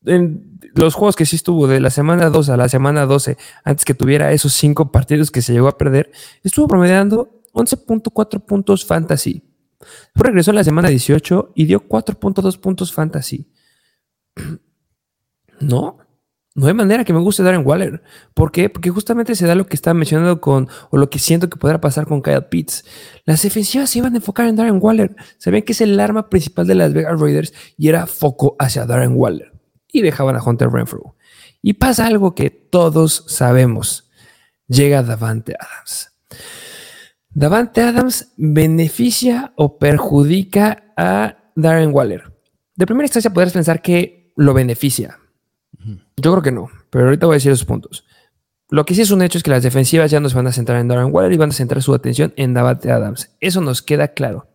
en 0.04 0.60
los 0.76 0.95
juegos 0.95 1.15
que 1.15 1.26
sí 1.26 1.38
estuvo 1.38 1.65
de 1.67 1.80
la 1.80 1.91
semana 1.91 2.30
2 2.30 2.49
a 2.49 2.58
la 2.58 2.67
semana 2.67 3.06
12, 3.06 3.38
antes 3.63 3.86
que 3.86 3.93
tuviera 3.93 4.34
esos 4.34 4.52
cinco 4.52 4.91
partidos 4.91 5.32
que 5.32 5.41
se 5.41 5.54
llegó 5.54 5.69
a 5.69 5.78
perder, 5.78 6.12
estuvo 6.43 6.67
promediando 6.67 7.41
11.4 7.54 8.45
puntos 8.45 8.84
fantasy. 8.84 9.43
Después 9.80 10.28
regresó 10.28 10.52
en 10.52 10.56
la 10.56 10.65
semana 10.65 10.89
18 10.89 11.54
y 11.56 11.67
dio 11.67 11.88
4.2 11.88 12.60
puntos 12.60 12.91
fantasy. 12.91 13.49
No, 15.61 16.03
no 16.56 16.68
hay 16.68 16.74
manera 16.76 17.04
que 17.04 17.14
me 17.14 17.20
guste 17.20 17.41
Darren 17.41 17.66
Waller. 17.66 18.04
¿Por 18.36 18.51
qué? 18.51 18.70
Porque 18.70 18.91
justamente 18.91 19.36
se 19.36 19.47
da 19.47 19.56
lo 19.56 19.66
que 19.66 19.76
estaba 19.76 19.95
mencionando 19.95 20.39
con, 20.39 20.68
o 20.91 20.97
lo 20.97 21.10
que 21.10 21.18
siento 21.18 21.49
que 21.49 21.58
podrá 21.58 21.82
pasar 21.82 22.06
con 22.06 22.22
Kyle 22.22 22.45
Pitts. 22.45 22.86
Las 23.26 23.41
defensivas 23.41 23.89
se 23.89 23.99
iban 23.99 24.14
a 24.14 24.18
enfocar 24.18 24.47
en 24.47 24.56
Darren 24.56 24.78
Waller. 24.80 25.16
Sabían 25.39 25.64
que 25.64 25.72
es 25.72 25.82
el 25.82 25.99
arma 25.99 26.30
principal 26.30 26.68
de 26.68 26.76
las 26.76 26.93
Vegas 26.93 27.20
Raiders 27.20 27.54
y 27.76 27.89
era 27.89 28.06
foco 28.06 28.56
hacia 28.60 28.86
Darren 28.86 29.14
Waller. 29.16 29.51
Y 29.91 30.01
dejaban 30.01 30.36
a 30.36 30.43
Hunter 30.43 30.70
Renfrew. 30.70 31.16
Y 31.62 31.74
pasa 31.74 32.06
algo 32.06 32.36
que 32.36 32.51
todos 32.51 33.26
sabemos. 33.28 34.12
Llega 34.68 35.01
Davante 35.01 35.56
Adams. 35.60 36.12
Davante 37.32 37.82
Adams 37.82 38.32
beneficia 38.38 39.54
o 39.56 39.80
perjudica 39.80 40.93
a 40.95 41.51
Darren 41.56 41.91
Waller. 41.91 42.32
De 42.76 42.86
primera 42.86 43.06
instancia 43.06 43.34
podrías 43.34 43.54
pensar 43.54 43.82
que 43.82 44.32
lo 44.36 44.54
beneficia. 44.54 45.20
Yo 46.18 46.32
creo 46.32 46.42
que 46.42 46.52
no, 46.52 46.70
pero 46.90 47.06
ahorita 47.06 47.26
voy 47.26 47.36
a 47.36 47.38
decir 47.38 47.52
esos 47.52 47.66
puntos. 47.66 48.06
Lo 48.70 48.86
que 48.86 48.96
sí 48.96 49.02
es 49.02 49.12
un 49.12 49.22
hecho 49.22 49.38
es 49.38 49.44
que 49.44 49.52
las 49.52 49.64
defensivas 49.64 50.10
ya 50.10 50.20
no 50.20 50.30
se 50.30 50.36
van 50.36 50.48
a 50.48 50.52
centrar 50.52 50.80
en 50.80 50.88
Darren 50.88 51.14
Waller 51.14 51.32
y 51.32 51.38
van 51.38 51.50
a 51.50 51.54
centrar 51.54 51.82
su 51.84 51.94
atención 51.94 52.34
en 52.38 52.54
Davante 52.54 52.92
Adams. 52.92 53.32
Eso 53.40 53.62
nos 53.62 53.82
queda 53.82 54.10
claro. 54.10 54.48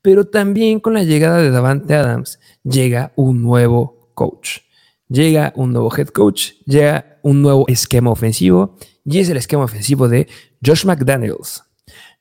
Pero 0.00 0.26
también 0.26 0.80
con 0.80 0.94
la 0.94 1.04
llegada 1.04 1.38
de 1.38 1.50
Davante 1.50 1.94
Adams 1.94 2.40
llega 2.64 3.12
un 3.14 3.42
nuevo 3.42 4.10
coach. 4.14 4.60
Llega 5.08 5.52
un 5.56 5.72
nuevo 5.72 5.94
head 5.94 6.08
coach, 6.08 6.52
llega 6.64 7.18
un 7.22 7.42
nuevo 7.42 7.66
esquema 7.68 8.10
ofensivo 8.10 8.78
y 9.04 9.18
es 9.18 9.28
el 9.28 9.36
esquema 9.36 9.64
ofensivo 9.64 10.08
de 10.08 10.26
Josh 10.64 10.86
McDaniels. 10.86 11.62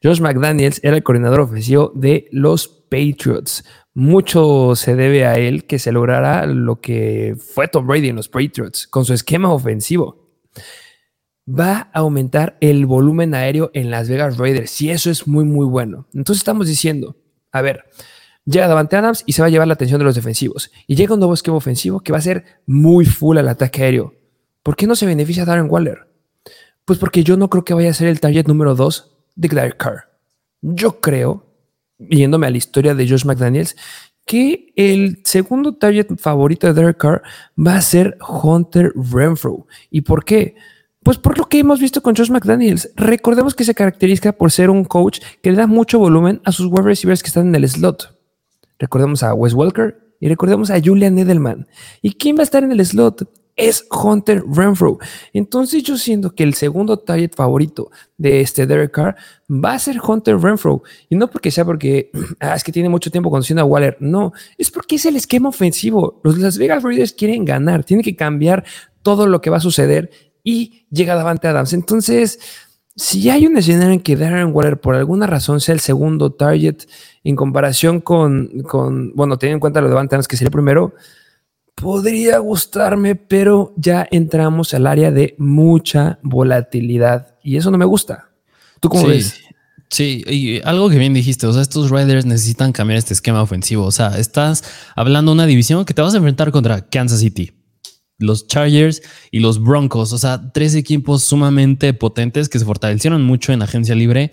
Josh 0.04 0.20
McDaniels 0.20 0.80
era 0.84 0.98
el 0.98 1.04
coordinador 1.04 1.40
ofensivo 1.42 1.92
de 1.96 2.28
los 2.32 2.68
Patriots. 2.68 3.64
Mucho 3.94 4.76
se 4.76 4.96
debe 4.96 5.26
a 5.26 5.36
él 5.36 5.66
que 5.66 5.78
se 5.78 5.92
logrará 5.92 6.46
lo 6.46 6.80
que 6.80 7.36
fue 7.38 7.68
Tom 7.68 7.88
Brady 7.88 8.10
en 8.10 8.16
los 8.16 8.30
Patriots 8.30 8.88
con 8.88 9.04
su 9.04 9.14
esquema 9.14 9.52
ofensivo. 9.52 10.30
Va 11.48 11.90
a 11.94 12.00
aumentar 12.00 12.58
el 12.62 12.86
volumen 12.86 13.34
aéreo 13.34 13.70
en 13.74 13.92
Las 13.92 14.08
Vegas 14.08 14.38
Raiders 14.38 14.82
y 14.82 14.92
eso 14.92 15.10
es 15.10 15.28
muy, 15.28 15.44
muy 15.44 15.66
bueno. 15.66 16.08
Entonces 16.14 16.42
estamos 16.42 16.68
diciendo, 16.68 17.18
a 17.52 17.62
ver, 17.62 17.84
llega 18.46 18.68
Davante 18.68 18.96
Adams 18.96 19.24
y 19.26 19.34
se 19.34 19.42
va 19.42 19.48
a 19.48 19.52
llevar 19.52 19.68
la 19.68 19.74
atención 19.74 20.00
de 20.00 20.06
los 20.06 20.16
defensivos. 20.16 20.72
Y 20.88 20.96
llega 20.96 21.14
un 21.14 21.20
nuevo 21.20 21.34
esquema 21.34 21.58
ofensivo 21.58 22.00
que 22.00 22.14
va 22.14 22.20
a 22.20 22.22
ser 22.22 22.62
muy 22.66 23.06
full 23.06 23.38
al 23.38 23.50
ataque 23.50 23.84
aéreo. 23.84 24.14
¿Por 24.64 24.76
qué 24.78 24.88
no 24.88 24.96
se 24.96 25.06
beneficia 25.06 25.44
Darren 25.44 25.70
Waller? 25.70 26.08
Pues 26.86 26.98
porque 26.98 27.24
yo 27.24 27.36
no 27.36 27.50
creo 27.50 27.66
que 27.66 27.74
vaya 27.74 27.90
a 27.90 27.94
ser 27.94 28.08
el 28.08 28.20
target 28.20 28.48
número 28.48 28.76
2 28.76 29.12
de 29.36 29.48
Derek 29.50 29.78
Carr. 29.78 30.12
Yo 30.62 31.02
creo, 31.02 31.51
yéndome 32.10 32.48
a 32.48 32.50
la 32.50 32.58
historia 32.58 32.96
de 32.96 33.08
Josh 33.08 33.26
McDaniels, 33.26 33.76
que 34.26 34.74
el 34.76 35.22
segundo 35.24 35.76
target 35.76 36.08
favorito 36.18 36.68
de 36.68 36.74
Derek 36.74 36.98
Carr 36.98 37.22
va 37.58 37.76
a 37.76 37.82
ser 37.82 38.18
Hunter 38.28 38.94
Renfro. 38.96 39.68
¿Y 39.90 40.02
por 40.02 40.24
qué? 40.24 40.56
Pues 41.04 41.18
por 41.18 41.38
lo 41.38 41.50
que 41.50 41.60
hemos 41.60 41.80
visto 41.80 42.02
con 42.02 42.16
Josh 42.16 42.30
McDaniels. 42.30 42.92
Recordemos 42.96 43.56
que 43.56 43.64
se 43.64 43.74
caracteriza 43.74 44.34
por 44.34 44.52
ser 44.52 44.70
un 44.70 44.86
coach 44.86 45.20
que 45.42 45.52
le 45.52 45.58
da 45.58 45.68
mucho 45.68 45.98
volumen 45.98 46.42
a 46.44 46.52
sus 46.52 46.68
wide 46.68 46.84
receivers 46.84 47.24
que 47.24 47.28
están 47.28 47.48
en 47.48 47.56
el 47.56 47.68
slot. 47.68 48.18
Recordemos 48.78 49.24
a 49.24 49.34
Wes 49.34 49.54
Welker 49.54 50.16
y 50.20 50.30
recordemos 50.30 50.70
a 50.70 50.80
Julian 50.80 51.18
Edelman. 51.18 51.68
¿Y 52.02 52.14
quién 52.14 52.36
va 52.36 52.42
a 52.42 52.44
estar 52.44 52.64
en 52.64 52.72
el 52.72 52.86
slot? 52.86 53.28
Es 53.56 53.86
Hunter 53.92 54.44
Renfro. 54.48 54.98
Entonces 55.34 55.84
yo 55.84 55.98
siento 55.98 56.34
que 56.34 56.44
el 56.44 56.54
segundo 56.54 56.98
target 56.98 57.34
favorito 57.36 57.92
de 58.18 58.42
este 58.42 58.66
Derek 58.66 58.92
Carr 58.92 59.16
va 59.50 59.74
a 59.74 59.80
ser 59.80 59.98
Hunter 60.02 60.38
Renfro. 60.40 60.84
Y 61.10 61.16
no 61.16 61.30
porque 61.30 61.52
sea 61.52 61.66
porque 61.66 62.12
ah, 62.40 62.56
es 62.56 62.64
que 62.64 62.72
tiene 62.72 62.90
mucho 62.90 63.12
tiempo 63.12 63.30
conociendo 63.30 63.62
a 63.62 63.66
Waller. 63.66 63.98
No, 64.00 64.34
es 64.58 64.72
porque 64.72 64.96
es 64.96 65.06
el 65.06 65.16
esquema 65.16 65.50
ofensivo. 65.50 66.20
Los 66.24 66.38
Las 66.38 66.58
Vegas 66.58 66.84
Raiders 66.84 67.14
quieren 67.14 67.46
ganar. 67.46 67.84
Tienen 67.84 68.04
que 68.04 68.16
cambiar 68.16 68.64
todo 69.02 69.28
lo 69.28 69.42
que 69.42 69.50
va 69.50 69.58
a 69.58 69.62
suceder 69.62 70.12
y 70.44 70.86
llega 70.90 71.16
Davante 71.16 71.48
Adams. 71.48 71.74
Entonces, 71.74 72.40
si 72.96 73.30
hay 73.30 73.48
un 73.48 73.58
escenario 73.58 73.94
en 73.94 74.02
que 74.02 74.16
Darren 74.16 74.54
Waller 74.54 74.80
por 74.80 74.96
alguna 74.96 75.28
razón 75.28 75.62
sea 75.62 75.74
el 75.74 75.80
segundo 75.80 76.32
target 76.34 76.84
en 77.24 77.36
comparación 77.36 78.02
con, 78.02 78.62
con 78.64 79.14
bueno, 79.16 79.38
teniendo 79.38 79.58
en 79.58 79.62
cuenta 79.62 79.82
lo 79.82 79.88
de 79.88 79.94
Davante 79.94 80.16
Adams 80.16 80.28
que 80.28 80.38
sería 80.38 80.50
el 80.50 80.54
primero, 80.54 80.94
podría 81.76 82.38
gustarme, 82.40 83.16
pero 83.16 83.74
ya 83.78 84.08
entramos 84.12 84.74
al 84.74 84.88
área 84.88 85.12
de 85.12 85.36
mucha 85.38 86.20
volatilidad 86.22 87.38
y 87.44 87.58
eso 87.58 87.72
no 87.72 87.78
me 87.78 87.86
gusta. 87.86 88.30
¿Tú 88.80 88.90
cómo 88.90 89.08
ves? 89.08 89.40
Sí, 89.92 90.24
y 90.26 90.62
algo 90.64 90.90
que 90.90 90.98
bien 90.98 91.14
dijiste, 91.14 91.46
o 91.48 91.52
sea, 91.52 91.62
estos 91.62 91.92
Riders 91.92 92.26
necesitan 92.26 92.72
cambiar 92.72 92.98
este 92.98 93.14
esquema 93.14 93.42
ofensivo. 93.42 93.86
O 93.86 93.92
sea, 93.92 94.18
estás 94.18 94.64
hablando 94.96 95.32
de 95.32 95.34
una 95.34 95.46
división 95.46 95.84
que 95.84 95.94
te 95.94 96.02
vas 96.02 96.14
a 96.14 96.18
enfrentar 96.18 96.52
contra 96.52 96.88
Kansas 96.88 97.20
City, 97.20 97.52
los 98.18 98.48
Chargers 98.48 99.02
y 99.32 99.42
los 99.42 99.62
Broncos. 99.62 100.14
O 100.14 100.18
sea, 100.18 100.52
tres 100.54 100.76
equipos 100.76 101.24
sumamente 101.24 101.94
potentes 101.94 102.48
que 102.48 102.58
se 102.58 102.64
fortalecieron 102.64 103.22
mucho 103.24 103.52
en 103.52 103.64
agencia 103.64 103.94
libre. 103.94 104.32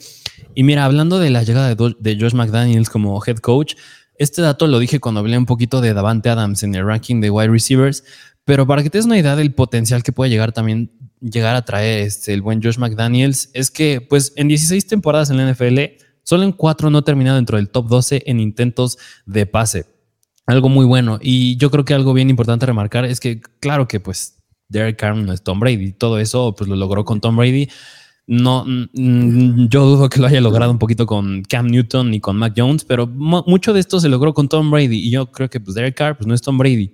Y 0.54 0.62
mira, 0.62 0.84
hablando 0.84 1.18
de 1.18 1.30
la 1.30 1.42
llegada 1.42 1.74
de, 1.74 2.16
Josh 2.20 2.34
McDaniels 2.34 2.88
como 2.88 3.20
head 3.26 3.38
coach, 3.38 3.74
este 4.18 4.42
dato 4.42 4.66
lo 4.66 4.78
dije 4.78 5.00
cuando 5.00 5.20
hablé 5.20 5.38
un 5.38 5.46
poquito 5.46 5.80
de 5.80 5.94
Davante 5.94 6.28
Adams 6.28 6.62
en 6.62 6.74
el 6.74 6.84
ranking 6.84 7.20
de 7.20 7.30
wide 7.30 7.48
receivers, 7.48 8.04
pero 8.44 8.66
para 8.66 8.82
que 8.82 8.90
te 8.90 8.98
des 8.98 9.06
una 9.06 9.18
idea 9.18 9.36
del 9.36 9.54
potencial 9.54 10.02
que 10.02 10.12
puede 10.12 10.30
llegar 10.30 10.52
también 10.52 10.92
llegar 11.20 11.56
a 11.56 11.64
traer 11.64 12.02
este, 12.06 12.32
el 12.32 12.42
buen 12.42 12.62
Josh 12.62 12.78
McDaniels, 12.78 13.50
es 13.52 13.70
que 13.70 14.00
pues 14.00 14.32
en 14.36 14.48
16 14.48 14.86
temporadas 14.86 15.30
en 15.30 15.38
la 15.38 15.50
NFL, 15.50 15.78
solo 16.22 16.44
en 16.44 16.52
4 16.52 16.90
no 16.90 16.98
ha 16.98 17.02
terminado 17.02 17.36
dentro 17.36 17.56
del 17.56 17.70
top 17.70 17.88
12 17.88 18.22
en 18.26 18.40
intentos 18.40 18.98
de 19.26 19.46
pase 19.46 19.98
algo 20.48 20.70
muy 20.70 20.86
bueno. 20.86 21.18
Y 21.20 21.56
yo 21.58 21.70
creo 21.70 21.84
que 21.84 21.94
algo 21.94 22.14
bien 22.14 22.30
importante 22.30 22.66
remarcar 22.66 23.04
es 23.04 23.20
que, 23.20 23.40
claro 23.60 23.86
que 23.86 24.00
pues 24.00 24.42
Derek 24.68 24.98
Carr 24.98 25.14
no 25.16 25.32
es 25.32 25.42
Tom 25.42 25.60
Brady, 25.60 25.92
todo 25.92 26.18
eso 26.18 26.54
pues 26.56 26.68
lo 26.68 26.74
logró 26.74 27.04
con 27.04 27.20
Tom 27.20 27.36
Brady. 27.36 27.68
No, 28.30 28.66
mm, 28.66 29.68
yo 29.68 29.86
dudo 29.86 30.10
que 30.10 30.20
lo 30.20 30.26
haya 30.26 30.42
logrado 30.42 30.70
un 30.70 30.78
poquito 30.78 31.06
con 31.06 31.42
Cam 31.44 31.66
Newton 31.66 32.12
y 32.12 32.20
con 32.20 32.36
Mac 32.36 32.52
Jones, 32.54 32.84
pero 32.84 33.06
mucho 33.06 33.72
de 33.72 33.80
esto 33.80 34.00
se 34.00 34.10
logró 34.10 34.34
con 34.34 34.50
Tom 34.50 34.70
Brady. 34.70 34.98
Y 34.98 35.10
yo 35.10 35.32
creo 35.32 35.48
que 35.48 35.60
pues 35.60 35.74
Derek 35.74 35.96
Carr 35.96 36.18
pues 36.18 36.26
no 36.26 36.34
es 36.34 36.42
Tom 36.42 36.58
Brady. 36.58 36.92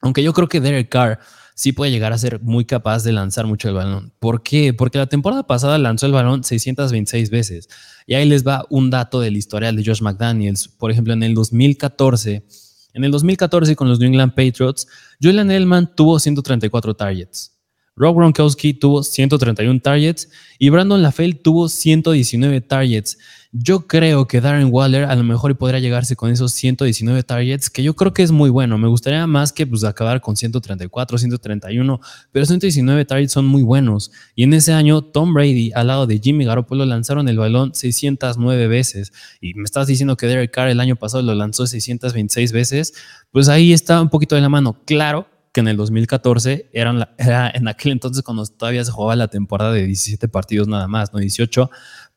Aunque 0.00 0.22
yo 0.22 0.32
creo 0.32 0.48
que 0.48 0.60
Derek 0.60 0.88
Carr 0.88 1.18
sí 1.56 1.72
puede 1.72 1.90
llegar 1.90 2.12
a 2.12 2.18
ser 2.18 2.40
muy 2.40 2.64
capaz 2.64 3.02
de 3.02 3.10
lanzar 3.10 3.46
mucho 3.48 3.68
el 3.68 3.74
balón. 3.74 4.12
¿Por 4.20 4.44
qué? 4.44 4.72
Porque 4.72 4.98
la 4.98 5.06
temporada 5.06 5.44
pasada 5.44 5.76
lanzó 5.76 6.06
el 6.06 6.12
balón 6.12 6.44
626 6.44 7.30
veces. 7.30 7.68
Y 8.06 8.14
ahí 8.14 8.28
les 8.28 8.46
va 8.46 8.64
un 8.70 8.90
dato 8.90 9.20
del 9.20 9.36
historial 9.36 9.74
de 9.74 9.84
Josh 9.84 10.02
McDaniels. 10.02 10.68
Por 10.68 10.92
ejemplo, 10.92 11.12
en 11.12 11.24
el 11.24 11.34
2014 11.34 12.44
en 12.92 13.04
el 13.04 13.10
2014 13.10 13.76
con 13.76 13.88
los 13.88 13.98
New 13.98 14.08
England 14.08 14.34
Patriots, 14.34 14.86
Julian 15.22 15.50
Edelman 15.50 15.94
tuvo 15.94 16.18
134 16.18 16.94
targets. 16.94 17.56
Rob 17.96 18.16
Gronkowski 18.16 18.72
tuvo 18.74 19.02
131 19.02 19.80
targets 19.80 20.28
y 20.58 20.70
Brandon 20.70 21.02
LaFell 21.02 21.36
tuvo 21.42 21.68
119 21.68 22.60
targets. 22.62 23.18
Yo 23.52 23.88
creo 23.88 24.28
que 24.28 24.40
Darren 24.40 24.68
Waller 24.70 25.04
a 25.04 25.16
lo 25.16 25.24
mejor 25.24 25.58
podría 25.58 25.80
llegarse 25.80 26.14
con 26.14 26.30
esos 26.30 26.52
119 26.52 27.24
targets, 27.24 27.68
que 27.68 27.82
yo 27.82 27.96
creo 27.96 28.14
que 28.14 28.22
es 28.22 28.30
muy 28.30 28.48
bueno. 28.48 28.78
Me 28.78 28.86
gustaría 28.86 29.26
más 29.26 29.52
que 29.52 29.66
pues, 29.66 29.82
acabar 29.82 30.20
con 30.20 30.36
134, 30.36 31.18
131, 31.18 32.00
pero 32.30 32.46
119 32.46 33.04
targets 33.06 33.32
son 33.32 33.46
muy 33.46 33.62
buenos. 33.62 34.12
Y 34.36 34.44
en 34.44 34.54
ese 34.54 34.72
año, 34.72 35.02
Tom 35.02 35.34
Brady 35.34 35.72
al 35.74 35.88
lado 35.88 36.06
de 36.06 36.20
Jimmy 36.20 36.44
Garoppolo 36.44 36.84
lanzaron 36.84 37.28
el 37.28 37.38
balón 37.38 37.74
609 37.74 38.68
veces. 38.68 39.12
Y 39.40 39.54
me 39.54 39.64
estás 39.64 39.88
diciendo 39.88 40.16
que 40.16 40.28
Derek 40.28 40.52
Carr 40.52 40.68
el 40.68 40.78
año 40.78 40.94
pasado 40.94 41.24
lo 41.24 41.34
lanzó 41.34 41.66
626 41.66 42.52
veces. 42.52 42.94
Pues 43.32 43.48
ahí 43.48 43.72
está 43.72 44.00
un 44.00 44.10
poquito 44.10 44.36
de 44.36 44.42
la 44.42 44.48
mano. 44.48 44.80
Claro 44.86 45.39
que 45.52 45.60
en 45.60 45.68
el 45.68 45.76
2014 45.76 46.70
eran 46.72 47.08
era 47.18 47.50
en 47.54 47.68
aquel 47.68 47.92
entonces 47.92 48.22
cuando 48.22 48.46
todavía 48.46 48.84
se 48.84 48.92
jugaba 48.92 49.16
la 49.16 49.28
temporada 49.28 49.72
de 49.72 49.86
17 49.86 50.28
partidos 50.28 50.68
nada 50.68 50.88
más, 50.88 51.12
no 51.12 51.18
18 51.18 51.70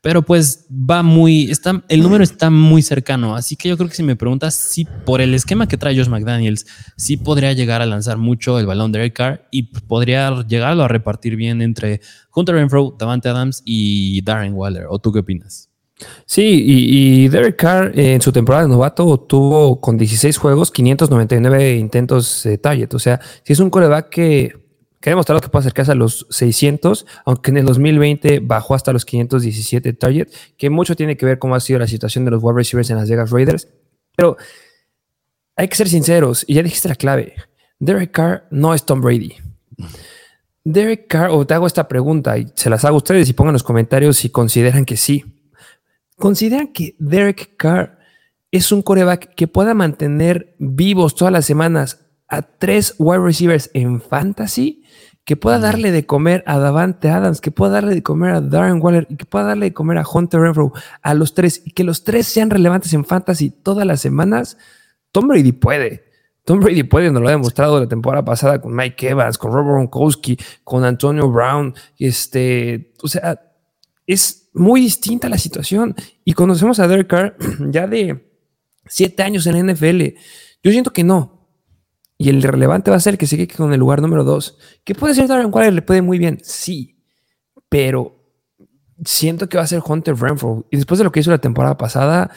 pero 0.04 0.20
pues 0.20 0.66
va 0.70 1.02
muy, 1.02 1.50
está, 1.50 1.82
el 1.88 2.02
número 2.02 2.22
está 2.22 2.50
muy 2.50 2.82
cercano, 2.82 3.34
así 3.36 3.56
que 3.56 3.70
yo 3.70 3.78
creo 3.78 3.88
que 3.88 3.96
si 3.96 4.02
me 4.02 4.16
preguntas 4.16 4.52
si 4.52 4.84
por 4.84 5.22
el 5.22 5.32
esquema 5.32 5.66
que 5.66 5.78
trae 5.78 5.96
Josh 5.96 6.10
McDaniels, 6.10 6.66
sí 6.94 7.16
podría 7.16 7.54
llegar 7.54 7.80
a 7.80 7.86
lanzar 7.86 8.18
mucho 8.18 8.58
el 8.58 8.66
balón 8.66 8.92
de 8.92 8.98
Derek 8.98 9.16
Carr 9.16 9.48
y 9.50 9.62
podría 9.62 10.44
llegarlo 10.46 10.82
a 10.84 10.88
repartir 10.88 11.36
bien 11.36 11.62
entre 11.62 12.02
Hunter 12.34 12.54
Renfro, 12.54 12.94
Davante 12.98 13.30
Adams 13.30 13.62
y 13.64 14.20
Darren 14.20 14.52
Waller, 14.52 14.88
¿o 14.90 14.98
tú 14.98 15.10
qué 15.10 15.20
opinas? 15.20 15.70
Sí, 16.26 16.62
y, 16.66 17.28
Derek 17.28 17.56
Carr 17.56 17.98
en 17.98 18.20
su 18.20 18.32
temporada 18.32 18.64
de 18.64 18.70
novato 18.70 19.18
tuvo 19.20 19.80
con 19.80 19.96
16 19.96 20.36
juegos 20.38 20.70
599 20.70 21.76
intentos 21.76 22.42
de 22.44 22.58
target. 22.58 22.94
O 22.94 22.98
sea, 22.98 23.20
si 23.42 23.52
es 23.52 23.60
un 23.60 23.70
coreback 23.70 24.08
que 24.08 24.64
que 25.04 25.10
ha 25.10 25.12
demostrado 25.12 25.42
que 25.42 25.50
puede 25.50 25.60
acercarse 25.60 25.92
a 25.92 25.94
los 25.94 26.26
600, 26.30 27.04
aunque 27.26 27.50
en 27.50 27.58
el 27.58 27.66
2020 27.66 28.40
bajó 28.40 28.74
hasta 28.74 28.90
los 28.90 29.04
517 29.04 29.92
target, 29.92 30.28
que 30.56 30.70
mucho 30.70 30.96
tiene 30.96 31.18
que 31.18 31.26
ver 31.26 31.38
cómo 31.38 31.54
ha 31.54 31.60
sido 31.60 31.78
la 31.78 31.86
situación 31.86 32.24
de 32.24 32.30
los 32.30 32.42
wide 32.42 32.56
receivers 32.56 32.88
en 32.88 32.96
las 32.96 33.10
Vegas 33.10 33.30
Raiders. 33.30 33.68
Pero 34.16 34.38
hay 35.56 35.68
que 35.68 35.76
ser 35.76 35.90
sinceros, 35.90 36.46
y 36.48 36.54
ya 36.54 36.62
dijiste 36.62 36.88
la 36.88 36.94
clave. 36.94 37.34
Derek 37.78 38.12
Carr 38.12 38.46
no 38.50 38.72
es 38.72 38.86
Tom 38.86 39.02
Brady. 39.02 39.34
Derek 40.64 41.06
Carr, 41.06 41.28
o 41.32 41.46
te 41.46 41.52
hago 41.52 41.66
esta 41.66 41.86
pregunta 41.86 42.38
y 42.38 42.46
se 42.54 42.70
las 42.70 42.86
hago 42.86 42.94
a 42.94 42.96
ustedes 42.96 43.28
y 43.28 43.34
pongan 43.34 43.50
en 43.50 43.56
los 43.56 43.62
comentarios 43.62 44.16
si 44.16 44.30
consideran 44.30 44.86
que 44.86 44.96
sí. 44.96 45.22
¿Consideran 46.16 46.72
que 46.72 46.96
Derek 46.98 47.56
Carr 47.56 47.98
es 48.50 48.70
un 48.70 48.82
coreback 48.82 49.34
que 49.34 49.48
pueda 49.48 49.74
mantener 49.74 50.54
vivos 50.58 51.14
todas 51.14 51.32
las 51.32 51.44
semanas 51.44 52.06
a 52.28 52.42
tres 52.42 52.94
wide 52.98 53.18
receivers 53.18 53.70
en 53.74 54.00
fantasy 54.00 54.84
que 55.24 55.36
pueda 55.36 55.58
darle 55.58 55.90
de 55.90 56.04
comer 56.04 56.44
a 56.46 56.58
Davante 56.58 57.08
Adams, 57.08 57.40
que 57.40 57.50
pueda 57.50 57.72
darle 57.72 57.94
de 57.94 58.02
comer 58.02 58.32
a 58.32 58.40
Darren 58.40 58.80
Waller 58.80 59.06
y 59.08 59.16
que 59.16 59.24
pueda 59.24 59.46
darle 59.46 59.66
de 59.66 59.72
comer 59.72 59.98
a 59.98 60.04
Hunter 60.06 60.40
Renfro 60.40 60.72
a 61.02 61.14
los 61.14 61.34
tres 61.34 61.62
y 61.64 61.70
que 61.70 61.82
los 61.82 62.04
tres 62.04 62.26
sean 62.26 62.50
relevantes 62.50 62.92
en 62.92 63.04
fantasy 63.04 63.50
todas 63.50 63.86
las 63.86 64.00
semanas, 64.00 64.58
Tom 65.12 65.28
Brady 65.28 65.52
puede. 65.52 66.04
Tom 66.44 66.60
Brady 66.60 66.82
puede, 66.82 67.10
nos 67.10 67.22
lo 67.22 67.28
ha 67.28 67.32
demostrado 67.32 67.80
la 67.80 67.88
temporada 67.88 68.22
pasada 68.24 68.60
con 68.60 68.74
Mike 68.76 69.08
Evans, 69.08 69.38
con 69.38 69.50
Robert 69.50 69.76
Gronkowski, 69.76 70.36
con 70.62 70.84
Antonio 70.84 71.30
Brown. 71.30 71.74
Este, 71.98 72.92
o 73.02 73.08
sea, 73.08 73.40
es 74.06 74.43
muy 74.54 74.80
distinta 74.80 75.28
la 75.28 75.38
situación. 75.38 75.94
Y 76.24 76.32
conocemos 76.32 76.78
a 76.80 76.88
Derek 76.88 77.08
Carr 77.08 77.36
ya 77.70 77.86
de 77.86 78.30
siete 78.86 79.22
años 79.22 79.46
en 79.46 79.66
la 79.66 79.72
NFL. 79.72 80.16
Yo 80.62 80.70
siento 80.70 80.92
que 80.92 81.04
no. 81.04 81.48
Y 82.16 82.30
el 82.30 82.42
relevante 82.42 82.90
va 82.90 82.96
a 82.96 83.00
ser 83.00 83.18
que 83.18 83.26
sigue 83.26 83.48
con 83.48 83.72
el 83.72 83.80
lugar 83.80 84.00
número 84.00 84.24
2. 84.24 84.56
Que 84.84 84.94
puede 84.94 85.14
ser 85.14 85.26
Darren 85.26 85.52
Waller, 85.52 85.72
le 85.72 85.82
puede 85.82 86.00
muy 86.00 86.18
bien, 86.18 86.38
sí. 86.42 86.96
Pero 87.68 88.16
siento 89.04 89.48
que 89.48 89.58
va 89.58 89.64
a 89.64 89.66
ser 89.66 89.82
Hunter 89.84 90.16
Renfro. 90.16 90.66
Y 90.70 90.76
después 90.76 90.98
de 90.98 91.04
lo 91.04 91.12
que 91.12 91.20
hizo 91.20 91.30
la 91.30 91.38
temporada 91.38 91.76
pasada, 91.76 92.30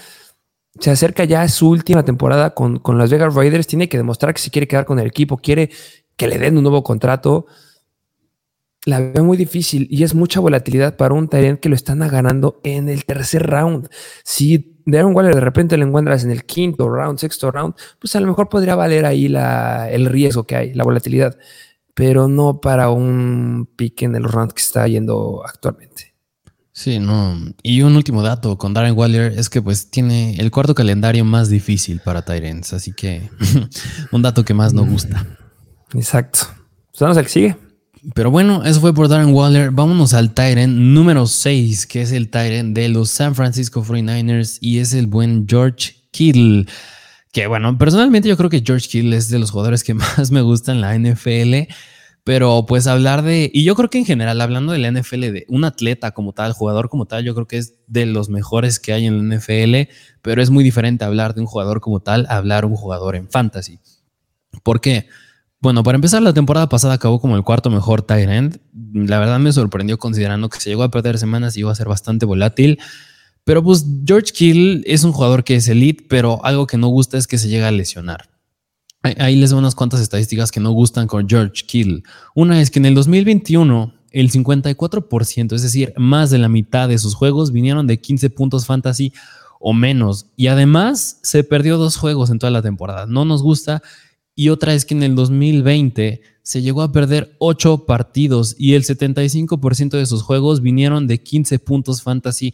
se 0.79 0.89
acerca 0.89 1.23
ya 1.25 1.43
a 1.43 1.47
su 1.47 1.69
última 1.69 2.03
temporada 2.03 2.53
con, 2.53 2.79
con 2.79 2.97
las 2.97 3.11
Vegas 3.11 3.35
Raiders. 3.35 3.67
Tiene 3.67 3.87
que 3.87 3.97
demostrar 3.97 4.33
que 4.33 4.41
se 4.41 4.49
quiere 4.49 4.67
quedar 4.67 4.85
con 4.85 4.99
el 4.99 5.07
equipo, 5.07 5.37
quiere 5.37 5.69
que 6.15 6.27
le 6.27 6.39
den 6.39 6.57
un 6.57 6.63
nuevo 6.63 6.83
contrato. 6.83 7.45
La 8.87 9.01
veo 9.01 9.21
muy 9.21 9.35
difícil 9.35 9.85
y 9.91 10.03
es 10.03 10.15
mucha 10.15 10.39
volatilidad 10.39 10.95
para 10.95 11.13
un 11.13 11.27
Tyrant 11.27 11.59
que 11.59 11.67
lo 11.67 11.75
están 11.75 11.99
ganando 11.99 12.61
en 12.63 12.87
el 12.87 13.03
tercer 13.03 13.45
round. 13.45 13.89
Si 14.23 14.77
Darren 14.85 15.13
Waller 15.13 15.35
de 15.35 15.41
repente 15.41 15.75
lo 15.75 15.85
encuentras 15.85 16.23
en 16.23 16.31
el 16.31 16.45
quinto 16.45 16.87
round, 16.87 17.19
sexto 17.19 17.51
round, 17.51 17.75
pues 17.99 18.15
a 18.15 18.21
lo 18.21 18.27
mejor 18.27 18.47
podría 18.47 18.75
valer 18.75 19.05
ahí 19.05 19.27
la, 19.27 19.91
el 19.91 20.05
riesgo 20.05 20.45
que 20.45 20.55
hay, 20.55 20.73
la 20.73 20.85
volatilidad, 20.85 21.37
pero 21.93 22.29
no 22.29 22.61
para 22.61 22.89
un 22.89 23.67
pick 23.75 24.03
en 24.03 24.15
el 24.15 24.23
round 24.23 24.53
que 24.53 24.61
está 24.61 24.87
yendo 24.87 25.43
actualmente. 25.45 26.15
Sí, 26.71 26.99
no. 26.99 27.37
Y 27.63 27.81
un 27.81 27.93
último 27.97 28.21
dato 28.21 28.57
con 28.57 28.73
Darren 28.73 28.97
Waller 28.97 29.33
es 29.37 29.49
que 29.49 29.61
pues 29.61 29.91
tiene 29.91 30.37
el 30.37 30.49
cuarto 30.49 30.73
calendario 30.73 31.25
más 31.25 31.49
difícil 31.49 31.99
para 31.99 32.23
Tyrants, 32.23 32.71
así 32.71 32.93
que 32.93 33.29
un 34.13 34.21
dato 34.21 34.45
que 34.45 34.53
más 34.53 34.71
nos 34.71 34.87
gusta. 34.87 35.25
Exacto. 35.93 36.39
Pues 36.91 37.01
vamos 37.01 37.17
al 37.17 37.25
que 37.25 37.29
sigue. 37.29 37.66
Pero 38.13 38.31
bueno, 38.31 38.63
eso 38.63 38.79
fue 38.79 38.93
por 38.93 39.09
Darren 39.09 39.33
Waller. 39.33 39.71
Vámonos 39.71 40.13
al 40.13 40.33
Tyrant 40.33 40.73
número 40.73 41.27
6, 41.27 41.85
que 41.87 42.01
es 42.01 42.11
el 42.11 42.29
Tyrant 42.29 42.73
de 42.75 42.87
los 42.89 43.09
San 43.09 43.35
Francisco 43.35 43.83
49ers 43.83 44.59
y 44.61 44.79
es 44.79 44.93
el 44.93 45.07
buen 45.07 45.45
George 45.47 45.95
Kittle. 46.11 46.65
Que 47.33 47.47
bueno, 47.47 47.77
personalmente 47.77 48.29
yo 48.29 48.37
creo 48.37 48.49
que 48.49 48.63
George 48.65 48.87
Kittle 48.87 49.15
es 49.15 49.29
de 49.29 49.39
los 49.39 49.51
jugadores 49.51 49.83
que 49.83 49.93
más 49.93 50.31
me 50.31 50.41
gustan 50.41 50.77
en 50.77 50.81
la 50.81 50.97
NFL. 50.97 51.73
Pero 52.23 52.65
pues 52.65 52.87
hablar 52.87 53.21
de, 53.23 53.49
y 53.53 53.63
yo 53.63 53.73
creo 53.75 53.89
que 53.89 53.99
en 53.99 54.05
general, 54.05 54.41
hablando 54.41 54.73
de 54.73 54.79
la 54.79 54.91
NFL, 54.91 55.21
de 55.31 55.45
un 55.47 55.63
atleta 55.63 56.11
como 56.11 56.33
tal, 56.33 56.51
jugador 56.51 56.89
como 56.89 57.05
tal, 57.05 57.23
yo 57.23 57.33
creo 57.33 57.47
que 57.47 57.57
es 57.57 57.75
de 57.87 58.05
los 58.05 58.27
mejores 58.27 58.79
que 58.81 58.91
hay 58.91 59.05
en 59.05 59.29
la 59.29 59.37
NFL, 59.37 59.89
pero 60.21 60.41
es 60.41 60.49
muy 60.49 60.63
diferente 60.63 61.05
hablar 61.05 61.35
de 61.35 61.41
un 61.41 61.47
jugador 61.47 61.79
como 61.79 62.01
tal 62.01 62.25
hablar 62.29 62.65
de 62.65 62.71
un 62.71 62.75
jugador 62.75 63.15
en 63.15 63.29
fantasy. 63.29 63.79
¿Por 64.61 64.81
qué? 64.81 65.07
Bueno, 65.59 65.83
para 65.83 65.95
empezar, 65.95 66.21
la 66.21 66.33
temporada 66.33 66.69
pasada 66.69 66.93
acabó 66.93 67.19
como 67.19 67.35
el 67.35 67.43
cuarto 67.43 67.69
mejor 67.69 68.03
tight 68.03 68.29
end. 68.29 68.59
La 68.93 69.19
verdad 69.19 69.39
me 69.39 69.51
sorprendió 69.51 69.97
considerando 69.97 70.49
que 70.49 70.59
se 70.59 70.69
llegó 70.69 70.83
a 70.83 70.91
perder 70.91 71.17
semanas 71.17 71.57
y 71.57 71.61
iba 71.61 71.71
a 71.71 71.75
ser 71.75 71.87
bastante 71.87 72.25
volátil. 72.25 72.79
Pero 73.43 73.63
pues 73.63 73.85
George 74.05 74.33
Kittle 74.33 74.83
es 74.85 75.03
un 75.03 75.13
jugador 75.13 75.43
que 75.43 75.55
es 75.55 75.67
elite, 75.67 76.05
pero 76.07 76.43
algo 76.45 76.67
que 76.67 76.77
no 76.77 76.87
gusta 76.87 77.17
es 77.17 77.27
que 77.27 77.37
se 77.37 77.47
llega 77.47 77.69
a 77.69 77.71
lesionar. 77.71 78.29
Ahí 79.01 79.35
les 79.37 79.51
doy 79.51 79.59
unas 79.59 79.73
cuantas 79.73 80.01
estadísticas 80.01 80.51
que 80.51 80.59
no 80.59 80.71
gustan 80.71 81.07
con 81.07 81.27
George 81.29 81.63
Kittle. 81.65 82.03
Una 82.35 82.61
es 82.61 82.69
que 82.69 82.79
en 82.79 82.87
el 82.87 82.95
2021 82.95 83.93
el 84.11 84.31
54%, 84.31 85.53
es 85.53 85.61
decir, 85.61 85.93
más 85.95 86.29
de 86.29 86.39
la 86.39 86.49
mitad 86.49 86.89
de 86.89 86.97
sus 86.97 87.15
juegos 87.15 87.51
vinieron 87.51 87.87
de 87.87 87.99
15 87.99 88.29
puntos 88.31 88.65
fantasy 88.65 89.13
o 89.59 89.73
menos. 89.73 90.27
Y 90.35 90.47
además 90.47 91.19
se 91.23 91.43
perdió 91.43 91.77
dos 91.77 91.95
juegos 91.95 92.29
en 92.29 92.39
toda 92.39 92.51
la 92.51 92.61
temporada. 92.61 93.05
No 93.05 93.25
nos 93.25 93.41
gusta. 93.41 93.81
Y 94.39 94.49
otra 94.49 94.75
es 94.75 94.85
que 94.85 94.93
en 94.93 95.01
el 95.01 95.15
2020 95.15 96.21
se 96.43 96.61
llegó 96.61 96.83
a 96.83 96.91
perder 96.91 97.35
8 97.39 97.87
partidos 97.87 98.55
y 98.59 98.75
el 98.75 98.83
75% 98.83 99.97
de 99.97 100.05
sus 100.05 100.21
juegos 100.21 100.61
vinieron 100.61 101.07
de 101.07 101.23
15 101.23 101.57
puntos 101.57 102.03
fantasy 102.03 102.53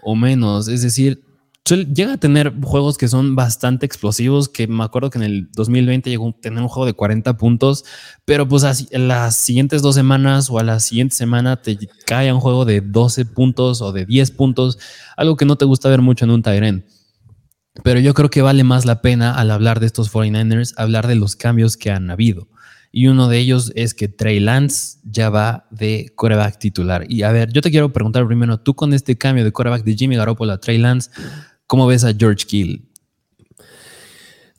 o 0.00 0.14
menos. 0.14 0.68
Es 0.68 0.82
decir, 0.82 1.24
llega 1.92 2.12
a 2.12 2.18
tener 2.18 2.54
juegos 2.62 2.96
que 2.96 3.08
son 3.08 3.34
bastante 3.34 3.84
explosivos, 3.84 4.48
que 4.48 4.68
me 4.68 4.84
acuerdo 4.84 5.10
que 5.10 5.18
en 5.18 5.24
el 5.24 5.50
2020 5.50 6.08
llegó 6.08 6.28
a 6.28 6.40
tener 6.40 6.62
un 6.62 6.68
juego 6.68 6.86
de 6.86 6.92
40 6.92 7.36
puntos, 7.36 7.84
pero 8.24 8.46
pues 8.46 8.62
así, 8.62 8.86
las 8.92 9.34
siguientes 9.34 9.82
dos 9.82 9.96
semanas 9.96 10.48
o 10.50 10.60
a 10.60 10.62
la 10.62 10.78
siguiente 10.78 11.16
semana 11.16 11.60
te 11.60 11.76
cae 12.06 12.32
un 12.32 12.38
juego 12.38 12.64
de 12.64 12.80
12 12.80 13.24
puntos 13.24 13.82
o 13.82 13.90
de 13.90 14.06
10 14.06 14.30
puntos, 14.30 14.78
algo 15.16 15.36
que 15.36 15.46
no 15.46 15.56
te 15.56 15.64
gusta 15.64 15.88
ver 15.88 16.00
mucho 16.00 16.26
en 16.26 16.30
un 16.30 16.42
Tyrant. 16.44 16.84
Pero 17.82 18.00
yo 18.00 18.14
creo 18.14 18.30
que 18.30 18.42
vale 18.42 18.62
más 18.64 18.84
la 18.84 19.02
pena 19.02 19.34
al 19.34 19.50
hablar 19.50 19.80
de 19.80 19.86
estos 19.86 20.12
49ers, 20.12 20.74
hablar 20.76 21.06
de 21.06 21.16
los 21.16 21.36
cambios 21.36 21.76
que 21.76 21.90
han 21.90 22.10
habido. 22.10 22.48
Y 22.92 23.08
uno 23.08 23.28
de 23.28 23.38
ellos 23.38 23.72
es 23.74 23.92
que 23.92 24.06
Trey 24.06 24.38
Lance 24.38 24.98
ya 25.02 25.28
va 25.28 25.66
de 25.70 26.12
coreback 26.14 26.58
titular. 26.58 27.10
Y 27.10 27.22
a 27.22 27.32
ver, 27.32 27.52
yo 27.52 27.60
te 27.60 27.72
quiero 27.72 27.92
preguntar 27.92 28.24
primero, 28.26 28.60
tú 28.60 28.74
con 28.74 28.94
este 28.94 29.18
cambio 29.18 29.44
de 29.44 29.50
coreback 29.50 29.82
de 29.82 29.96
Jimmy 29.96 30.14
Garoppolo 30.14 30.52
a 30.52 30.60
Trey 30.60 30.78
Lance, 30.78 31.10
¿Cómo 31.66 31.86
ves 31.86 32.04
a 32.04 32.12
George 32.12 32.46
Kittle? 32.46 32.82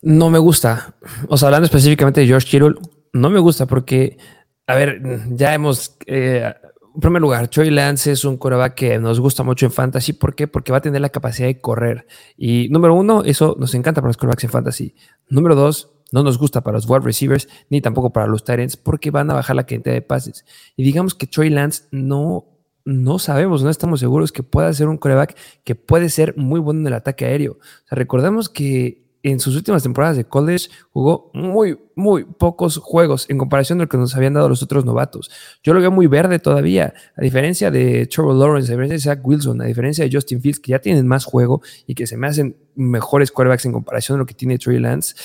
No 0.02 0.30
me 0.30 0.38
gusta. 0.38 0.94
O 1.28 1.36
sea, 1.36 1.48
hablando 1.48 1.66
específicamente 1.66 2.20
de 2.20 2.26
George 2.26 2.48
Kittle, 2.48 2.74
no 3.12 3.30
me 3.30 3.38
gusta 3.38 3.66
porque, 3.66 4.18
a 4.66 4.74
ver, 4.74 5.00
ya 5.30 5.54
hemos... 5.54 5.96
Eh, 6.06 6.52
en 6.96 7.00
primer 7.00 7.20
lugar, 7.20 7.48
Troy 7.48 7.70
Lance 7.70 8.10
es 8.10 8.24
un 8.24 8.38
coreback 8.38 8.74
que 8.74 8.98
nos 8.98 9.20
gusta 9.20 9.42
mucho 9.42 9.66
en 9.66 9.72
fantasy. 9.72 10.14
¿Por 10.14 10.34
qué? 10.34 10.48
Porque 10.48 10.72
va 10.72 10.78
a 10.78 10.80
tener 10.80 11.02
la 11.02 11.10
capacidad 11.10 11.46
de 11.46 11.60
correr. 11.60 12.06
Y 12.38 12.68
número 12.70 12.94
uno, 12.94 13.22
eso 13.22 13.54
nos 13.58 13.74
encanta 13.74 14.00
para 14.00 14.08
los 14.08 14.16
corebacks 14.16 14.44
en 14.44 14.50
fantasy. 14.50 14.94
Número 15.28 15.54
dos, 15.54 15.90
no 16.10 16.22
nos 16.22 16.38
gusta 16.38 16.62
para 16.62 16.78
los 16.78 16.88
wide 16.88 17.04
receivers 17.04 17.48
ni 17.68 17.82
tampoco 17.82 18.14
para 18.14 18.26
los 18.26 18.44
Tyrants 18.44 18.78
porque 18.78 19.10
van 19.10 19.30
a 19.30 19.34
bajar 19.34 19.56
la 19.56 19.66
cantidad 19.66 19.94
de 19.94 20.00
pases. 20.00 20.46
Y 20.74 20.84
digamos 20.84 21.14
que 21.14 21.26
Troy 21.26 21.50
Lance 21.50 21.84
no 21.90 22.46
no 22.86 23.18
sabemos, 23.18 23.62
no 23.62 23.68
estamos 23.68 24.00
seguros 24.00 24.32
que 24.32 24.44
pueda 24.44 24.72
ser 24.72 24.88
un 24.88 24.96
coreback 24.96 25.36
que 25.64 25.74
puede 25.74 26.08
ser 26.08 26.34
muy 26.36 26.60
bueno 26.60 26.80
en 26.80 26.86
el 26.86 26.92
ataque 26.94 27.26
aéreo. 27.26 27.58
O 27.60 27.88
sea, 27.88 27.96
recordemos 27.96 28.48
que 28.48 29.05
en 29.26 29.40
sus 29.40 29.56
últimas 29.56 29.82
temporadas 29.82 30.16
de 30.16 30.24
college 30.24 30.68
jugó 30.90 31.32
muy, 31.34 31.76
muy 31.96 32.24
pocos 32.24 32.78
juegos 32.78 33.26
en 33.28 33.38
comparación 33.38 33.80
a 33.80 33.84
lo 33.84 33.88
que 33.88 33.96
nos 33.96 34.14
habían 34.14 34.34
dado 34.34 34.48
los 34.48 34.62
otros 34.62 34.84
novatos. 34.84 35.30
Yo 35.64 35.74
lo 35.74 35.80
veo 35.80 35.90
muy 35.90 36.06
verde 36.06 36.38
todavía, 36.38 36.94
a 37.16 37.20
diferencia 37.22 37.72
de 37.72 38.06
Trevor 38.06 38.36
Lawrence, 38.36 38.70
a 38.70 38.76
diferencia 38.76 39.12
de 39.12 39.16
Zach 39.16 39.26
Wilson, 39.26 39.60
a 39.62 39.64
diferencia 39.64 40.04
de 40.04 40.10
Justin 40.12 40.40
Fields, 40.40 40.60
que 40.60 40.70
ya 40.70 40.78
tienen 40.78 41.08
más 41.08 41.24
juego 41.24 41.60
y 41.88 41.96
que 41.96 42.06
se 42.06 42.16
me 42.16 42.28
hacen 42.28 42.56
mejores 42.76 43.32
quarterbacks 43.32 43.66
en 43.66 43.72
comparación 43.72 44.16
a 44.16 44.18
lo 44.20 44.26
que 44.26 44.34
tiene 44.34 44.58
Trey 44.58 44.78
Lance. 44.78 45.16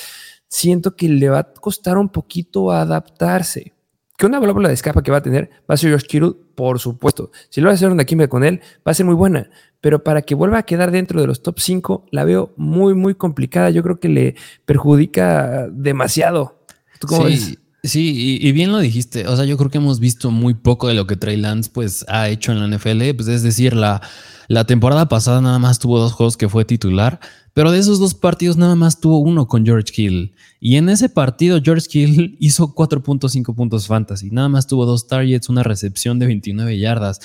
Siento 0.48 0.96
que 0.96 1.08
le 1.08 1.28
va 1.28 1.38
a 1.38 1.52
costar 1.52 1.96
un 1.96 2.08
poquito 2.08 2.72
adaptarse 2.72 3.72
que 4.16 4.26
una 4.26 4.38
válvula 4.38 4.68
de 4.68 4.74
escapa 4.74 5.02
que 5.02 5.10
va 5.10 5.18
a 5.18 5.22
tener 5.22 5.50
va 5.68 5.74
a 5.74 5.76
ser 5.76 5.92
Josh 5.92 6.06
Kittle, 6.06 6.32
por 6.54 6.78
supuesto. 6.78 7.30
Si 7.48 7.60
lo 7.60 7.66
va 7.66 7.72
a 7.72 7.74
hacer 7.74 7.90
una 7.90 8.04
química 8.04 8.28
con 8.28 8.44
él, 8.44 8.60
va 8.86 8.92
a 8.92 8.94
ser 8.94 9.06
muy 9.06 9.14
buena. 9.14 9.50
Pero 9.80 10.04
para 10.04 10.22
que 10.22 10.34
vuelva 10.34 10.58
a 10.58 10.62
quedar 10.62 10.90
dentro 10.90 11.20
de 11.20 11.26
los 11.26 11.42
top 11.42 11.58
5, 11.58 12.06
la 12.10 12.24
veo 12.24 12.52
muy, 12.56 12.94
muy 12.94 13.14
complicada. 13.14 13.70
Yo 13.70 13.82
creo 13.82 13.98
que 13.98 14.08
le 14.08 14.36
perjudica 14.64 15.68
demasiado. 15.72 16.64
¿Tú 17.00 17.08
cómo 17.08 17.26
sí. 17.26 17.30
Ves? 17.30 17.58
Sí, 17.84 18.38
y, 18.40 18.52
bien 18.52 18.70
lo 18.70 18.78
dijiste. 18.78 19.26
O 19.26 19.34
sea, 19.34 19.44
yo 19.44 19.56
creo 19.56 19.68
que 19.68 19.78
hemos 19.78 19.98
visto 19.98 20.30
muy 20.30 20.54
poco 20.54 20.86
de 20.86 20.94
lo 20.94 21.08
que 21.08 21.16
Trey 21.16 21.36
Lance 21.36 21.68
pues, 21.72 22.04
ha 22.06 22.28
hecho 22.28 22.52
en 22.52 22.60
la 22.60 22.76
NFL. 22.76 23.16
Pues, 23.16 23.26
es 23.26 23.42
decir, 23.42 23.74
la, 23.74 24.00
la 24.46 24.64
temporada 24.66 25.08
pasada 25.08 25.40
nada 25.40 25.58
más 25.58 25.80
tuvo 25.80 25.98
dos 25.98 26.12
juegos 26.12 26.36
que 26.36 26.48
fue 26.48 26.64
titular, 26.64 27.18
pero 27.54 27.70
de 27.70 27.78
esos 27.78 27.98
dos 27.98 28.14
partidos 28.14 28.56
nada 28.56 28.74
más 28.74 29.00
tuvo 29.00 29.18
uno 29.18 29.46
con 29.46 29.64
George 29.64 29.92
Hill. 29.94 30.34
Y 30.60 30.76
en 30.76 30.88
ese 30.88 31.08
partido 31.08 31.60
George 31.62 31.86
Hill 31.92 32.36
hizo 32.40 32.74
4.5 32.74 33.54
puntos 33.54 33.86
fantasy. 33.86 34.30
Nada 34.30 34.48
más 34.48 34.66
tuvo 34.66 34.86
dos 34.86 35.06
targets, 35.06 35.48
una 35.48 35.62
recepción 35.62 36.18
de 36.18 36.26
29 36.26 36.78
yardas. 36.78 37.20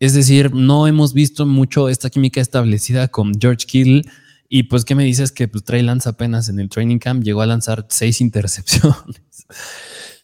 Es 0.00 0.14
decir, 0.14 0.52
no 0.52 0.88
hemos 0.88 1.14
visto 1.14 1.46
mucho 1.46 1.88
esta 1.88 2.10
química 2.10 2.40
establecida 2.40 3.08
con 3.08 3.32
George 3.40 3.66
Hill. 3.72 4.10
Y 4.48 4.64
pues, 4.64 4.84
¿qué 4.84 4.94
me 4.94 5.04
dices? 5.04 5.30
Que 5.30 5.46
pues, 5.46 5.62
Trey 5.64 5.82
Lance 5.82 6.08
apenas 6.08 6.48
en 6.48 6.58
el 6.58 6.68
training 6.68 6.98
camp 6.98 7.22
llegó 7.22 7.40
a 7.40 7.46
lanzar 7.46 7.86
seis 7.88 8.20
intercepciones. 8.20 9.22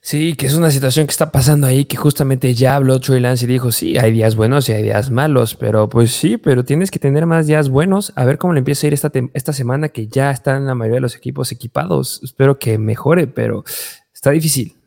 Sí, 0.00 0.34
que 0.34 0.46
es 0.46 0.54
una 0.54 0.70
situación 0.70 1.06
que 1.06 1.10
está 1.10 1.32
pasando 1.32 1.66
ahí, 1.66 1.84
que 1.84 1.96
justamente 1.96 2.54
ya 2.54 2.76
habló 2.76 3.00
Troy 3.00 3.20
Lance 3.20 3.44
y 3.44 3.48
dijo, 3.48 3.72
sí, 3.72 3.98
hay 3.98 4.12
días 4.12 4.36
buenos 4.36 4.68
y 4.68 4.72
hay 4.72 4.82
días 4.82 5.10
malos, 5.10 5.54
pero 5.54 5.88
pues 5.88 6.12
sí, 6.12 6.38
pero 6.38 6.64
tienes 6.64 6.90
que 6.90 6.98
tener 6.98 7.26
más 7.26 7.46
días 7.46 7.68
buenos, 7.68 8.12
a 8.14 8.24
ver 8.24 8.38
cómo 8.38 8.54
le 8.54 8.60
empieza 8.60 8.86
a 8.86 8.88
ir 8.88 8.94
esta, 8.94 9.10
esta 9.34 9.52
semana 9.52 9.88
que 9.90 10.06
ya 10.06 10.30
están 10.30 10.66
la 10.66 10.74
mayoría 10.74 10.96
de 10.96 11.02
los 11.02 11.16
equipos 11.16 11.52
equipados. 11.52 12.20
Espero 12.22 12.58
que 12.58 12.78
mejore, 12.78 13.26
pero 13.26 13.64
está 14.14 14.30
difícil. 14.30 14.77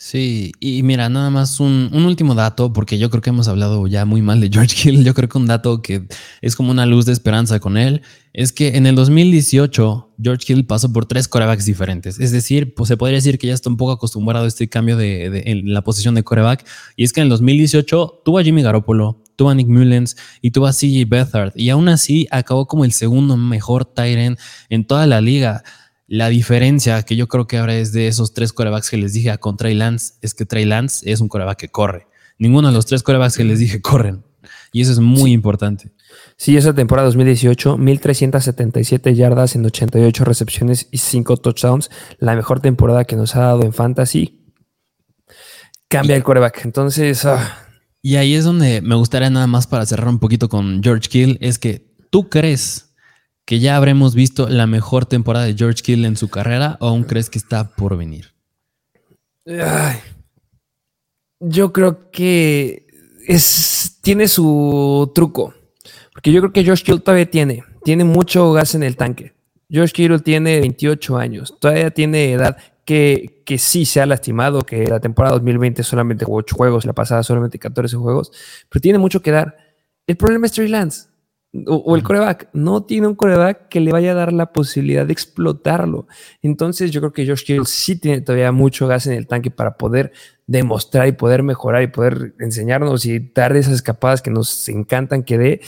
Sí, 0.00 0.52
y 0.60 0.84
mira, 0.84 1.08
nada 1.08 1.28
más 1.28 1.58
un, 1.58 1.90
último 1.92 2.36
dato, 2.36 2.72
porque 2.72 2.98
yo 2.98 3.10
creo 3.10 3.20
que 3.20 3.30
hemos 3.30 3.48
hablado 3.48 3.84
ya 3.88 4.04
muy 4.04 4.22
mal 4.22 4.40
de 4.40 4.48
George 4.48 4.76
Hill. 4.88 5.02
Yo 5.02 5.12
creo 5.12 5.28
que 5.28 5.38
un 5.38 5.48
dato 5.48 5.82
que 5.82 6.06
es 6.40 6.54
como 6.54 6.70
una 6.70 6.86
luz 6.86 7.04
de 7.04 7.12
esperanza 7.12 7.58
con 7.58 7.76
él 7.76 8.02
es 8.32 8.52
que 8.52 8.76
en 8.76 8.86
el 8.86 8.94
2018 8.94 10.14
George 10.22 10.52
Hill 10.52 10.66
pasó 10.66 10.92
por 10.92 11.06
tres 11.06 11.26
corebacks 11.26 11.64
diferentes. 11.64 12.20
Es 12.20 12.30
decir, 12.30 12.74
pues 12.76 12.86
se 12.86 12.96
podría 12.96 13.16
decir 13.16 13.40
que 13.40 13.48
ya 13.48 13.54
está 13.54 13.70
un 13.70 13.76
poco 13.76 13.90
acostumbrado 13.90 14.44
a 14.44 14.48
este 14.48 14.68
cambio 14.68 14.96
de, 14.96 15.42
en 15.46 15.74
la 15.74 15.82
posición 15.82 16.14
de 16.14 16.22
coreback. 16.22 16.64
Y 16.94 17.02
es 17.02 17.12
que 17.12 17.20
en 17.20 17.24
el 17.24 17.30
2018 17.30 18.22
tuvo 18.24 18.38
a 18.38 18.44
Jimmy 18.44 18.62
Garoppolo, 18.62 19.24
tuvo 19.34 19.50
a 19.50 19.54
Nick 19.56 19.66
Mullens 19.66 20.16
y 20.40 20.52
tuvo 20.52 20.68
a 20.68 20.72
CJ 20.72 21.08
Beathard. 21.08 21.54
Y 21.56 21.70
aún 21.70 21.88
así 21.88 22.28
acabó 22.30 22.68
como 22.68 22.84
el 22.84 22.92
segundo 22.92 23.36
mejor 23.36 23.84
tight 23.84 24.38
en 24.68 24.84
toda 24.86 25.08
la 25.08 25.20
liga. 25.20 25.64
La 26.08 26.30
diferencia 26.30 27.02
que 27.02 27.16
yo 27.16 27.28
creo 27.28 27.46
que 27.46 27.58
ahora 27.58 27.76
es 27.76 27.92
de 27.92 28.08
esos 28.08 28.32
tres 28.32 28.54
corebacks 28.54 28.88
que 28.88 28.96
les 28.96 29.12
dije 29.12 29.30
a 29.30 29.36
con 29.36 29.58
Trey 29.58 29.74
Lance 29.74 30.14
es 30.22 30.32
que 30.32 30.46
Trey 30.46 30.64
Lance 30.64 31.10
es 31.10 31.20
un 31.20 31.28
coreback 31.28 31.58
que 31.58 31.68
corre. 31.68 32.06
Ninguno 32.38 32.68
de 32.68 32.74
los 32.74 32.86
tres 32.86 33.02
corebacks 33.02 33.36
que 33.36 33.44
les 33.44 33.58
dije 33.58 33.82
corren. 33.82 34.24
Y 34.72 34.80
eso 34.80 34.92
es 34.92 35.00
muy 35.00 35.32
importante. 35.32 35.90
Sí, 36.38 36.56
esa 36.56 36.74
temporada 36.74 37.06
2018, 37.06 37.76
1377 37.76 39.14
yardas 39.14 39.54
en 39.54 39.66
88 39.66 40.24
recepciones 40.24 40.88
y 40.90 40.98
5 40.98 41.36
touchdowns. 41.36 41.90
La 42.18 42.34
mejor 42.34 42.60
temporada 42.60 43.04
que 43.04 43.16
nos 43.16 43.36
ha 43.36 43.40
dado 43.40 43.62
en 43.64 43.74
Fantasy. 43.74 44.46
Cambia 45.88 46.16
el 46.16 46.24
quarterback. 46.24 46.64
Entonces. 46.64 47.24
Ah. 47.26 47.66
Y 48.00 48.16
ahí 48.16 48.34
es 48.34 48.44
donde 48.44 48.80
me 48.80 48.94
gustaría 48.94 49.28
nada 49.28 49.46
más 49.46 49.66
para 49.66 49.84
cerrar 49.84 50.08
un 50.08 50.18
poquito 50.18 50.48
con 50.48 50.82
George 50.82 51.08
Kill. 51.10 51.38
Es 51.42 51.58
que 51.58 51.94
tú 52.10 52.30
crees 52.30 52.87
que 53.48 53.60
ya 53.60 53.76
habremos 53.76 54.14
visto 54.14 54.46
la 54.46 54.66
mejor 54.66 55.06
temporada 55.06 55.46
de 55.46 55.54
George 55.54 55.82
Kill 55.82 56.04
en 56.04 56.18
su 56.18 56.28
carrera 56.28 56.76
o 56.80 56.88
aún 56.88 57.04
crees 57.04 57.30
que 57.30 57.38
está 57.38 57.74
por 57.74 57.96
venir? 57.96 58.34
yo 61.40 61.72
creo 61.72 62.10
que 62.10 62.86
es, 63.26 64.00
tiene 64.02 64.28
su 64.28 65.10
truco. 65.14 65.54
Porque 66.12 66.30
yo 66.30 66.42
creo 66.42 66.52
que 66.52 66.62
George 66.62 66.84
Kittle 66.84 67.00
todavía 67.00 67.30
tiene, 67.30 67.64
tiene 67.84 68.04
mucho 68.04 68.52
gas 68.52 68.74
en 68.74 68.82
el 68.82 68.98
tanque. 68.98 69.32
George 69.70 69.94
Kittle 69.94 70.18
tiene 70.18 70.60
28 70.60 71.16
años, 71.16 71.54
todavía 71.58 71.90
tiene 71.90 72.32
edad 72.32 72.58
que, 72.84 73.44
que 73.46 73.56
sí 73.56 73.86
se 73.86 74.02
ha 74.02 74.04
lastimado, 74.04 74.60
que 74.60 74.86
la 74.88 75.00
temporada 75.00 75.36
2020 75.36 75.82
solamente 75.84 76.26
jugó 76.26 76.36
8 76.40 76.54
juegos, 76.54 76.84
la 76.84 76.92
pasada 76.92 77.22
solamente 77.22 77.58
14 77.58 77.96
juegos, 77.96 78.30
pero 78.68 78.82
tiene 78.82 78.98
mucho 78.98 79.22
que 79.22 79.30
dar. 79.30 79.56
El 80.06 80.18
problema 80.18 80.44
es 80.44 80.52
Trey 80.52 80.68
Lance 80.68 81.08
o, 81.66 81.96
el 81.96 82.02
coreback. 82.02 82.48
No 82.52 82.84
tiene 82.84 83.06
un 83.06 83.14
coreback 83.14 83.68
que 83.68 83.80
le 83.80 83.92
vaya 83.92 84.12
a 84.12 84.14
dar 84.14 84.32
la 84.32 84.52
posibilidad 84.52 85.06
de 85.06 85.12
explotarlo. 85.12 86.06
Entonces 86.42 86.90
yo 86.90 87.00
creo 87.00 87.12
que 87.12 87.24
George 87.24 87.44
Kittle 87.44 87.64
sí 87.66 87.96
tiene 87.96 88.20
todavía 88.20 88.52
mucho 88.52 88.86
gas 88.86 89.06
en 89.06 89.14
el 89.14 89.26
tanque 89.26 89.50
para 89.50 89.76
poder 89.76 90.12
demostrar 90.46 91.08
y 91.08 91.12
poder 91.12 91.42
mejorar 91.42 91.82
y 91.82 91.88
poder 91.88 92.34
enseñarnos 92.38 93.06
y 93.06 93.18
dar 93.34 93.56
esas 93.56 93.74
escapadas 93.74 94.22
que 94.22 94.30
nos 94.30 94.68
encantan 94.68 95.22
que 95.22 95.38
dé 95.38 95.60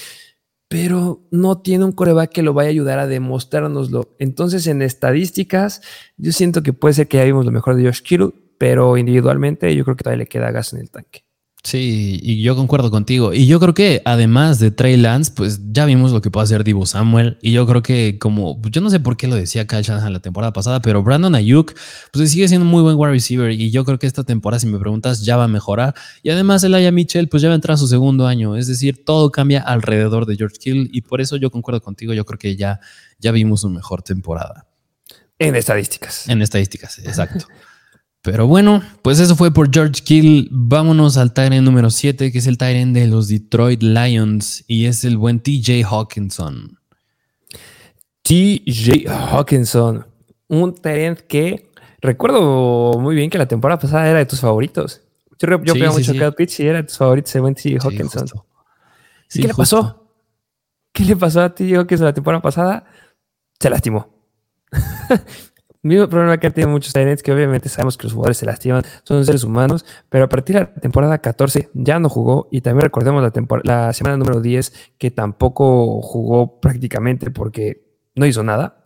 pero 0.71 1.27
no 1.33 1.61
tiene 1.63 1.85
un 1.85 1.91
coreback 1.91 2.31
que 2.31 2.43
lo 2.43 2.55
vaya 2.55 2.69
a 2.69 2.71
ayudar 2.71 3.01
a 3.01 3.09
demostrárnoslo. 3.09 4.15
Entonces, 4.21 4.69
en 4.69 4.83
estadísticas, 4.83 5.83
yo 6.17 6.31
siento 6.31 6.63
que 6.63 6.73
puede 6.73 6.95
ser 6.95 7.09
que 7.09 7.17
ya 7.17 7.25
vimos 7.25 7.45
lo 7.45 7.51
mejor 7.51 7.75
de 7.75 7.87
Josh 7.87 8.03
Kittle, 8.03 8.31
pero 8.57 8.97
individualmente 8.97 9.75
yo 9.75 9.83
creo 9.83 9.97
que 9.97 10.05
todavía 10.05 10.23
le 10.23 10.29
queda 10.29 10.53
gas 10.53 10.73
en 10.73 10.79
el 10.79 10.89
tanque. 10.89 11.25
Sí, 11.63 12.19
y 12.23 12.43
yo 12.43 12.57
concuerdo 12.57 12.91
contigo. 12.91 13.35
Y 13.35 13.47
yo 13.47 13.61
creo 13.61 13.75
que 13.75 14.01
además 14.07 14.59
de 14.59 14.71
Trey 14.71 14.97
Lance, 14.97 15.31
pues 15.35 15.61
ya 15.73 15.85
vimos 15.85 16.11
lo 16.11 16.23
que 16.23 16.31
puede 16.31 16.45
hacer 16.45 16.65
Divo 16.65 16.87
Samuel. 16.87 17.37
Y 17.43 17.53
yo 17.53 17.67
creo 17.67 17.83
que 17.83 18.19
como, 18.19 18.61
yo 18.71 18.81
no 18.81 18.89
sé 18.89 18.99
por 18.99 19.19
qué 19.19 19.29
lo 19.29 19.37
decía 19.37 19.67
Kyle 19.67 19.83
Shanahan 19.83 20.15
la 20.15 20.21
temporada 20.21 20.55
pasada, 20.55 20.81
pero 20.81 21.03
Brandon 21.03 21.35
Ayuk, 21.35 21.75
pues 22.13 22.31
sigue 22.31 22.49
siendo 22.49 22.65
un 22.65 22.71
muy 22.71 22.83
buen 22.83 22.97
wide 22.97 23.13
receiver. 23.13 23.51
Y 23.51 23.71
yo 23.71 23.85
creo 23.85 23.99
que 23.99 24.07
esta 24.07 24.25
temporada, 24.25 24.59
si 24.59 24.69
me 24.69 24.79
preguntas, 24.79 25.23
ya 25.23 25.37
va 25.37 25.45
a 25.45 25.49
mejorar. 25.49 25.95
Y 26.23 26.31
además 26.31 26.65
Aya 26.65 26.93
Mitchell, 26.93 27.29
pues 27.29 27.43
ya 27.43 27.49
va 27.49 27.55
a 27.55 27.57
entrar 27.57 27.75
a 27.75 27.79
su 27.79 27.89
segundo 27.89 28.27
año. 28.27 28.57
Es 28.57 28.67
decir, 28.67 29.05
todo 29.05 29.31
cambia 29.31 29.61
alrededor 29.61 30.25
de 30.25 30.37
George 30.37 30.57
Kill. 30.59 30.89
Y 30.93 31.03
por 31.03 31.21
eso 31.21 31.37
yo 31.37 31.51
concuerdo 31.51 31.83
contigo. 31.83 32.15
Yo 32.15 32.25
creo 32.25 32.39
que 32.39 32.57
ya, 32.57 32.81
ya 33.19 33.33
vimos 33.33 33.65
una 33.65 33.75
mejor 33.75 34.03
temporada. 34.03 34.67
En 35.39 35.57
estadísticas. 35.57 36.27
En 36.27 36.41
estadísticas, 36.41 36.99
exacto. 37.01 37.47
Pero 38.23 38.47
bueno, 38.47 38.83
pues 39.03 39.19
eso 39.19 39.35
fue 39.35 39.53
por 39.53 39.73
George 39.73 40.03
Kill. 40.05 40.49
Vámonos 40.51 41.17
al 41.17 41.33
Tyrant 41.33 41.65
número 41.65 41.89
7, 41.89 42.31
que 42.31 42.39
es 42.39 42.47
el 42.47 42.59
Tyrant 42.59 42.95
de 42.95 43.07
los 43.07 43.29
Detroit 43.29 43.83
Lions 43.83 44.63
y 44.67 44.85
es 44.85 45.05
el 45.05 45.17
buen 45.17 45.41
TJ 45.41 45.85
Hawkinson. 45.85 46.79
TJ 48.23 49.09
Hawkinson, 49.09 50.07
un 50.49 50.75
Tyrant 50.75 51.21
que 51.21 51.71
recuerdo 52.03 52.99
muy 52.99 53.15
bien 53.15 53.31
que 53.31 53.39
la 53.39 53.49
temporada 53.49 53.79
pasada 53.79 54.09
era 54.09 54.19
de 54.19 54.27
tus 54.27 54.41
favoritos. 54.41 55.01
Yo, 55.39 55.63
yo 55.65 55.73
sí, 55.73 55.81
mucho 55.81 56.13
sí. 56.13 56.21
Pitch 56.37 56.61
y 56.61 56.67
era 56.67 56.79
de 56.79 56.85
tus 56.85 56.99
favoritos 56.99 57.35
el 57.35 57.41
buen 57.41 57.55
TJ 57.55 57.79
Hawkinson. 57.83 58.27
¿Qué 59.31 59.47
le 59.47 59.55
pasó? 59.55 60.05
¿Qué 60.93 61.05
le 61.05 61.17
pasó 61.17 61.41
a 61.41 61.55
TJ 61.55 61.77
Hawkinson 61.79 62.05
la 62.05 62.13
temporada 62.13 62.43
pasada? 62.43 62.85
Se 63.59 63.71
lastimó. 63.71 64.09
mismo 65.83 66.09
problema 66.09 66.39
que 66.39 66.47
han 66.47 66.53
tenido 66.53 66.71
muchos 66.71 66.93
Tyrants, 66.93 67.23
que 67.23 67.33
obviamente 67.33 67.69
sabemos 67.69 67.97
que 67.97 68.05
los 68.05 68.13
jugadores 68.13 68.37
se 68.39 68.47
lastiman, 68.47 68.83
son 69.05 69.25
seres 69.25 69.45
humanos, 69.45 69.85
pero 70.09 70.25
a 70.25 70.29
partir 70.29 70.57
de 70.57 70.63
la 70.63 70.75
temporada 70.75 71.19
14 71.19 71.71
ya 71.75 71.99
no 71.99 72.09
jugó 72.09 72.49
y 72.51 72.61
también 72.61 72.83
recordemos 72.83 73.23
la, 73.23 73.33
la 73.65 73.93
semana 73.93 74.17
número 74.17 74.41
10 74.41 74.93
que 74.99 75.11
tampoco 75.11 76.03
jugó 76.03 76.61
prácticamente 76.61 77.31
porque 77.31 77.85
no 78.15 78.27
hizo 78.27 78.43
nada. 78.43 78.81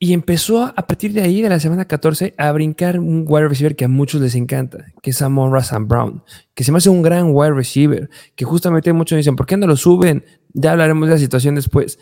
Y 0.00 0.12
empezó 0.12 0.62
a 0.62 0.74
partir 0.74 1.12
de 1.12 1.22
ahí, 1.22 1.42
de 1.42 1.48
la 1.48 1.58
semana 1.58 1.86
14, 1.86 2.34
a 2.38 2.52
brincar 2.52 3.00
un 3.00 3.24
wide 3.26 3.48
receiver 3.48 3.74
que 3.74 3.84
a 3.84 3.88
muchos 3.88 4.20
les 4.20 4.36
encanta, 4.36 4.86
que 5.02 5.10
es 5.10 5.20
Amon 5.22 5.52
Razan 5.52 5.88
Brown, 5.88 6.22
que 6.54 6.62
se 6.62 6.70
me 6.70 6.78
hace 6.78 6.88
un 6.88 7.02
gran 7.02 7.30
wide 7.32 7.52
receiver, 7.52 8.08
que 8.36 8.44
justamente 8.44 8.92
muchos 8.92 9.16
dicen, 9.16 9.34
¿por 9.34 9.46
qué 9.46 9.56
no 9.56 9.66
lo 9.66 9.76
suben? 9.76 10.24
Ya 10.54 10.70
hablaremos 10.70 11.08
de 11.08 11.14
la 11.14 11.18
situación 11.18 11.56
después. 11.56 11.98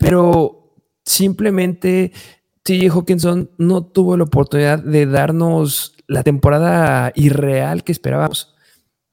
Pero 0.00 0.74
simplemente 1.04 2.12
TJ 2.66 2.90
Hawkinson 2.90 3.48
no 3.58 3.84
tuvo 3.84 4.16
la 4.16 4.24
oportunidad 4.24 4.80
de 4.80 5.06
darnos 5.06 5.94
la 6.08 6.24
temporada 6.24 7.12
irreal 7.14 7.84
que 7.84 7.92
esperábamos. 7.92 8.56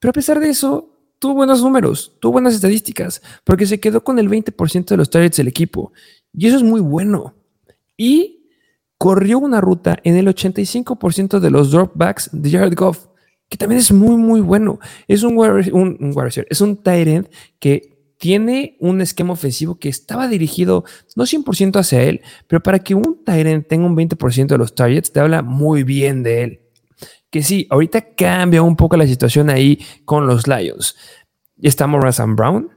Pero 0.00 0.10
a 0.10 0.12
pesar 0.12 0.40
de 0.40 0.50
eso, 0.50 0.90
tuvo 1.20 1.34
buenos 1.34 1.62
números, 1.62 2.16
tuvo 2.20 2.32
buenas 2.32 2.56
estadísticas, 2.56 3.22
porque 3.44 3.66
se 3.66 3.78
quedó 3.78 4.02
con 4.02 4.18
el 4.18 4.28
20% 4.28 4.86
de 4.86 4.96
los 4.96 5.08
targets 5.08 5.36
del 5.36 5.46
equipo. 5.46 5.92
Y 6.32 6.48
eso 6.48 6.56
es 6.56 6.64
muy 6.64 6.80
bueno. 6.80 7.36
Y 7.96 8.48
corrió 8.98 9.38
una 9.38 9.60
ruta 9.60 10.00
en 10.02 10.16
el 10.16 10.26
85% 10.26 11.38
de 11.38 11.50
los 11.50 11.70
dropbacks 11.70 12.30
de 12.32 12.50
Jared 12.50 12.74
Goff, 12.74 13.06
que 13.48 13.56
también 13.56 13.78
es 13.78 13.92
muy, 13.92 14.16
muy 14.16 14.40
bueno. 14.40 14.80
Es 15.06 15.22
un, 15.22 15.38
un, 15.38 16.14
es 16.50 16.60
un 16.60 16.76
tight 16.76 17.06
end 17.06 17.28
que 17.60 17.93
tiene 18.24 18.78
un 18.80 19.02
esquema 19.02 19.34
ofensivo 19.34 19.78
que 19.78 19.90
estaba 19.90 20.28
dirigido 20.28 20.86
no 21.14 21.24
100% 21.24 21.78
hacia 21.78 22.04
él, 22.04 22.22
pero 22.46 22.62
para 22.62 22.78
que 22.78 22.94
un 22.94 23.22
Tyrant 23.22 23.68
tenga 23.68 23.84
un 23.84 23.94
20% 23.94 24.46
de 24.46 24.56
los 24.56 24.74
targets, 24.74 25.12
te 25.12 25.20
habla 25.20 25.42
muy 25.42 25.82
bien 25.82 26.22
de 26.22 26.42
él. 26.42 26.60
Que 27.28 27.42
sí, 27.42 27.66
ahorita 27.68 28.14
cambia 28.14 28.62
un 28.62 28.76
poco 28.76 28.96
la 28.96 29.06
situación 29.06 29.50
ahí 29.50 29.78
con 30.06 30.26
los 30.26 30.48
Lions. 30.48 30.96
Está 31.60 31.86
Morrison 31.86 32.34
Brown, 32.34 32.70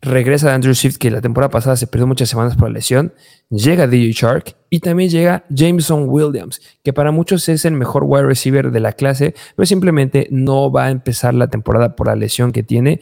regresa 0.00 0.52
Andrew 0.52 0.74
Swift, 0.74 0.96
que 0.96 1.12
la 1.12 1.20
temporada 1.20 1.50
pasada 1.50 1.76
se 1.76 1.86
perdió 1.86 2.08
muchas 2.08 2.28
semanas 2.28 2.56
por 2.56 2.68
la 2.68 2.74
lesión, 2.74 3.14
llega 3.50 3.86
DJ 3.86 4.10
Shark 4.10 4.56
y 4.70 4.80
también 4.80 5.08
llega 5.08 5.44
Jameson 5.50 6.06
Williams, 6.08 6.60
que 6.82 6.92
para 6.92 7.12
muchos 7.12 7.48
es 7.48 7.64
el 7.64 7.74
mejor 7.74 8.02
wide 8.04 8.26
receiver 8.26 8.72
de 8.72 8.80
la 8.80 8.94
clase, 8.94 9.36
pero 9.54 9.66
simplemente 9.66 10.26
no 10.32 10.72
va 10.72 10.86
a 10.86 10.90
empezar 10.90 11.32
la 11.32 11.46
temporada 11.46 11.94
por 11.94 12.08
la 12.08 12.16
lesión 12.16 12.50
que 12.50 12.64
tiene. 12.64 12.98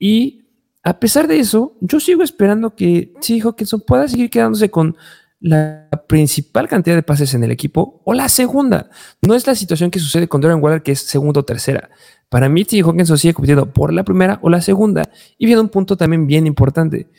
Y 0.00 0.41
a 0.82 0.98
pesar 0.98 1.28
de 1.28 1.38
eso, 1.38 1.76
yo 1.80 2.00
sigo 2.00 2.22
esperando 2.22 2.74
que 2.74 3.12
sí, 3.20 3.40
Hawkinson 3.40 3.82
pueda 3.86 4.08
seguir 4.08 4.30
quedándose 4.30 4.70
con 4.70 4.96
la 5.42 5.88
principal 6.08 6.68
cantidad 6.68 6.94
de 6.94 7.02
pases 7.02 7.34
en 7.34 7.42
el 7.42 7.50
equipo 7.50 8.00
o 8.04 8.14
la 8.14 8.28
segunda. 8.28 8.90
No 9.20 9.34
es 9.34 9.46
la 9.46 9.54
situación 9.54 9.90
que 9.90 9.98
sucede 9.98 10.28
con 10.28 10.40
Darren 10.40 10.62
Waller, 10.62 10.82
que 10.82 10.92
es 10.92 11.00
segunda 11.00 11.40
o 11.40 11.44
tercera. 11.44 11.90
Para 12.28 12.48
mí, 12.48 12.64
T. 12.64 12.80
Hawkinson 12.80 13.18
sigue 13.18 13.34
compitiendo 13.34 13.72
por 13.72 13.92
la 13.92 14.04
primera 14.04 14.38
o 14.42 14.48
la 14.48 14.60
segunda. 14.60 15.08
Y 15.38 15.46
viene 15.46 15.60
un 15.60 15.68
punto 15.68 15.96
también 15.96 16.26
bien 16.26 16.46
importante. 16.46 17.10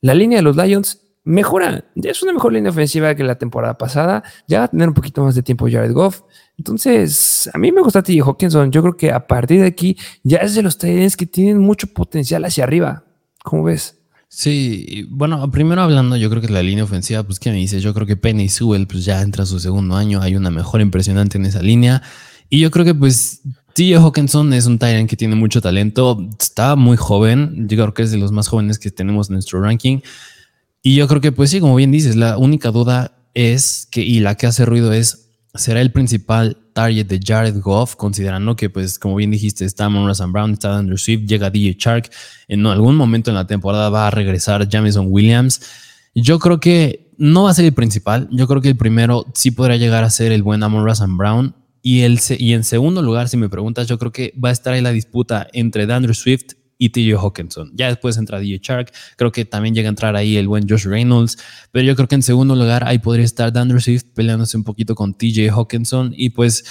La 0.00 0.14
línea 0.14 0.38
de 0.38 0.42
los 0.42 0.56
Lions 0.56 1.00
mejora. 1.24 1.84
Es 1.96 2.22
una 2.22 2.32
mejor 2.32 2.52
línea 2.52 2.70
ofensiva 2.70 3.14
que 3.14 3.24
la 3.24 3.36
temporada 3.36 3.76
pasada. 3.76 4.22
Ya 4.46 4.60
va 4.60 4.64
a 4.64 4.68
tener 4.68 4.88
un 4.88 4.94
poquito 4.94 5.22
más 5.24 5.34
de 5.34 5.42
tiempo 5.42 5.68
Jared 5.70 5.92
Goff. 5.92 6.22
Entonces, 6.56 7.50
a 7.52 7.58
mí 7.58 7.72
me 7.72 7.82
gusta 7.82 8.02
T. 8.02 8.18
Hawkinson. 8.20 8.70
Yo 8.70 8.82
creo 8.82 8.96
que 8.96 9.12
a 9.12 9.26
partir 9.26 9.60
de 9.60 9.66
aquí 9.66 9.96
ya 10.22 10.38
es 10.38 10.54
de 10.54 10.62
los 10.62 10.78
Titans 10.78 11.16
que 11.16 11.26
tienen 11.26 11.58
mucho 11.58 11.88
potencial 11.88 12.44
hacia 12.44 12.64
arriba. 12.64 13.04
¿Cómo 13.42 13.64
ves? 13.64 13.96
Sí, 14.28 15.06
bueno, 15.10 15.50
primero 15.50 15.82
hablando, 15.82 16.16
yo 16.16 16.30
creo 16.30 16.40
que 16.40 16.48
la 16.48 16.62
línea 16.62 16.84
ofensiva, 16.84 17.22
pues, 17.22 17.38
¿qué 17.38 17.50
me 17.50 17.56
dices? 17.56 17.82
Yo 17.82 17.92
creo 17.92 18.06
que 18.06 18.16
Penny 18.16 18.48
Sewell, 18.48 18.86
pues 18.86 19.04
ya 19.04 19.20
entra 19.20 19.44
su 19.44 19.60
segundo 19.60 19.94
año, 19.94 20.22
hay 20.22 20.36
una 20.36 20.50
mejor 20.50 20.80
impresionante 20.80 21.36
en 21.36 21.44
esa 21.44 21.60
línea. 21.60 22.02
Y 22.48 22.60
yo 22.60 22.70
creo 22.70 22.86
que, 22.86 22.94
pues, 22.94 23.42
T.J. 23.74 24.02
Hawkinson 24.02 24.52
es 24.54 24.64
un 24.64 24.78
Tyrant 24.78 25.08
que 25.08 25.16
tiene 25.16 25.34
mucho 25.34 25.60
talento, 25.60 26.26
está 26.40 26.76
muy 26.76 26.96
joven, 26.96 27.68
yo 27.68 27.76
creo 27.76 27.94
que 27.94 28.02
es 28.02 28.10
de 28.10 28.16
los 28.16 28.32
más 28.32 28.48
jóvenes 28.48 28.78
que 28.78 28.90
tenemos 28.90 29.28
en 29.28 29.34
nuestro 29.34 29.60
ranking. 29.60 30.00
Y 30.82 30.94
yo 30.94 31.08
creo 31.08 31.20
que, 31.20 31.32
pues 31.32 31.50
sí, 31.50 31.60
como 31.60 31.76
bien 31.76 31.92
dices, 31.92 32.16
la 32.16 32.38
única 32.38 32.70
duda 32.70 33.18
es 33.34 33.86
que, 33.90 34.00
y 34.02 34.20
la 34.20 34.36
que 34.36 34.46
hace 34.46 34.64
ruido 34.64 34.94
es, 34.94 35.28
¿será 35.54 35.80
el 35.80 35.92
principal 35.92 36.56
target 36.72 37.06
de 37.06 37.20
Jared 37.22 37.60
Goff, 37.60 37.96
considerando 37.96 38.56
que, 38.56 38.70
pues, 38.70 38.98
como 38.98 39.16
bien 39.16 39.30
dijiste, 39.30 39.64
está 39.64 39.88
Monroe 39.88 40.14
Brown, 40.30 40.52
está 40.52 40.78
Andrew 40.78 40.96
Swift, 40.96 41.26
llega 41.26 41.50
DJ 41.50 41.76
Shark, 41.78 42.10
en 42.48 42.66
algún 42.66 42.96
momento 42.96 43.30
en 43.30 43.36
la 43.36 43.46
temporada 43.46 43.90
va 43.90 44.06
a 44.06 44.10
regresar 44.10 44.68
Jamison 44.70 45.06
Williams. 45.08 45.60
Yo 46.14 46.38
creo 46.38 46.60
que 46.60 47.10
no 47.18 47.44
va 47.44 47.50
a 47.50 47.54
ser 47.54 47.66
el 47.66 47.74
principal, 47.74 48.28
yo 48.32 48.46
creo 48.46 48.60
que 48.60 48.68
el 48.68 48.76
primero 48.76 49.26
sí 49.34 49.50
podrá 49.50 49.76
llegar 49.76 50.04
a 50.04 50.10
ser 50.10 50.32
el 50.32 50.42
buen 50.42 50.62
Amon 50.62 50.84
Russell 50.84 51.16
Brown. 51.16 51.54
Y, 51.84 52.02
el, 52.02 52.20
y 52.38 52.52
en 52.52 52.62
segundo 52.62 53.02
lugar, 53.02 53.28
si 53.28 53.36
me 53.36 53.48
preguntas, 53.48 53.88
yo 53.88 53.98
creo 53.98 54.12
que 54.12 54.32
va 54.42 54.50
a 54.50 54.52
estar 54.52 54.72
ahí 54.72 54.80
la 54.80 54.92
disputa 54.92 55.48
entre 55.52 55.92
Andrew 55.92 56.14
Swift 56.14 56.52
y 56.82 56.88
TJ 56.88 57.16
Hawkinson. 57.16 57.70
Ya 57.76 57.86
después 57.86 58.16
entra 58.16 58.40
DJ 58.40 58.58
Shark, 58.60 58.92
creo 59.16 59.30
que 59.30 59.44
también 59.44 59.72
llega 59.72 59.88
a 59.88 59.90
entrar 59.90 60.16
ahí 60.16 60.36
el 60.36 60.48
buen 60.48 60.68
Josh 60.68 60.84
Reynolds, 60.84 61.38
pero 61.70 61.84
yo 61.86 61.94
creo 61.94 62.08
que 62.08 62.16
en 62.16 62.22
segundo 62.22 62.56
lugar 62.56 62.82
ahí 62.84 62.98
podría 62.98 63.24
estar 63.24 63.56
Andrew 63.56 63.80
Swift 63.80 64.06
peleándose 64.14 64.56
un 64.56 64.64
poquito 64.64 64.96
con 64.96 65.14
TJ 65.14 65.50
Hawkinson 65.50 66.12
y 66.16 66.30
pues, 66.30 66.64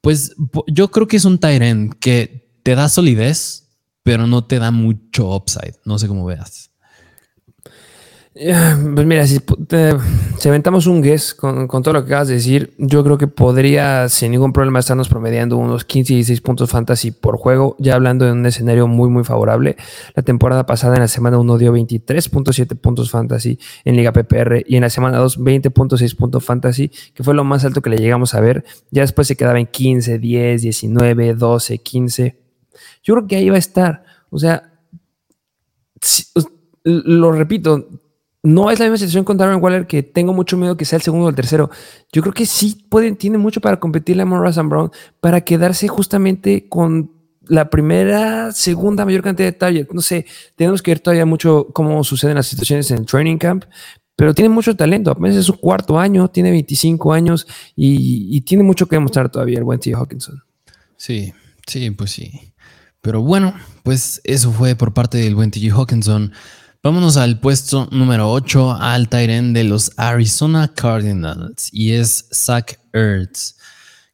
pues 0.00 0.36
yo 0.68 0.88
creo 0.92 1.08
que 1.08 1.16
es 1.16 1.24
un 1.24 1.38
Tyrant 1.38 1.94
que 1.98 2.60
te 2.62 2.76
da 2.76 2.88
solidez, 2.88 3.76
pero 4.04 4.28
no 4.28 4.44
te 4.44 4.60
da 4.60 4.70
mucho 4.70 5.34
upside. 5.34 5.74
No 5.84 5.98
sé 5.98 6.06
cómo 6.06 6.24
veas. 6.24 6.70
Pues 8.94 9.06
mira, 9.06 9.24
si, 9.28 9.38
aventamos 10.48 10.88
un 10.88 11.02
guess 11.02 11.34
con, 11.34 11.68
todo 11.68 11.92
lo 11.92 12.04
que 12.04 12.06
acabas 12.08 12.28
de 12.28 12.34
decir, 12.34 12.74
yo 12.78 13.04
creo 13.04 13.16
que 13.16 13.28
podría 13.28 14.08
sin 14.08 14.32
ningún 14.32 14.52
problema 14.52 14.80
estarnos 14.80 15.08
promediando 15.08 15.56
unos 15.56 15.84
15 15.84 16.12
y 16.12 16.16
16 16.16 16.40
puntos 16.40 16.70
fantasy 16.70 17.12
por 17.12 17.36
juego, 17.36 17.76
ya 17.78 17.94
hablando 17.94 18.24
de 18.24 18.32
un 18.32 18.44
escenario 18.44 18.88
muy 18.88 19.08
muy 19.08 19.22
favorable. 19.22 19.76
La 20.16 20.24
temporada 20.24 20.66
pasada 20.66 20.94
en 20.96 21.02
la 21.02 21.08
semana 21.08 21.38
1 21.38 21.58
dio 21.58 21.72
23.7 21.72 22.76
puntos 22.76 23.10
fantasy 23.10 23.58
en 23.84 23.96
Liga 23.96 24.12
PPR 24.12 24.64
y 24.66 24.76
en 24.76 24.82
la 24.82 24.90
semana 24.90 25.18
2 25.18 25.38
20.6 25.38 26.16
puntos 26.16 26.44
fantasy, 26.44 26.90
que 27.14 27.22
fue 27.22 27.34
lo 27.34 27.44
más 27.44 27.64
alto 27.64 27.82
que 27.82 27.90
le 27.90 27.98
llegamos 27.98 28.34
a 28.34 28.40
ver. 28.40 28.64
Ya 28.90 29.02
después 29.02 29.28
se 29.28 29.36
quedaba 29.36 29.60
en 29.60 29.66
15, 29.66 30.18
10, 30.18 30.62
19, 30.62 31.34
12, 31.34 31.78
15. 31.78 32.40
Yo 33.04 33.14
creo 33.14 33.28
que 33.28 33.36
ahí 33.36 33.48
va 33.48 33.56
a 33.56 33.58
estar. 33.58 34.04
O 34.30 34.38
sea, 34.40 34.72
lo 36.82 37.30
repito, 37.32 37.88
no 38.44 38.70
es 38.70 38.78
la 38.78 38.84
misma 38.84 38.98
situación 38.98 39.24
con 39.24 39.38
Darren 39.38 39.60
Waller 39.60 39.86
que 39.86 40.02
tengo 40.02 40.34
mucho 40.34 40.58
miedo 40.58 40.76
que 40.76 40.84
sea 40.84 40.98
el 40.98 41.02
segundo 41.02 41.26
o 41.26 41.30
el 41.30 41.34
tercero. 41.34 41.70
Yo 42.12 42.20
creo 42.20 42.34
que 42.34 42.44
sí 42.44 42.86
pueden, 42.90 43.16
tiene 43.16 43.38
mucho 43.38 43.62
para 43.62 43.80
competirle 43.80 44.22
a 44.22 44.26
Morris 44.26 44.56
Brown 44.56 44.90
para 45.18 45.40
quedarse 45.40 45.88
justamente 45.88 46.68
con 46.68 47.10
la 47.46 47.70
primera, 47.70 48.52
segunda 48.52 49.06
mayor 49.06 49.22
cantidad 49.22 49.48
de 49.48 49.52
targets. 49.52 49.94
No 49.94 50.02
sé, 50.02 50.26
tenemos 50.56 50.82
que 50.82 50.90
ver 50.90 51.00
todavía 51.00 51.24
mucho 51.24 51.68
cómo 51.72 52.04
suceden 52.04 52.36
las 52.36 52.46
situaciones 52.46 52.90
en 52.90 52.98
el 52.98 53.06
training 53.06 53.38
camp, 53.38 53.64
pero 54.14 54.34
tiene 54.34 54.50
mucho 54.50 54.76
talento. 54.76 55.10
Apenas 55.10 55.36
es 55.36 55.46
su 55.46 55.58
cuarto 55.58 55.98
año, 55.98 56.28
tiene 56.28 56.50
25 56.50 57.14
años 57.14 57.46
y, 57.74 58.42
tiene 58.42 58.62
mucho 58.62 58.86
que 58.86 58.96
demostrar 58.96 59.30
todavía 59.30 59.56
el 59.56 59.64
buen 59.64 59.80
T. 59.80 59.94
Hawkinson. 59.94 60.42
Sí, 60.98 61.32
sí, 61.66 61.90
pues 61.92 62.10
sí. 62.10 62.52
Pero 63.00 63.22
bueno, 63.22 63.54
pues 63.82 64.20
eso 64.24 64.52
fue 64.52 64.76
por 64.76 64.92
parte 64.92 65.16
del 65.16 65.34
buen 65.34 65.50
T. 65.50 65.60
Hawkinson. 65.70 66.32
Vámonos 66.84 67.16
al 67.16 67.40
puesto 67.40 67.88
número 67.92 68.30
8, 68.30 68.72
al 68.78 69.08
Tyren 69.08 69.54
de 69.54 69.64
los 69.64 69.92
Arizona 69.96 70.68
Cardinals, 70.68 71.70
y 71.72 71.92
es 71.92 72.28
Zach 72.30 72.78
Ertz. 72.92 73.56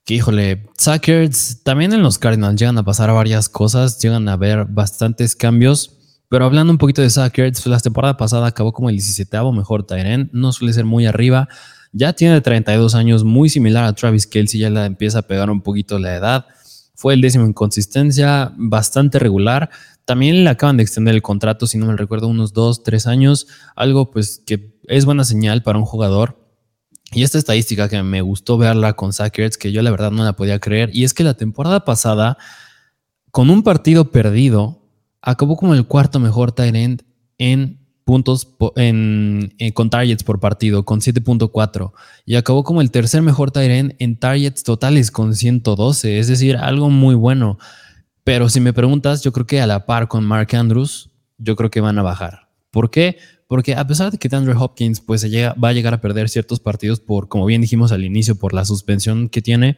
Que 0.05 0.15
híjole, 0.15 0.69
Zach 0.79 1.09
Ertz, 1.09 1.65
también 1.65 1.93
en 1.93 2.01
los 2.01 2.17
Cardinals 2.17 2.61
llegan 2.61 2.79
a 2.79 2.85
pasar 2.85 3.13
varias 3.13 3.49
cosas, 3.49 3.99
llegan 4.01 4.29
a 4.29 4.35
haber 4.35 4.67
bastantes 4.67 5.35
cambios. 5.35 5.97
Pero 6.29 6.45
hablando 6.45 6.73
un 6.73 6.79
poquito 6.79 7.03
de 7.03 7.11
Zach 7.11 7.37
Ertz, 7.37 7.67
la 7.67 7.81
temporada 7.81 8.17
pasada 8.17 8.47
acabó 8.47 8.73
como 8.73 8.89
el 8.89 8.95
17 8.95 9.37
mejor 9.53 9.85
Tyren, 9.85 10.31
no 10.33 10.53
suele 10.53 10.73
ser 10.73 10.85
muy 10.85 11.07
arriba. 11.07 11.49
Ya 11.91 12.13
tiene 12.13 12.41
32 12.41 12.95
años, 12.95 13.25
muy 13.25 13.49
similar 13.49 13.83
a 13.83 13.95
Travis 13.95 14.29
Kelsey, 14.29 14.61
ya 14.61 14.71
le 14.71 14.85
empieza 14.85 15.19
a 15.19 15.23
pegar 15.23 15.51
un 15.51 15.61
poquito 15.61 15.99
la 15.99 16.15
edad. 16.15 16.47
Fue 16.95 17.15
el 17.15 17.21
décimo 17.21 17.47
en 17.47 17.53
consistencia, 17.53 18.53
bastante 18.57 19.19
regular. 19.19 19.71
También 20.11 20.43
le 20.43 20.51
acaban 20.51 20.77
de 20.77 20.83
extender 20.83 21.15
el 21.15 21.23
contrato, 21.23 21.69
si 21.69 21.79
no 21.79 21.87
me 21.87 21.97
recuerdo, 21.97 22.27
unos 22.27 22.53
dos, 22.53 22.83
tres 22.83 23.07
años. 23.07 23.47
Algo 23.77 24.11
pues 24.11 24.43
que 24.45 24.77
es 24.89 25.05
buena 25.05 25.23
señal 25.23 25.63
para 25.63 25.79
un 25.79 25.85
jugador. 25.85 26.37
Y 27.13 27.23
esta 27.23 27.39
estadística 27.39 27.89
que 27.89 28.03
me 28.03 28.21
gustó 28.21 28.59
verla 28.59 28.95
con 28.95 29.13
Sackers, 29.13 29.57
que 29.57 29.71
yo 29.71 29.83
la 29.83 29.93
verdad 29.93 30.11
no 30.11 30.25
la 30.25 30.35
podía 30.35 30.59
creer, 30.59 30.91
y 30.93 31.05
es 31.05 31.15
que 31.15 31.23
la 31.23 31.35
temporada 31.35 31.85
pasada, 31.85 32.39
con 33.31 33.51
un 33.51 33.63
partido 33.63 34.11
perdido, 34.11 34.83
acabó 35.23 35.57
como 35.57 35.75
el 35.75 35.87
cuarto 35.87 36.19
mejor 36.19 36.51
tight 36.51 37.05
en 37.39 37.79
puntos 38.05 38.49
en, 38.75 39.55
con 39.75 39.91
targets 39.91 40.25
por 40.25 40.41
partido, 40.41 40.85
con 40.85 40.99
7.4. 41.03 41.93
Y 42.27 42.35
acabó 42.35 42.65
como 42.65 42.81
el 42.81 42.91
tercer 42.91 43.23
mejor 43.23 43.53
tight 43.53 43.95
en 43.97 44.17
targets 44.19 44.65
totales, 44.65 45.13
con 45.13 45.37
112. 45.37 46.19
Es 46.19 46.27
decir, 46.27 46.57
algo 46.57 46.91
muy 46.91 47.15
bueno. 47.15 47.59
Pero 48.25 48.49
si 48.49 48.61
me 48.61 48.73
preguntas, 48.73 49.23
yo 49.23 49.33
creo 49.33 49.47
que 49.47 49.61
a 49.61 49.67
la 49.67 49.87
par 49.87 50.09
con 50.09 50.25
Mark 50.25 50.55
Andrews, 50.55 51.11
yo 51.39 51.57
creo 51.57 51.71
que 51.71 51.81
van 51.81 51.99
a 51.99 52.03
bajar. 52.03 52.49
¿Por 52.71 52.91
qué? 52.91 53.19
Porque 53.47 53.75
a 53.75 53.87
pesar 53.87 54.13
de 54.13 54.19
que 54.19 54.35
Andrew 54.35 54.57
Hopkins 54.63 55.01
pues, 55.01 55.23
se 55.23 55.31
llega, 55.31 55.55
va 55.55 55.71
a 55.71 55.73
llegar 55.73 55.95
a 55.95 56.01
perder 56.01 56.29
ciertos 56.29 56.61
partidos 56.61 57.01
por, 57.01 57.29
como 57.29 57.47
bien 57.47 57.61
dijimos 57.61 57.91
al 57.93 58.05
inicio, 58.05 58.37
por 58.37 58.55
la 58.55 58.65
suspensión 58.65 59.29
que 59.29 59.43
tiene, 59.43 59.77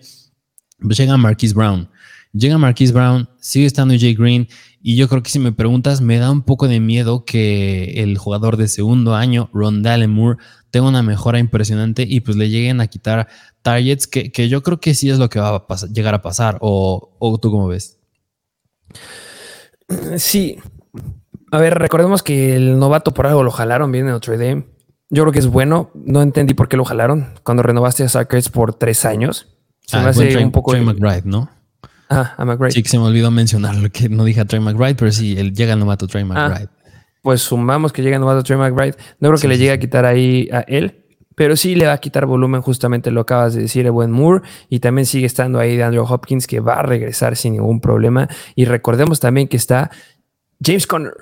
pues 0.79 0.99
llega 0.99 1.17
Marquise 1.17 1.55
Brown. 1.55 1.89
Llega 2.35 2.57
Marquise 2.59 2.93
Brown, 2.93 3.29
sigue 3.39 3.67
estando 3.67 3.95
Jay 3.99 4.15
Green 4.15 4.49
y 4.83 4.97
yo 4.97 5.09
creo 5.09 5.23
que 5.23 5.31
si 5.31 5.39
me 5.39 5.53
preguntas, 5.53 6.01
me 6.01 6.19
da 6.19 6.31
un 6.31 6.43
poco 6.43 6.67
de 6.67 6.81
miedo 6.81 7.25
que 7.27 8.03
el 8.03 8.17
jugador 8.17 8.57
de 8.57 8.69
segundo 8.69 9.15
año, 9.15 9.51
Ron 9.53 9.83
Moore, 10.09 10.39
tenga 10.71 10.89
una 10.89 11.03
mejora 11.03 11.39
impresionante 11.39 12.07
y 12.09 12.21
pues 12.21 12.37
le 12.39 12.49
lleguen 12.49 12.81
a 12.81 12.87
quitar 12.87 13.29
targets 13.61 14.07
que, 14.07 14.49
yo 14.49 14.63
creo 14.63 14.81
que 14.81 14.95
sí 14.95 15.11
es 15.11 15.19
lo 15.19 15.29
que 15.29 15.41
va 15.41 15.67
a 15.69 15.87
llegar 15.93 16.15
a 16.15 16.23
pasar. 16.23 16.57
¿O 16.61 17.39
tú 17.41 17.51
cómo 17.51 17.69
ves? 17.69 18.02
Sí. 20.17 20.59
A 21.51 21.59
ver, 21.59 21.79
recordemos 21.79 22.23
que 22.23 22.57
el 22.57 22.79
novato 22.79 23.13
por 23.13 23.27
algo 23.27 23.43
lo 23.43 23.51
jalaron 23.51 23.93
bien 23.93 24.07
en 24.07 24.13
Notre 24.13 24.39
Dame. 24.39 24.67
Yo 25.11 25.25
creo 25.25 25.33
que 25.33 25.39
es 25.39 25.47
bueno. 25.47 25.91
No 25.95 26.23
entendí 26.23 26.55
por 26.55 26.69
qué 26.69 26.77
lo 26.77 26.85
jalaron 26.85 27.35
cuando 27.43 27.63
renovaste 27.63 28.03
a 28.05 28.09
Sackers 28.09 28.49
por 28.49 28.75
tres 28.75 29.05
años. 29.05 29.49
Se 29.87 29.99
me 29.99 30.05
ah, 30.05 30.09
hace 30.09 30.39
un 30.39 30.53
poco. 30.53 30.73
Trey 30.73 30.83
McBride, 30.83 31.23
¿no? 31.25 31.51
Ah, 32.09 32.35
a 32.37 32.45
McBride. 32.45 32.73
Sí, 32.73 32.83
que 32.83 32.89
se 32.89 32.99
me 32.99 33.05
olvidó 33.05 33.31
mencionarlo, 33.31 33.91
que 33.91 34.09
no 34.09 34.25
dije 34.25 34.41
a 34.41 34.45
Trey 34.45 34.61
McBride, 34.61 34.95
pero 34.95 35.13
sí, 35.13 35.39
él 35.39 35.55
llega 35.55 35.75
el 35.75 35.79
novato 35.79 36.07
Trey 36.07 36.23
ah, 36.23 36.27
McBride. 36.27 36.69
pues 37.23 37.43
sumamos 37.43 37.93
que 37.93 38.03
llega 38.03 38.17
el 38.17 38.21
novato 38.21 38.43
Trey 38.43 38.59
McBride. 38.59 38.97
No 39.21 39.29
creo 39.29 39.41
que 39.41 39.49
le 39.49 39.59
llegue 39.59 39.73
a 39.73 39.79
quitar 39.79 40.05
ahí 40.05 40.49
a 40.53 40.61
él, 40.61 41.02
pero 41.35 41.57
sí 41.57 41.75
le 41.75 41.87
va 41.87 41.95
a 41.95 41.99
quitar 41.99 42.27
volumen, 42.27 42.63
justamente 42.63 43.11
lo 43.11 43.23
acabas 43.23 43.55
de 43.55 43.63
decir, 43.63 43.87
el 43.87 43.93
buen 43.93 44.11
Moore. 44.11 44.43
Y 44.69 44.81
también 44.81 45.07
sigue 45.07 45.27
estando 45.27 45.59
ahí 45.59 45.77
de 45.77 45.83
Andrew 45.83 46.05
Hopkins, 46.05 46.47
que 46.47 46.61
va 46.61 46.75
a 46.75 46.83
regresar 46.83 47.37
sin 47.37 47.55
ningún 47.55 47.81
problema. 47.81 48.29
Y 48.55 48.65
recordemos 48.65 49.21
también 49.21 49.49
que 49.49 49.57
está 49.57 49.91
James 50.65 50.87
Conner. 50.87 51.15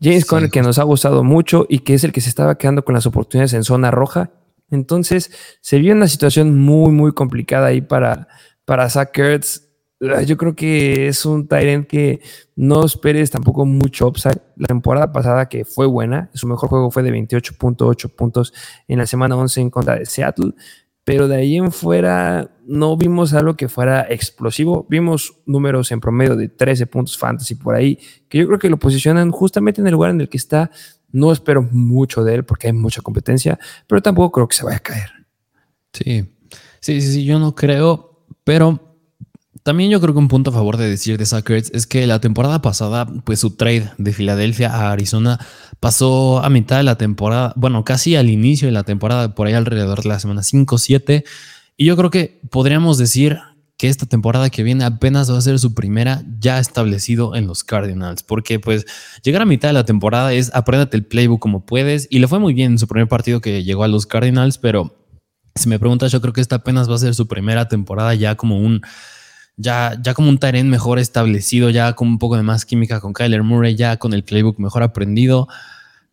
James 0.00 0.24
Conner, 0.24 0.50
que 0.50 0.62
nos 0.62 0.78
ha 0.78 0.82
gustado 0.82 1.24
mucho 1.24 1.66
y 1.68 1.80
que 1.80 1.94
es 1.94 2.04
el 2.04 2.12
que 2.12 2.20
se 2.20 2.28
estaba 2.28 2.56
quedando 2.58 2.84
con 2.84 2.94
las 2.94 3.06
oportunidades 3.06 3.54
en 3.54 3.64
zona 3.64 3.90
roja. 3.90 4.30
Entonces, 4.70 5.30
se 5.60 5.78
vio 5.78 5.94
una 5.94 6.08
situación 6.08 6.58
muy, 6.58 6.90
muy 6.92 7.12
complicada 7.12 7.68
ahí 7.68 7.80
para, 7.80 8.28
para 8.64 8.90
Zach 8.90 9.16
Ertz 9.16 9.65
yo 10.00 10.36
creo 10.36 10.54
que 10.54 11.08
es 11.08 11.24
un 11.24 11.48
Tyrant 11.48 11.86
que 11.86 12.20
no 12.54 12.84
esperes 12.84 13.30
tampoco 13.30 13.64
mucho 13.64 14.08
upside. 14.08 14.42
La 14.56 14.66
temporada 14.66 15.12
pasada, 15.12 15.48
que 15.48 15.64
fue 15.64 15.86
buena, 15.86 16.30
su 16.34 16.46
mejor 16.46 16.68
juego 16.68 16.90
fue 16.90 17.02
de 17.02 17.12
28.8 17.12 18.14
puntos 18.14 18.52
en 18.88 18.98
la 18.98 19.06
semana 19.06 19.36
11 19.36 19.60
en 19.62 19.70
contra 19.70 19.96
de 19.96 20.06
Seattle, 20.06 20.52
pero 21.04 21.28
de 21.28 21.36
ahí 21.36 21.56
en 21.56 21.72
fuera 21.72 22.50
no 22.66 22.96
vimos 22.96 23.32
algo 23.32 23.56
que 23.56 23.68
fuera 23.68 24.06
explosivo. 24.10 24.86
Vimos 24.90 25.36
números 25.46 25.92
en 25.92 26.00
promedio 26.00 26.36
de 26.36 26.48
13 26.48 26.86
puntos 26.86 27.16
fantasy 27.16 27.54
por 27.54 27.74
ahí, 27.74 27.98
que 28.28 28.38
yo 28.38 28.46
creo 28.46 28.58
que 28.58 28.68
lo 28.68 28.78
posicionan 28.78 29.30
justamente 29.30 29.80
en 29.80 29.86
el 29.86 29.92
lugar 29.92 30.10
en 30.10 30.20
el 30.20 30.28
que 30.28 30.36
está. 30.36 30.70
No 31.12 31.32
espero 31.32 31.62
mucho 31.62 32.24
de 32.24 32.34
él 32.34 32.44
porque 32.44 32.66
hay 32.66 32.72
mucha 32.72 33.00
competencia, 33.00 33.58
pero 33.86 34.02
tampoco 34.02 34.32
creo 34.32 34.48
que 34.48 34.56
se 34.56 34.64
vaya 34.64 34.76
a 34.78 34.80
caer. 34.80 35.10
Sí, 35.92 36.28
sí, 36.80 37.00
sí, 37.00 37.12
sí 37.12 37.24
yo 37.24 37.38
no 37.38 37.54
creo, 37.54 38.26
pero 38.44 38.85
también 39.66 39.90
yo 39.90 40.00
creo 40.00 40.14
que 40.14 40.20
un 40.20 40.28
punto 40.28 40.50
a 40.50 40.52
favor 40.52 40.76
de 40.76 40.88
decir 40.88 41.18
de 41.18 41.26
Sackers 41.26 41.72
es 41.74 41.88
que 41.88 42.06
la 42.06 42.20
temporada 42.20 42.62
pasada, 42.62 43.04
pues 43.24 43.40
su 43.40 43.56
trade 43.56 43.90
de 43.98 44.12
Filadelfia 44.12 44.72
a 44.72 44.92
Arizona 44.92 45.40
pasó 45.80 46.38
a 46.38 46.48
mitad 46.50 46.76
de 46.76 46.84
la 46.84 46.96
temporada, 46.96 47.52
bueno, 47.56 47.84
casi 47.84 48.14
al 48.14 48.30
inicio 48.30 48.68
de 48.68 48.72
la 48.72 48.84
temporada, 48.84 49.34
por 49.34 49.48
ahí 49.48 49.54
alrededor 49.54 50.04
de 50.04 50.08
la 50.08 50.20
semana 50.20 50.42
5-7. 50.42 51.24
Y 51.76 51.84
yo 51.84 51.96
creo 51.96 52.10
que 52.10 52.40
podríamos 52.48 52.96
decir 52.96 53.40
que 53.76 53.88
esta 53.88 54.06
temporada 54.06 54.50
que 54.50 54.62
viene 54.62 54.84
apenas 54.84 55.32
va 55.32 55.36
a 55.36 55.40
ser 55.40 55.58
su 55.58 55.74
primera 55.74 56.22
ya 56.38 56.60
establecido 56.60 57.34
en 57.34 57.48
los 57.48 57.64
Cardinals, 57.64 58.22
porque 58.22 58.60
pues 58.60 58.86
llegar 59.24 59.42
a 59.42 59.46
mitad 59.46 59.70
de 59.70 59.74
la 59.74 59.84
temporada 59.84 60.32
es 60.32 60.54
apréndate 60.54 60.96
el 60.96 61.04
playbook 61.04 61.40
como 61.40 61.66
puedes 61.66 62.06
y 62.08 62.20
le 62.20 62.28
fue 62.28 62.38
muy 62.38 62.54
bien 62.54 62.70
en 62.70 62.78
su 62.78 62.86
primer 62.86 63.08
partido 63.08 63.40
que 63.40 63.64
llegó 63.64 63.82
a 63.82 63.88
los 63.88 64.06
Cardinals, 64.06 64.58
pero 64.58 64.96
si 65.56 65.68
me 65.68 65.80
preguntas, 65.80 66.12
yo 66.12 66.20
creo 66.20 66.32
que 66.32 66.40
esta 66.40 66.54
apenas 66.54 66.88
va 66.88 66.94
a 66.94 66.98
ser 66.98 67.16
su 67.16 67.26
primera 67.26 67.66
temporada 67.66 68.14
ya 68.14 68.36
como 68.36 68.60
un 68.60 68.82
ya, 69.56 69.98
ya 70.02 70.14
como 70.14 70.28
un 70.28 70.38
Tyrant 70.38 70.68
mejor 70.68 70.98
establecido, 70.98 71.70
ya 71.70 71.94
con 71.94 72.08
un 72.08 72.18
poco 72.18 72.36
de 72.36 72.42
más 72.42 72.64
química 72.64 73.00
con 73.00 73.12
Kyler 73.12 73.42
Murray, 73.42 73.74
ya 73.74 73.96
con 73.96 74.12
el 74.12 74.24
playbook 74.24 74.58
mejor 74.58 74.82
aprendido. 74.82 75.48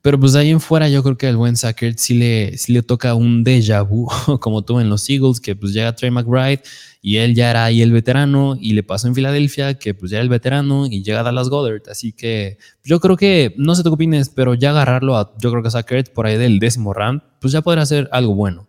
Pero 0.01 0.19
pues 0.19 0.33
de 0.33 0.39
ahí 0.39 0.49
en 0.49 0.59
fuera 0.59 0.89
yo 0.89 1.01
creo 1.01 1.17
que 1.17 1.29
el 1.29 1.37
buen 1.37 1.55
Sackert 1.55 1.97
sí 1.97 2.13
le, 2.15 2.57
sí 2.57 2.73
le 2.73 2.83
toca 2.83 3.15
un 3.15 3.45
déjà 3.45 3.87
vu, 3.87 4.09
como 4.41 4.61
tuvo 4.61 4.81
en 4.81 4.89
los 4.89 5.09
Eagles, 5.09 5.39
que 5.39 5.55
pues 5.55 5.71
llega 5.71 5.95
Trey 5.95 6.11
McBride 6.11 6.61
y 7.01 7.17
él 7.17 7.35
ya 7.35 7.49
era 7.49 7.63
ahí 7.63 7.81
el 7.81 7.93
veterano 7.93 8.57
y 8.59 8.73
le 8.73 8.83
pasó 8.83 9.07
en 9.07 9.15
Filadelfia, 9.15 9.75
que 9.75 9.93
pues 9.93 10.11
ya 10.11 10.17
era 10.17 10.23
el 10.23 10.29
veterano 10.29 10.87
y 10.87 11.03
llega 11.03 11.21
a 11.21 11.23
Dallas 11.23 11.47
Goddard. 11.47 11.83
Así 11.89 12.11
que 12.11 12.57
yo 12.83 12.99
creo 12.99 13.15
que, 13.15 13.53
no 13.57 13.75
sé 13.75 13.83
tú 13.83 13.91
qué 13.91 13.95
opines, 13.95 14.27
pero 14.27 14.55
ya 14.55 14.71
agarrarlo 14.71 15.17
a, 15.17 15.33
yo 15.39 15.51
creo 15.51 15.63
que 15.63 15.71
Sackert 15.71 16.11
por 16.13 16.25
ahí 16.25 16.37
del 16.37 16.59
décimo 16.59 16.93
round, 16.93 17.21
pues 17.39 17.53
ya 17.53 17.61
podrá 17.61 17.85
ser 17.85 18.09
algo 18.11 18.35
bueno. 18.35 18.67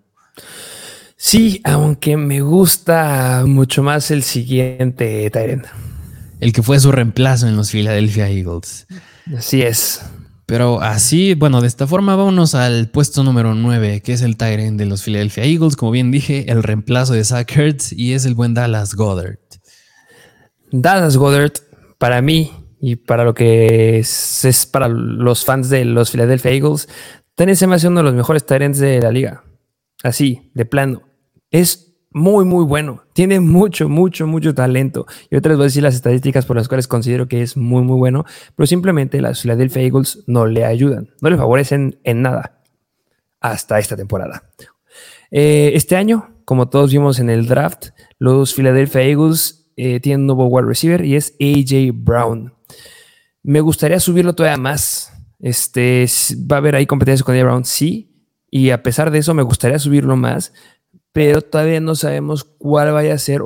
Sí, 1.17 1.61
aunque 1.65 2.17
me 2.17 2.41
gusta 2.41 3.45
mucho 3.47 3.83
más 3.83 4.11
el 4.11 4.23
siguiente 4.23 5.31
Tyrant. 5.31 5.67
El 6.41 6.53
que 6.53 6.63
fue 6.63 6.81
su 6.81 6.93
reemplazo 6.93 7.49
en 7.49 7.57
los 7.57 7.71
Philadelphia 7.71 8.29
Eagles. 8.29 8.87
Así 9.37 9.63
es. 9.63 10.03
Pero 10.47 10.83
así, 10.83 11.35
bueno, 11.35 11.63
de 11.63 11.69
esta 11.69 11.87
forma 11.87 12.17
vámonos 12.17 12.55
al 12.55 12.91
puesto 12.91 13.23
número 13.23 13.55
9, 13.55 14.03
que 14.03 14.13
es 14.13 14.21
el 14.21 14.37
Tyrant 14.37 14.79
de 14.79 14.85
los 14.85 15.03
Philadelphia 15.03 15.45
Eagles. 15.45 15.77
Como 15.77 15.93
bien 15.93 16.11
dije, 16.11 16.51
el 16.51 16.63
reemplazo 16.63 17.15
de 17.15 17.25
Zach 17.25 17.57
Ertz 17.57 17.93
y 17.93 18.13
es 18.13 18.27
el 18.27 18.35
buen 18.35 18.53
Dallas 18.53 18.95
Goddard. 18.95 19.39
Dallas 20.71 21.17
Goddard, 21.17 21.53
para 21.99 22.21
mí, 22.21 22.53
y 22.81 22.97
para 22.97 23.25
lo 23.25 23.33
que 23.33 24.01
es, 24.01 24.69
para 24.71 24.89
los 24.89 25.45
fans 25.47 25.71
de 25.71 25.87
los 25.87 26.11
Philadelphia 26.11 26.51
Eagles, 26.51 26.89
Tennessee 27.35 27.61
se 27.61 27.67
me 27.67 27.77
hace 27.77 27.89
uno 27.89 28.01
de 28.01 28.05
los 28.05 28.15
mejores 28.15 28.45
Tyrants 28.45 28.79
de 28.79 29.01
la 29.01 29.11
liga. 29.11 29.45
Así, 30.05 30.51
de 30.53 30.67
plano. 30.67 31.03
Es 31.51 31.97
muy, 32.11 32.45
muy 32.45 32.65
bueno. 32.65 33.03
Tiene 33.15 33.41
mucho, 33.41 33.89
mucho, 33.89 34.27
mucho 34.27 34.55
talento. 34.55 35.07
Y 35.31 35.37
otra 35.37 35.51
les 35.51 35.57
voy 35.57 35.65
a 35.65 35.69
decir 35.69 35.83
las 35.83 35.95
estadísticas 35.95 36.45
por 36.45 36.57
las 36.57 36.69
cuales 36.69 36.87
considero 36.87 37.27
que 37.27 37.41
es 37.41 37.57
muy, 37.57 37.83
muy 37.83 37.97
bueno, 37.97 38.27
pero 38.55 38.67
simplemente 38.67 39.23
las 39.23 39.41
Philadelphia 39.41 39.83
Eagles 39.83 40.23
no 40.27 40.47
le 40.47 40.67
ayudan, 40.67 41.09
no 41.23 41.31
le 41.31 41.39
favorecen 41.39 41.99
en 42.05 42.21
nada 42.21 42.63
hasta 43.41 43.79
esta 43.79 43.97
temporada. 43.97 44.45
Eh, 45.31 45.73
este 45.75 45.97
año, 45.97 46.35
como 46.45 46.69
todos 46.69 46.93
vimos 46.93 47.19
en 47.19 47.31
el 47.31 47.47
draft, 47.47 47.89
los 48.19 48.55
Philadelphia 48.55 49.03
Eagles 49.03 49.71
eh, 49.77 50.01
tienen 50.01 50.21
un 50.21 50.27
nuevo 50.27 50.47
wide 50.49 50.69
receiver 50.69 51.03
y 51.03 51.17
es 51.17 51.35
AJ 51.41 51.95
Brown. 51.95 52.53
Me 53.43 53.63
gustaría 53.63 53.99
subirlo 54.01 54.35
todavía 54.35 54.61
más. 54.61 55.11
Este, 55.41 56.07
va 56.51 56.57
a 56.57 56.59
haber 56.59 56.77
ahí 56.77 56.85
competencia 56.85 57.25
con 57.25 57.35
AJ 57.35 57.45
Brown, 57.45 57.65
sí. 57.65 58.14
Y 58.55 58.71
a 58.71 58.85
pesar 58.85 59.11
de 59.11 59.19
eso, 59.19 59.35
me 59.35 59.43
gustaría 59.43 59.81
subirlo 59.81 60.15
más 60.15 60.53
pero 61.15 61.43
todavía 61.43 61.79
no 61.79 61.95
sabemos 61.95 62.43
cuál 62.43 62.91
vaya 62.91 63.15
a 63.15 63.19
ser 63.19 63.41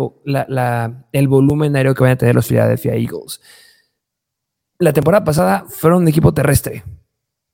el 1.12 1.28
volumen 1.28 1.76
aéreo 1.76 1.94
que 1.94 2.02
van 2.02 2.12
a 2.12 2.16
tener 2.16 2.34
los 2.34 2.46
Philadelphia 2.46 2.94
Eagles. 2.94 3.42
La 4.78 4.94
temporada 4.94 5.22
pasada 5.22 5.66
fueron 5.68 6.00
un 6.00 6.08
equipo 6.08 6.32
terrestre. 6.32 6.82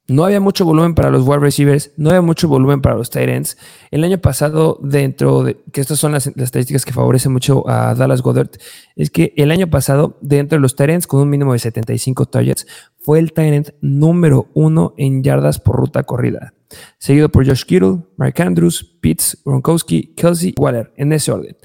No 0.06 0.24
había 0.24 0.38
mucho 0.38 0.64
volumen 0.64 0.94
para 0.94 1.10
los 1.10 1.26
wide 1.26 1.40
receivers, 1.40 1.90
no 1.96 2.10
había 2.10 2.20
mucho 2.20 2.46
volumen 2.46 2.80
para 2.80 2.94
los 2.94 3.10
tight 3.10 3.28
ends. 3.28 3.58
El 3.90 4.04
año 4.04 4.18
pasado, 4.18 4.78
dentro 4.84 5.42
de 5.42 5.56
que 5.72 5.80
estas 5.80 5.98
son 5.98 6.12
las, 6.12 6.28
estadísticas 6.28 6.84
que 6.84 6.92
favorecen 6.92 7.32
mucho 7.32 7.68
a 7.68 7.96
Dallas 7.96 8.22
Goddard, 8.22 8.50
es 8.94 9.10
que 9.10 9.32
el 9.36 9.50
año 9.50 9.66
pasado, 9.66 10.16
dentro 10.20 10.58
de 10.58 10.62
los 10.62 10.76
tight 10.76 10.90
ends, 10.90 11.06
con 11.08 11.22
un 11.22 11.30
mínimo 11.30 11.54
de 11.54 11.58
75 11.58 12.26
targets, 12.26 12.68
fue 13.00 13.18
el 13.18 13.32
tight 13.32 13.52
end 13.52 13.74
número 13.80 14.46
uno 14.54 14.94
en 14.96 15.24
yardas 15.24 15.58
por 15.58 15.74
ruta 15.74 16.04
corrida, 16.04 16.53
seguido 16.98 17.28
por 17.28 17.46
Josh 17.46 17.64
Kittle, 17.64 17.98
Mark 18.16 18.40
Andrews, 18.40 18.96
Pitts, 19.00 19.38
Gronkowski, 19.44 20.14
Kelsey, 20.16 20.54
Waller, 20.58 20.92
en 20.96 21.12
ese 21.12 21.32
orden. 21.32 21.56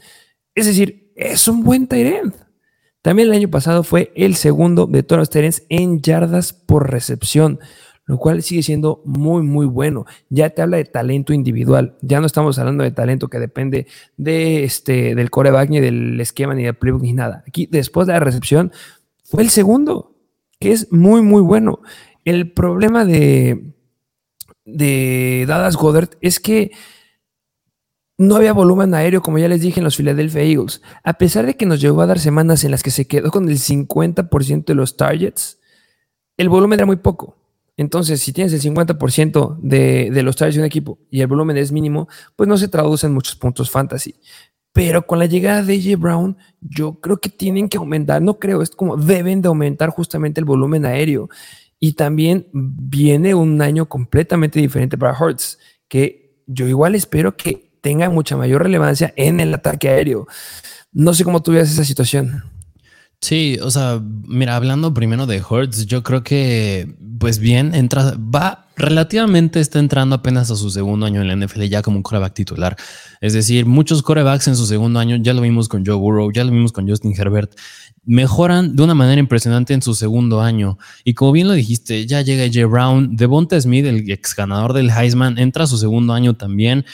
Es 0.55 0.66
decir, 0.66 1.12
es 1.16 1.47
un 1.47 1.64
buen 1.64 1.88
end. 1.91 2.34
También 3.01 3.30
el 3.30 3.36
año 3.36 3.49
pasado 3.49 3.84
fue 3.84 4.12
el 4.16 4.36
segundo 4.36 4.86
de 4.86 5.03
todos 5.03 5.20
los 5.20 5.36
ends 5.36 5.64
en 5.70 6.01
yardas 6.01 6.53
por 6.53 6.91
recepción 6.91 7.60
lo 8.10 8.18
cual 8.18 8.41
sigue 8.41 8.64
siendo 8.64 9.03
muy, 9.05 9.43
muy 9.43 9.68
bueno. 9.68 10.07
Ya 10.30 10.49
te 10.49 10.64
habla 10.64 10.78
de 10.78 10.86
talento 10.86 11.32
individual. 11.32 11.95
Ya 12.01 12.20
no 12.20 12.26
estamos 12.26 12.57
hablando 12.57 12.84
de 12.84 12.89
talento 12.89 13.28
que 13.28 13.38
depende 13.38 13.86
de 14.18 14.64
este, 14.64 15.14
del 15.14 15.30
coreback, 15.30 15.70
ni 15.70 15.80
del 15.80 16.20
esquema, 16.20 16.55
ni 16.55 16.64
del 16.64 16.74
playbook, 16.74 17.03
ni 17.03 17.14
nada. 17.14 17.43
Aquí, 17.47 17.68
después 17.70 18.07
de 18.07 18.14
la 18.14 18.20
recepción, 18.20 18.72
fue 19.24 19.43
el 19.43 19.51
segundo, 19.51 20.16
que 20.60 20.72
es 20.72 20.91
muy, 20.91 21.22
muy 21.22 21.43
bueno. 21.43 21.82
El 22.26 22.51
problema 22.51 23.05
de, 23.05 23.76
de 24.74 25.45
Dallas 25.47 25.76
Goddard 25.76 26.09
es 26.22 26.39
que 26.39 26.72
no 28.17 28.36
había 28.36 28.51
volumen 28.51 28.93
aéreo, 28.93 29.22
como 29.22 29.39
ya 29.39 29.47
les 29.47 29.61
dije 29.61 29.80
en 29.80 29.86
los 29.86 29.95
Philadelphia 29.95 30.41
Eagles. 30.41 30.82
A 31.03 31.13
pesar 31.13 31.45
de 31.45 31.55
que 31.55 31.65
nos 31.65 31.80
llegó 31.80 32.01
a 32.01 32.05
dar 32.05 32.20
semanas 32.20 32.65
en 32.65 32.72
las 32.72 32.84
que 32.84 32.91
se 32.91 33.07
quedó 33.07 33.32
con 33.32 33.47
el 33.47 33.57
50% 33.57 34.65
de 34.65 34.76
los 34.76 34.97
targets, 34.97 35.59
el 36.36 36.49
volumen 36.49 36.80
era 36.80 36.86
muy 36.86 36.97
poco. 36.97 37.38
Entonces, 37.78 38.20
si 38.20 38.34
tienes 38.34 38.51
el 38.51 38.61
50% 38.61 39.57
de, 39.61 40.11
de 40.11 40.24
los 40.24 40.36
targets 40.36 40.55
de 40.55 40.61
un 40.61 40.65
equipo 40.65 40.99
y 41.09 41.22
el 41.22 41.28
volumen 41.28 41.55
es 41.55 41.72
mínimo, 41.72 42.09
pues 42.36 42.49
no 42.49 42.57
se 42.57 42.67
traduce 42.67 43.07
en 43.07 43.13
muchos 43.13 43.38
puntos 43.38 43.72
fantasy. 43.72 44.15
Pero 44.74 45.07
con 45.07 45.17
la 45.17 45.26
llegada 45.26 45.63
de 45.63 45.76
AJ 45.76 45.97
Brown, 45.97 46.38
yo 46.59 46.99
creo 46.99 47.22
que 47.22 47.30
tienen 47.30 47.70
que 47.70 47.78
aumentar, 47.78 48.22
no 48.22 48.38
creo, 48.38 48.61
es 48.61 48.70
como 48.72 48.97
deben 48.97 49.41
de 49.41 49.47
aumentar 49.47 49.89
justamente 49.89 50.41
el 50.41 50.45
volumen 50.45 50.86
aéreo. 50.86 51.30
Y 51.80 51.93
también 51.93 52.47
viene 52.51 53.34
un 53.36 53.61
año 53.61 53.88
completamente 53.88 54.59
diferente 54.59 54.97
para 54.97 55.17
Hurts, 55.17 55.59
que 55.88 56.43
yo 56.45 56.67
igual 56.67 56.95
espero 56.95 57.38
que 57.38 57.71
tenga 57.82 58.09
mucha 58.09 58.36
mayor 58.36 58.63
relevancia 58.63 59.13
en 59.15 59.39
el 59.39 59.53
ataque 59.53 59.89
aéreo. 59.89 60.27
No 60.91 61.13
sé 61.13 61.23
cómo 61.23 61.41
tú 61.41 61.53
ves 61.53 61.71
esa 61.71 61.86
situación. 61.86 62.43
Sí, 63.22 63.57
o 63.61 63.70
sea, 63.70 64.01
mira, 64.28 64.55
hablando 64.55 64.93
primero 64.93 65.28
de 65.28 65.41
Hurts, 65.41 65.86
yo 65.86 66.03
creo 66.03 66.24
que, 66.24 66.95
pues 67.20 67.39
bien, 67.39 67.76
entra, 67.76 68.15
va 68.17 68.67
relativamente, 68.78 69.59
está 69.59 69.80
entrando 69.80 70.15
apenas 70.15 70.49
a 70.51 70.55
su 70.55 70.72
segundo 70.72 71.05
año 71.05 71.22
en 71.22 71.28
la 71.28 71.36
NFL 71.45 71.63
ya 71.63 71.82
como 71.82 71.97
un 71.97 72.03
coreback 72.03 72.34
titular. 72.34 72.78
Es 73.20 73.34
decir, 73.34 73.65
muchos 73.65 74.03
corebacks 74.03 74.47
en 74.47 74.55
su 74.55 74.65
segundo 74.65 74.99
año, 75.01 75.17
ya 75.17 75.34
lo 75.34 75.41
vimos 75.41 75.67
con 75.67 75.86
Joe 75.86 75.97
Burrow, 75.97 76.32
ya 76.32 76.45
lo 76.45 76.51
vimos 76.51 76.72
con 76.72 76.88
Justin 76.88 77.13
Herbert, 77.13 77.51
mejoran 78.05 78.78
de 78.78 78.84
una 78.84 78.93
manera 78.93 79.20
impresionante 79.20 79.74
en 79.74 79.82
su 79.82 79.95
segundo 79.95 80.39
año. 80.39 80.78
Y 81.03 81.13
como 81.13 81.34
bien 81.34 81.49
lo 81.49 81.53
dijiste, 81.53 82.05
ya 82.07 82.22
llega 82.22 82.45
J. 82.45 82.67
Brown, 82.67 83.17
Devonta 83.17 83.59
Smith, 83.59 83.86
el 83.86 84.09
ex 84.09 84.34
ganador 84.34 84.72
del 84.72 84.91
Heisman, 84.91 85.38
entra 85.38 85.65
a 85.65 85.67
su 85.67 85.78
segundo 85.78 86.13
año 86.13 86.38
también 86.38 86.86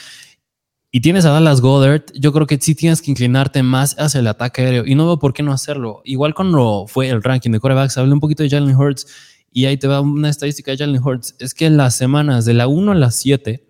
y 0.96 1.00
tienes 1.02 1.26
a 1.26 1.30
Dallas 1.30 1.60
Goddard, 1.60 2.04
yo 2.14 2.32
creo 2.32 2.46
que 2.46 2.56
sí 2.58 2.74
tienes 2.74 3.02
que 3.02 3.10
inclinarte 3.10 3.62
más 3.62 3.94
hacia 3.98 4.20
el 4.20 4.26
ataque 4.28 4.62
aéreo 4.62 4.86
y 4.86 4.94
no 4.94 5.04
veo 5.04 5.18
por 5.18 5.34
qué 5.34 5.42
no 5.42 5.52
hacerlo. 5.52 6.00
Igual 6.06 6.32
cuando 6.32 6.86
fue 6.88 7.10
el 7.10 7.22
ranking 7.22 7.50
de 7.50 7.60
corebacks, 7.60 7.98
hablé 7.98 8.14
un 8.14 8.20
poquito 8.20 8.42
de 8.42 8.48
Jalen 8.48 8.74
Hurts 8.74 9.06
y 9.52 9.66
ahí 9.66 9.76
te 9.76 9.88
va 9.88 10.00
una 10.00 10.30
estadística 10.30 10.70
de 10.70 10.78
Jalen 10.78 11.02
Hurts. 11.04 11.36
Es 11.38 11.52
que 11.52 11.66
en 11.66 11.76
las 11.76 11.96
semanas 11.96 12.46
de 12.46 12.54
la 12.54 12.66
1 12.66 12.92
a 12.92 12.94
la 12.94 13.10
7 13.10 13.62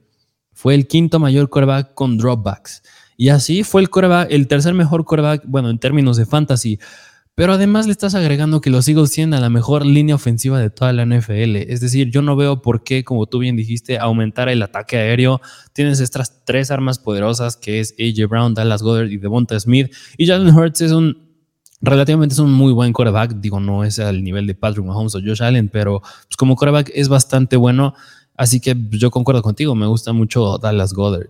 fue 0.53 0.77
el 0.77 0.87
quinto 0.87 1.19
mayor 1.19 1.49
coreback 1.49 1.95
con 1.95 2.17
dropbacks. 2.17 2.85
Y 3.17 3.31
así 3.31 3.65
fue 3.65 3.81
el 3.81 3.91
coreback, 3.91 4.31
el 4.31 4.47
tercer 4.47 4.75
mejor 4.75 5.05
coreback, 5.05 5.43
bueno, 5.47 5.69
en 5.69 5.81
términos 5.81 6.17
de 6.19 6.27
fantasy. 6.27 6.79
Pero 7.37 7.53
además 7.53 7.85
le 7.85 7.93
estás 7.93 8.15
agregando 8.15 8.63
que 8.63 8.71
los 8.71 8.89
Eagles 8.89 9.13
tienen 9.13 9.35
a 9.35 9.41
la 9.41 9.51
mejor 9.51 9.85
línea 9.85 10.15
ofensiva 10.15 10.59
de 10.59 10.71
toda 10.71 10.95
la 10.95 11.05
NFL. 11.05 11.57
Es 11.57 11.81
decir, 11.81 12.11
yo 12.11 12.23
no 12.23 12.35
veo 12.35 12.63
por 12.63 12.83
qué, 12.83 13.05
como 13.05 13.27
tú 13.27 13.41
bien 13.41 13.57
dijiste, 13.57 13.99
aumentar 13.99 14.49
el 14.49 14.63
ataque 14.63 14.97
aéreo. 14.97 15.43
Tienes 15.75 16.01
estas 16.01 16.47
tres 16.47 16.71
armas 16.71 16.99
poderosas 16.99 17.59
que 17.59 17.79
es 17.81 17.95
AJ 18.01 18.27
Brown, 18.31 18.55
Dallas 18.55 18.83
Goddard 18.83 19.11
y 19.11 19.19
Devonta 19.19 19.61
Smith. 19.61 19.95
Y 20.17 20.27
Jalen 20.27 20.57
Hurts 20.57 20.81
es 20.81 20.93
un 20.93 21.27
relativamente 21.83 22.33
es 22.33 22.39
un 22.39 22.53
muy 22.53 22.73
buen 22.73 22.95
quarterback. 22.95 23.35
Digo, 23.35 23.61
no 23.61 23.85
es 23.85 23.99
al 23.99 24.25
nivel 24.25 24.47
de 24.47 24.55
Patrick 24.55 24.87
Mahomes 24.87 25.15
o 25.15 25.21
Josh 25.21 25.43
Allen, 25.43 25.69
pero 25.69 26.01
pues, 26.01 26.37
como 26.39 26.57
quarterback 26.57 26.91
es 26.95 27.11
bastante 27.11 27.57
bueno. 27.57 27.93
Así 28.35 28.61
que 28.61 28.75
yo 28.93 29.11
concuerdo 29.11 29.43
contigo, 29.43 29.75
me 29.75 29.87
gusta 29.87 30.15
mucho 30.15 30.57
Dallas 30.57 30.95
Goddard. 30.95 31.29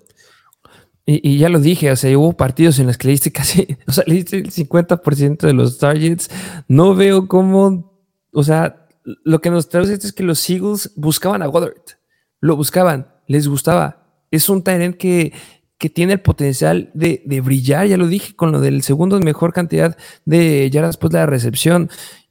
Y, 1.09 1.39
ya 1.39 1.49
lo 1.49 1.61
dije, 1.61 1.93
o 1.93 1.97
sea, 1.97 2.19
hubo 2.19 2.33
partidos 2.33 2.81
en 2.81 2.89
los 2.89 2.99
que 2.99 3.07
le 3.07 3.13
diste 3.13 3.31
casi, 3.31 3.79
o 3.87 3.93
sea, 3.93 4.03
le 4.09 4.19
el 4.19 4.25
50% 4.25 5.39
de 5.39 5.53
los 5.53 5.79
targets. 5.79 6.29
No 6.67 6.97
veo 6.97 7.29
cómo, 7.29 7.93
o 8.33 8.43
sea, 8.43 8.89
lo 9.05 9.41
que 9.41 9.51
nos 9.51 9.69
trae 9.69 9.85
esto 9.85 10.07
es 10.07 10.13
que 10.13 10.25
los 10.25 10.49
Eagles 10.51 10.93
buscaban 10.97 11.43
a 11.43 11.47
Goddard. 11.47 11.75
Lo 12.41 12.57
buscaban, 12.57 13.07
les 13.29 13.47
gustaba. 13.47 14.05
Es 14.33 14.49
un 14.49 14.65
Tyrant 14.65 14.97
que, 14.97 15.33
que 15.79 15.89
tiene 15.89 16.15
el 16.15 16.21
potencial 16.21 16.91
de, 16.93 17.23
de, 17.25 17.41
brillar, 17.41 17.87
ya 17.87 17.97
lo 17.97 18.09
dije, 18.09 18.35
con 18.35 18.51
lo 18.51 18.61
del 18.61 18.83
segundo 18.83 19.21
mejor 19.21 19.53
cantidad 19.53 19.97
de 20.25 20.69
yardas 20.71 20.97
después 20.97 21.13
de 21.13 21.19
la 21.19 21.27
recepción. 21.27 21.89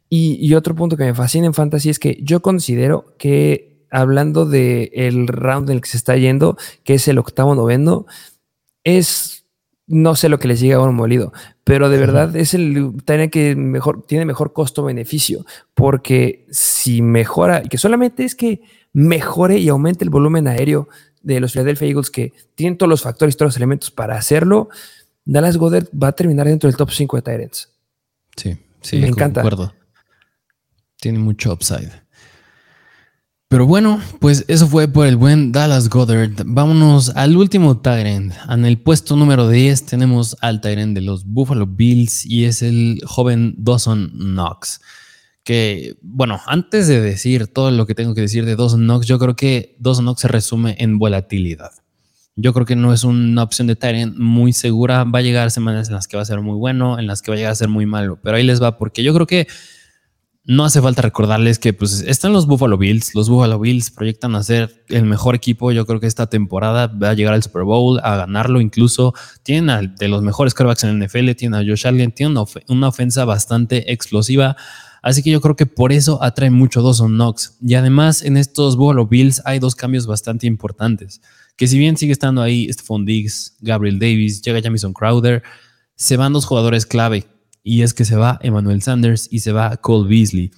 Y, 0.09 0.53
otro 0.53 0.75
punto 0.75 0.97
que 0.97 1.03
me 1.03 1.13
fascina 1.13 1.47
en 1.47 1.53
Fantasy 1.53 1.89
es 1.89 1.99
que 1.99 2.19
yo 2.21 2.41
considero 2.41 3.15
que, 3.17 3.85
hablando 3.91 4.45
del 4.45 4.89
el 4.93 5.27
round 5.27 5.69
en 5.69 5.77
el 5.77 5.81
que 5.81 5.89
se 5.89 5.97
está 5.97 6.15
yendo, 6.15 6.57
que 6.83 6.93
es 6.93 7.07
el 7.07 7.17
octavo 7.17 7.55
noveno, 7.55 8.05
es, 8.85 9.43
no 9.87 10.15
sé 10.15 10.29
lo 10.29 10.39
que 10.39 10.47
les 10.47 10.61
llega 10.61 10.77
a 10.77 10.81
un 10.81 10.95
molido, 10.95 11.33
pero 11.65 11.89
de 11.89 11.97
verdad 11.97 12.33
es 12.37 12.53
el 12.53 12.93
tiene 13.03 13.29
que 13.29 13.57
mejor, 13.57 14.05
tiene 14.05 14.23
mejor 14.23 14.53
costo-beneficio, 14.53 15.45
porque 15.73 16.45
si 16.49 17.01
mejora, 17.01 17.61
y 17.65 17.67
que 17.67 17.77
solamente 17.77 18.23
es 18.23 18.35
que 18.35 18.61
mejore 18.93 19.57
y 19.57 19.67
aumente 19.67 20.05
el 20.05 20.09
volumen 20.09 20.47
aéreo 20.47 20.87
de 21.21 21.41
los 21.41 21.51
Philadelphia 21.51 21.89
Eagles, 21.89 22.11
que 22.11 22.31
tienen 22.53 22.77
todos 22.77 22.89
los 22.89 23.01
factores, 23.01 23.35
todos 23.35 23.49
los 23.49 23.57
elementos 23.57 23.91
para 23.91 24.15
hacerlo, 24.15 24.69
Dallas 25.25 25.57
Goddard 25.57 25.87
va 25.91 26.09
a 26.09 26.11
terminar 26.13 26.47
dentro 26.47 26.69
del 26.69 26.77
top 26.77 26.91
5 26.91 27.17
de 27.17 27.21
Tyrants. 27.23 27.69
Sí, 28.37 28.57
sí, 28.81 28.99
me 28.99 29.07
encanta. 29.07 29.43
Tiene 30.97 31.17
mucho 31.19 31.51
upside. 31.51 32.04
Pero 33.47 33.67
bueno, 33.67 34.01
pues 34.19 34.43
eso 34.47 34.67
fue 34.67 34.87
por 34.87 35.05
el 35.05 35.17
buen 35.17 35.51
Dallas 35.51 35.87
Goddard. 35.87 36.31
Vámonos 36.45 37.09
al 37.15 37.37
último 37.37 37.77
Tyrant. 37.79 38.33
En 38.49 38.65
el 38.65 38.79
puesto 38.79 39.15
número 39.15 39.47
10 39.47 39.85
tenemos 39.85 40.35
al 40.41 40.61
Tyrant 40.61 40.95
de 40.95 41.01
los 41.01 41.25
Buffalo 41.25 41.67
Bills 41.67 42.25
y 42.25 42.45
es 42.45 42.63
el 42.63 43.01
joven 43.05 43.53
Dawson 43.59 44.11
Knox. 44.15 44.81
Que, 45.43 45.95
bueno, 46.01 46.41
antes 46.47 46.87
de 46.87 46.99
decir 46.99 47.45
todo 47.45 47.69
lo 47.69 47.85
que 47.85 47.93
tengo 47.93 48.15
que 48.15 48.21
decir 48.21 48.45
de 48.45 48.55
Dawson 48.55 48.81
Knox, 48.81 49.05
yo 49.05 49.19
creo 49.19 49.35
que 49.35 49.75
Dawson 49.79 50.05
Knox 50.05 50.21
se 50.21 50.27
resume 50.27 50.75
en 50.79 50.97
volatilidad. 50.97 51.69
Yo 52.35 52.51
creo 52.51 52.65
que 52.65 52.75
no 52.75 52.93
es 52.93 53.03
una 53.03 53.43
opción 53.43 53.67
de 53.67 53.75
Tyrant 53.75 54.17
muy 54.17 54.53
segura. 54.53 55.03
Va 55.03 55.19
a 55.19 55.21
llegar 55.21 55.51
semanas 55.51 55.87
en 55.87 55.93
las 55.93 56.07
que 56.07 56.17
va 56.17 56.23
a 56.23 56.25
ser 56.25 56.41
muy 56.41 56.57
bueno, 56.57 56.97
en 56.97 57.05
las 57.05 57.21
que 57.21 57.29
va 57.29 57.35
a 57.35 57.37
llegar 57.37 57.51
a 57.51 57.55
ser 57.55 57.69
muy 57.69 57.85
malo. 57.85 58.17
Pero 58.23 58.37
ahí 58.37 58.43
les 58.43 58.61
va, 58.61 58.79
porque 58.79 59.03
yo 59.03 59.13
creo 59.13 59.27
que 59.27 59.47
no 60.47 60.63
hace 60.63 60.79
falta 60.79 61.01
recordarles 61.01 61.57
que 61.57 61.73
pues 61.73 62.01
están 62.01 62.31
los 62.31 62.45
Buffalo 62.45 62.77
Bills. 62.77 63.15
Los 63.15 63.29
Buffalo 63.29 63.59
Bills 63.59 63.89
proyectan 63.89 64.35
a 64.35 64.43
ser 64.43 64.83
el 64.89 65.05
mejor 65.05 65.33
equipo. 65.33 65.71
Yo 65.71 65.87
creo 65.87 65.99
que 65.99 66.05
esta 66.05 66.27
temporada 66.27 66.85
va 66.87 67.09
a 67.09 67.13
llegar 67.13 67.33
al 67.33 67.41
Super 67.41 67.63
Bowl, 67.63 67.99
a 68.03 68.15
ganarlo 68.15 68.61
incluso. 68.61 69.15
Tienen 69.41 69.95
de 69.97 70.07
los 70.07 70.21
mejores 70.21 70.53
quarterbacks 70.53 70.83
en 70.83 71.01
el 71.01 71.07
NFL, 71.07 71.31
tienen 71.31 71.59
a 71.59 71.67
Josh 71.67 71.87
Allen, 71.87 72.11
tienen 72.11 72.37
una, 72.67 72.87
ofensa 72.87 73.25
bastante 73.25 73.91
explosiva. 73.91 74.55
Así 75.01 75.23
que 75.23 75.31
yo 75.31 75.41
creo 75.41 75.55
que 75.55 75.65
por 75.65 75.91
eso 75.91 76.21
atrae 76.21 76.51
mucho 76.51 76.83
Dawson 76.83 77.13
Knox. 77.13 77.57
Y 77.61 77.73
además 77.73 78.21
en 78.21 78.37
estos 78.37 78.75
Buffalo 78.75 79.07
Bills 79.07 79.41
hay 79.45 79.57
dos 79.57 79.75
cambios 79.75 80.05
bastante 80.05 80.45
importantes. 80.45 81.21
Que 81.57 81.65
si 81.65 81.79
bien 81.79 81.97
sigue 81.97 82.11
estando 82.11 82.43
ahí 82.43 82.71
Stephon 82.71 83.05
Diggs, 83.05 83.55
Gabriel 83.61 83.97
Davis, 83.97 84.43
llega 84.43 84.61
Jamison 84.61 84.93
Crowder, 84.93 85.41
se 85.95 86.17
van 86.17 86.33
dos 86.33 86.45
jugadores 86.45 86.85
clave. 86.85 87.25
Y 87.65 87.81
es 87.81 87.93
que 87.93 88.05
se 88.05 88.15
va 88.15 88.39
Emmanuel 88.41 88.81
Sanders 88.81 89.27
y 89.29 89.39
se 89.39 89.51
va 89.51 89.75
Cole 89.75 90.07
Beasley 90.07 90.51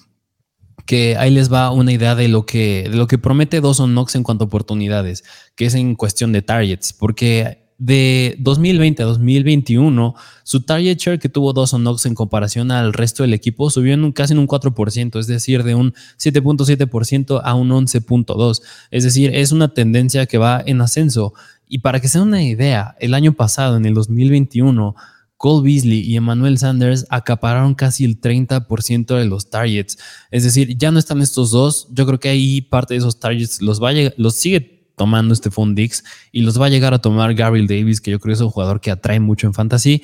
que 0.86 1.18
ahí 1.18 1.32
les 1.32 1.51
va 1.51 1.72
una 1.72 1.91
idea 1.91 2.16
de 2.16 2.30
lo 2.30 2.45
que, 2.45 2.88
de 2.89 2.95
lo 2.95 3.08
que 3.08 3.18
promete 3.18 3.60
Dawson 3.60 3.91
Knox 3.91 4.16
en 4.16 4.24
cuanto 4.24 4.45
a 4.45 4.47
oportunidades, 4.47 5.26
que 5.55 5.66
es 5.66 5.76
en 5.76 5.95
cuestión 5.95 6.32
de 6.32 6.41
targets, 6.41 6.93
porque 6.93 7.68
de 7.78 8.36
2020 8.39 9.03
a 9.03 9.05
2021, 9.05 10.16
su 10.43 10.62
target 10.62 10.97
share 10.97 11.20
que 11.20 11.30
tuvo 11.30 11.53
Dawson 11.53 11.82
Knox 11.82 12.05
en 12.05 12.16
comparación 12.16 12.72
al 12.72 12.93
resto 12.93 13.24
del 13.24 13.34
equipo 13.34 13.70
subió 13.70 13.93
en 13.93 14.12
casi 14.14 14.34
en 14.34 14.39
un 14.39 14.47
4%, 14.47 15.20
es 15.20 15.28
decir, 15.28 15.64
de 15.64 15.76
un 15.76 15.93
7.7% 16.18 17.41
a 17.43 17.53
un 17.53 17.70
11.2%. 17.70 18.62
Es 18.89 19.03
decir, 19.03 19.36
es 19.36 19.51
una 19.51 19.74
tendencia 19.74 20.26
que 20.26 20.38
va 20.38 20.64
en 20.66 20.82
ascenso. 20.82 21.34
Y 21.68 21.80
para 21.80 21.99
que 21.99 22.08
se 22.08 22.18
den 22.18 22.30
una 22.30 22.43
idea, 22.43 22.95
el 22.99 23.14
año 23.14 23.34
pasado, 23.34 23.76
en 23.76 23.86
el 23.86 23.93
2021, 23.93 24.95
Cole 25.38 25.63
Beasley 25.63 26.01
y 26.01 26.15
Emmanuel 26.15 26.57
Sanders 26.57 27.05
acapararon 27.09 27.75
casi 27.75 28.05
el 28.05 28.19
30% 28.19 29.17
de 29.17 29.25
los 29.25 29.49
targets. 29.49 29.97
Es 30.31 30.43
decir, 30.43 30.77
ya 30.77 30.91
no 30.91 30.99
están 30.99 31.21
estos 31.21 31.51
dos. 31.51 31.88
Yo 31.91 32.05
creo 32.05 32.19
que 32.19 32.29
ahí 32.29 32.61
parte 32.61 32.95
de 32.95 32.99
esos 32.99 33.19
targets 33.19 33.61
los, 33.61 33.81
va 33.81 33.91
los 34.17 34.35
sigue 34.35 34.91
tomando 34.95 35.33
este 35.33 35.51
Dix 35.73 36.03
y 36.31 36.41
los 36.41 36.59
va 36.59 36.65
a 36.65 36.69
llegar 36.69 36.93
a 36.93 36.99
tomar 36.99 37.35
Gabriel 37.35 37.67
Davis, 37.67 38.01
que 38.01 38.11
yo 38.11 38.19
creo 38.19 38.33
que 38.33 38.38
es 38.38 38.41
un 38.41 38.49
jugador 38.49 38.81
que 38.81 38.89
atrae 38.89 39.19
mucho 39.19 39.45
en 39.45 39.53
fantasy. 39.53 40.01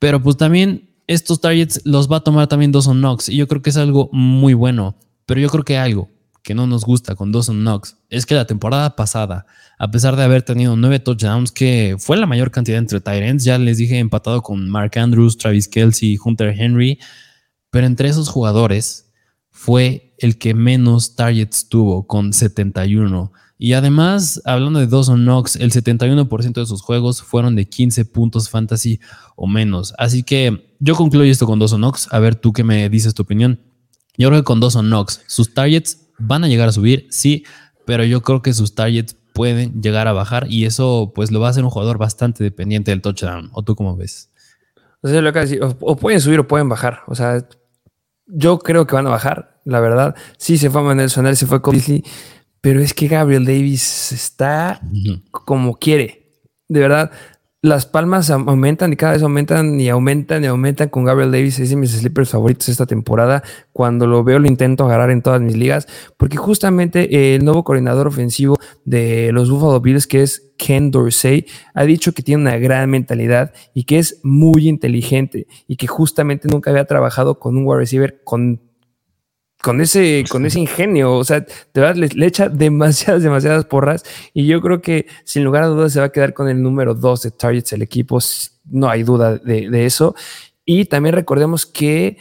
Pero 0.00 0.20
pues 0.20 0.36
también 0.36 0.90
estos 1.06 1.40
targets 1.40 1.80
los 1.84 2.10
va 2.10 2.16
a 2.16 2.20
tomar 2.20 2.48
también 2.48 2.72
Dawson 2.72 2.98
Knox 2.98 3.28
y 3.28 3.36
yo 3.36 3.46
creo 3.46 3.62
que 3.62 3.70
es 3.70 3.76
algo 3.76 4.10
muy 4.12 4.54
bueno. 4.54 4.96
Pero 5.26 5.40
yo 5.40 5.48
creo 5.48 5.64
que 5.64 5.78
algo 5.78 6.11
que 6.42 6.54
no 6.54 6.66
nos 6.66 6.84
gusta 6.84 7.14
con 7.14 7.32
Dawson 7.32 7.60
Knox 7.60 7.96
es 8.10 8.26
que 8.26 8.34
la 8.34 8.46
temporada 8.46 8.96
pasada, 8.96 9.46
a 9.78 9.90
pesar 9.90 10.16
de 10.16 10.24
haber 10.24 10.42
tenido 10.42 10.76
nueve 10.76 10.98
touchdowns, 10.98 11.52
que 11.52 11.96
fue 11.98 12.16
la 12.16 12.26
mayor 12.26 12.50
cantidad 12.50 12.78
entre 12.78 13.00
Tyrants, 13.00 13.44
ya 13.44 13.58
les 13.58 13.78
dije 13.78 13.98
empatado 13.98 14.42
con 14.42 14.68
Mark 14.68 14.98
Andrews, 14.98 15.38
Travis 15.38 15.68
Kelsey, 15.68 16.18
Hunter 16.22 16.54
Henry, 16.58 16.98
pero 17.70 17.86
entre 17.86 18.08
esos 18.08 18.28
jugadores 18.28 19.12
fue 19.50 20.14
el 20.18 20.38
que 20.38 20.54
menos 20.54 21.14
targets 21.14 21.68
tuvo 21.68 22.06
con 22.06 22.32
71. 22.32 23.32
Y 23.58 23.74
además, 23.74 24.42
hablando 24.44 24.80
de 24.80 24.88
Dawson 24.88 25.22
Knox, 25.22 25.54
el 25.54 25.70
71% 25.70 26.52
de 26.52 26.66
sus 26.66 26.82
juegos 26.82 27.22
fueron 27.22 27.54
de 27.54 27.68
15 27.68 28.06
puntos 28.06 28.50
fantasy 28.50 28.98
o 29.36 29.46
menos. 29.46 29.94
Así 29.98 30.24
que 30.24 30.74
yo 30.80 30.96
concluyo 30.96 31.30
esto 31.30 31.46
con 31.46 31.60
Dawson 31.60 31.80
Knox. 31.80 32.08
A 32.10 32.18
ver, 32.18 32.34
tú 32.34 32.52
qué 32.52 32.64
me 32.64 32.88
dices 32.88 33.14
tu 33.14 33.22
opinión. 33.22 33.60
Yo 34.16 34.28
creo 34.28 34.40
que 34.40 34.44
con 34.44 34.58
Dawson 34.58 34.86
Knox, 34.86 35.20
sus 35.28 35.54
targets 35.54 36.01
Van 36.22 36.44
a 36.44 36.48
llegar 36.48 36.68
a 36.68 36.72
subir, 36.72 37.06
sí, 37.10 37.44
pero 37.84 38.04
yo 38.04 38.22
creo 38.22 38.42
que 38.42 38.52
sus 38.52 38.74
targets 38.74 39.16
pueden 39.32 39.82
llegar 39.82 40.08
a 40.08 40.12
bajar 40.12 40.46
y 40.48 40.66
eso 40.66 41.12
pues 41.14 41.30
lo 41.30 41.40
va 41.40 41.48
a 41.48 41.50
hacer 41.50 41.64
un 41.64 41.70
jugador 41.70 41.98
bastante 41.98 42.44
dependiente 42.44 42.90
del 42.90 43.02
touchdown. 43.02 43.50
¿O 43.52 43.62
tú 43.62 43.74
cómo 43.74 43.96
ves? 43.96 44.30
O, 45.02 45.08
sea, 45.08 45.20
lo 45.20 45.32
que 45.32 45.60
o, 45.60 45.96
pueden 45.96 46.20
subir 46.20 46.40
o 46.40 46.48
pueden 46.48 46.68
bajar. 46.68 47.00
O 47.06 47.14
sea, 47.14 47.46
yo 48.26 48.58
creo 48.58 48.86
que 48.86 48.94
van 48.94 49.06
a 49.06 49.10
bajar, 49.10 49.60
la 49.64 49.80
verdad. 49.80 50.14
Sí 50.36 50.58
se 50.58 50.70
fue 50.70 50.80
a 50.80 50.84
Manuel 50.84 51.10
Sonal, 51.10 51.36
se 51.36 51.46
fue 51.46 51.60
con 51.60 51.76
pero 52.60 52.80
es 52.80 52.94
que 52.94 53.08
Gabriel 53.08 53.44
Davis 53.44 54.12
está 54.12 54.80
como 55.30 55.78
quiere. 55.78 56.30
De 56.68 56.80
verdad, 56.80 57.10
las 57.64 57.86
palmas 57.86 58.28
aumentan 58.28 58.92
y 58.92 58.96
cada 58.96 59.12
vez 59.12 59.22
aumentan 59.22 59.80
y 59.80 59.88
aumentan 59.88 60.42
y 60.42 60.48
aumentan 60.48 60.88
con 60.88 61.04
Gabriel 61.04 61.30
Davis. 61.30 61.60
Es 61.60 61.70
de 61.70 61.76
mis 61.76 61.92
sleepers 61.92 62.30
favoritos 62.30 62.68
esta 62.68 62.86
temporada. 62.86 63.44
Cuando 63.72 64.08
lo 64.08 64.24
veo, 64.24 64.40
lo 64.40 64.48
intento 64.48 64.84
agarrar 64.84 65.12
en 65.12 65.22
todas 65.22 65.40
mis 65.40 65.56
ligas, 65.56 65.86
porque 66.16 66.36
justamente 66.36 67.36
el 67.36 67.44
nuevo 67.44 67.62
coordinador 67.62 68.08
ofensivo 68.08 68.56
de 68.84 69.30
los 69.30 69.48
Buffalo 69.48 69.80
Bills, 69.80 70.08
que 70.08 70.22
es 70.22 70.50
Ken 70.58 70.90
Dorsey, 70.90 71.46
ha 71.72 71.84
dicho 71.84 72.12
que 72.12 72.24
tiene 72.24 72.42
una 72.42 72.58
gran 72.58 72.90
mentalidad 72.90 73.52
y 73.74 73.84
que 73.84 74.00
es 74.00 74.18
muy 74.24 74.68
inteligente 74.68 75.46
y 75.68 75.76
que 75.76 75.86
justamente 75.86 76.48
nunca 76.48 76.72
había 76.72 76.86
trabajado 76.86 77.38
con 77.38 77.56
un 77.56 77.64
wide 77.64 77.78
receiver 77.78 78.22
con 78.24 78.60
con 79.62 79.80
ese, 79.80 80.24
con 80.28 80.44
ese 80.44 80.60
ingenio. 80.60 81.14
O 81.14 81.24
sea, 81.24 81.40
de 81.40 81.80
verdad 81.80 81.94
le, 81.94 82.26
echa 82.26 82.48
demasiadas, 82.48 83.22
demasiadas 83.22 83.64
porras. 83.64 84.02
Y 84.34 84.46
yo 84.46 84.60
creo 84.60 84.82
que 84.82 85.06
sin 85.24 85.44
lugar 85.44 85.62
a 85.62 85.68
dudas 85.68 85.92
se 85.92 86.00
va 86.00 86.06
a 86.06 86.12
quedar 86.12 86.34
con 86.34 86.48
el 86.48 86.62
número 86.62 86.94
dos 86.94 87.22
de 87.22 87.30
targets 87.30 87.72
el 87.72 87.82
equipo. 87.82 88.18
No 88.64 88.90
hay 88.90 89.04
duda 89.04 89.38
de, 89.38 89.86
eso. 89.86 90.14
Y 90.64 90.84
también 90.86 91.14
recordemos 91.14 91.64
que 91.64 92.18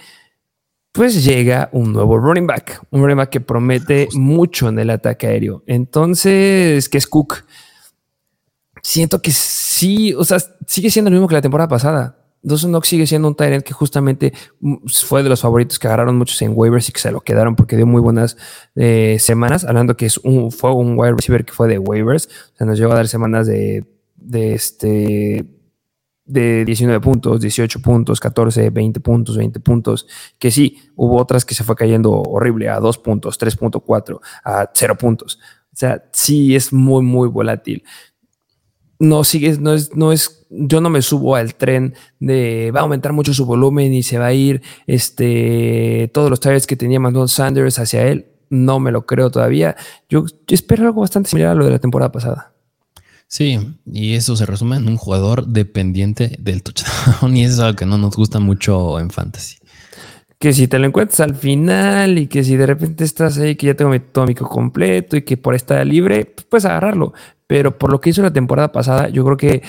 pues 0.92 1.24
llega 1.24 1.70
un 1.72 1.94
nuevo 1.94 2.18
running 2.18 2.48
back, 2.48 2.82
un 2.92 3.02
running 3.02 3.18
back 3.18 3.30
que 3.30 3.42
promete 3.42 4.10
mucho 4.14 4.70
en 4.70 4.78
el 4.78 4.90
ataque 4.90 5.28
aéreo. 5.28 5.64
Entonces, 5.66 6.90
que 6.90 6.98
es 6.98 7.08
Cook. 7.08 7.46
Siento 8.84 9.22
que 9.22 9.32
sí, 9.32 10.14
o 10.14 10.24
sea, 10.24 10.40
sigue 10.68 10.90
siendo 10.90 11.10
lo 11.10 11.16
mismo 11.16 11.28
que 11.28 11.36
la 11.36 11.42
temporada 11.42 11.68
pasada. 11.68 12.21
Dawson 12.44 12.72
Knox 12.72 12.88
sigue 12.88 13.06
siendo 13.08 13.28
un 13.28 13.36
Tyrant 13.36 13.64
que 13.64 13.74
justamente 13.74 14.34
mm, 14.60 14.88
fue 14.88 15.24
de 15.24 15.30
los 15.30 15.42
favoritos 15.42 15.78
que 15.78 15.88
agarraron 15.88 16.18
muchos 16.18 16.42
en 16.42 16.54
waivers 16.56 16.90
y 16.90 16.92
que 16.92 17.00
se 17.00 17.12
lo 17.12 17.22
quedaron 17.22 17.56
porque 17.56 17.76
dio 17.76 17.86
muy 17.86 18.02
buenas 18.02 18.38
eh, 18.76 19.18
semanas. 19.20 19.64
Hablando 19.64 19.96
que 19.96 20.08
es 20.08 20.18
un, 20.20 20.52
fue 20.52 20.74
un 20.74 20.98
wide 20.98 21.14
receiver 21.14 21.46
que 21.46 21.54
fue 21.54 21.68
de 21.68 21.78
waivers. 21.78 22.28
O 22.54 22.58
sea, 22.58 22.68
nos 22.68 22.80
llegó 22.80 22.94
a 22.94 22.96
dar 22.96 23.08
semanas 23.08 23.48
de, 23.48 23.86
de 24.16 24.54
este 24.54 25.46
de 26.24 26.64
19 26.64 27.02
puntos, 27.02 27.42
18 27.42 27.82
puntos, 27.82 28.20
14, 28.20 28.70
20 28.70 29.00
puntos, 29.02 29.36
20 29.36 29.60
puntos, 29.60 30.08
que 30.40 30.50
sí, 30.50 30.78
hubo 30.96 31.18
otras 31.20 31.44
que 31.44 31.54
se 31.54 31.66
fue 31.66 31.76
cayendo 31.76 32.12
horrible 32.12 32.70
a 32.70 32.80
2 32.80 33.00
puntos, 33.00 33.38
3.4, 33.38 34.20
a 34.46 34.70
0 34.74 34.98
puntos. 34.98 35.40
O 35.74 35.76
sea, 35.76 36.04
sí 36.14 36.56
es 36.56 36.72
muy, 36.72 37.04
muy 37.04 37.28
volátil 37.28 37.84
no 39.02 39.24
sigue, 39.24 39.58
no 39.58 39.74
es, 39.74 39.96
no 39.96 40.12
es, 40.12 40.46
yo 40.52 40.80
no 40.80 40.92
me 40.92 41.02
subo 41.02 41.36
al 41.36 41.56
tren 41.56 41.96
de 42.20 42.72
va 42.72 42.82
a 42.82 42.84
aumentar 42.84 43.14
mucho 43.14 43.34
su 43.34 43.48
volumen 43.48 43.92
y 43.96 44.04
se 44.04 44.20
va 44.20 44.28
a 44.28 44.34
ir 44.34 44.62
este, 44.86 46.12
todos 46.14 46.30
los 46.30 46.40
targets 46.40 46.68
que 46.68 46.76
tenía 46.76 47.00
Manuel 47.00 47.28
Sanders 47.28 47.80
hacia 47.80 48.04
él. 48.08 48.28
No 48.52 48.80
me 48.80 48.92
lo 48.92 49.08
creo 49.08 49.32
todavía. 49.32 49.76
Yo, 50.08 50.26
espero 50.48 50.86
algo 50.86 51.02
bastante 51.02 51.32
similar 51.32 51.54
a 51.54 51.56
lo 51.56 51.66
de 51.66 51.72
la 51.72 51.80
temporada 51.80 52.12
pasada. 52.12 52.54
Sí, 53.28 53.76
y 53.92 54.14
eso 54.14 54.36
se 54.36 54.46
resume 54.46 54.76
en 54.76 54.88
un 54.88 54.98
jugador 54.98 55.48
dependiente 55.48 56.38
del 56.40 56.62
touchdown 56.62 57.36
y 57.36 57.44
eso 57.44 57.54
es 57.54 57.60
algo 57.60 57.78
que 57.78 57.88
no 57.88 57.98
nos 57.98 58.16
gusta 58.16 58.40
mucho 58.40 59.00
en 59.00 59.10
fantasy. 59.10 59.58
Que 60.42 60.52
si 60.52 60.68
te 60.68 60.78
lo 60.80 60.88
encuentras 60.88 61.22
al 61.22 61.36
final 61.36 62.18
y 62.18 62.28
que 62.28 62.44
si 62.44 62.58
de 62.58 62.66
repente 62.66 63.06
estás 63.06 63.38
ahí 63.38 63.56
que 63.56 63.68
ya 63.68 63.76
tengo 63.76 63.92
mi 63.92 64.00
tómico 64.00 64.50
completo 64.50 65.16
y 65.16 65.22
que 65.22 65.38
por 65.38 65.56
estar 65.56 65.86
libre, 65.86 66.26
pues 66.26 66.46
puedes 66.50 66.66
agarrarlo. 66.66 67.14
Pero 67.48 67.78
por 67.78 67.92
lo 67.92 68.02
que 68.02 68.10
hizo 68.10 68.22
la 68.24 68.34
temporada 68.34 68.72
pasada, 68.74 69.08
yo 69.08 69.24
creo 69.24 69.38
que 69.38 69.62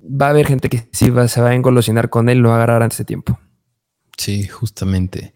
va 0.00 0.26
a 0.26 0.30
haber 0.30 0.46
gente 0.46 0.68
que 0.68 0.88
sí 0.92 1.10
va, 1.10 1.26
se 1.26 1.40
va 1.40 1.48
a 1.48 1.54
engolosinar 1.54 2.10
con 2.10 2.28
él, 2.28 2.38
lo 2.38 2.50
va 2.50 2.56
a 2.56 2.58
agarrar 2.58 2.82
antes 2.82 2.98
de 2.98 3.04
tiempo. 3.04 3.40
Sí, 4.16 4.46
justamente. 4.46 5.32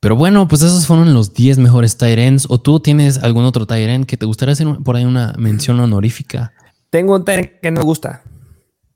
Pero 0.00 0.16
bueno, 0.16 0.46
pues 0.48 0.62
esos 0.62 0.86
fueron 0.86 1.12
los 1.12 1.34
10 1.34 1.58
mejores 1.58 1.96
Tyrants. 1.96 2.46
¿O 2.48 2.58
tú 2.58 2.80
tienes 2.80 3.18
algún 3.18 3.44
otro 3.44 3.66
Tyrant 3.66 4.06
que 4.06 4.16
te 4.16 4.26
gustaría 4.26 4.54
hacer 4.54 4.66
por 4.84 4.96
ahí 4.96 5.04
una 5.04 5.34
mención 5.36 5.80
honorífica? 5.80 6.52
Tengo 6.90 7.16
un 7.16 7.24
Tyrant 7.24 7.50
que 7.60 7.70
no 7.70 7.80
me 7.80 7.84
gusta. 7.84 8.22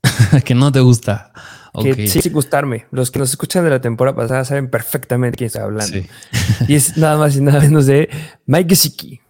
que 0.45 0.55
no 0.55 0.71
te 0.73 0.81
gusta. 0.81 1.33
Que 1.81 2.07
sí, 2.07 2.21
sí 2.21 2.29
gustarme. 2.29 2.87
Los 2.91 3.11
que 3.11 3.19
nos 3.19 3.31
escuchan 3.31 3.65
de 3.65 3.71
la 3.71 3.81
temporada 3.81 4.15
pasada 4.15 4.45
saben 4.45 4.69
perfectamente 4.69 5.39
quién 5.39 5.47
está 5.47 5.63
hablando. 5.63 5.97
y 6.69 6.75
es 6.75 6.99
nada 6.99 7.17
más 7.17 7.35
y 7.37 7.41
nada 7.41 7.61
menos 7.61 7.87
de 7.87 8.11
Mike 8.47 8.71
Gesicki. 8.71 9.21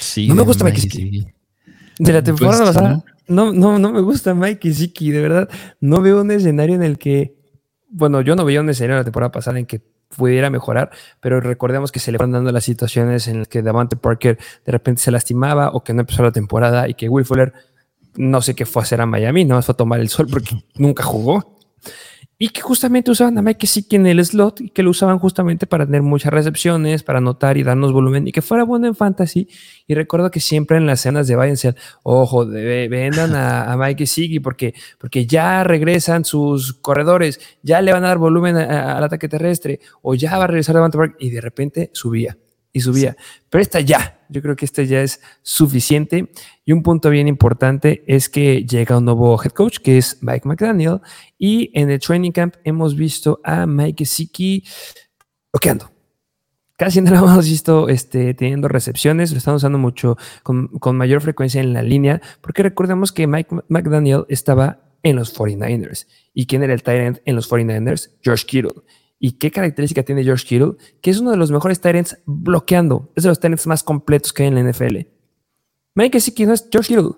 Sí, 0.00 0.26
no 0.26 0.34
me 0.34 0.42
gusta 0.42 0.64
Mike 0.64 0.80
Gesicki. 0.80 1.26
De 1.98 2.12
la 2.12 2.22
temporada 2.22 2.64
pues, 2.64 2.74
pasada, 2.74 3.04
no, 3.28 3.52
no, 3.52 3.78
no 3.78 3.92
me 3.92 4.00
gusta 4.00 4.34
Mike 4.34 4.72
Siki, 4.72 5.12
de 5.12 5.20
verdad. 5.20 5.48
No 5.80 6.00
veo 6.00 6.22
un 6.22 6.30
escenario 6.32 6.74
en 6.74 6.82
el 6.82 6.98
que, 6.98 7.36
bueno, 7.88 8.20
yo 8.22 8.34
no 8.34 8.44
veía 8.44 8.60
un 8.60 8.68
escenario 8.68 8.96
en 8.96 9.00
la 9.00 9.04
temporada 9.04 9.30
pasada 9.30 9.58
en 9.58 9.66
que 9.66 9.80
pudiera 10.16 10.50
mejorar, 10.50 10.90
pero 11.20 11.40
recordemos 11.40 11.92
que 11.92 12.00
se 12.00 12.10
le 12.10 12.18
van 12.18 12.32
dando 12.32 12.50
las 12.50 12.64
situaciones 12.64 13.28
en 13.28 13.38
las 13.38 13.48
que 13.48 13.62
Davante 13.62 13.96
Parker 13.96 14.38
de 14.66 14.72
repente 14.72 15.02
se 15.02 15.12
lastimaba 15.12 15.70
o 15.70 15.84
que 15.84 15.94
no 15.94 16.00
empezó 16.00 16.24
la 16.24 16.32
temporada 16.32 16.88
y 16.88 16.94
que 16.94 17.08
Will 17.08 17.24
Fuller 17.24 17.52
no 18.16 18.42
sé 18.42 18.56
qué 18.56 18.66
fue 18.66 18.82
a 18.82 18.84
hacer 18.84 19.00
a 19.00 19.06
Miami, 19.06 19.44
no 19.44 19.62
fue 19.62 19.72
a 19.72 19.76
tomar 19.76 20.00
el 20.00 20.08
sol 20.08 20.26
porque 20.28 20.64
nunca 20.74 21.04
jugó 21.04 21.59
y 22.42 22.48
que 22.48 22.62
justamente 22.62 23.10
usaban 23.10 23.36
a 23.36 23.42
Mike 23.42 23.66
Gesicki 23.66 23.96
en 23.96 24.06
el 24.06 24.24
slot 24.24 24.62
y 24.62 24.70
que 24.70 24.82
lo 24.82 24.88
usaban 24.88 25.18
justamente 25.18 25.66
para 25.66 25.84
tener 25.84 26.00
muchas 26.00 26.32
recepciones, 26.32 27.02
para 27.02 27.18
anotar 27.18 27.58
y 27.58 27.62
darnos 27.62 27.92
volumen 27.92 28.26
y 28.26 28.32
que 28.32 28.40
fuera 28.40 28.64
bueno 28.64 28.86
en 28.86 28.94
fantasy. 28.94 29.46
Y 29.86 29.92
recuerdo 29.92 30.30
que 30.30 30.40
siempre 30.40 30.78
en 30.78 30.86
las 30.86 31.00
escenas 31.00 31.28
de 31.28 31.36
Bayern 31.36 31.76
ojo, 32.02 32.46
vendan 32.46 33.34
a, 33.34 33.76
Mike 33.76 34.06
Gesicki 34.06 34.40
porque, 34.40 34.72
porque 34.98 35.26
ya 35.26 35.64
regresan 35.64 36.24
sus 36.24 36.72
corredores, 36.72 37.40
ya 37.62 37.82
le 37.82 37.92
van 37.92 38.04
a 38.04 38.08
dar 38.08 38.16
volumen 38.18 38.56
al 38.56 39.04
ataque 39.04 39.28
terrestre 39.28 39.80
o 40.00 40.14
ya 40.14 40.38
va 40.38 40.44
a 40.44 40.46
regresar 40.46 40.74
Devante 40.74 40.96
Park 40.96 41.16
y 41.18 41.28
de 41.28 41.42
repente 41.42 41.90
subía 41.92 42.38
y 42.72 42.80
subía. 42.80 43.16
Pero 43.48 43.62
esta 43.62 43.80
ya, 43.80 44.20
yo 44.28 44.42
creo 44.42 44.56
que 44.56 44.64
esta 44.64 44.82
ya 44.82 45.02
es 45.02 45.20
suficiente. 45.42 46.30
Y 46.64 46.72
un 46.72 46.82
punto 46.82 47.10
bien 47.10 47.28
importante 47.28 48.04
es 48.06 48.28
que 48.28 48.64
llega 48.64 48.98
un 48.98 49.04
nuevo 49.04 49.40
head 49.42 49.50
coach 49.50 49.78
que 49.78 49.98
es 49.98 50.18
Mike 50.22 50.46
McDaniel. 50.46 51.00
Y 51.38 51.70
en 51.78 51.90
el 51.90 52.00
training 52.00 52.32
camp 52.32 52.54
hemos 52.64 52.94
visto 52.94 53.40
a 53.44 53.66
Mike 53.66 54.04
Siki 54.04 54.64
bloqueando. 55.52 55.90
casi 56.76 57.00
lo 57.00 57.16
hemos 57.16 57.44
visto 57.48 57.88
este, 57.88 58.34
teniendo 58.34 58.68
recepciones, 58.68 59.32
lo 59.32 59.38
están 59.38 59.54
usando 59.54 59.78
mucho 59.78 60.16
con, 60.42 60.68
con 60.68 60.96
mayor 60.96 61.20
frecuencia 61.20 61.60
en 61.60 61.72
la 61.72 61.82
línea, 61.82 62.22
porque 62.40 62.62
recordemos 62.62 63.12
que 63.12 63.26
Mike 63.26 63.54
McDaniel 63.68 64.24
estaba 64.28 64.80
en 65.02 65.16
los 65.16 65.36
49ers. 65.36 66.06
¿Y 66.32 66.46
quién 66.46 66.62
era 66.62 66.72
el 66.72 66.82
tight 66.82 67.18
en 67.24 67.36
los 67.36 67.50
49ers? 67.50 68.10
George 68.22 68.46
Kittle. 68.46 68.82
¿Y 69.22 69.32
qué 69.32 69.50
característica 69.50 70.02
tiene 70.02 70.24
George 70.24 70.46
Kittle? 70.46 70.72
Que 71.02 71.10
es 71.10 71.20
uno 71.20 71.30
de 71.30 71.36
los 71.36 71.50
mejores 71.50 71.80
tight 71.80 72.08
bloqueando. 72.24 73.12
Es 73.14 73.24
de 73.24 73.28
los 73.28 73.38
tight 73.38 73.64
más 73.66 73.82
completos 73.82 74.32
que 74.32 74.44
hay 74.44 74.48
en 74.48 74.54
la 74.54 74.70
NFL. 74.70 74.96
Mike 75.94 76.18
Gesicki 76.18 76.46
no 76.46 76.54
es 76.54 76.66
George 76.72 76.94
Kittle. 76.94 77.12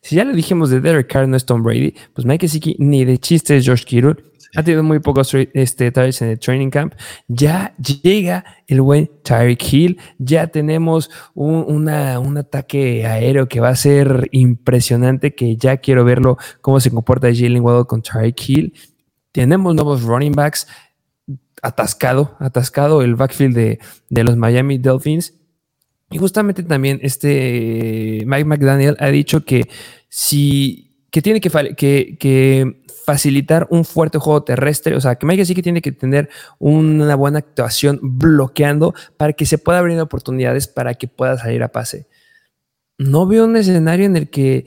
Si 0.00 0.16
ya 0.16 0.24
le 0.24 0.32
dijimos 0.32 0.70
de 0.70 0.80
Derek 0.80 1.10
Carr 1.10 1.28
no 1.28 1.36
es 1.36 1.44
Tom 1.44 1.62
Brady, 1.62 1.94
pues 2.14 2.24
Mike 2.24 2.46
Gesicki 2.46 2.76
ni 2.78 3.04
de 3.04 3.18
chiste 3.18 3.56
es 3.56 3.64
George 3.64 3.84
Kittle. 3.84 4.16
Ha 4.56 4.62
tenido 4.62 4.82
muy 4.82 5.00
pocos 5.00 5.32
este, 5.34 5.92
en 5.94 6.28
el 6.28 6.38
training 6.38 6.70
camp. 6.70 6.94
Ya 7.26 7.74
llega 7.76 8.44
el 8.66 8.80
buen 8.80 9.10
Tyreek 9.22 9.72
Hill. 9.72 9.98
Ya 10.18 10.48
tenemos 10.48 11.10
un, 11.34 11.88
un 11.88 12.36
ataque 12.38 13.06
aéreo 13.06 13.48
que 13.48 13.60
va 13.60 13.68
a 13.70 13.76
ser 13.76 14.28
impresionante. 14.32 15.34
Que 15.34 15.56
ya 15.56 15.76
quiero 15.76 16.04
verlo 16.04 16.36
cómo 16.60 16.80
se 16.80 16.90
comporta 16.90 17.28
Jalen 17.32 17.62
Waddle 17.62 17.86
con 17.86 18.02
Tyreek 18.02 18.48
Hill. 18.48 18.74
Tenemos 19.30 19.74
nuevos 19.74 20.02
running 20.02 20.32
backs. 20.32 20.66
Atascado, 21.62 22.36
atascado 22.38 23.02
el 23.02 23.14
backfield 23.14 23.54
de, 23.54 23.78
de 24.08 24.24
los 24.24 24.36
Miami 24.36 24.78
Dolphins. 24.78 25.34
Y 26.10 26.18
justamente 26.18 26.62
también 26.62 26.98
este 27.02 28.22
Mike 28.26 28.44
McDaniel 28.44 28.96
ha 28.98 29.08
dicho 29.08 29.44
que 29.44 29.68
si 30.08 30.90
que 31.10 31.22
tiene 31.22 31.40
que, 31.40 31.50
que, 31.76 32.16
que 32.18 32.82
facilitar 33.04 33.66
un 33.70 33.84
fuerte 33.84 34.18
juego 34.18 34.44
terrestre. 34.44 34.94
O 34.94 35.00
sea, 35.00 35.16
que 35.16 35.26
Mike 35.26 35.44
sí 35.44 35.54
que 35.54 35.62
tiene 35.62 35.82
que 35.82 35.92
tener 35.92 36.28
una 36.58 37.16
buena 37.16 37.38
actuación 37.38 37.98
bloqueando 38.02 38.94
para 39.16 39.32
que 39.32 39.46
se 39.46 39.58
pueda 39.58 39.78
abrir 39.78 39.98
oportunidades 40.00 40.68
para 40.68 40.94
que 40.94 41.08
pueda 41.08 41.36
salir 41.36 41.62
a 41.62 41.72
pase. 41.72 42.06
No 42.98 43.26
veo 43.26 43.46
un 43.46 43.56
escenario 43.56 44.06
en 44.06 44.16
el 44.16 44.30
que 44.30 44.66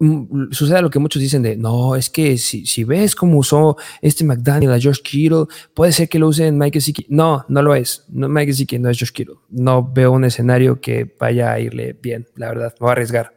mm, 0.00 0.50
suceda 0.50 0.82
lo 0.82 0.90
que 0.90 0.98
muchos 0.98 1.22
dicen 1.22 1.42
de 1.42 1.56
no, 1.56 1.94
es 1.94 2.10
que 2.10 2.36
si, 2.38 2.66
si 2.66 2.82
ves 2.84 3.14
cómo 3.14 3.38
usó 3.38 3.76
este 4.02 4.24
McDaniel 4.24 4.72
a 4.72 4.80
George 4.80 5.02
Kittle, 5.02 5.44
puede 5.74 5.92
ser 5.92 6.08
que 6.08 6.18
lo 6.18 6.28
use 6.28 6.46
en 6.46 6.58
Mike 6.58 6.80
Gesicki. 6.80 7.06
No, 7.08 7.44
no 7.48 7.62
lo 7.62 7.74
es. 7.74 8.04
No, 8.08 8.28
Mike 8.28 8.52
Gesicki 8.52 8.78
no 8.78 8.90
es 8.90 8.98
George 8.98 9.12
Kittle. 9.14 9.36
No 9.50 9.92
veo 9.92 10.10
un 10.12 10.24
escenario 10.24 10.80
que 10.80 11.14
vaya 11.18 11.52
a 11.52 11.60
irle 11.60 11.96
bien, 12.02 12.26
la 12.34 12.48
verdad. 12.48 12.74
Me 12.80 12.84
voy 12.84 12.88
a 12.88 12.92
arriesgar. 12.92 13.32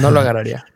No 0.00 0.10
lo 0.10 0.20
agarraría. 0.20 0.64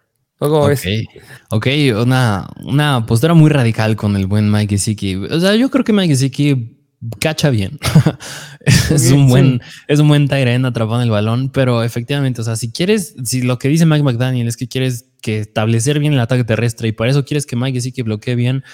Ok, 1.51 1.69
una, 2.03 2.49
una 2.65 3.07
postura 3.07 3.33
muy 3.33 3.49
radical 3.49 3.95
con 3.95 4.17
el 4.17 4.27
buen 4.27 4.51
Mike 4.51 4.75
Gesicki. 4.75 5.15
O 5.15 5.39
sea, 5.39 5.55
yo 5.55 5.71
creo 5.71 5.85
que 5.85 5.93
Mike 5.93 6.09
Gesicki 6.09 6.82
cacha 7.19 7.51
bien. 7.51 7.79
es, 8.61 9.11
un 9.11 9.29
buen, 9.29 9.61
es 9.89 9.99
un 9.99 10.09
buen 10.09 10.29
atrapado 10.65 11.01
en 11.01 11.05
el 11.05 11.11
balón, 11.11 11.51
pero 11.51 11.83
efectivamente, 11.83 12.41
o 12.41 12.45
sea, 12.45 12.57
si 12.57 12.71
quieres, 12.71 13.15
si 13.25 13.43
lo 13.43 13.59
que 13.59 13.69
dice 13.69 13.87
Mike 13.87 14.03
McDaniel 14.03 14.49
es 14.49 14.57
que 14.57 14.69
quieres 14.69 15.07
que 15.21 15.41
establecer 15.41 15.99
bien 15.99 16.13
el 16.13 16.21
ataque 16.21 16.45
terrestre 16.45 16.89
y 16.89 16.93
por 16.93 17.09
eso 17.09 17.25
quieres 17.25 17.47
que 17.47 17.57
Mike 17.57 17.79
Gesicki 17.79 18.03
bloquee 18.03 18.35
bien, 18.35 18.65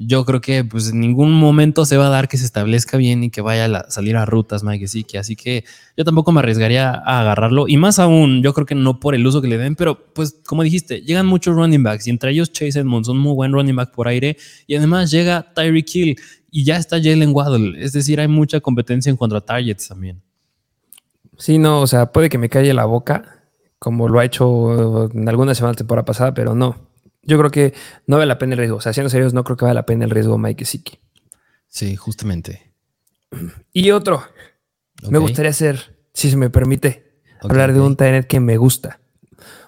yo 0.00 0.24
creo 0.24 0.40
que 0.40 0.64
pues 0.64 0.90
en 0.90 1.00
ningún 1.00 1.32
momento 1.32 1.84
se 1.84 1.96
va 1.96 2.06
a 2.06 2.10
dar 2.10 2.28
que 2.28 2.38
se 2.38 2.44
establezca 2.44 2.96
bien 2.96 3.24
y 3.24 3.30
que 3.30 3.40
vaya 3.40 3.64
a 3.66 3.90
salir 3.90 4.16
a 4.16 4.24
rutas 4.24 4.62
Mike 4.62 4.80
Gesicki. 4.80 5.16
Así 5.16 5.34
que 5.34 5.64
yo 5.96 6.04
tampoco 6.04 6.30
me 6.30 6.38
arriesgaría 6.40 6.90
a 6.90 7.20
agarrarlo. 7.20 7.66
Y 7.66 7.76
más 7.76 7.98
aún, 7.98 8.42
yo 8.42 8.54
creo 8.54 8.64
que 8.64 8.76
no 8.76 9.00
por 9.00 9.14
el 9.14 9.26
uso 9.26 9.42
que 9.42 9.48
le 9.48 9.58
den, 9.58 9.74
pero 9.74 10.12
pues 10.14 10.40
como 10.46 10.62
dijiste, 10.62 11.00
llegan 11.00 11.26
muchos 11.26 11.56
running 11.56 11.82
backs 11.82 12.06
y 12.06 12.10
entre 12.10 12.30
ellos 12.30 12.52
Chase 12.52 12.78
Edmonds, 12.78 13.08
un 13.08 13.18
muy 13.18 13.34
buen 13.34 13.52
running 13.52 13.74
back 13.74 13.90
por 13.90 14.06
aire. 14.06 14.36
Y 14.66 14.76
además 14.76 15.10
llega 15.10 15.52
Tyreek 15.54 15.94
Hill 15.94 16.20
y 16.50 16.64
ya 16.64 16.76
está 16.76 16.96
Jalen 16.96 17.34
Waddle. 17.34 17.82
Es 17.82 17.92
decir, 17.92 18.20
hay 18.20 18.28
mucha 18.28 18.60
competencia 18.60 19.10
en 19.10 19.16
cuanto 19.16 19.36
a 19.36 19.40
targets 19.40 19.88
también. 19.88 20.22
Sí, 21.36 21.58
no, 21.58 21.80
o 21.80 21.86
sea, 21.86 22.12
puede 22.12 22.28
que 22.28 22.38
me 22.38 22.48
calle 22.48 22.72
la 22.72 22.84
boca, 22.84 23.46
como 23.78 24.08
lo 24.08 24.20
ha 24.20 24.24
hecho 24.24 25.10
en 25.12 25.28
algunas 25.28 25.56
semanas 25.56 25.76
temporada 25.76 26.04
pasada, 26.04 26.34
pero 26.34 26.54
no 26.54 26.87
yo 27.28 27.38
creo 27.38 27.50
que 27.50 27.74
no 28.06 28.16
vale 28.16 28.26
la 28.26 28.38
pena 28.38 28.54
el 28.54 28.58
riesgo. 28.58 28.78
O 28.78 28.80
sea, 28.80 28.92
siendo 28.92 29.10
serios, 29.10 29.34
no 29.34 29.44
creo 29.44 29.56
que 29.56 29.66
vale 29.66 29.74
la 29.74 29.86
pena 29.86 30.06
el 30.06 30.10
riesgo 30.10 30.38
Mike 30.38 30.64
Siki. 30.64 30.98
Sí, 31.68 31.94
justamente. 31.94 32.72
Y 33.72 33.90
otro. 33.90 34.22
Me 35.10 35.18
gustaría 35.18 35.50
hacer, 35.50 35.94
si 36.14 36.30
se 36.30 36.36
me 36.36 36.48
permite, 36.48 37.20
hablar 37.42 37.74
de 37.74 37.80
un 37.80 37.96
Tyrant 37.96 38.26
que 38.26 38.40
me 38.40 38.56
gusta. 38.56 39.00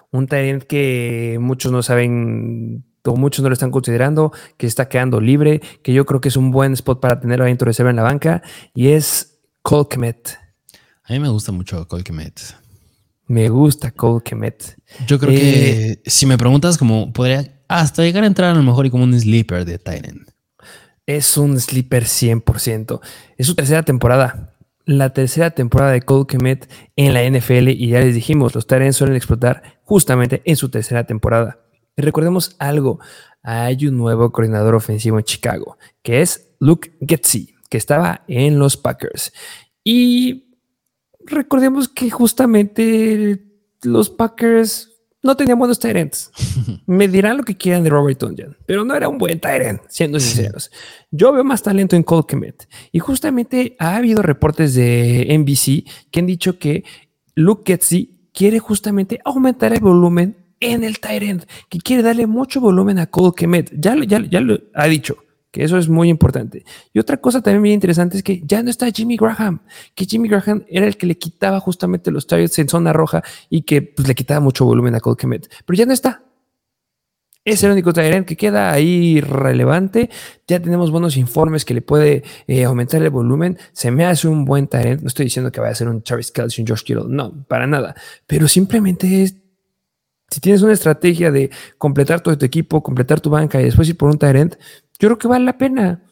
Un 0.09 0.27
Tyrant 0.27 0.63
que 0.63 1.37
muchos 1.39 1.71
no 1.71 1.83
saben 1.83 2.83
o 3.05 3.15
muchos 3.15 3.43
no 3.43 3.49
lo 3.49 3.53
están 3.53 3.71
considerando, 3.71 4.31
que 4.57 4.67
está 4.67 4.89
quedando 4.89 5.21
libre, 5.21 5.61
que 5.83 5.93
yo 5.93 6.05
creo 6.05 6.19
que 6.19 6.29
es 6.29 6.37
un 6.37 6.51
buen 6.51 6.73
spot 6.73 6.99
para 6.99 7.19
tenerlo 7.19 7.45
dentro 7.45 7.71
de 7.71 7.89
en 7.89 7.95
la 7.95 8.03
banca, 8.03 8.41
y 8.73 8.89
es 8.89 9.39
Cole 9.61 9.87
Kemet. 9.89 10.37
A 11.03 11.13
mí 11.13 11.19
me 11.19 11.29
gusta 11.29 11.51
mucho 11.51 11.87
Cole 11.87 12.03
Kemet. 12.03 12.41
Me 13.31 13.47
gusta 13.47 13.91
Cole 13.91 14.21
Kemet. 14.21 14.77
Yo 15.07 15.17
creo 15.17 15.31
que 15.31 15.91
eh, 15.91 16.01
si 16.05 16.25
me 16.25 16.37
preguntas, 16.37 16.77
como 16.77 17.13
podría 17.13 17.63
hasta 17.69 18.03
llegar 18.03 18.25
a 18.25 18.27
entrar 18.27 18.51
a 18.51 18.53
lo 18.53 18.61
mejor 18.61 18.85
y 18.85 18.89
como 18.89 19.05
un 19.05 19.17
sleeper 19.17 19.63
de 19.63 19.77
Titan. 19.77 20.25
Es 21.05 21.37
un 21.37 21.57
sleeper 21.57 22.03
100%. 22.03 22.99
Es 23.37 23.47
su 23.47 23.55
tercera 23.55 23.83
temporada. 23.83 24.57
La 24.83 25.13
tercera 25.13 25.51
temporada 25.51 25.93
de 25.93 26.01
Cole 26.01 26.25
Kemet 26.27 26.69
en 26.97 27.13
la 27.13 27.23
NFL. 27.23 27.69
Y 27.69 27.87
ya 27.87 28.01
les 28.01 28.15
dijimos, 28.15 28.53
los 28.53 28.67
Titans 28.67 28.97
suelen 28.97 29.15
explotar 29.15 29.79
justamente 29.83 30.41
en 30.43 30.57
su 30.57 30.67
tercera 30.67 31.05
temporada. 31.05 31.61
Y 31.95 32.01
recordemos 32.01 32.57
algo. 32.59 32.99
Hay 33.43 33.87
un 33.87 33.95
nuevo 33.95 34.29
coordinador 34.33 34.75
ofensivo 34.75 35.17
en 35.17 35.23
Chicago, 35.23 35.77
que 36.03 36.21
es 36.21 36.49
Luke 36.59 36.91
Getzi, 36.99 37.55
que 37.69 37.77
estaba 37.77 38.25
en 38.27 38.59
los 38.59 38.75
Packers. 38.75 39.31
Y 39.85 40.50
recordemos 41.25 41.87
que 41.87 42.09
justamente 42.09 43.43
los 43.83 44.09
Packers 44.09 44.89
no 45.23 45.37
tenían 45.37 45.59
buenos 45.59 45.79
Tyrants. 45.79 46.31
Me 46.85 47.07
dirán 47.07 47.37
lo 47.37 47.43
que 47.43 47.55
quieran 47.55 47.83
de 47.83 47.89
Robert 47.89 48.17
Tonjan, 48.17 48.57
pero 48.65 48.83
no 48.83 48.95
era 48.95 49.07
un 49.07 49.17
buen 49.17 49.39
Tyrant, 49.39 49.81
siendo 49.87 50.19
sinceros. 50.19 50.71
Yo 51.11 51.31
veo 51.31 51.43
más 51.43 51.61
talento 51.61 51.95
en 51.95 52.03
Cole 52.03 52.25
Kemet. 52.27 52.67
Y 52.91 52.99
justamente 52.99 53.75
ha 53.79 53.95
habido 53.95 54.21
reportes 54.21 54.73
de 54.73 55.27
NBC 55.37 55.89
que 56.09 56.19
han 56.19 56.25
dicho 56.25 56.57
que 56.57 56.83
Luke 57.35 57.63
Getzi 57.65 58.29
quiere 58.33 58.59
justamente 58.59 59.19
aumentar 59.23 59.73
el 59.73 59.79
volumen 59.79 60.37
en 60.59 60.83
el 60.83 60.99
Tyrant, 60.99 61.45
que 61.69 61.79
quiere 61.79 62.03
darle 62.03 62.27
mucho 62.27 62.61
volumen 62.61 62.99
a 62.99 63.07
Cole 63.07 63.33
Kemet. 63.35 63.71
Ya, 63.73 63.95
ya, 64.05 64.19
ya 64.19 64.41
lo 64.41 64.59
ha 64.73 64.87
dicho 64.87 65.17
que 65.51 65.63
eso 65.63 65.77
es 65.77 65.89
muy 65.89 66.09
importante. 66.09 66.63
Y 66.93 66.99
otra 66.99 67.17
cosa 67.17 67.41
también 67.41 67.61
muy 67.61 67.73
interesante 67.73 68.17
es 68.17 68.23
que 68.23 68.41
ya 68.43 68.63
no 68.63 68.69
está 68.69 68.89
Jimmy 68.89 69.17
Graham, 69.17 69.61
que 69.93 70.05
Jimmy 70.05 70.29
Graham 70.29 70.63
era 70.67 70.87
el 70.87 70.97
que 70.97 71.05
le 71.05 71.17
quitaba 71.17 71.59
justamente 71.59 72.09
los 72.09 72.25
targets 72.25 72.57
en 72.59 72.69
zona 72.69 72.93
roja 72.93 73.21
y 73.49 73.63
que 73.63 73.81
pues, 73.81 74.07
le 74.07 74.15
quitaba 74.15 74.39
mucho 74.39 74.65
volumen 74.65 74.95
a 74.95 74.99
Cole 74.99 75.17
Kemet, 75.17 75.49
pero 75.65 75.77
ya 75.77 75.85
no 75.85 75.93
está. 75.93 76.23
Es 77.43 77.63
el 77.63 77.71
único 77.71 77.91
Tyrant 77.91 78.27
que 78.27 78.37
queda 78.37 78.71
ahí 78.71 79.19
relevante. 79.19 80.11
Ya 80.47 80.59
tenemos 80.59 80.91
buenos 80.91 81.17
informes 81.17 81.65
que 81.65 81.73
le 81.73 81.81
puede 81.81 82.23
eh, 82.45 82.65
aumentar 82.65 83.01
el 83.01 83.09
volumen. 83.09 83.57
Se 83.71 83.89
me 83.89 84.05
hace 84.05 84.27
un 84.27 84.45
buen 84.45 84.67
Tyrant. 84.67 85.01
No 85.01 85.07
estoy 85.07 85.25
diciendo 85.25 85.51
que 85.51 85.59
vaya 85.59 85.71
a 85.71 85.75
ser 85.75 85.89
un 85.89 86.03
Travis 86.03 86.31
Kelce, 86.31 86.61
un 86.61 86.67
Josh 86.67 86.83
Kittle. 86.83 87.05
No, 87.07 87.43
para 87.47 87.65
nada. 87.65 87.95
Pero 88.27 88.47
simplemente 88.47 89.23
es 89.23 89.41
si 90.31 90.39
tienes 90.39 90.61
una 90.61 90.71
estrategia 90.71 91.29
de 91.29 91.51
completar 91.77 92.21
todo 92.21 92.37
tu 92.37 92.45
equipo, 92.45 92.81
completar 92.81 93.19
tu 93.19 93.29
banca 93.29 93.59
y 93.59 93.65
después 93.65 93.89
ir 93.89 93.97
por 93.97 94.09
un 94.09 94.17
Tyrant, 94.17 94.55
yo 95.01 95.07
creo 95.07 95.17
que 95.17 95.27
vale 95.27 95.45
la 95.45 95.57
pena. 95.57 96.03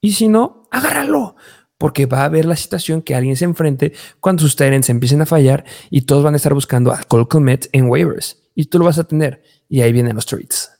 Y 0.00 0.12
si 0.12 0.26
no, 0.26 0.66
agárralo. 0.70 1.36
Porque 1.76 2.06
va 2.06 2.22
a 2.22 2.24
haber 2.24 2.46
la 2.46 2.56
situación 2.56 3.02
que 3.02 3.14
alguien 3.14 3.36
se 3.36 3.44
enfrente 3.44 3.92
cuando 4.18 4.42
sus 4.42 4.56
Tyrants 4.56 4.88
empiecen 4.88 5.20
a 5.20 5.26
fallar 5.26 5.64
y 5.90 6.02
todos 6.02 6.24
van 6.24 6.34
a 6.34 6.36
estar 6.38 6.54
buscando 6.54 6.90
a 6.90 7.02
Cole 7.04 7.26
Komet 7.28 7.68
en 7.72 7.86
waivers. 7.86 8.38
Y 8.54 8.64
tú 8.64 8.78
lo 8.78 8.86
vas 8.86 8.98
a 8.98 9.04
tener. 9.04 9.42
Y 9.68 9.82
ahí 9.82 9.92
vienen 9.92 10.16
los 10.16 10.24
trades. 10.24 10.70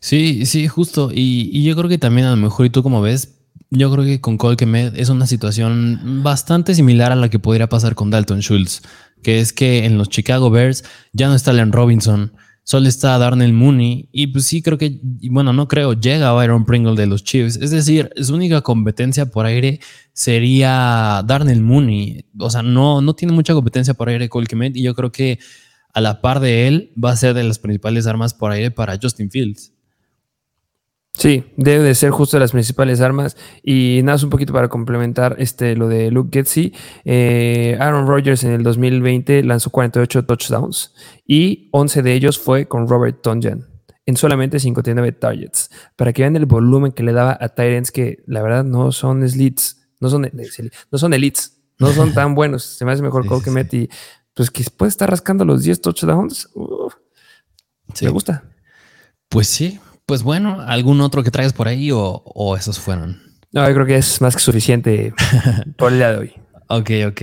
Sí, 0.00 0.44
sí, 0.44 0.66
justo. 0.66 1.10
Y, 1.12 1.62
yo 1.62 1.76
creo 1.76 1.88
que 1.88 1.98
también 1.98 2.26
a 2.26 2.30
lo 2.30 2.36
mejor, 2.36 2.66
y 2.66 2.70
tú 2.70 2.82
como 2.82 3.00
ves, 3.00 3.36
yo 3.70 3.92
creo 3.92 4.04
que 4.04 4.20
con 4.20 4.36
Cole 4.36 4.56
es 4.96 5.08
una 5.08 5.28
situación 5.28 6.22
bastante 6.24 6.74
similar 6.74 7.12
a 7.12 7.16
la 7.16 7.30
que 7.30 7.38
podría 7.38 7.68
pasar 7.68 7.94
con 7.94 8.10
Dalton 8.10 8.40
Schultz, 8.40 8.82
que 9.22 9.38
es 9.38 9.52
que 9.52 9.84
en 9.84 9.98
los 9.98 10.08
Chicago 10.08 10.50
Bears 10.50 10.84
ya 11.12 11.28
no 11.28 11.34
está 11.34 11.52
Len 11.52 11.72
Robinson 11.72 12.32
solo 12.64 12.88
está 12.88 13.18
Darnell 13.18 13.52
Mooney 13.52 14.08
y 14.10 14.26
pues 14.28 14.46
sí 14.46 14.62
creo 14.62 14.78
que, 14.78 14.98
bueno, 15.30 15.52
no 15.52 15.68
creo, 15.68 15.92
llega 15.92 16.32
Byron 16.32 16.64
Pringle 16.64 16.96
de 16.96 17.06
los 17.06 17.22
Chiefs. 17.22 17.56
Es 17.56 17.70
decir, 17.70 18.10
su 18.16 18.34
única 18.34 18.62
competencia 18.62 19.26
por 19.26 19.46
aire 19.46 19.80
sería 20.12 21.22
Darnell 21.26 21.60
Mooney. 21.60 22.24
O 22.38 22.50
sea, 22.50 22.62
no, 22.62 23.02
no 23.02 23.14
tiene 23.14 23.34
mucha 23.34 23.52
competencia 23.54 23.94
por 23.94 24.08
aire 24.08 24.30
Colquimet 24.30 24.76
y 24.76 24.82
yo 24.82 24.94
creo 24.94 25.12
que 25.12 25.38
a 25.92 26.00
la 26.00 26.20
par 26.22 26.40
de 26.40 26.66
él 26.66 26.92
va 27.02 27.12
a 27.12 27.16
ser 27.16 27.34
de 27.34 27.44
las 27.44 27.58
principales 27.58 28.06
armas 28.06 28.34
por 28.34 28.50
aire 28.50 28.70
para 28.70 28.98
Justin 29.00 29.30
Fields. 29.30 29.73
Sí, 31.16 31.44
debe 31.56 31.84
de 31.84 31.94
ser 31.94 32.10
justo 32.10 32.38
las 32.40 32.50
principales 32.50 33.00
armas. 33.00 33.36
Y 33.62 34.00
nada, 34.02 34.18
un 34.22 34.30
poquito 34.30 34.52
para 34.52 34.68
complementar 34.68 35.36
este, 35.38 35.76
lo 35.76 35.88
de 35.88 36.10
Luke 36.10 36.30
Getzi. 36.32 36.72
Eh, 37.04 37.76
Aaron 37.80 38.06
Rodgers 38.06 38.42
en 38.44 38.52
el 38.52 38.62
2020 38.64 39.44
lanzó 39.44 39.70
48 39.70 40.24
touchdowns 40.24 40.92
y 41.26 41.68
11 41.72 42.02
de 42.02 42.12
ellos 42.14 42.38
fue 42.38 42.66
con 42.66 42.88
Robert 42.88 43.22
Tonjan 43.22 43.64
en 44.06 44.16
solamente 44.16 44.58
59 44.58 45.12
targets. 45.12 45.70
Para 45.96 46.12
que 46.12 46.22
vean 46.22 46.36
el 46.36 46.46
volumen 46.46 46.92
que 46.92 47.04
le 47.04 47.12
daba 47.12 47.38
a 47.40 47.48
Tyrants 47.48 47.92
que 47.92 48.22
la 48.26 48.42
verdad 48.42 48.64
no 48.64 48.90
son 48.92 49.22
elites, 49.22 49.88
no 50.00 50.10
son, 50.10 50.22
no 50.90 50.98
son 50.98 51.14
elites, 51.14 51.60
No 51.78 51.92
son 51.92 52.12
tan 52.12 52.34
buenos. 52.34 52.64
Se 52.64 52.84
me 52.84 52.92
hace 52.92 53.02
mejor 53.02 53.24
Cole 53.26 53.42
Kemet 53.42 53.72
y 53.74 53.88
pues 54.34 54.50
que 54.50 54.64
puede 54.76 54.90
estar 54.90 55.08
rascando 55.08 55.44
los 55.44 55.62
10 55.62 55.80
touchdowns. 55.80 56.50
Me 58.02 58.08
gusta. 58.08 58.42
Pues 59.28 59.46
sí. 59.46 59.78
Pues 60.06 60.22
bueno, 60.22 60.60
¿algún 60.60 61.00
otro 61.00 61.22
que 61.22 61.30
traigas 61.30 61.54
por 61.54 61.66
ahí 61.66 61.90
o, 61.92 62.56
esos 62.58 62.78
fueron? 62.78 63.22
No, 63.52 63.66
yo 63.66 63.74
creo 63.74 63.86
que 63.86 63.96
es 63.96 64.20
más 64.20 64.36
que 64.36 64.42
suficiente 64.42 65.14
por 65.78 65.92
el 65.92 65.98
día 65.98 66.12
de 66.12 66.18
hoy. 66.18 66.32
Ok, 66.68 66.90
ok. 67.08 67.22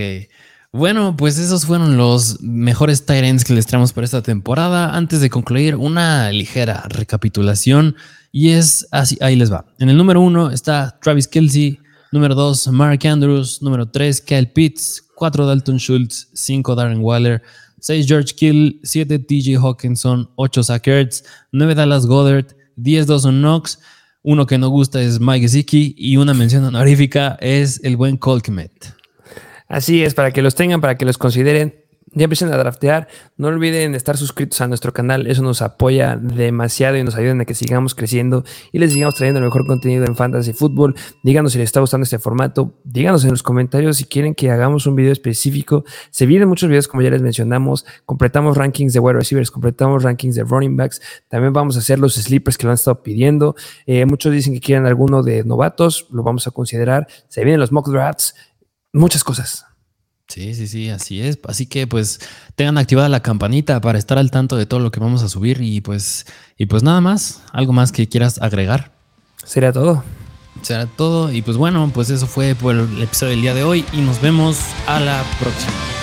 Bueno, 0.72 1.16
pues 1.16 1.38
esos 1.38 1.66
fueron 1.66 1.96
los 1.96 2.40
mejores 2.40 3.04
Tyrants 3.04 3.44
que 3.44 3.52
les 3.52 3.66
traemos 3.66 3.92
para 3.92 4.06
esta 4.06 4.22
temporada. 4.22 4.96
Antes 4.96 5.20
de 5.20 5.30
concluir, 5.30 5.76
una 5.76 6.32
ligera 6.32 6.84
recapitulación. 6.88 7.94
Y 8.32 8.50
es 8.50 8.88
así, 8.90 9.18
ahí 9.20 9.36
les 9.36 9.52
va. 9.52 9.66
En 9.78 9.90
el 9.90 9.96
número 9.96 10.20
uno 10.20 10.50
está 10.50 10.98
Travis 11.02 11.28
Kelsey, 11.28 11.78
número 12.10 12.34
dos, 12.34 12.66
Mark 12.68 13.06
Andrews, 13.06 13.60
número 13.62 13.90
tres, 13.90 14.20
Kyle 14.20 14.48
Pitts, 14.48 15.04
cuatro, 15.14 15.46
Dalton 15.46 15.76
Schultz, 15.76 16.28
cinco, 16.32 16.74
Darren 16.74 17.00
Waller, 17.00 17.42
seis, 17.78 18.06
George 18.06 18.34
Kill, 18.34 18.80
siete, 18.82 19.18
TJ 19.18 19.58
Hawkinson, 19.58 20.30
ocho, 20.36 20.62
Zach 20.62 20.88
Ertz, 20.88 21.22
nueve, 21.52 21.74
Dallas 21.74 22.06
Goddard, 22.06 22.46
diez, 22.76 23.06
Dawson 23.06 23.40
Knox, 23.40 23.80
uno 24.22 24.46
que 24.46 24.58
no 24.58 24.68
gusta 24.68 25.02
es 25.02 25.20
Mike 25.20 25.48
Zicki 25.48 25.94
y 25.96 26.16
una 26.16 26.34
mención 26.34 26.64
honorífica 26.64 27.36
es 27.40 27.80
el 27.82 27.96
buen 27.96 28.16
Colkmet. 28.16 28.94
Así 29.68 30.02
es, 30.02 30.14
para 30.14 30.32
que 30.32 30.42
los 30.42 30.54
tengan, 30.54 30.80
para 30.80 30.96
que 30.96 31.04
los 31.04 31.18
consideren. 31.18 31.81
Ya 32.14 32.24
empiecen 32.24 32.52
a 32.52 32.56
draftear. 32.56 33.08
No 33.38 33.48
olviden 33.48 33.94
estar 33.94 34.18
suscritos 34.18 34.60
a 34.60 34.68
nuestro 34.68 34.92
canal. 34.92 35.26
Eso 35.26 35.42
nos 35.42 35.62
apoya 35.62 36.16
demasiado 36.16 36.96
y 36.98 37.02
nos 37.02 37.14
ayuda 37.14 37.40
a 37.40 37.44
que 37.46 37.54
sigamos 37.54 37.94
creciendo 37.94 38.44
y 38.70 38.78
les 38.78 38.92
sigamos 38.92 39.14
trayendo 39.14 39.38
el 39.38 39.46
mejor 39.46 39.66
contenido 39.66 40.04
en 40.04 40.14
Fantasy 40.14 40.52
Football. 40.52 40.94
Díganos 41.22 41.52
si 41.52 41.58
les 41.58 41.66
está 41.66 41.80
gustando 41.80 42.04
este 42.04 42.18
formato. 42.18 42.74
Díganos 42.84 43.24
en 43.24 43.30
los 43.30 43.42
comentarios 43.42 43.96
si 43.96 44.04
quieren 44.04 44.34
que 44.34 44.50
hagamos 44.50 44.86
un 44.86 44.94
video 44.94 45.12
específico. 45.12 45.84
Se 46.10 46.26
vienen 46.26 46.48
muchos 46.48 46.68
videos, 46.68 46.86
como 46.86 47.02
ya 47.02 47.10
les 47.10 47.22
mencionamos. 47.22 47.86
Completamos 48.04 48.58
rankings 48.58 48.92
de 48.92 49.00
wide 49.00 49.14
receivers, 49.14 49.50
completamos 49.50 50.02
rankings 50.02 50.34
de 50.34 50.44
running 50.44 50.76
backs. 50.76 51.00
También 51.28 51.54
vamos 51.54 51.76
a 51.76 51.78
hacer 51.78 51.98
los 51.98 52.14
sleepers 52.14 52.58
que 52.58 52.66
lo 52.66 52.72
han 52.72 52.74
estado 52.74 53.02
pidiendo. 53.02 53.56
Eh, 53.86 54.04
muchos 54.04 54.32
dicen 54.32 54.52
que 54.52 54.60
quieren 54.60 54.84
alguno 54.84 55.22
de 55.22 55.44
novatos. 55.44 56.08
Lo 56.10 56.22
vamos 56.22 56.46
a 56.46 56.50
considerar. 56.50 57.06
Se 57.28 57.42
vienen 57.42 57.60
los 57.60 57.72
mock 57.72 57.88
drafts 57.88 58.34
muchas 58.92 59.24
cosas. 59.24 59.71
Sí, 60.32 60.54
sí, 60.54 60.66
sí, 60.66 60.88
así 60.88 61.20
es. 61.20 61.38
Así 61.46 61.66
que 61.66 61.86
pues 61.86 62.18
tengan 62.56 62.78
activada 62.78 63.10
la 63.10 63.20
campanita 63.20 63.82
para 63.82 63.98
estar 63.98 64.16
al 64.16 64.30
tanto 64.30 64.56
de 64.56 64.64
todo 64.64 64.80
lo 64.80 64.90
que 64.90 64.98
vamos 64.98 65.22
a 65.22 65.28
subir 65.28 65.60
y 65.60 65.82
pues 65.82 66.24
y 66.56 66.64
pues 66.64 66.82
nada 66.82 67.02
más, 67.02 67.42
algo 67.52 67.74
más 67.74 67.92
que 67.92 68.08
quieras 68.08 68.40
agregar. 68.40 68.92
Será 69.44 69.74
todo. 69.74 70.02
Será 70.62 70.86
todo 70.86 71.30
y 71.30 71.42
pues 71.42 71.58
bueno, 71.58 71.90
pues 71.92 72.08
eso 72.08 72.26
fue 72.26 72.54
por 72.54 72.74
el 72.74 73.02
episodio 73.02 73.32
del 73.32 73.42
día 73.42 73.54
de 73.54 73.64
hoy 73.64 73.84
y 73.92 73.98
nos 73.98 74.22
vemos 74.22 74.58
a 74.86 75.00
la 75.00 75.22
próxima. 75.38 76.01